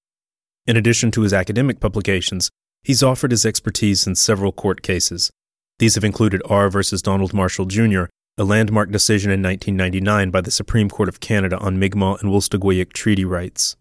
In 0.66 0.76
addition 0.76 1.12
to 1.12 1.20
his 1.22 1.32
academic 1.32 1.78
publications, 1.78 2.50
he's 2.82 3.00
offered 3.00 3.30
his 3.30 3.46
expertise 3.46 4.08
in 4.08 4.16
several 4.16 4.50
court 4.50 4.82
cases. 4.82 5.30
These 5.78 5.94
have 5.94 6.02
included 6.02 6.42
R 6.46 6.68
v. 6.68 6.80
Donald 7.00 7.32
Marshall 7.32 7.66
Jr., 7.66 8.06
a 8.36 8.42
landmark 8.42 8.90
decision 8.90 9.30
in 9.30 9.40
1999 9.40 10.32
by 10.32 10.40
the 10.40 10.50
Supreme 10.50 10.90
Court 10.90 11.08
of 11.08 11.20
Canada 11.20 11.56
on 11.58 11.78
Mi'kmaq 11.78 12.22
and 12.22 12.32
Wolastoqiyik 12.32 12.92
treaty 12.92 13.24
rights. 13.24 13.76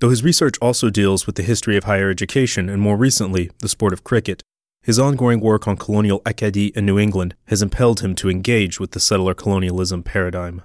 Though 0.00 0.10
his 0.10 0.24
research 0.24 0.56
also 0.60 0.90
deals 0.90 1.24
with 1.24 1.36
the 1.36 1.44
history 1.44 1.76
of 1.76 1.84
higher 1.84 2.10
education 2.10 2.68
and 2.68 2.82
more 2.82 2.96
recently, 2.96 3.52
the 3.60 3.68
sport 3.68 3.92
of 3.92 4.02
cricket, 4.02 4.42
his 4.82 4.98
ongoing 4.98 5.38
work 5.38 5.68
on 5.68 5.76
colonial 5.76 6.22
Acadie 6.26 6.72
in 6.74 6.84
New 6.84 6.98
England 6.98 7.36
has 7.46 7.62
impelled 7.62 8.00
him 8.00 8.16
to 8.16 8.28
engage 8.28 8.80
with 8.80 8.90
the 8.90 9.00
settler 9.00 9.34
colonialism 9.34 10.02
paradigm. 10.02 10.62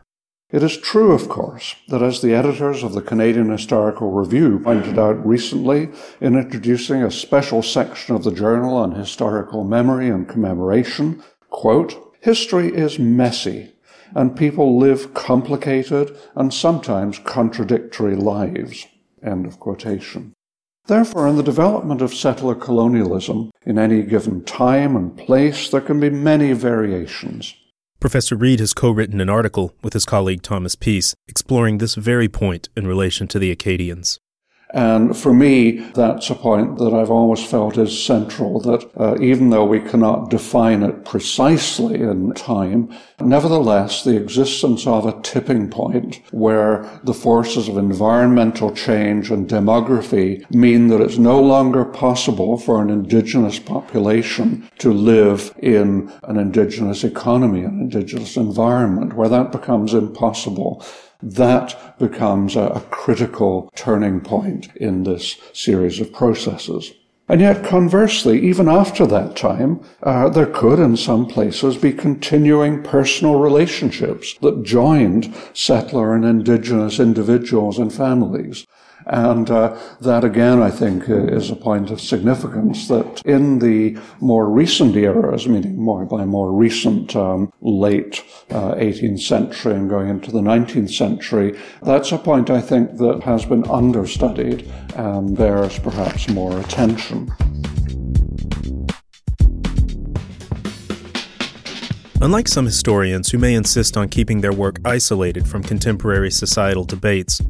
It 0.54 0.62
is 0.62 0.78
true, 0.78 1.14
of 1.14 1.30
course, 1.30 1.76
that 1.88 2.04
as 2.04 2.22
the 2.22 2.36
editors 2.36 2.84
of 2.84 2.94
the 2.94 3.02
Canadian 3.02 3.50
Historical 3.50 4.12
Review 4.12 4.60
pointed 4.60 5.00
out 5.00 5.26
recently 5.26 5.90
in 6.22 6.38
introducing 6.38 7.02
a 7.02 7.10
special 7.10 7.64
section 7.64 8.16
of 8.16 8.24
the 8.24 8.32
Journal 8.32 8.78
on 8.78 8.92
Historical 8.92 9.64
Memory 9.64 10.10
and 10.10 10.30
Commemoration, 10.30 11.24
quote, 11.50 11.96
history 12.22 12.68
is 12.68 13.00
messy 13.00 13.74
and 14.14 14.38
people 14.38 14.78
live 14.78 15.16
complicated 15.16 16.16
and 16.36 16.54
sometimes 16.54 17.18
contradictory 17.18 18.16
lives, 18.16 18.86
end 19.24 19.48
of 19.48 19.60
quotation. 19.60 20.34
Therefore, 20.86 21.28
in 21.28 21.38
the 21.38 21.42
development 21.42 22.04
of 22.04 22.14
settler 22.14 22.54
colonialism, 22.54 23.50
in 23.66 23.80
any 23.80 24.04
given 24.04 24.44
time 24.44 24.96
and 24.96 25.18
place, 25.18 25.68
there 25.70 25.82
can 25.82 26.00
be 26.00 26.12
many 26.12 26.54
variations. 26.54 27.56
Professor 28.04 28.36
Reid 28.36 28.60
has 28.60 28.74
co 28.74 28.92
written 28.92 29.22
an 29.22 29.30
article 29.30 29.74
with 29.82 29.94
his 29.94 30.04
colleague 30.04 30.42
Thomas 30.42 30.76
Peace 30.76 31.16
exploring 31.30 31.78
this 31.78 31.96
very 31.96 32.28
point 32.28 32.68
in 32.76 32.86
relation 32.86 33.30
to 33.30 33.40
the 33.40 33.50
Acadians. 33.50 34.20
And 34.74 35.16
for 35.16 35.36
me, 35.36 35.80
that's 35.94 36.32
a 36.32 36.36
point 36.36 36.80
that 36.80 36.94
I've 36.94 37.12
always 37.12 37.46
felt 37.46 37.78
is 37.78 38.04
central 38.04 38.60
that 38.62 38.90
uh, 38.98 39.16
even 39.22 39.52
though 39.52 39.66
we 39.66 39.80
cannot 39.80 40.32
define 40.32 40.82
it 40.82 41.06
precisely 41.06 42.02
in 42.02 42.34
time, 42.34 42.92
nevertheless, 43.22 44.04
the 44.04 44.18
existence 44.18 44.88
of 44.88 45.06
a 45.06 45.22
tipping 45.22 45.70
point 45.70 46.22
where 46.32 46.90
the 47.04 47.14
forces 47.14 47.70
of 47.70 47.78
environmental 47.78 48.74
change 48.74 49.30
and 49.30 49.48
demography 49.48 50.50
mean 50.52 50.88
that 50.88 51.02
it's 51.02 51.20
no 51.20 51.40
longer 51.40 51.86
possible 51.86 52.58
for 52.58 52.82
an 52.82 52.90
indigenous 52.90 53.60
population 53.60 54.68
to 54.80 54.92
live 54.92 55.54
in 55.60 56.12
an 56.24 56.38
indigenous 56.38 57.04
economy, 57.04 57.64
an 57.64 57.80
indigenous 57.80 58.38
environment, 58.38 59.14
where 59.14 59.30
that 59.30 59.52
becomes 59.52 59.94
impossible 59.94 60.84
that 61.24 61.98
becomes 61.98 62.56
a, 62.56 62.64
a 62.64 62.82
critical 62.92 63.72
turning 63.76 64.20
point 64.22 64.70
in 64.76 65.04
this 65.04 65.38
series 65.54 66.00
of 66.00 66.12
processes. 66.12 66.92
And 67.30 67.40
yet, 67.40 67.64
conversely, 67.64 68.42
even 68.46 68.68
after 68.68 69.06
that 69.06 69.38
time, 69.38 69.80
uh, 70.04 70.28
there 70.28 70.46
could 70.46 70.78
in 70.78 70.98
some 70.98 71.26
places 71.26 71.78
be 71.78 71.94
continuing 71.94 72.84
personal 72.84 73.40
relationships 73.40 74.36
that 74.42 74.64
joined 74.64 75.34
settler 75.54 76.14
and 76.14 76.26
indigenous 76.26 77.00
individuals 77.00 77.80
and 77.80 77.94
families. 77.94 78.68
And 79.08 79.50
uh, 79.50 79.78
that 80.02 80.24
again, 80.24 80.62
I 80.62 80.72
think, 80.72 81.06
is 81.08 81.50
a 81.50 81.56
point 81.56 81.92
of 81.92 82.00
significance 82.00 82.88
that 82.88 83.22
in 83.26 83.60
the 83.60 83.98
more 84.20 84.50
recent 84.50 84.96
eras, 84.96 85.48
meaning 85.48 85.78
more 85.78 86.06
by 86.06 86.26
more 86.26 86.52
recent, 86.52 87.16
um, 87.16 87.52
late 87.62 88.24
uh, 88.50 88.76
18th 88.76 89.22
century 89.22 89.76
and 89.76 89.90
going 89.90 90.10
into 90.10 90.32
the 90.32 90.42
19th 90.42 90.92
century, 90.92 91.58
that's 91.82 92.12
a 92.12 92.18
point 92.18 92.50
I 92.50 92.62
think 92.62 92.98
that 92.98 93.24
has 93.24 93.46
been 93.46 93.70
understudied 93.70 94.70
and 94.96 95.36
bears 95.38 95.80
perhaps 95.80 96.30
more 96.30 96.60
attention. 96.60 97.30
Unlike 102.24 102.48
some 102.48 102.66
historians 102.66 103.32
who 103.32 103.38
may 103.38 103.54
insist 103.54 103.98
on 103.98 104.08
keeping 104.08 104.40
their 104.40 104.54
work 104.54 104.78
isolated 104.86 105.46
from 105.46 105.62
contemporary 105.62 106.32
societal 106.32 106.86
debates, 106.86 107.42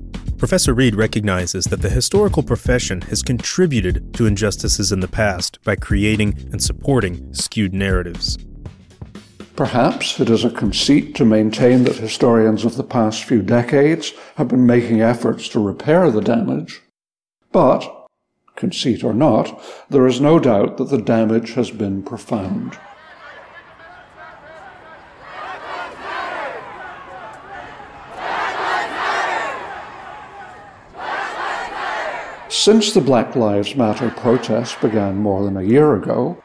Professor 0.43 0.73
Reid 0.73 0.95
recognizes 0.95 1.63
that 1.67 1.81
the 1.81 1.89
historical 1.89 2.43
profession 2.43 2.99
has 3.03 3.23
contributed 3.23 4.13
to 4.13 4.25
injustices 4.25 4.91
in 4.91 4.99
the 4.99 5.07
past 5.07 5.57
by 5.63 5.77
creating 5.77 6.37
and 6.51 6.61
supporting 6.61 7.33
skewed 7.33 7.73
narratives. 7.73 8.37
Perhaps 9.55 10.19
it 10.19 10.29
is 10.29 10.43
a 10.43 10.49
conceit 10.49 11.15
to 11.15 11.23
maintain 11.23 11.85
that 11.85 11.95
historians 11.95 12.65
of 12.65 12.75
the 12.75 12.83
past 12.83 13.23
few 13.23 13.41
decades 13.41 14.11
have 14.35 14.49
been 14.49 14.65
making 14.65 14.99
efforts 14.99 15.47
to 15.47 15.65
repair 15.65 16.11
the 16.11 16.19
damage. 16.19 16.81
But, 17.53 18.09
conceit 18.57 19.01
or 19.01 19.13
not, 19.13 19.63
there 19.89 20.05
is 20.05 20.19
no 20.19 20.39
doubt 20.39 20.75
that 20.75 20.89
the 20.89 21.01
damage 21.01 21.53
has 21.53 21.71
been 21.71 22.03
profound. 22.03 22.77
Since 32.55 32.93
the 32.93 33.01
Black 33.01 33.35
Lives 33.35 33.75
Matter 33.75 34.11
protests 34.11 34.79
began 34.79 35.17
more 35.17 35.43
than 35.43 35.57
a 35.57 35.63
year 35.63 35.95
ago, 35.95 36.37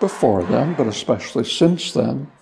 before 0.00 0.42
then, 0.44 0.72
but 0.72 0.86
especially 0.86 1.44
since 1.44 1.92
then, 1.92 2.32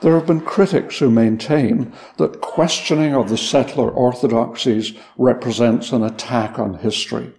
there 0.00 0.14
have 0.14 0.26
been 0.26 0.40
critics 0.40 0.98
who 0.98 1.10
maintain 1.10 1.92
that 2.16 2.40
questioning 2.40 3.14
of 3.14 3.28
the 3.28 3.36
settler 3.36 3.90
orthodoxies 3.90 4.94
represents 5.18 5.92
an 5.92 6.02
attack 6.02 6.58
on 6.58 6.78
history. 6.78 7.34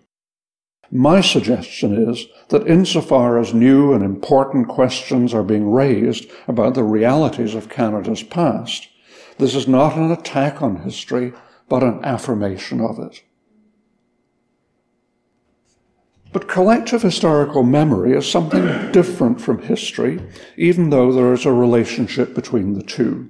My 0.92 1.22
suggestion 1.22 2.08
is 2.08 2.28
that 2.50 2.68
insofar 2.68 3.40
as 3.40 3.52
new 3.52 3.94
and 3.94 4.04
important 4.04 4.68
questions 4.68 5.34
are 5.34 5.44
being 5.44 5.72
raised 5.72 6.30
about 6.48 6.76
the 6.76 6.84
realities 6.84 7.56
of 7.56 7.68
Canada's 7.68 8.22
past, 8.22 8.90
this 9.40 9.56
is 9.56 9.68
not 9.68 9.98
an 9.98 10.12
attack 10.12 10.62
on 10.62 10.84
history, 10.84 11.34
but 11.68 11.82
an 11.82 12.06
affirmation 12.06 12.80
of 12.80 13.00
it. 13.00 13.24
But 16.36 16.50
collective 16.50 17.02
historical 17.02 17.64
memory 17.64 18.12
is 18.12 18.30
something 18.30 18.66
different 18.92 19.40
from 19.40 19.62
history, 19.62 20.22
even 20.58 20.90
though 20.90 21.14
there 21.14 21.32
is 21.32 21.46
a 21.46 21.54
relationship 21.54 22.36
between 22.36 22.74
the 22.74 22.84
two. 22.84 23.30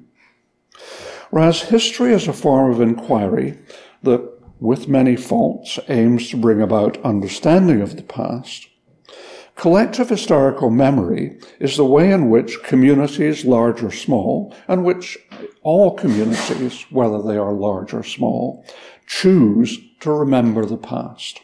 Whereas 1.30 1.62
history 1.62 2.14
is 2.14 2.28
a 2.28 2.34
form 2.34 2.72
of 2.72 2.82
inquiry 2.82 3.60
that, 4.02 4.28
with 4.60 4.88
many 4.88 5.16
faults, 5.16 5.78
aims 5.88 6.32
to 6.32 6.38
bring 6.38 6.64
about 6.64 6.98
understanding 7.04 7.80
of 7.80 7.96
the 7.96 8.02
past, 8.02 8.70
collective 9.54 10.10
historical 10.10 10.72
memory 10.72 11.40
is 11.60 11.78
the 11.78 11.86
way 11.86 12.12
in 12.12 12.32
which 12.32 12.64
communities, 12.64 13.46
large 13.46 13.84
or 13.84 13.92
small, 13.92 14.52
and 14.68 14.84
which 14.84 15.16
all 15.62 15.92
communities, 15.92 16.88
whether 16.90 17.22
they 17.22 17.38
are 17.38 17.54
large 17.54 17.94
or 17.94 18.02
small, 18.02 18.66
choose 19.06 19.78
to 20.00 20.10
remember 20.10 20.66
the 20.66 20.76
past. 20.76 21.42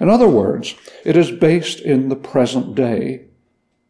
In 0.00 0.08
other 0.08 0.28
words, 0.28 0.74
it 1.04 1.16
is 1.16 1.30
based 1.30 1.80
in 1.80 2.08
the 2.08 2.16
present 2.16 2.74
day 2.74 3.26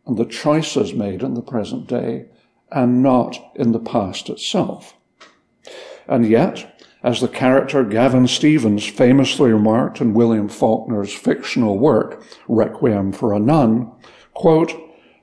and 0.06 0.16
the 0.16 0.24
choices 0.24 0.94
made 0.94 1.22
in 1.22 1.34
the 1.34 1.42
present 1.42 1.86
day 1.86 2.26
and 2.70 3.02
not 3.02 3.38
in 3.54 3.72
the 3.72 3.78
past 3.78 4.28
itself. 4.28 4.94
And 6.08 6.26
yet, 6.26 6.82
as 7.02 7.20
the 7.20 7.28
character 7.28 7.84
Gavin 7.84 8.26
Stevens 8.26 8.86
famously 8.86 9.52
remarked 9.52 10.00
in 10.00 10.14
William 10.14 10.48
Faulkner's 10.48 11.12
fictional 11.12 11.78
work, 11.78 12.22
Requiem 12.48 13.12
for 13.12 13.32
a 13.32 13.38
Nun, 13.38 13.92
quote, 14.34 14.74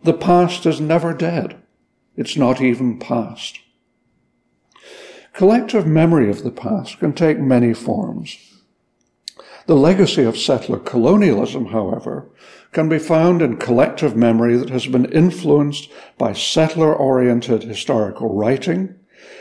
the 0.04 0.14
past 0.14 0.66
is 0.66 0.80
never 0.80 1.14
dead. 1.14 1.62
It's 2.16 2.38
not 2.38 2.62
even 2.62 3.00
past. 3.00 3.60
Collective 5.34 5.86
memory 5.86 6.30
of 6.30 6.44
the 6.44 6.52
past 6.52 7.00
can 7.00 7.12
take 7.12 7.40
many 7.40 7.74
forms. 7.74 8.38
The 9.68 9.76
legacy 9.76 10.24
of 10.24 10.38
settler 10.38 10.78
colonialism, 10.78 11.68
however, 11.68 12.30
can 12.72 12.88
be 12.88 13.00
found 13.00 13.42
in 13.42 13.58
collective 13.58 14.16
memory 14.16 14.58
that 14.58 14.70
has 14.70 14.86
been 14.86 15.06
influenced 15.06 15.90
by 16.20 16.34
settler 16.34 16.94
oriented 16.94 17.64
historical 17.64 18.36
writing 18.36 18.94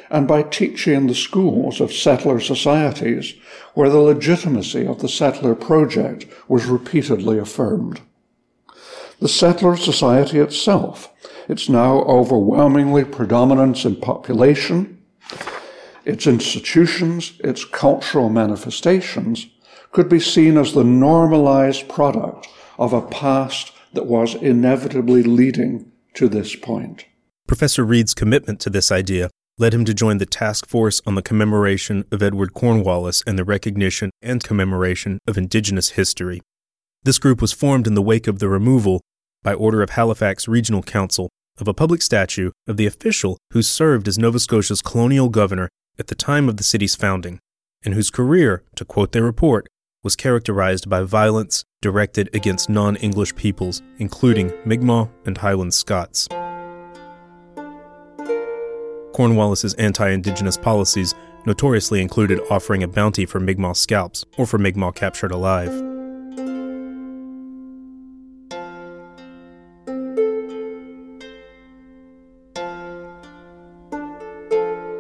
and 0.09 0.27
by 0.27 0.43
teaching 0.43 0.95
in 0.95 1.07
the 1.09 1.15
schools 1.15 1.79
of 1.79 1.93
settler 1.93 2.41
societies 2.41 3.35
where 3.75 3.91
the 3.91 3.99
legitimacy 3.99 4.87
of 4.87 5.01
the 5.01 5.09
settler 5.11 5.55
project 5.55 6.27
was 6.49 6.65
repeatedly 6.65 7.39
affirmed. 7.39 8.01
The 9.21 9.29
settler 9.29 9.77
society 9.77 10.39
itself, 10.39 11.13
its 11.49 11.69
now 11.69 11.99
overwhelmingly 12.03 13.05
predominance 13.05 13.85
in 13.85 13.97
population, 13.97 15.03
its 16.07 16.27
institutions, 16.27 17.39
its 17.43 17.65
cultural 17.65 18.31
manifestations, 18.31 19.49
could 19.95 20.09
be 20.09 20.21
seen 20.21 20.59
as 20.59 20.75
the 20.75 20.85
normalized 20.85 21.89
product 21.89 22.49
of 22.79 22.93
a 22.93 23.01
past 23.01 23.73
that 23.93 24.07
was 24.07 24.35
inevitably 24.35 25.23
leading 25.23 25.91
to 26.13 26.29
this 26.29 26.57
point. 26.57 27.07
Professor 27.47 27.85
Reid's 27.85 28.13
commitment 28.13 28.59
to 28.61 28.71
this 28.71 28.91
idea 28.91 29.31
led 29.57 29.73
him 29.73 29.85
to 29.85 29.95
join 29.95 30.19
the 30.19 30.27
task 30.27 30.67
force 30.69 31.01
on 31.07 31.15
the 31.15 31.23
commemoration 31.23 32.05
of 32.11 32.25
Edward 32.25 32.55
Cornwallis 32.55 33.23
and 33.25 33.39
the 33.39 33.45
recognition 33.45 34.11
and 34.21 34.43
commemoration 34.43 35.21
of 35.29 35.39
Indigenous 35.39 35.91
history. 35.91 36.41
This 37.05 37.21
group 37.21 37.41
was 37.41 37.53
formed 37.53 37.87
in 37.87 37.95
the 37.95 38.03
wake 38.03 38.27
of 38.27 38.41
the 38.41 38.49
removal, 38.49 39.01
by 39.45 39.55
order 39.55 39.81
of 39.81 39.91
Halifax 39.91 40.49
Regional 40.49 40.83
Council, 40.83 41.29
of 41.61 41.69
a 41.69 41.75
public 41.75 42.03
statue 42.03 42.51
of 42.67 42.77
the 42.77 42.87
official 42.87 43.39
who 43.53 43.63
served 43.63 44.09
as 44.09 44.19
Nova 44.19 44.41
Scotia's 44.41 44.83
colonial 44.83 45.29
governor 45.29 45.69
at 46.01 46.09
the 46.09 46.17
time 46.17 46.49
of 46.49 46.57
the 46.57 46.65
city's 46.65 46.97
founding, 46.97 47.39
and 47.85 47.95
whose 47.95 48.11
career, 48.11 48.65
to 48.75 48.85
quote 48.85 49.13
their 49.13 49.23
report, 49.23 49.69
was 50.05 50.15
characterized 50.15 50.89
by 50.89 51.03
violence 51.03 51.65
directed 51.81 52.31
against 52.35 52.69
non 52.69 52.95
English 52.97 53.35
peoples, 53.35 53.83
including 53.99 54.53
Mi'kmaq 54.65 55.11
and 55.27 55.37
Highland 55.39 55.75
Scots. 55.75 56.29
Cornwallis's 59.13 59.75
anti 59.75 60.11
Indigenous 60.11 60.57
policies 60.57 61.15
notoriously 61.47 62.01
included 62.01 62.41
offering 62.51 62.83
a 62.83 62.89
bounty 62.89 63.27
for 63.27 63.41
Mi'kmaq 63.41 63.77
scalps 63.77 64.25
or 64.39 64.47
for 64.47 64.59
Mi'kmaq 64.59 64.95
captured 64.95 65.33
alive. 65.33 65.73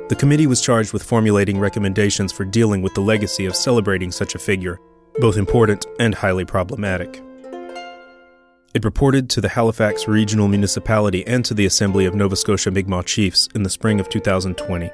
The 0.08 0.16
committee 0.20 0.46
was 0.46 0.60
charged 0.60 0.92
with 0.92 1.02
formulating 1.02 1.58
recommendations 1.58 2.30
for 2.30 2.44
dealing 2.44 2.82
with 2.82 2.94
the 2.94 3.00
legacy 3.00 3.46
of 3.46 3.56
celebrating 3.56 4.12
such 4.12 4.34
a 4.34 4.38
figure 4.38 4.78
both 5.18 5.36
important 5.36 5.86
and 5.98 6.14
highly 6.14 6.44
problematic. 6.44 7.22
It 8.74 8.84
reported 8.84 9.30
to 9.30 9.40
the 9.40 9.50
Halifax 9.50 10.08
Regional 10.08 10.48
Municipality 10.48 11.24
and 11.26 11.44
to 11.44 11.54
the 11.54 11.64
Assembly 11.64 12.06
of 12.06 12.14
Nova 12.14 12.34
Scotia 12.34 12.72
Mi'kmaq 12.72 13.06
Chiefs 13.06 13.48
in 13.54 13.62
the 13.62 13.70
spring 13.70 14.00
of 14.00 14.08
2020. 14.08 14.90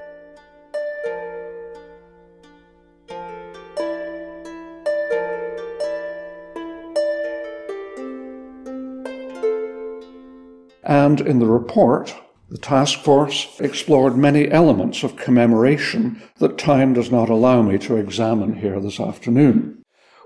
And 10.83 11.21
in 11.23 11.39
the 11.39 11.47
report, 11.47 12.15
the 12.51 12.59
task 12.59 12.99
force 12.99 13.59
explored 13.61 14.17
many 14.17 14.51
elements 14.51 15.03
of 15.03 15.17
commemoration 15.17 16.21
that 16.39 16.59
time 16.59 16.93
does 16.93 17.11
not 17.11 17.31
allow 17.31 17.63
me 17.63 17.79
to 17.79 17.97
examine 17.97 18.57
here 18.57 18.79
this 18.79 19.01
afternoon. 19.01 19.80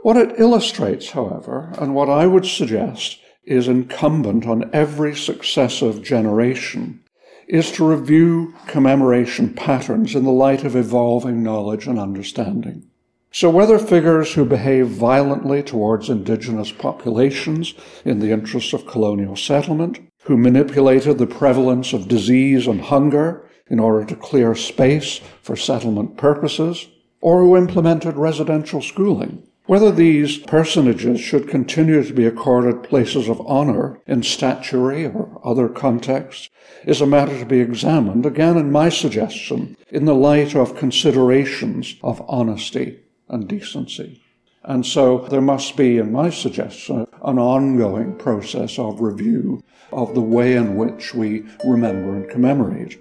What 0.04 0.18
it 0.18 0.38
illustrates, 0.38 1.12
however, 1.12 1.72
and 1.78 1.94
what 1.94 2.10
I 2.10 2.26
would 2.26 2.44
suggest 2.44 3.20
is 3.42 3.68
incumbent 3.68 4.46
on 4.46 4.68
every 4.70 5.16
successive 5.16 6.02
generation, 6.02 7.00
is 7.48 7.72
to 7.72 7.88
review 7.88 8.52
commemoration 8.66 9.54
patterns 9.54 10.14
in 10.14 10.24
the 10.24 10.30
light 10.30 10.62
of 10.62 10.76
evolving 10.76 11.42
knowledge 11.42 11.86
and 11.86 11.98
understanding. 11.98 12.86
So, 13.32 13.48
whether 13.48 13.78
figures 13.78 14.34
who 14.34 14.44
behave 14.44 14.88
violently 14.88 15.62
towards 15.62 16.10
indigenous 16.10 16.70
populations 16.70 17.72
in 18.04 18.18
the 18.18 18.30
interests 18.30 18.74
of 18.74 18.86
colonial 18.86 19.36
settlement, 19.36 20.00
who 20.24 20.36
manipulated 20.36 21.16
the 21.16 21.26
prevalence 21.26 21.94
of 21.94 22.08
disease 22.08 22.66
and 22.66 22.82
hunger 22.82 23.48
in 23.68 23.80
order 23.80 24.04
to 24.04 24.16
clear 24.16 24.54
space 24.54 25.22
for 25.40 25.56
settlement 25.56 26.18
purposes, 26.18 26.88
or 27.22 27.40
who 27.40 27.56
implemented 27.56 28.16
residential 28.18 28.82
schooling. 28.82 29.48
Whether 29.66 29.90
these 29.90 30.36
personages 30.36 31.20
should 31.20 31.48
continue 31.48 32.04
to 32.04 32.12
be 32.12 32.26
accorded 32.26 32.82
places 32.82 33.30
of 33.30 33.40
honor 33.46 33.98
in 34.06 34.22
statuary 34.22 35.06
or 35.06 35.40
other 35.42 35.70
contexts 35.70 36.50
is 36.84 37.00
a 37.00 37.06
matter 37.06 37.38
to 37.38 37.46
be 37.46 37.60
examined, 37.60 38.26
again 38.26 38.58
in 38.58 38.70
my 38.70 38.90
suggestion, 38.90 39.74
in 39.88 40.04
the 40.04 40.14
light 40.14 40.54
of 40.54 40.76
considerations 40.76 41.96
of 42.02 42.22
honesty 42.28 43.00
and 43.30 43.48
decency. 43.48 44.22
And 44.64 44.84
so 44.84 45.26
there 45.30 45.40
must 45.40 45.78
be, 45.78 45.96
in 45.96 46.12
my 46.12 46.28
suggestion, 46.28 47.06
an 47.22 47.38
ongoing 47.38 48.16
process 48.16 48.78
of 48.78 49.00
review 49.00 49.64
of 49.92 50.14
the 50.14 50.20
way 50.20 50.56
in 50.56 50.76
which 50.76 51.14
we 51.14 51.46
remember 51.64 52.16
and 52.16 52.28
commemorate. 52.28 53.00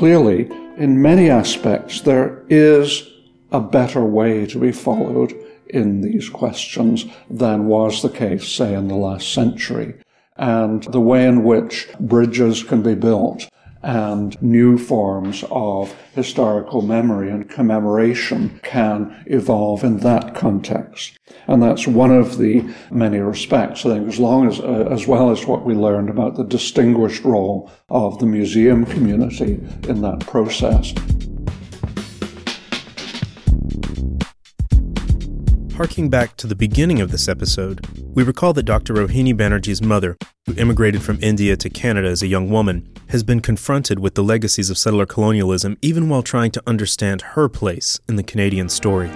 Clearly, 0.00 0.50
in 0.78 1.02
many 1.02 1.28
aspects, 1.28 2.00
there 2.00 2.42
is 2.48 3.06
a 3.52 3.60
better 3.60 4.02
way 4.02 4.46
to 4.46 4.58
be 4.58 4.72
followed 4.72 5.34
in 5.66 6.00
these 6.00 6.30
questions 6.30 7.04
than 7.28 7.66
was 7.66 8.00
the 8.00 8.08
case, 8.08 8.48
say, 8.48 8.72
in 8.72 8.88
the 8.88 8.94
last 8.94 9.30
century. 9.34 9.92
And 10.38 10.84
the 10.84 11.02
way 11.02 11.26
in 11.26 11.44
which 11.44 11.86
bridges 12.00 12.62
can 12.62 12.82
be 12.82 12.94
built 12.94 13.49
and 13.82 14.40
new 14.42 14.76
forms 14.76 15.44
of 15.50 15.94
historical 16.14 16.82
memory 16.82 17.30
and 17.30 17.48
commemoration 17.48 18.60
can 18.62 19.24
evolve 19.26 19.82
in 19.84 19.98
that 19.98 20.34
context. 20.34 21.18
And 21.46 21.62
that's 21.62 21.86
one 21.86 22.10
of 22.10 22.38
the 22.38 22.64
many 22.90 23.18
respects, 23.18 23.86
I 23.86 23.94
think, 23.94 24.08
as 24.08 24.18
long 24.18 24.48
as, 24.48 24.60
uh, 24.60 24.88
as 24.90 25.06
well 25.06 25.30
as 25.30 25.46
what 25.46 25.64
we 25.64 25.74
learned 25.74 26.10
about 26.10 26.36
the 26.36 26.44
distinguished 26.44 27.24
role 27.24 27.70
of 27.88 28.18
the 28.18 28.26
museum 28.26 28.84
community 28.84 29.60
in 29.88 30.02
that 30.02 30.20
process. 30.20 30.92
Harking 35.80 36.10
back 36.10 36.36
to 36.36 36.46
the 36.46 36.54
beginning 36.54 37.00
of 37.00 37.10
this 37.10 37.26
episode, 37.26 37.80
we 38.14 38.22
recall 38.22 38.52
that 38.52 38.64
Dr. 38.64 38.92
Rohini 38.92 39.32
Banerjee's 39.32 39.80
mother, 39.80 40.18
who 40.44 40.52
immigrated 40.56 41.02
from 41.02 41.18
India 41.22 41.56
to 41.56 41.70
Canada 41.70 42.06
as 42.06 42.22
a 42.22 42.26
young 42.26 42.50
woman, 42.50 42.86
has 43.08 43.22
been 43.22 43.40
confronted 43.40 43.98
with 43.98 44.14
the 44.14 44.22
legacies 44.22 44.68
of 44.68 44.76
settler 44.76 45.06
colonialism 45.06 45.78
even 45.80 46.10
while 46.10 46.22
trying 46.22 46.50
to 46.50 46.62
understand 46.66 47.22
her 47.22 47.48
place 47.48 47.98
in 48.10 48.16
the 48.16 48.22
Canadian 48.22 48.68
story. 48.68 49.08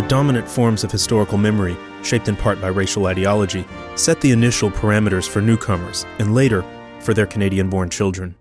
The 0.00 0.08
dominant 0.08 0.48
forms 0.48 0.82
of 0.82 0.90
historical 0.90 1.36
memory, 1.36 1.76
shaped 2.02 2.26
in 2.26 2.34
part 2.34 2.58
by 2.58 2.68
racial 2.68 3.04
ideology, 3.04 3.66
set 3.96 4.18
the 4.22 4.30
initial 4.30 4.70
parameters 4.70 5.28
for 5.28 5.42
newcomers 5.42 6.06
and 6.18 6.34
later 6.34 6.64
for 7.00 7.12
their 7.12 7.26
Canadian 7.26 7.68
born 7.68 7.90
children. 7.90 8.34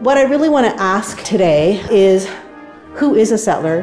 What 0.00 0.18
I 0.18 0.24
really 0.24 0.50
want 0.50 0.66
to 0.66 0.78
ask 0.78 1.22
today 1.22 1.82
is 1.90 2.28
who 2.92 3.14
is 3.14 3.32
a 3.32 3.38
settler 3.38 3.80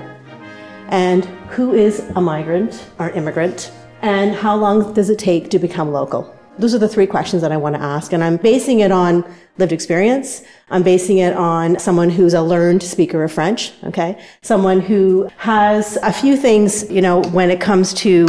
and 0.90 1.26
who 1.50 1.74
is 1.74 2.02
a 2.16 2.22
migrant 2.22 2.92
or 3.00 3.10
immigrant 3.10 3.72
and 4.04 4.36
how 4.36 4.56
long 4.56 4.94
does 4.94 5.10
it 5.10 5.18
take 5.18 5.50
to 5.50 5.58
become 5.58 5.92
local? 5.92 6.38
Those 6.60 6.76
are 6.76 6.80
the 6.80 6.88
three 6.88 7.08
questions 7.08 7.42
that 7.42 7.52
I 7.52 7.58
want 7.58 7.76
to 7.76 7.82
ask. 7.82 8.14
And 8.14 8.24
I'm 8.24 8.38
basing 8.38 8.82
it 8.82 8.92
on 8.92 9.26
lived 9.58 9.72
experience. 9.72 10.44
I'm 10.74 10.82
basing 10.82 11.20
it 11.20 11.36
on 11.36 11.78
someone 11.78 12.10
who's 12.10 12.34
a 12.34 12.42
learned 12.42 12.82
speaker 12.82 13.24
of 13.24 13.32
French. 13.32 13.72
Okay. 13.84 14.20
Someone 14.42 14.82
who 14.82 15.30
has 15.38 16.00
a 16.02 16.12
few 16.12 16.36
things, 16.36 16.90
you 16.90 17.00
know, 17.00 17.22
when 17.26 17.52
it 17.52 17.62
comes 17.62 17.94
to 17.94 18.28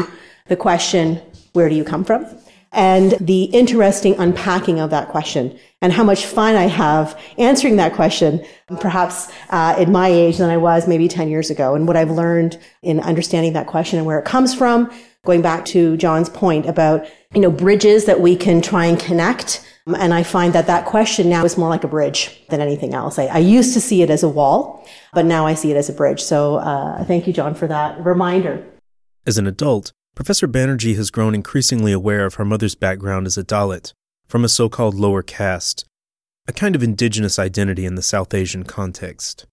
the 0.49 0.57
question, 0.57 1.23
where 1.55 1.71
do 1.71 1.75
you 1.75 1.85
come 1.85 2.05
from? 2.05 2.27
And 2.71 3.13
the 3.13 3.45
interesting 3.45 4.15
unpacking 4.19 4.79
of 4.79 4.91
that 4.91 5.09
question 5.09 5.59
and 5.81 5.91
how 5.91 6.05
much 6.05 6.27
fun 6.27 6.55
I 6.55 6.65
have 6.65 7.19
answering 7.39 7.77
that 7.77 7.95
question, 7.95 8.45
perhaps 8.79 9.29
uh, 9.49 9.77
at 9.79 9.89
my 9.89 10.09
age 10.09 10.37
than 10.37 10.51
I 10.51 10.59
was 10.59 10.87
maybe 10.87 11.09
10 11.09 11.31
years 11.31 11.49
ago, 11.49 11.75
and 11.75 11.87
what 11.87 11.97
I've 11.97 12.11
learned 12.11 12.59
in 12.83 13.01
understanding 13.01 13.55
that 13.55 13.69
question 13.69 13.99
and 13.99 14.07
where 14.07 14.19
it 14.19 14.27
comes 14.27 14.55
from. 14.55 14.93
Going 15.25 15.41
back 15.41 15.65
to 15.67 15.97
John's 15.97 16.29
point 16.29 16.67
about, 16.67 17.07
you 17.35 17.41
know, 17.41 17.51
bridges 17.51 18.05
that 18.05 18.21
we 18.21 18.37
can 18.37 18.61
try 18.61 18.85
and 18.85 19.01
connect. 19.01 19.65
And 19.87 20.15
I 20.15 20.23
find 20.23 20.55
that 20.55 20.67
that 20.67 20.87
question 20.87 21.29
now 21.29 21.45
is 21.45 21.59
more 21.59 21.69
like 21.69 21.85
a 21.85 21.89
bridge 21.89 22.41
than 22.49 22.61
anything 22.61 22.95
else. 22.95 23.19
I, 23.19 23.27
I 23.27 23.39
used 23.39 23.75
to 23.75 23.81
see 23.81 24.01
it 24.01 24.09
as 24.09 24.23
a 24.23 24.29
wall, 24.29 24.89
but 25.13 25.27
now 25.27 25.47
I 25.47 25.53
see 25.55 25.71
it 25.71 25.77
as 25.77 25.91
a 25.91 25.93
bridge. 25.93 26.23
So 26.23 26.57
uh, 26.57 27.05
thank 27.05 27.27
you, 27.27 27.35
John, 27.35 27.55
for 27.55 27.67
that 27.67 28.03
reminder. 28.03 28.65
As 29.27 29.37
an 29.37 29.47
adult, 29.47 29.93
Professor 30.15 30.49
Banerjee 30.49 30.97
has 30.97 31.11
grown 31.11 31.35
increasingly 31.35 31.93
aware 31.93 32.25
of 32.25 32.35
her 32.35 32.45
mother's 32.45 32.75
background 32.75 33.27
as 33.27 33.37
a 33.37 33.45
Dalit, 33.45 33.93
from 34.27 34.45
a 34.45 34.49
so 34.49 34.69
called 34.69 34.95
lower 34.95 35.23
caste, 35.23 35.85
a 36.49 36.53
kind 36.53 36.75
of 36.75 36.83
indigenous 36.83 37.39
identity 37.39 37.85
in 37.85 37.95
the 37.95 38.03
South 38.03 38.33
Asian 38.33 38.65
context. 38.65 39.47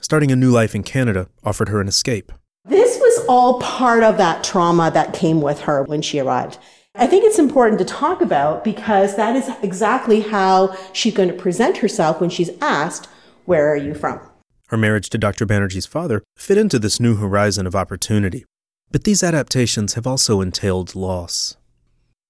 Starting 0.00 0.30
a 0.30 0.36
new 0.36 0.50
life 0.50 0.74
in 0.74 0.82
Canada 0.82 1.28
offered 1.42 1.68
her 1.68 1.80
an 1.80 1.88
escape. 1.88 2.30
This 2.66 2.98
was 2.98 3.24
all 3.28 3.60
part 3.60 4.02
of 4.02 4.18
that 4.18 4.44
trauma 4.44 4.90
that 4.90 5.14
came 5.14 5.40
with 5.40 5.60
her 5.60 5.82
when 5.82 6.02
she 6.02 6.18
arrived. 6.18 6.58
I 6.96 7.08
think 7.08 7.24
it's 7.24 7.40
important 7.40 7.80
to 7.80 7.84
talk 7.84 8.22
about 8.22 8.62
because 8.62 9.16
that 9.16 9.34
is 9.34 9.50
exactly 9.64 10.20
how 10.20 10.76
she's 10.92 11.14
going 11.14 11.28
to 11.28 11.34
present 11.34 11.78
herself 11.78 12.20
when 12.20 12.30
she's 12.30 12.50
asked, 12.60 13.06
Where 13.46 13.68
are 13.68 13.76
you 13.76 13.94
from? 13.94 14.20
Her 14.68 14.76
marriage 14.76 15.10
to 15.10 15.18
Dr. 15.18 15.44
Banerjee's 15.44 15.86
father 15.86 16.22
fit 16.36 16.56
into 16.56 16.78
this 16.78 17.00
new 17.00 17.16
horizon 17.16 17.66
of 17.66 17.74
opportunity. 17.74 18.44
But 18.92 19.02
these 19.02 19.24
adaptations 19.24 19.94
have 19.94 20.06
also 20.06 20.40
entailed 20.40 20.94
loss. 20.94 21.56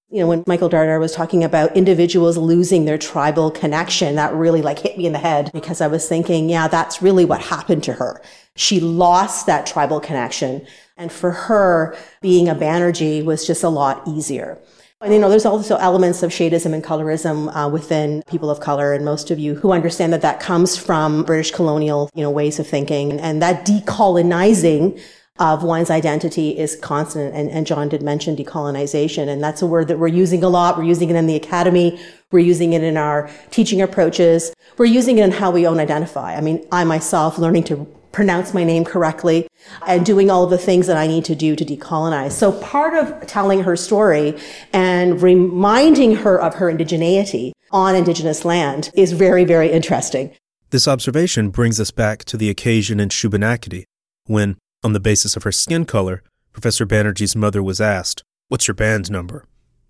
You 0.09 0.21
know, 0.21 0.27
when 0.27 0.43
Michael 0.47 0.69
Dardar 0.69 0.99
was 0.99 1.13
talking 1.13 1.43
about 1.43 1.75
individuals 1.77 2.37
losing 2.37 2.85
their 2.85 2.97
tribal 2.97 3.51
connection, 3.51 4.15
that 4.15 4.33
really 4.33 4.63
like 4.63 4.79
hit 4.79 4.97
me 4.97 5.05
in 5.05 5.13
the 5.13 5.19
head 5.19 5.51
because 5.53 5.79
I 5.79 5.87
was 5.87 6.07
thinking, 6.09 6.49
yeah, 6.49 6.67
that's 6.67 7.03
really 7.03 7.25
what 7.25 7.41
happened 7.41 7.83
to 7.83 7.93
her. 7.93 8.19
She 8.55 8.79
lost 8.79 9.45
that 9.45 9.67
tribal 9.67 9.99
connection. 9.99 10.65
And 10.97 11.11
for 11.11 11.31
her, 11.31 11.97
being 12.21 12.47
a 12.47 12.55
Banerjee 12.55 13.23
was 13.23 13.45
just 13.45 13.63
a 13.63 13.69
lot 13.69 14.07
easier. 14.07 14.57
And 15.01 15.13
you 15.13 15.19
know, 15.19 15.29
there's 15.29 15.45
also 15.45 15.75
elements 15.75 16.23
of 16.23 16.31
shadeism 16.31 16.73
and 16.73 16.83
colorism 16.83 17.53
uh, 17.55 17.69
within 17.69 18.23
people 18.27 18.49
of 18.49 18.61
color, 18.61 18.93
and 18.93 19.03
most 19.03 19.29
of 19.29 19.37
you 19.37 19.55
who 19.55 19.71
understand 19.71 20.13
that 20.13 20.21
that 20.21 20.39
comes 20.39 20.77
from 20.77 21.23
British 21.23 21.51
colonial, 21.51 22.09
you 22.15 22.23
know, 22.23 22.31
ways 22.31 22.59
of 22.59 22.67
thinking, 22.67 23.19
and 23.19 23.41
that 23.41 23.67
decolonizing 23.67 24.99
of 25.37 25.63
one's 25.63 25.89
identity 25.89 26.57
is 26.57 26.77
constant. 26.77 27.35
And, 27.35 27.49
and 27.49 27.67
John 27.67 27.89
did 27.89 28.01
mention 28.01 28.37
decolonization, 28.37 29.27
and 29.27 29.43
that's 29.43 29.61
a 29.61 29.65
word 29.65 29.89
that 29.89 29.99
we're 29.99 30.07
using 30.07 30.43
a 30.43 30.49
lot. 30.49 30.77
We're 30.77 30.85
using 30.85 31.09
it 31.09 31.17
in 31.17 31.27
the 31.27 31.35
academy. 31.35 31.99
We're 32.31 32.39
using 32.39 32.71
it 32.71 32.81
in 32.81 32.95
our 32.95 33.29
teaching 33.51 33.81
approaches. 33.81 34.53
We're 34.77 34.85
using 34.85 35.17
it 35.17 35.25
in 35.25 35.31
how 35.31 35.51
we 35.51 35.67
own 35.67 35.79
identify. 35.79 36.35
I 36.35 36.41
mean, 36.41 36.65
I 36.71 36.85
myself 36.85 37.37
learning 37.37 37.65
to 37.65 37.85
pronounce 38.15 38.53
my 38.53 38.63
name 38.63 38.85
correctly 38.85 39.45
and 39.85 40.05
doing 40.05 40.31
all 40.31 40.47
the 40.47 40.57
things 40.57 40.87
that 40.87 40.95
I 40.95 41.05
need 41.05 41.25
to 41.25 41.35
do 41.35 41.53
to 41.53 41.65
decolonize. 41.65 42.31
So 42.31 42.53
part 42.53 42.93
of 42.93 43.27
telling 43.27 43.63
her 43.63 43.75
story 43.75 44.39
and 44.71 45.21
reminding 45.21 46.15
her 46.15 46.39
of 46.41 46.55
her 46.55 46.71
indigeneity 46.71 47.51
on 47.71 47.93
indigenous 47.93 48.45
land 48.45 48.89
is 48.93 49.11
very, 49.11 49.43
very 49.43 49.69
interesting. 49.69 50.33
This 50.69 50.87
observation 50.87 51.49
brings 51.49 51.77
us 51.77 51.91
back 51.91 52.23
to 52.25 52.37
the 52.37 52.49
occasion 52.49 53.01
in 53.01 53.09
Shubenacadie 53.09 53.83
when, 54.27 54.57
on 54.81 54.93
the 54.93 55.01
basis 55.01 55.35
of 55.35 55.43
her 55.43 55.51
skin 55.51 55.83
color, 55.83 56.23
Professor 56.53 56.85
Banerjee's 56.85 57.35
mother 57.35 57.61
was 57.61 57.81
asked, 57.81 58.23
What's 58.47 58.67
your 58.67 58.75
band 58.75 59.11
number? 59.11 59.45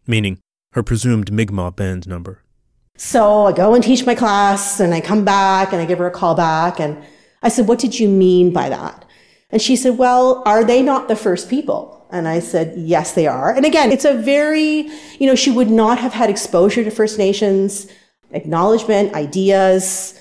Meaning, 0.07 0.39
her 0.71 0.81
presumed 0.81 1.31
Mi'kmaq 1.31 1.75
band 1.75 2.07
number. 2.07 2.41
So 2.97 3.45
I 3.45 3.51
go 3.51 3.75
and 3.75 3.83
teach 3.83 4.03
my 4.05 4.15
class, 4.15 4.79
and 4.79 4.95
I 4.95 5.01
come 5.01 5.23
back 5.23 5.73
and 5.73 5.81
I 5.81 5.85
give 5.85 5.99
her 5.99 6.07
a 6.07 6.11
call 6.11 6.33
back, 6.33 6.79
and 6.79 6.97
I 7.45 7.49
said, 7.49 7.67
What 7.67 7.79
did 7.79 7.97
you 7.97 8.09
mean 8.09 8.51
by 8.51 8.67
that? 8.67 9.05
And 9.51 9.61
she 9.61 9.77
said, 9.77 9.97
Well, 9.97 10.43
are 10.45 10.65
they 10.65 10.81
not 10.81 11.07
the 11.07 11.15
first 11.15 11.49
people? 11.49 11.95
And 12.11 12.27
I 12.27 12.39
said, 12.39 12.75
yes, 12.77 13.13
they 13.13 13.27
are. 13.27 13.53
And 13.53 13.65
again, 13.65 13.91
it's 13.91 14.05
a 14.05 14.13
very, 14.13 14.89
you 15.19 15.27
know, 15.27 15.35
she 15.35 15.51
would 15.51 15.69
not 15.69 15.97
have 15.97 16.13
had 16.13 16.29
exposure 16.29 16.83
to 16.83 16.91
First 16.91 17.17
Nations, 17.17 17.87
acknowledgement, 18.31 19.13
ideas. 19.13 20.17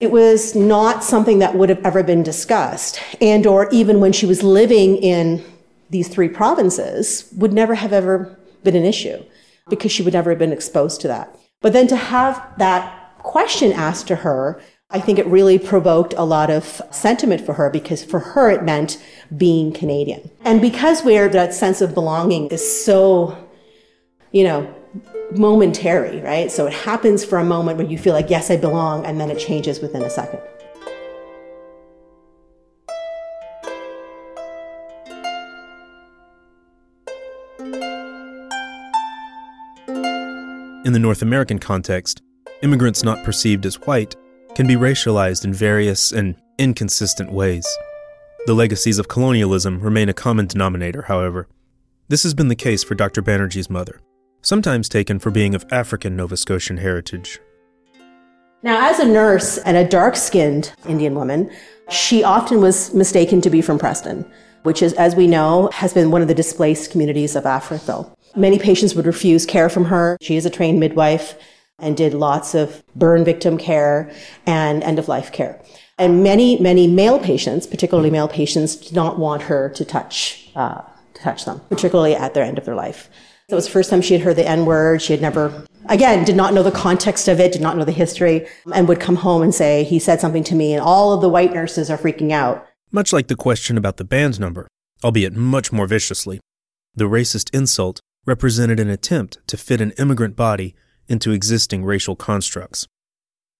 It 0.00 0.10
was 0.10 0.54
not 0.54 1.02
something 1.02 1.40
that 1.40 1.54
would 1.54 1.68
have 1.68 1.84
ever 1.84 2.02
been 2.02 2.22
discussed. 2.22 3.00
And 3.20 3.46
or 3.46 3.68
even 3.70 4.00
when 4.00 4.12
she 4.12 4.24
was 4.24 4.42
living 4.42 4.96
in 4.96 5.44
these 5.90 6.08
three 6.08 6.28
provinces 6.28 7.28
would 7.36 7.52
never 7.52 7.74
have 7.74 7.92
ever 7.92 8.38
been 8.62 8.76
an 8.76 8.84
issue 8.84 9.22
because 9.68 9.92
she 9.92 10.02
would 10.02 10.14
never 10.14 10.30
have 10.30 10.38
been 10.38 10.52
exposed 10.52 11.00
to 11.02 11.08
that. 11.08 11.36
But 11.60 11.72
then 11.72 11.86
to 11.88 11.96
have 11.96 12.42
that 12.58 13.18
question 13.18 13.72
asked 13.72 14.06
to 14.08 14.16
her, 14.16 14.60
I 14.88 15.00
think 15.00 15.18
it 15.18 15.26
really 15.26 15.58
provoked 15.58 16.14
a 16.16 16.22
lot 16.22 16.48
of 16.48 16.80
sentiment 16.92 17.44
for 17.44 17.54
her 17.54 17.70
because 17.70 18.04
for 18.04 18.20
her 18.20 18.50
it 18.50 18.62
meant 18.62 19.02
being 19.36 19.72
Canadian. 19.72 20.30
And 20.42 20.60
because 20.60 21.02
where 21.02 21.28
that 21.28 21.52
sense 21.52 21.80
of 21.80 21.92
belonging 21.92 22.46
is 22.48 22.84
so, 22.84 23.36
you 24.30 24.44
know, 24.44 24.72
momentary, 25.32 26.20
right? 26.20 26.52
So 26.52 26.68
it 26.68 26.72
happens 26.72 27.24
for 27.24 27.38
a 27.38 27.44
moment 27.44 27.78
where 27.78 27.86
you 27.86 27.98
feel 27.98 28.12
like, 28.12 28.30
yes, 28.30 28.48
I 28.48 28.56
belong, 28.56 29.04
and 29.04 29.20
then 29.20 29.28
it 29.28 29.40
changes 29.40 29.80
within 29.80 30.02
a 30.02 30.10
second. 30.10 30.40
In 40.84 40.92
the 40.92 41.00
North 41.00 41.22
American 41.22 41.58
context, 41.58 42.22
immigrants 42.62 43.02
not 43.02 43.24
perceived 43.24 43.66
as 43.66 43.74
white 43.80 44.14
can 44.56 44.66
be 44.66 44.74
racialized 44.74 45.44
in 45.44 45.52
various 45.52 46.12
and 46.12 46.34
inconsistent 46.56 47.30
ways. 47.30 47.66
The 48.46 48.54
legacies 48.54 48.98
of 48.98 49.06
colonialism 49.06 49.80
remain 49.80 50.08
a 50.08 50.14
common 50.14 50.46
denominator, 50.46 51.02
however. 51.02 51.46
This 52.08 52.22
has 52.22 52.32
been 52.32 52.48
the 52.48 52.56
case 52.56 52.82
for 52.82 52.94
Dr. 52.94 53.20
Banerjee's 53.20 53.68
mother, 53.68 54.00
sometimes 54.40 54.88
taken 54.88 55.18
for 55.18 55.30
being 55.30 55.54
of 55.54 55.66
African 55.70 56.16
Nova 56.16 56.38
Scotian 56.38 56.78
heritage. 56.78 57.38
Now, 58.62 58.90
as 58.90 58.98
a 58.98 59.04
nurse 59.04 59.58
and 59.58 59.76
a 59.76 59.86
dark 59.86 60.16
skinned 60.16 60.72
Indian 60.88 61.14
woman, 61.14 61.50
she 61.90 62.24
often 62.24 62.62
was 62.62 62.94
mistaken 62.94 63.42
to 63.42 63.50
be 63.50 63.60
from 63.60 63.78
Preston, 63.78 64.24
which 64.62 64.80
is, 64.80 64.94
as 64.94 65.14
we 65.14 65.26
know, 65.26 65.68
has 65.74 65.92
been 65.92 66.10
one 66.10 66.22
of 66.22 66.28
the 66.28 66.34
displaced 66.34 66.90
communities 66.90 67.36
of 67.36 67.44
Africville. 67.44 68.10
Many 68.34 68.58
patients 68.58 68.94
would 68.94 69.04
refuse 69.04 69.44
care 69.44 69.68
from 69.68 69.84
her. 69.84 70.16
She 70.22 70.36
is 70.36 70.46
a 70.46 70.50
trained 70.50 70.80
midwife 70.80 71.38
and 71.78 71.96
did 71.96 72.14
lots 72.14 72.54
of 72.54 72.82
burn 72.94 73.24
victim 73.24 73.58
care 73.58 74.10
and 74.46 74.82
end 74.82 74.98
of 74.98 75.08
life 75.08 75.32
care. 75.32 75.60
And 75.98 76.22
many, 76.22 76.58
many 76.58 76.86
male 76.86 77.18
patients, 77.18 77.66
particularly 77.66 78.10
male 78.10 78.28
patients, 78.28 78.76
did 78.76 78.94
not 78.94 79.18
want 79.18 79.42
her 79.42 79.70
to 79.70 79.84
touch, 79.84 80.50
uh, 80.54 80.82
to 81.14 81.22
touch 81.22 81.44
them, 81.44 81.60
particularly 81.68 82.14
at 82.14 82.34
their 82.34 82.44
end 82.44 82.58
of 82.58 82.64
their 82.64 82.74
life. 82.74 83.08
So 83.48 83.54
it 83.54 83.56
was 83.56 83.66
the 83.66 83.72
first 83.72 83.90
time 83.90 84.02
she 84.02 84.14
had 84.14 84.22
heard 84.22 84.36
the 84.36 84.46
N 84.46 84.66
word. 84.66 85.00
She 85.00 85.12
had 85.12 85.22
never, 85.22 85.64
again, 85.88 86.24
did 86.24 86.36
not 86.36 86.52
know 86.52 86.62
the 86.62 86.72
context 86.72 87.28
of 87.28 87.40
it, 87.40 87.52
did 87.52 87.62
not 87.62 87.76
know 87.76 87.84
the 87.84 87.92
history, 87.92 88.46
and 88.74 88.88
would 88.88 89.00
come 89.00 89.16
home 89.16 89.42
and 89.42 89.54
say, 89.54 89.84
he 89.84 89.98
said 89.98 90.20
something 90.20 90.44
to 90.44 90.54
me, 90.54 90.72
and 90.72 90.82
all 90.82 91.12
of 91.12 91.20
the 91.20 91.28
white 91.28 91.54
nurses 91.54 91.88
are 91.88 91.98
freaking 91.98 92.32
out. 92.32 92.66
Much 92.90 93.12
like 93.12 93.28
the 93.28 93.36
question 93.36 93.78
about 93.78 93.96
the 93.96 94.04
band's 94.04 94.40
number, 94.40 94.66
albeit 95.04 95.34
much 95.34 95.72
more 95.72 95.86
viciously, 95.86 96.40
the 96.94 97.04
racist 97.04 97.54
insult 97.54 98.00
represented 98.26 98.80
an 98.80 98.90
attempt 98.90 99.38
to 99.46 99.56
fit 99.56 99.80
an 99.80 99.92
immigrant 99.92 100.34
body 100.34 100.74
into 101.08 101.32
existing 101.32 101.84
racial 101.84 102.16
constructs. 102.16 102.86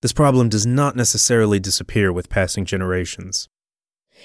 This 0.02 0.12
problem 0.12 0.48
does 0.48 0.66
not 0.66 0.96
necessarily 0.96 1.58
disappear 1.58 2.12
with 2.12 2.28
passing 2.28 2.64
generations. 2.64 3.48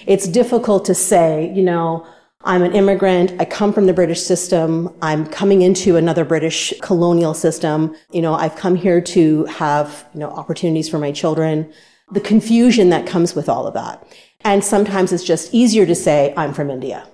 It's 0.06 0.27
difficult 0.27 0.85
to 0.85 0.95
say, 0.95 1.52
you 1.53 1.64
know, 1.64 2.06
I'm 2.43 2.64
an 2.64 2.73
immigrant. 2.73 3.39
I 3.39 3.45
come 3.45 3.72
from 3.72 3.85
the 3.85 3.93
British 3.93 4.22
system. 4.22 4.93
I'm 5.02 5.27
coming 5.27 5.61
into 5.61 5.95
another 5.95 6.26
British 6.26 6.73
colonial 6.81 7.34
system. 7.34 7.95
You 8.11 8.22
know, 8.22 8.34
I've 8.34 8.56
come 8.56 8.76
here 8.76 8.99
to 9.02 9.45
have, 9.45 10.06
you 10.14 10.19
know, 10.19 10.30
opportunities 10.30 10.89
for 10.89 10.98
my 10.98 11.11
children. 11.11 11.72
The 12.11 12.22
confusion 12.22 12.89
that 12.89 13.06
comes 13.06 13.35
with 13.35 13.48
all 13.48 13.68
of 13.68 13.73
that. 13.76 14.06
And 14.43 14.64
sometimes 14.64 15.14
it's 15.14 15.23
just 15.23 15.53
easier 15.53 15.85
to 15.85 15.93
say, 15.93 16.34
I'm 16.35 16.53
from 16.53 16.72
India. 16.72 17.07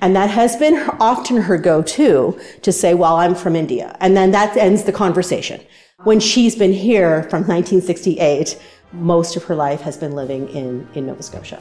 And 0.00 0.14
that 0.14 0.30
has 0.30 0.54
been 0.56 0.76
often 1.00 1.38
her 1.38 1.58
go-to 1.58 2.38
to 2.62 2.72
say, 2.72 2.94
well, 2.94 3.16
I'm 3.16 3.34
from 3.34 3.56
India. 3.56 3.96
And 4.00 4.16
then 4.16 4.30
that 4.30 4.56
ends 4.56 4.84
the 4.84 4.92
conversation. 4.92 5.60
When 6.04 6.20
she's 6.20 6.54
been 6.54 6.72
here 6.72 7.24
from 7.24 7.40
1968, 7.42 8.62
most 8.92 9.34
of 9.34 9.42
her 9.44 9.56
life 9.56 9.80
has 9.80 9.96
been 9.96 10.12
living 10.12 10.48
in, 10.50 10.86
in 10.94 11.06
Nova 11.06 11.22
Scotia. 11.22 11.60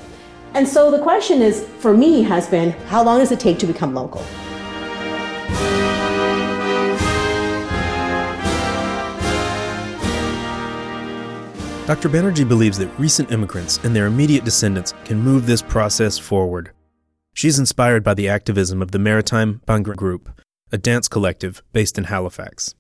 And 0.54 0.68
so 0.68 0.92
the 0.92 1.02
question 1.02 1.42
is, 1.42 1.66
for 1.80 1.98
me, 1.98 2.22
has 2.24 2.48
been, 2.48 2.72
how 2.88 3.04
long 3.04 3.20
does 3.20 3.32
it 3.32 3.40
take 3.40 3.58
to 3.60 3.66
become 3.66 3.96
local? 3.96 4.22
Dr. 11.88 12.10
Banerjee 12.10 12.48
believes 12.48 12.78
that 12.78 12.90
recent 13.00 13.32
immigrants 13.32 13.78
and 13.84 13.96
their 13.96 14.06
immediate 14.06 14.44
descendants 14.44 14.94
can 15.06 15.20
move 15.20 15.46
this 15.46 15.62
process 15.62 16.20
forward. 16.20 16.72
She's 17.38 17.60
inspired 17.60 18.04
by 18.04 18.16
the 18.16 18.28
activism 18.28 18.82
of 18.82 18.90
the 18.90 18.98
Maritime 18.98 19.62
Bhangra 19.68 19.96
Group, 19.96 20.42
a 20.72 20.78
dance 20.80 21.08
collective 21.08 21.62
based 21.72 22.00
in 22.00 22.06
Halifax. 22.06 22.74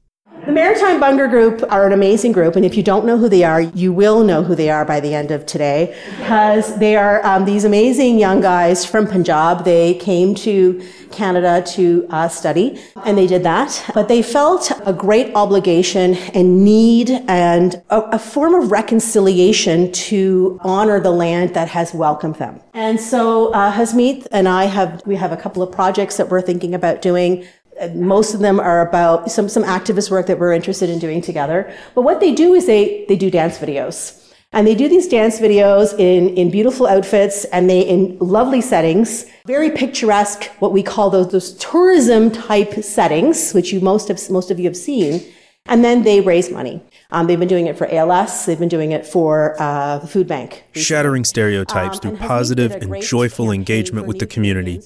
The 0.46 0.54
Maritime 0.54 1.02
Bhangra 1.02 1.30
Group 1.30 1.64
are 1.70 1.86
an 1.88 1.94
amazing 1.94 2.32
group, 2.32 2.56
and 2.56 2.64
if 2.64 2.78
you 2.78 2.84
don't 2.84 3.06
know 3.06 3.18
who 3.18 3.28
they 3.28 3.44
are, 3.44 3.60
you 3.60 3.92
will 3.92 4.24
know 4.24 4.44
who 4.44 4.56
they 4.56 4.70
are 4.70 4.86
by 4.86 5.00
the 5.00 5.14
end 5.14 5.32
of 5.32 5.46
today, 5.46 5.98
because 6.20 6.78
they 6.78 6.96
are 6.96 7.26
um, 7.26 7.44
these 7.44 7.66
amazing 7.66 8.18
young 8.18 8.40
guys 8.40 8.86
from 8.86 9.08
Punjab. 9.08 9.66
They 9.66 9.96
came 9.96 10.36
to 10.36 10.82
Canada 11.12 11.64
to 11.74 12.08
uh, 12.12 12.30
study, 12.30 12.80
and 13.04 13.18
they 13.18 13.28
did 13.28 13.44
that. 13.44 13.84
But 13.94 14.08
they 14.08 14.22
felt 14.22 14.72
a 14.86 14.94
great 14.94 15.36
obligation 15.36 16.14
and 16.34 16.64
need 16.64 17.10
and 17.28 17.82
a, 17.90 18.02
a 18.12 18.20
form 18.20 18.54
of 18.54 18.72
reconciliation 18.72 19.92
to 19.92 20.60
honor 20.62 21.00
the 21.00 21.12
land 21.12 21.56
that 21.56 21.68
has 21.70 21.94
welcomed 21.94 22.36
them. 22.36 22.62
And 22.74 23.02
so 23.02 23.52
uh, 23.54 23.74
Hasmeet 23.74 24.28
and 24.32 24.48
I 24.48 24.66
have 24.66 25.02
we 25.06 25.16
have 25.16 25.32
a 25.32 25.38
couple 25.38 25.62
of 25.62 25.72
projects 25.72 26.18
that 26.18 26.30
we're 26.30 26.42
thinking 26.42 26.74
about 26.74 27.02
doing 27.02 27.46
most 27.94 28.34
of 28.34 28.40
them 28.40 28.60
are 28.60 28.88
about 28.88 29.32
some, 29.32 29.49
some 29.49 29.64
activist 29.64 30.12
work 30.12 30.28
that 30.28 30.40
we're 30.40 30.54
interested 30.54 30.90
in 30.90 30.99
doing 30.99 31.22
together. 31.22 31.72
But 31.95 32.02
what 32.02 32.20
they 32.20 32.34
do 32.34 32.54
is 32.54 32.66
they, 32.66 33.06
they 33.08 33.16
do 33.16 33.30
dance 33.30 33.58
videos. 33.58 34.24
And 34.54 34.66
they 34.66 34.76
do 34.76 34.88
these 34.88 35.08
dance 35.08 35.40
videos 35.40 35.94
in, 35.99 36.30
in 36.38 36.49
beautiful 36.49 36.88
outfits 36.88 37.44
and 37.45 37.70
they 37.70 37.82
in 37.82 38.18
lovely 38.20 38.62
settings, 38.62 39.26
very 39.45 39.70
picturesque, 39.70 40.45
what 40.60 40.72
we 40.72 40.82
call 40.82 41.10
those, 41.10 41.32
those 41.32 41.54
tourism 41.58 42.32
type 42.32 42.74
settings, 42.84 43.52
which 43.52 43.74
you 43.74 43.82
most 43.82 44.10
of, 44.10 44.30
most 44.30 44.49
of 44.49 44.58
you 44.58 44.66
have 44.66 44.78
seen. 44.78 45.22
And 45.66 45.84
then 45.84 46.04
they 46.04 46.22
raise 46.22 46.49
money. 46.49 46.82
Um, 47.12 47.28
they've 47.28 47.40
been 47.40 47.49
doing 47.49 47.68
it 47.68 47.78
for 47.78 47.91
ALS. 47.94 48.45
They've 48.45 48.58
been 48.58 48.70
doing 48.70 48.94
it 48.94 49.06
for 49.06 49.62
uh, 49.62 49.99
the 49.99 50.08
food 50.08 50.28
bank. 50.28 50.64
Shattering 50.72 51.26
stereotypes 51.26 51.98
um, 51.98 52.02
through 52.02 52.18
positive 52.18 52.72
and 52.72 53.02
joyful 53.02 53.52
engagement 53.52 54.08
with 54.08 54.20
the 54.20 54.28
community. 54.28 54.82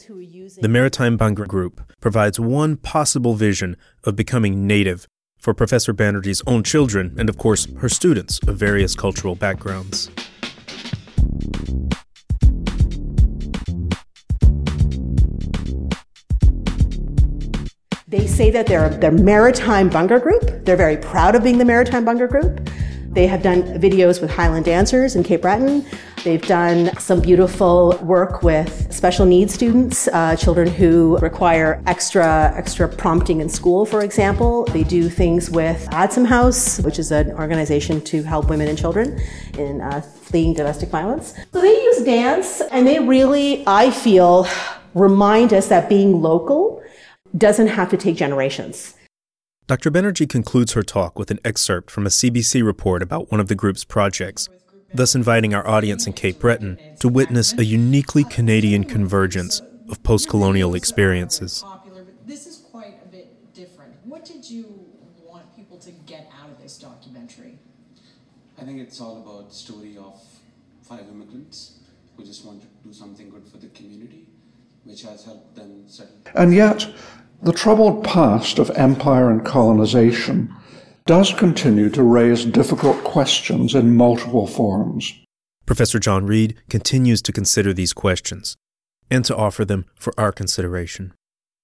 The 0.61 0.69
Maritime 0.69 1.17
Bhangra 1.17 1.47
Group 1.47 1.91
provides 2.01 2.39
one 2.39 2.77
possible 2.77 3.33
vision 3.33 3.75
of 4.03 4.15
becoming 4.15 4.67
native 4.67 5.07
for 5.39 5.55
Professor 5.55 5.91
Banerjee's 5.91 6.43
own 6.45 6.61
children 6.61 7.15
and, 7.17 7.29
of 7.29 7.39
course, 7.39 7.67
her 7.79 7.89
students 7.89 8.39
of 8.47 8.57
various 8.57 8.93
cultural 8.93 9.33
backgrounds. 9.33 10.11
They 18.07 18.27
say 18.27 18.51
that 18.51 18.67
they're 18.67 18.89
the 18.89 19.09
Maritime 19.09 19.89
Bhangra 19.89 20.21
Group. 20.21 20.63
They're 20.63 20.75
very 20.75 20.97
proud 20.97 21.33
of 21.33 21.43
being 21.43 21.57
the 21.57 21.65
Maritime 21.65 22.05
Bhangra 22.05 22.29
Group. 22.29 22.69
They 23.11 23.27
have 23.27 23.43
done 23.43 23.63
videos 23.77 24.21
with 24.21 24.31
Highland 24.31 24.63
dancers 24.63 25.17
in 25.17 25.23
Cape 25.23 25.41
Breton. 25.41 25.85
They've 26.23 26.41
done 26.41 26.95
some 26.97 27.19
beautiful 27.19 27.99
work 28.03 28.41
with 28.41 28.87
special 28.93 29.25
needs 29.25 29.53
students, 29.53 30.07
uh, 30.07 30.37
children 30.37 30.69
who 30.69 31.17
require 31.17 31.83
extra 31.87 32.53
extra 32.55 32.87
prompting 32.87 33.41
in 33.41 33.49
school, 33.49 33.85
for 33.85 34.01
example. 34.01 34.63
They 34.65 34.85
do 34.85 35.09
things 35.09 35.49
with 35.49 35.85
Adsum 35.91 36.25
House, 36.25 36.79
which 36.79 36.99
is 36.99 37.11
an 37.11 37.31
organization 37.31 37.99
to 38.05 38.23
help 38.23 38.49
women 38.49 38.69
and 38.69 38.77
children 38.77 39.19
in 39.57 39.81
uh, 39.81 39.99
fleeing 39.99 40.53
domestic 40.53 40.87
violence. 40.87 41.33
So 41.51 41.59
they 41.59 41.73
use 41.83 42.03
dance, 42.05 42.61
and 42.71 42.87
they 42.87 42.99
really, 42.99 43.65
I 43.67 43.91
feel, 43.91 44.47
remind 44.93 45.51
us 45.51 45.67
that 45.67 45.89
being 45.89 46.21
local 46.21 46.81
doesn't 47.37 47.67
have 47.67 47.89
to 47.89 47.97
take 47.97 48.15
generations. 48.15 48.95
Dr. 49.71 49.89
Banerjee 49.89 50.27
concludes 50.27 50.73
her 50.73 50.83
talk 50.83 51.17
with 51.17 51.31
an 51.31 51.39
excerpt 51.45 51.89
from 51.89 52.05
a 52.05 52.09
CBC 52.09 52.61
report 52.61 53.01
about 53.01 53.31
one 53.31 53.39
of 53.39 53.47
the 53.47 53.55
group's 53.55 53.85
projects, 53.85 54.49
thus 54.93 55.15
inviting 55.15 55.53
our 55.53 55.65
audience 55.65 56.05
in 56.05 56.11
Cape 56.11 56.39
Breton 56.39 56.77
to 56.99 57.07
witness 57.07 57.57
a 57.57 57.63
uniquely 57.63 58.25
Canadian 58.25 58.83
convergence 58.83 59.61
of 59.87 60.03
post 60.03 60.27
colonial 60.27 60.75
experiences. 60.75 61.63
This 62.25 62.47
is 62.47 62.57
quite 62.69 62.95
a 63.05 63.07
bit 63.07 63.53
different. 63.53 63.93
What 64.03 64.25
did 64.25 64.43
you 64.43 64.65
want 65.25 65.55
people 65.55 65.77
to 65.77 65.91
get 66.05 66.29
out 66.37 66.49
of 66.49 66.61
this 66.61 66.77
documentary? 66.77 67.57
I 68.59 68.65
think 68.65 68.81
it's 68.81 68.99
all 68.99 69.21
about 69.21 69.51
the 69.51 69.55
story 69.55 69.95
of 69.95 70.21
five 70.81 71.07
immigrants 71.09 71.79
who 72.17 72.25
just 72.25 72.43
want 72.43 72.61
to 72.63 72.67
do 72.85 72.93
something 72.93 73.29
good 73.29 73.47
for 73.47 73.55
the 73.55 73.67
community 73.67 74.25
which 74.83 75.03
has 75.03 75.23
helped 75.25 75.55
them 75.55 75.83
settle. 75.87 76.15
And 76.35 76.53
yet, 76.53 76.87
the 77.41 77.53
troubled 77.53 78.03
past 78.03 78.59
of 78.59 78.69
empire 78.71 79.29
and 79.29 79.43
colonization 79.43 80.53
does 81.05 81.33
continue 81.33 81.89
to 81.89 82.03
raise 82.03 82.45
difficult 82.45 83.03
questions 83.03 83.73
in 83.73 83.95
multiple 83.95 84.45
forms. 84.45 85.13
Professor 85.65 85.99
John 85.99 86.27
Reid 86.27 86.55
continues 86.69 87.21
to 87.23 87.31
consider 87.31 87.73
these 87.73 87.93
questions 87.93 88.57
and 89.09 89.25
to 89.25 89.35
offer 89.35 89.65
them 89.65 89.85
for 89.95 90.13
our 90.17 90.31
consideration. 90.31 91.13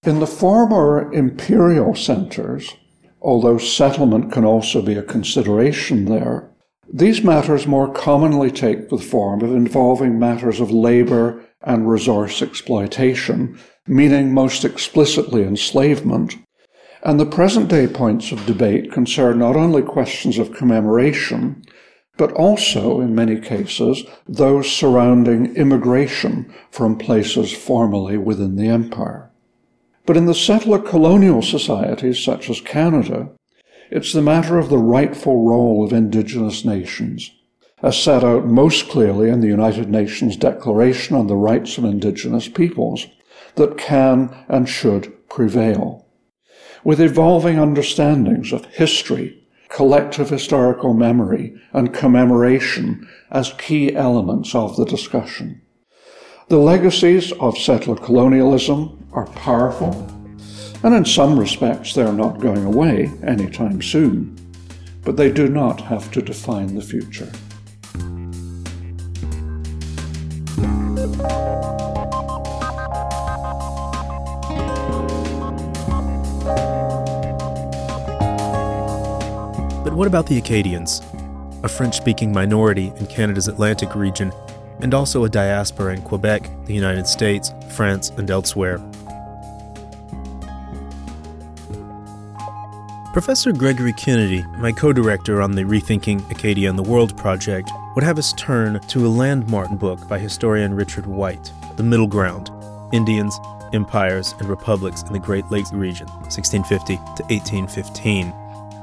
In 0.03 0.19
the 0.19 0.27
former 0.27 1.11
imperial 1.13 1.95
centers, 1.95 2.75
although 3.21 3.57
settlement 3.57 4.31
can 4.31 4.45
also 4.45 4.81
be 4.81 4.93
a 4.93 5.03
consideration 5.03 6.05
there, 6.05 6.49
these 6.91 7.23
matters 7.23 7.67
more 7.67 7.91
commonly 7.91 8.49
take 8.49 8.89
the 8.89 8.97
form 8.97 9.41
of 9.41 9.51
involving 9.51 10.17
matters 10.17 10.59
of 10.59 10.71
labor 10.71 11.43
and 11.67 11.87
resource 11.89 12.41
exploitation, 12.41 13.59
meaning 13.85 14.33
most 14.33 14.63
explicitly 14.63 15.43
enslavement. 15.43 16.37
And 17.03 17.19
the 17.19 17.25
present 17.25 17.67
day 17.67 17.87
points 17.87 18.31
of 18.31 18.45
debate 18.45 18.91
concern 18.91 19.37
not 19.37 19.57
only 19.57 19.81
questions 19.83 20.39
of 20.39 20.53
commemoration, 20.53 21.61
but 22.17 22.31
also, 22.31 23.01
in 23.01 23.13
many 23.13 23.39
cases, 23.39 24.03
those 24.27 24.71
surrounding 24.71 25.55
immigration 25.55 26.51
from 26.71 26.97
places 26.97 27.51
formerly 27.51 28.17
within 28.17 28.55
the 28.55 28.69
empire. 28.69 29.29
But 30.05 30.17
in 30.17 30.25
the 30.25 30.33
settler 30.33 30.79
colonial 30.79 31.41
societies 31.41 32.23
such 32.23 32.49
as 32.49 32.61
Canada, 32.61 33.29
it's 33.91 34.13
the 34.13 34.21
matter 34.21 34.57
of 34.57 34.69
the 34.69 34.77
rightful 34.77 35.45
role 35.45 35.85
of 35.85 35.93
indigenous 35.93 36.63
nations, 36.63 37.29
as 37.81 38.01
set 38.01 38.23
out 38.23 38.45
most 38.45 38.89
clearly 38.89 39.29
in 39.29 39.39
the 39.39 39.47
United 39.47 39.89
Nations 39.89 40.35
Declaration 40.35 41.15
on 41.15 41.27
the 41.27 41.35
Rights 41.35 41.77
of 41.77 41.85
Indigenous 41.85 42.47
Peoples, 42.47 43.07
that 43.55 43.77
can 43.77 44.35
and 44.47 44.67
should 44.67 45.13
prevail. 45.29 46.05
With 46.83 47.01
evolving 47.01 47.59
understandings 47.59 48.51
of 48.51 48.65
history, 48.65 49.43
collective 49.69 50.29
historical 50.29 50.93
memory, 50.93 51.53
and 51.73 51.93
commemoration 51.93 53.07
as 53.31 53.53
key 53.57 53.93
elements 53.95 54.55
of 54.55 54.75
the 54.75 54.85
discussion. 54.85 55.61
The 56.47 56.57
legacies 56.57 57.33
of 57.33 57.57
settler 57.57 57.97
colonialism 57.97 59.07
are 59.11 59.27
powerful, 59.27 59.91
and 60.83 60.93
in 60.93 61.05
some 61.05 61.37
respects 61.37 61.93
they 61.93 62.03
are 62.03 62.13
not 62.13 62.39
going 62.39 62.63
away 62.63 63.11
anytime 63.23 63.81
soon, 63.81 64.37
but 65.03 65.17
they 65.17 65.31
do 65.31 65.49
not 65.49 65.81
have 65.81 66.09
to 66.13 66.21
define 66.21 66.75
the 66.75 66.81
future. 66.81 67.29
But 79.83 79.93
what 79.93 80.07
about 80.07 80.27
the 80.27 80.37
Acadians, 80.37 81.01
a 81.63 81.67
French 81.69 81.97
speaking 81.97 82.31
minority 82.31 82.93
in 82.97 83.07
Canada's 83.07 83.47
Atlantic 83.47 83.95
region, 83.95 84.31
and 84.81 84.93
also 84.93 85.23
a 85.23 85.29
diaspora 85.29 85.95
in 85.95 86.01
Quebec, 86.03 86.49
the 86.65 86.73
United 86.73 87.07
States, 87.07 87.53
France, 87.69 88.11
and 88.17 88.29
elsewhere? 88.29 88.79
Professor 93.17 93.51
Gregory 93.51 93.93
Kennedy, 93.93 94.45
my 94.59 94.71
co 94.71 94.93
director 94.93 95.41
on 95.41 95.53
the 95.53 95.63
Rethinking 95.63 96.29
Acadia 96.29 96.69
and 96.69 96.77
the 96.77 96.83
World 96.83 97.17
project, 97.17 97.71
would 97.95 98.03
have 98.03 98.19
us 98.19 98.31
turn 98.33 98.79
to 98.81 99.07
a 99.07 99.09
landmark 99.09 99.71
book 99.71 100.07
by 100.07 100.19
historian 100.19 100.71
Richard 100.75 101.07
White, 101.07 101.51
The 101.77 101.83
Middle 101.83 102.05
Ground 102.05 102.51
Indians, 102.93 103.39
Empires, 103.73 104.35
and 104.37 104.47
Republics 104.47 105.01
in 105.01 105.13
the 105.13 105.19
Great 105.19 105.49
Lakes 105.49 105.73
region, 105.73 106.05
1650 106.07 106.97
to 106.97 107.23
1815. 107.33 108.27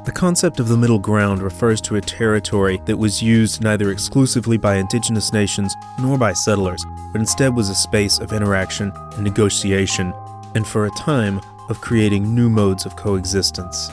The 0.04 0.10
concept 0.12 0.58
of 0.58 0.66
the 0.66 0.76
middle 0.76 0.98
ground 0.98 1.40
refers 1.40 1.80
to 1.82 1.94
a 1.94 2.00
territory 2.00 2.82
that 2.86 2.98
was 2.98 3.22
used 3.22 3.62
neither 3.62 3.92
exclusively 3.92 4.56
by 4.56 4.74
indigenous 4.74 5.32
nations 5.32 5.76
nor 6.00 6.18
by 6.18 6.32
settlers, 6.32 6.84
but 7.12 7.20
instead 7.20 7.54
was 7.54 7.68
a 7.68 7.74
space 7.76 8.18
of 8.18 8.32
interaction 8.32 8.90
and 9.12 9.22
negotiation, 9.22 10.12
and 10.56 10.66
for 10.66 10.86
a 10.86 10.96
time 10.96 11.40
of 11.68 11.80
creating 11.80 12.34
new 12.34 12.50
modes 12.50 12.84
of 12.84 12.96
coexistence. 12.96 13.92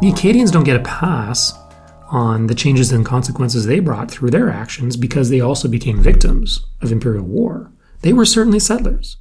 The 0.00 0.10
Acadians 0.10 0.52
don't 0.52 0.62
get 0.62 0.76
a 0.76 0.84
pass 0.84 1.58
on 2.10 2.46
the 2.46 2.54
changes 2.54 2.92
and 2.92 3.04
consequences 3.04 3.66
they 3.66 3.80
brought 3.80 4.08
through 4.08 4.30
their 4.30 4.48
actions 4.48 4.96
because 4.96 5.28
they 5.28 5.40
also 5.40 5.66
became 5.66 6.00
victims 6.00 6.64
of 6.80 6.92
imperial 6.92 7.24
war. 7.24 7.72
They 8.02 8.12
were 8.12 8.24
certainly 8.24 8.60
settlers, 8.60 9.16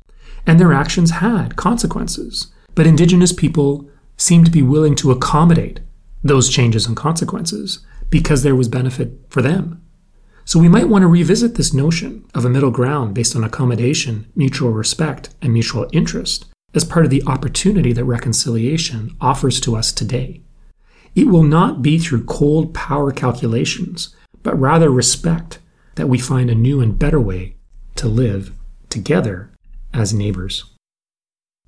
and 0.46 0.60
their 0.60 0.74
actions 0.74 1.10
had 1.10 1.56
consequences. 1.56 2.54
But 2.76 2.86
indigenous 2.86 3.34
people 3.34 3.90
seemed 4.18 4.46
to 4.46 4.52
be 4.52 4.62
willing 4.62 4.96
to 4.98 5.10
accommodate 5.10 5.80
those 6.24 6.48
changes 6.48 6.86
and 6.86 6.96
consequences 6.96 7.80
because 8.12 8.44
there 8.44 8.56
was 8.56 8.68
benefit 8.68 9.14
for 9.30 9.42
them. 9.42 9.82
So 10.46 10.60
we 10.60 10.70
might 10.70 10.90
want 10.90 11.02
to 11.02 11.08
revisit 11.08 11.56
this 11.56 11.74
notion 11.74 12.24
of 12.36 12.46
a 12.46 12.50
middle 12.50 12.72
ground 12.72 13.16
based 13.16 13.36
on 13.36 13.44
accommodation, 13.44 14.32
mutual 14.36 14.70
respect, 14.70 15.34
and 15.42 15.54
mutual 15.54 15.90
interest 15.92 16.46
as 16.76 16.86
part 16.86 17.04
of 17.04 17.10
the 17.10 17.24
opportunity 17.26 17.94
that 17.94 18.06
reconciliation 18.06 19.18
offers 19.20 19.60
to 19.62 19.76
us 19.76 19.92
today. 19.92 20.44
It 21.16 21.28
will 21.28 21.44
not 21.44 21.82
be 21.82 22.00
through 22.00 22.26
cold 22.26 22.74
power 22.74 23.12
calculations, 23.12 24.16
but 24.44 24.60
rather 24.60 24.90
respect 24.90 25.60
that 25.96 26.10
we 26.10 26.20
find 26.20 26.50
a 26.50 26.56
new 26.56 26.80
and 26.80 26.98
better 26.98 27.20
way 27.20 27.56
to 27.96 28.08
live 28.08 28.52
together 28.90 29.52
as 29.94 30.14
neighbors. 30.14 30.64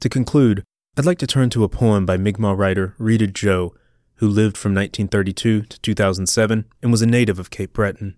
To 0.02 0.10
conclude, 0.10 0.64
I'd 0.98 1.06
like 1.06 1.18
to 1.20 1.28
turn 1.28 1.50
to 1.52 1.64
a 1.64 1.70
poem 1.70 2.06
by 2.06 2.18
Mi'kmaq 2.18 2.58
writer 2.58 2.96
Rita 2.98 3.28
Joe, 3.28 3.74
who 4.16 4.28
lived 4.28 4.58
from 4.58 4.74
1932 4.74 5.64
to 5.64 5.80
2007 5.82 6.66
and 6.82 6.92
was 6.92 7.02
a 7.02 7.08
native 7.08 7.40
of 7.40 7.50
Cape 7.50 7.74
Breton. 7.74 8.16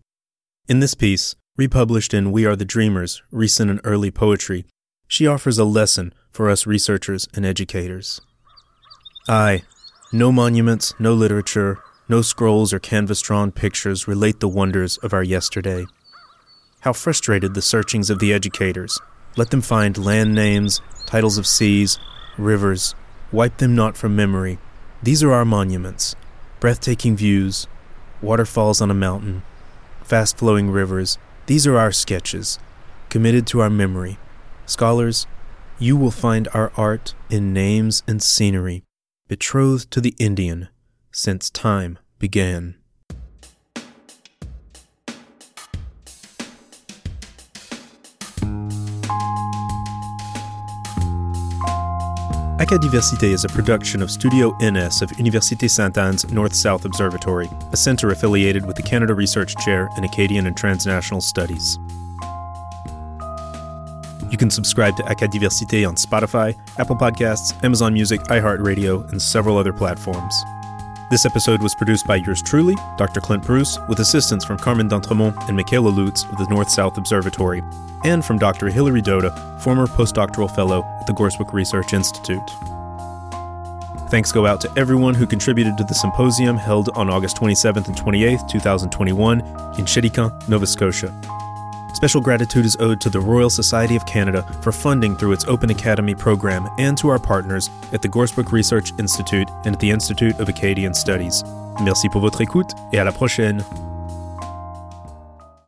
In 0.68 0.80
this 0.80 0.94
piece, 0.94 1.36
republished 1.58 2.14
in 2.14 2.32
We 2.32 2.46
Are 2.46 2.56
the 2.56 2.66
Dreamers 2.66 3.22
Recent 3.32 3.70
and 3.70 3.82
Early 3.84 4.12
Poetry, 4.12 4.66
she 5.08 5.28
offers 5.28 5.60
a 5.60 5.66
lesson 5.66 6.14
for 6.32 6.50
us 6.50 6.66
researchers 6.66 7.28
and 7.34 7.46
educators. 7.46 8.22
I, 9.28 9.64
no 10.14 10.32
monuments, 10.32 10.94
no 11.00 11.14
literature, 11.14 11.80
no 12.10 12.22
scrolls 12.22 12.74
or 12.74 12.80
canvas 12.80 13.22
drawn 13.22 13.52
pictures 13.52 14.08
relate 14.08 14.42
the 14.42 14.48
wonders 14.48 14.98
of 14.98 15.14
our 15.14 15.24
yesterday. 15.24 15.86
How 16.82 16.92
frustrated 16.92 17.54
the 17.54 17.62
searchings 17.62 18.10
of 18.10 18.20
the 18.20 18.34
educators. 18.34 19.00
Let 19.38 19.52
them 19.52 19.62
find 19.62 19.98
land 19.98 20.36
names, 20.36 20.82
titles 21.06 21.38
of 21.38 21.48
seas, 21.48 21.98
rivers, 22.38 22.94
wipe 23.32 23.58
them 23.58 23.74
not 23.74 23.96
from 23.96 24.16
memory. 24.16 24.60
These 25.02 25.24
are 25.24 25.32
our 25.32 25.46
monuments 25.46 26.16
breathtaking 26.60 27.16
views, 27.16 27.66
waterfalls 28.22 28.82
on 28.82 28.92
a 28.92 28.94
mountain, 28.94 29.42
fast 30.04 30.38
flowing 30.38 30.70
rivers. 30.70 31.18
These 31.48 31.66
are 31.66 31.78
our 31.78 31.92
sketches, 31.92 32.60
committed 33.10 33.48
to 33.48 33.62
our 33.62 33.70
memory. 33.70 34.20
Scholars, 34.68 35.26
you 35.80 35.98
will 35.98 36.12
find 36.12 36.48
our 36.54 36.72
art 36.78 37.16
in 37.32 37.52
names 37.52 38.04
and 38.08 38.22
scenery, 38.22 38.84
betrothed 39.32 39.90
to 39.90 40.02
the 40.02 40.14
Indian 40.20 40.68
since 41.10 41.50
time 41.50 41.98
began. 42.20 42.76
Acadiversité 52.60 53.32
is 53.32 53.46
a 53.46 53.48
production 53.48 54.02
of 54.02 54.12
Studio 54.12 54.50
NS 54.62 55.02
of 55.02 55.10
Université 55.12 55.70
Sainte 55.70 55.98
Anne's 55.98 56.30
North 56.34 56.54
South 56.54 56.84
Observatory, 56.84 57.48
a 57.72 57.78
center 57.78 58.10
affiliated 58.10 58.66
with 58.66 58.76
the 58.76 58.84
Canada 58.84 59.14
Research 59.14 59.56
Chair 59.64 59.88
in 59.96 60.04
Acadian 60.04 60.46
and 60.46 60.58
Transnational 60.58 61.22
Studies. 61.22 61.80
You 64.32 64.38
can 64.38 64.50
subscribe 64.50 64.96
to 64.96 65.04
Acadiversité 65.04 65.86
on 65.86 65.96
Spotify, 65.96 66.58
Apple 66.80 66.96
Podcasts, 66.96 67.62
Amazon 67.66 67.94
Music, 67.94 68.22
iHeartRadio, 68.22 69.12
and 69.12 69.22
several 69.22 69.58
other 69.58 69.74
platforms. 69.74 70.34
This 71.12 71.26
episode 71.26 71.62
was 71.62 71.76
produced 71.76 72.08
by 72.08 72.16
yours 72.16 72.42
truly, 72.42 72.74
Dr. 72.98 73.20
Clint 73.20 73.44
Bruce, 73.44 73.78
with 73.90 74.00
assistance 74.00 74.46
from 74.46 74.58
Carmen 74.58 74.88
D'Entremont 74.88 75.50
and 75.50 75.58
Michaela 75.58 75.90
Lutz 75.90 76.24
of 76.24 76.38
the 76.38 76.48
North 76.50 76.70
South 76.70 76.98
Observatory, 76.98 77.62
and 78.06 78.24
from 78.24 78.40
Dr. 78.40 78.70
Hilary 78.70 79.02
Doda, 79.02 79.32
former 79.60 79.86
postdoctoral 79.86 80.50
fellow 80.56 80.86
at 81.02 81.08
the 81.08 81.14
Gorsebrook 81.14 81.52
Research 81.52 81.92
Institute. 81.92 82.50
Thanks 84.10 84.32
go 84.32 84.46
out 84.46 84.62
to 84.62 84.72
everyone 84.78 85.14
who 85.14 85.28
contributed 85.28 85.78
to 85.78 85.84
the 85.84 85.94
symposium 85.94 86.56
held 86.56 86.88
on 86.96 87.10
August 87.10 87.36
27th 87.36 87.88
and 87.88 87.98
28th, 87.98 88.48
2021, 88.48 89.42
in 89.42 89.46
Chéticamp, 89.86 90.48
Nova 90.48 90.66
Scotia. 90.66 91.41
Special 92.02 92.20
gratitude 92.20 92.66
is 92.66 92.76
owed 92.78 93.00
to 93.02 93.12
the 93.12 93.20
Royal 93.20 93.52
Society 93.52 93.96
of 93.96 94.08
Canada 94.08 94.42
for 94.62 94.72
funding 94.72 95.16
through 95.16 95.34
its 95.34 95.46
Open 95.46 95.70
Academy 95.70 96.16
program 96.16 96.68
and 96.80 96.98
to 96.98 97.10
our 97.10 97.20
partners 97.20 97.70
at 97.94 98.02
the 98.02 98.10
Gorsebrook 98.10 98.52
Research 98.52 98.92
Institute 98.98 99.48
and 99.66 99.76
at 99.76 99.80
the 99.80 99.92
Institute 99.92 100.40
of 100.40 100.50
Acadian 100.50 100.96
Studies. 100.96 101.44
Merci 101.80 102.10
pour 102.10 102.22
votre 102.22 102.42
écoute 102.42 102.72
et 102.92 102.98
à 102.98 103.06
la 103.06 103.12
prochaine. 103.12 103.64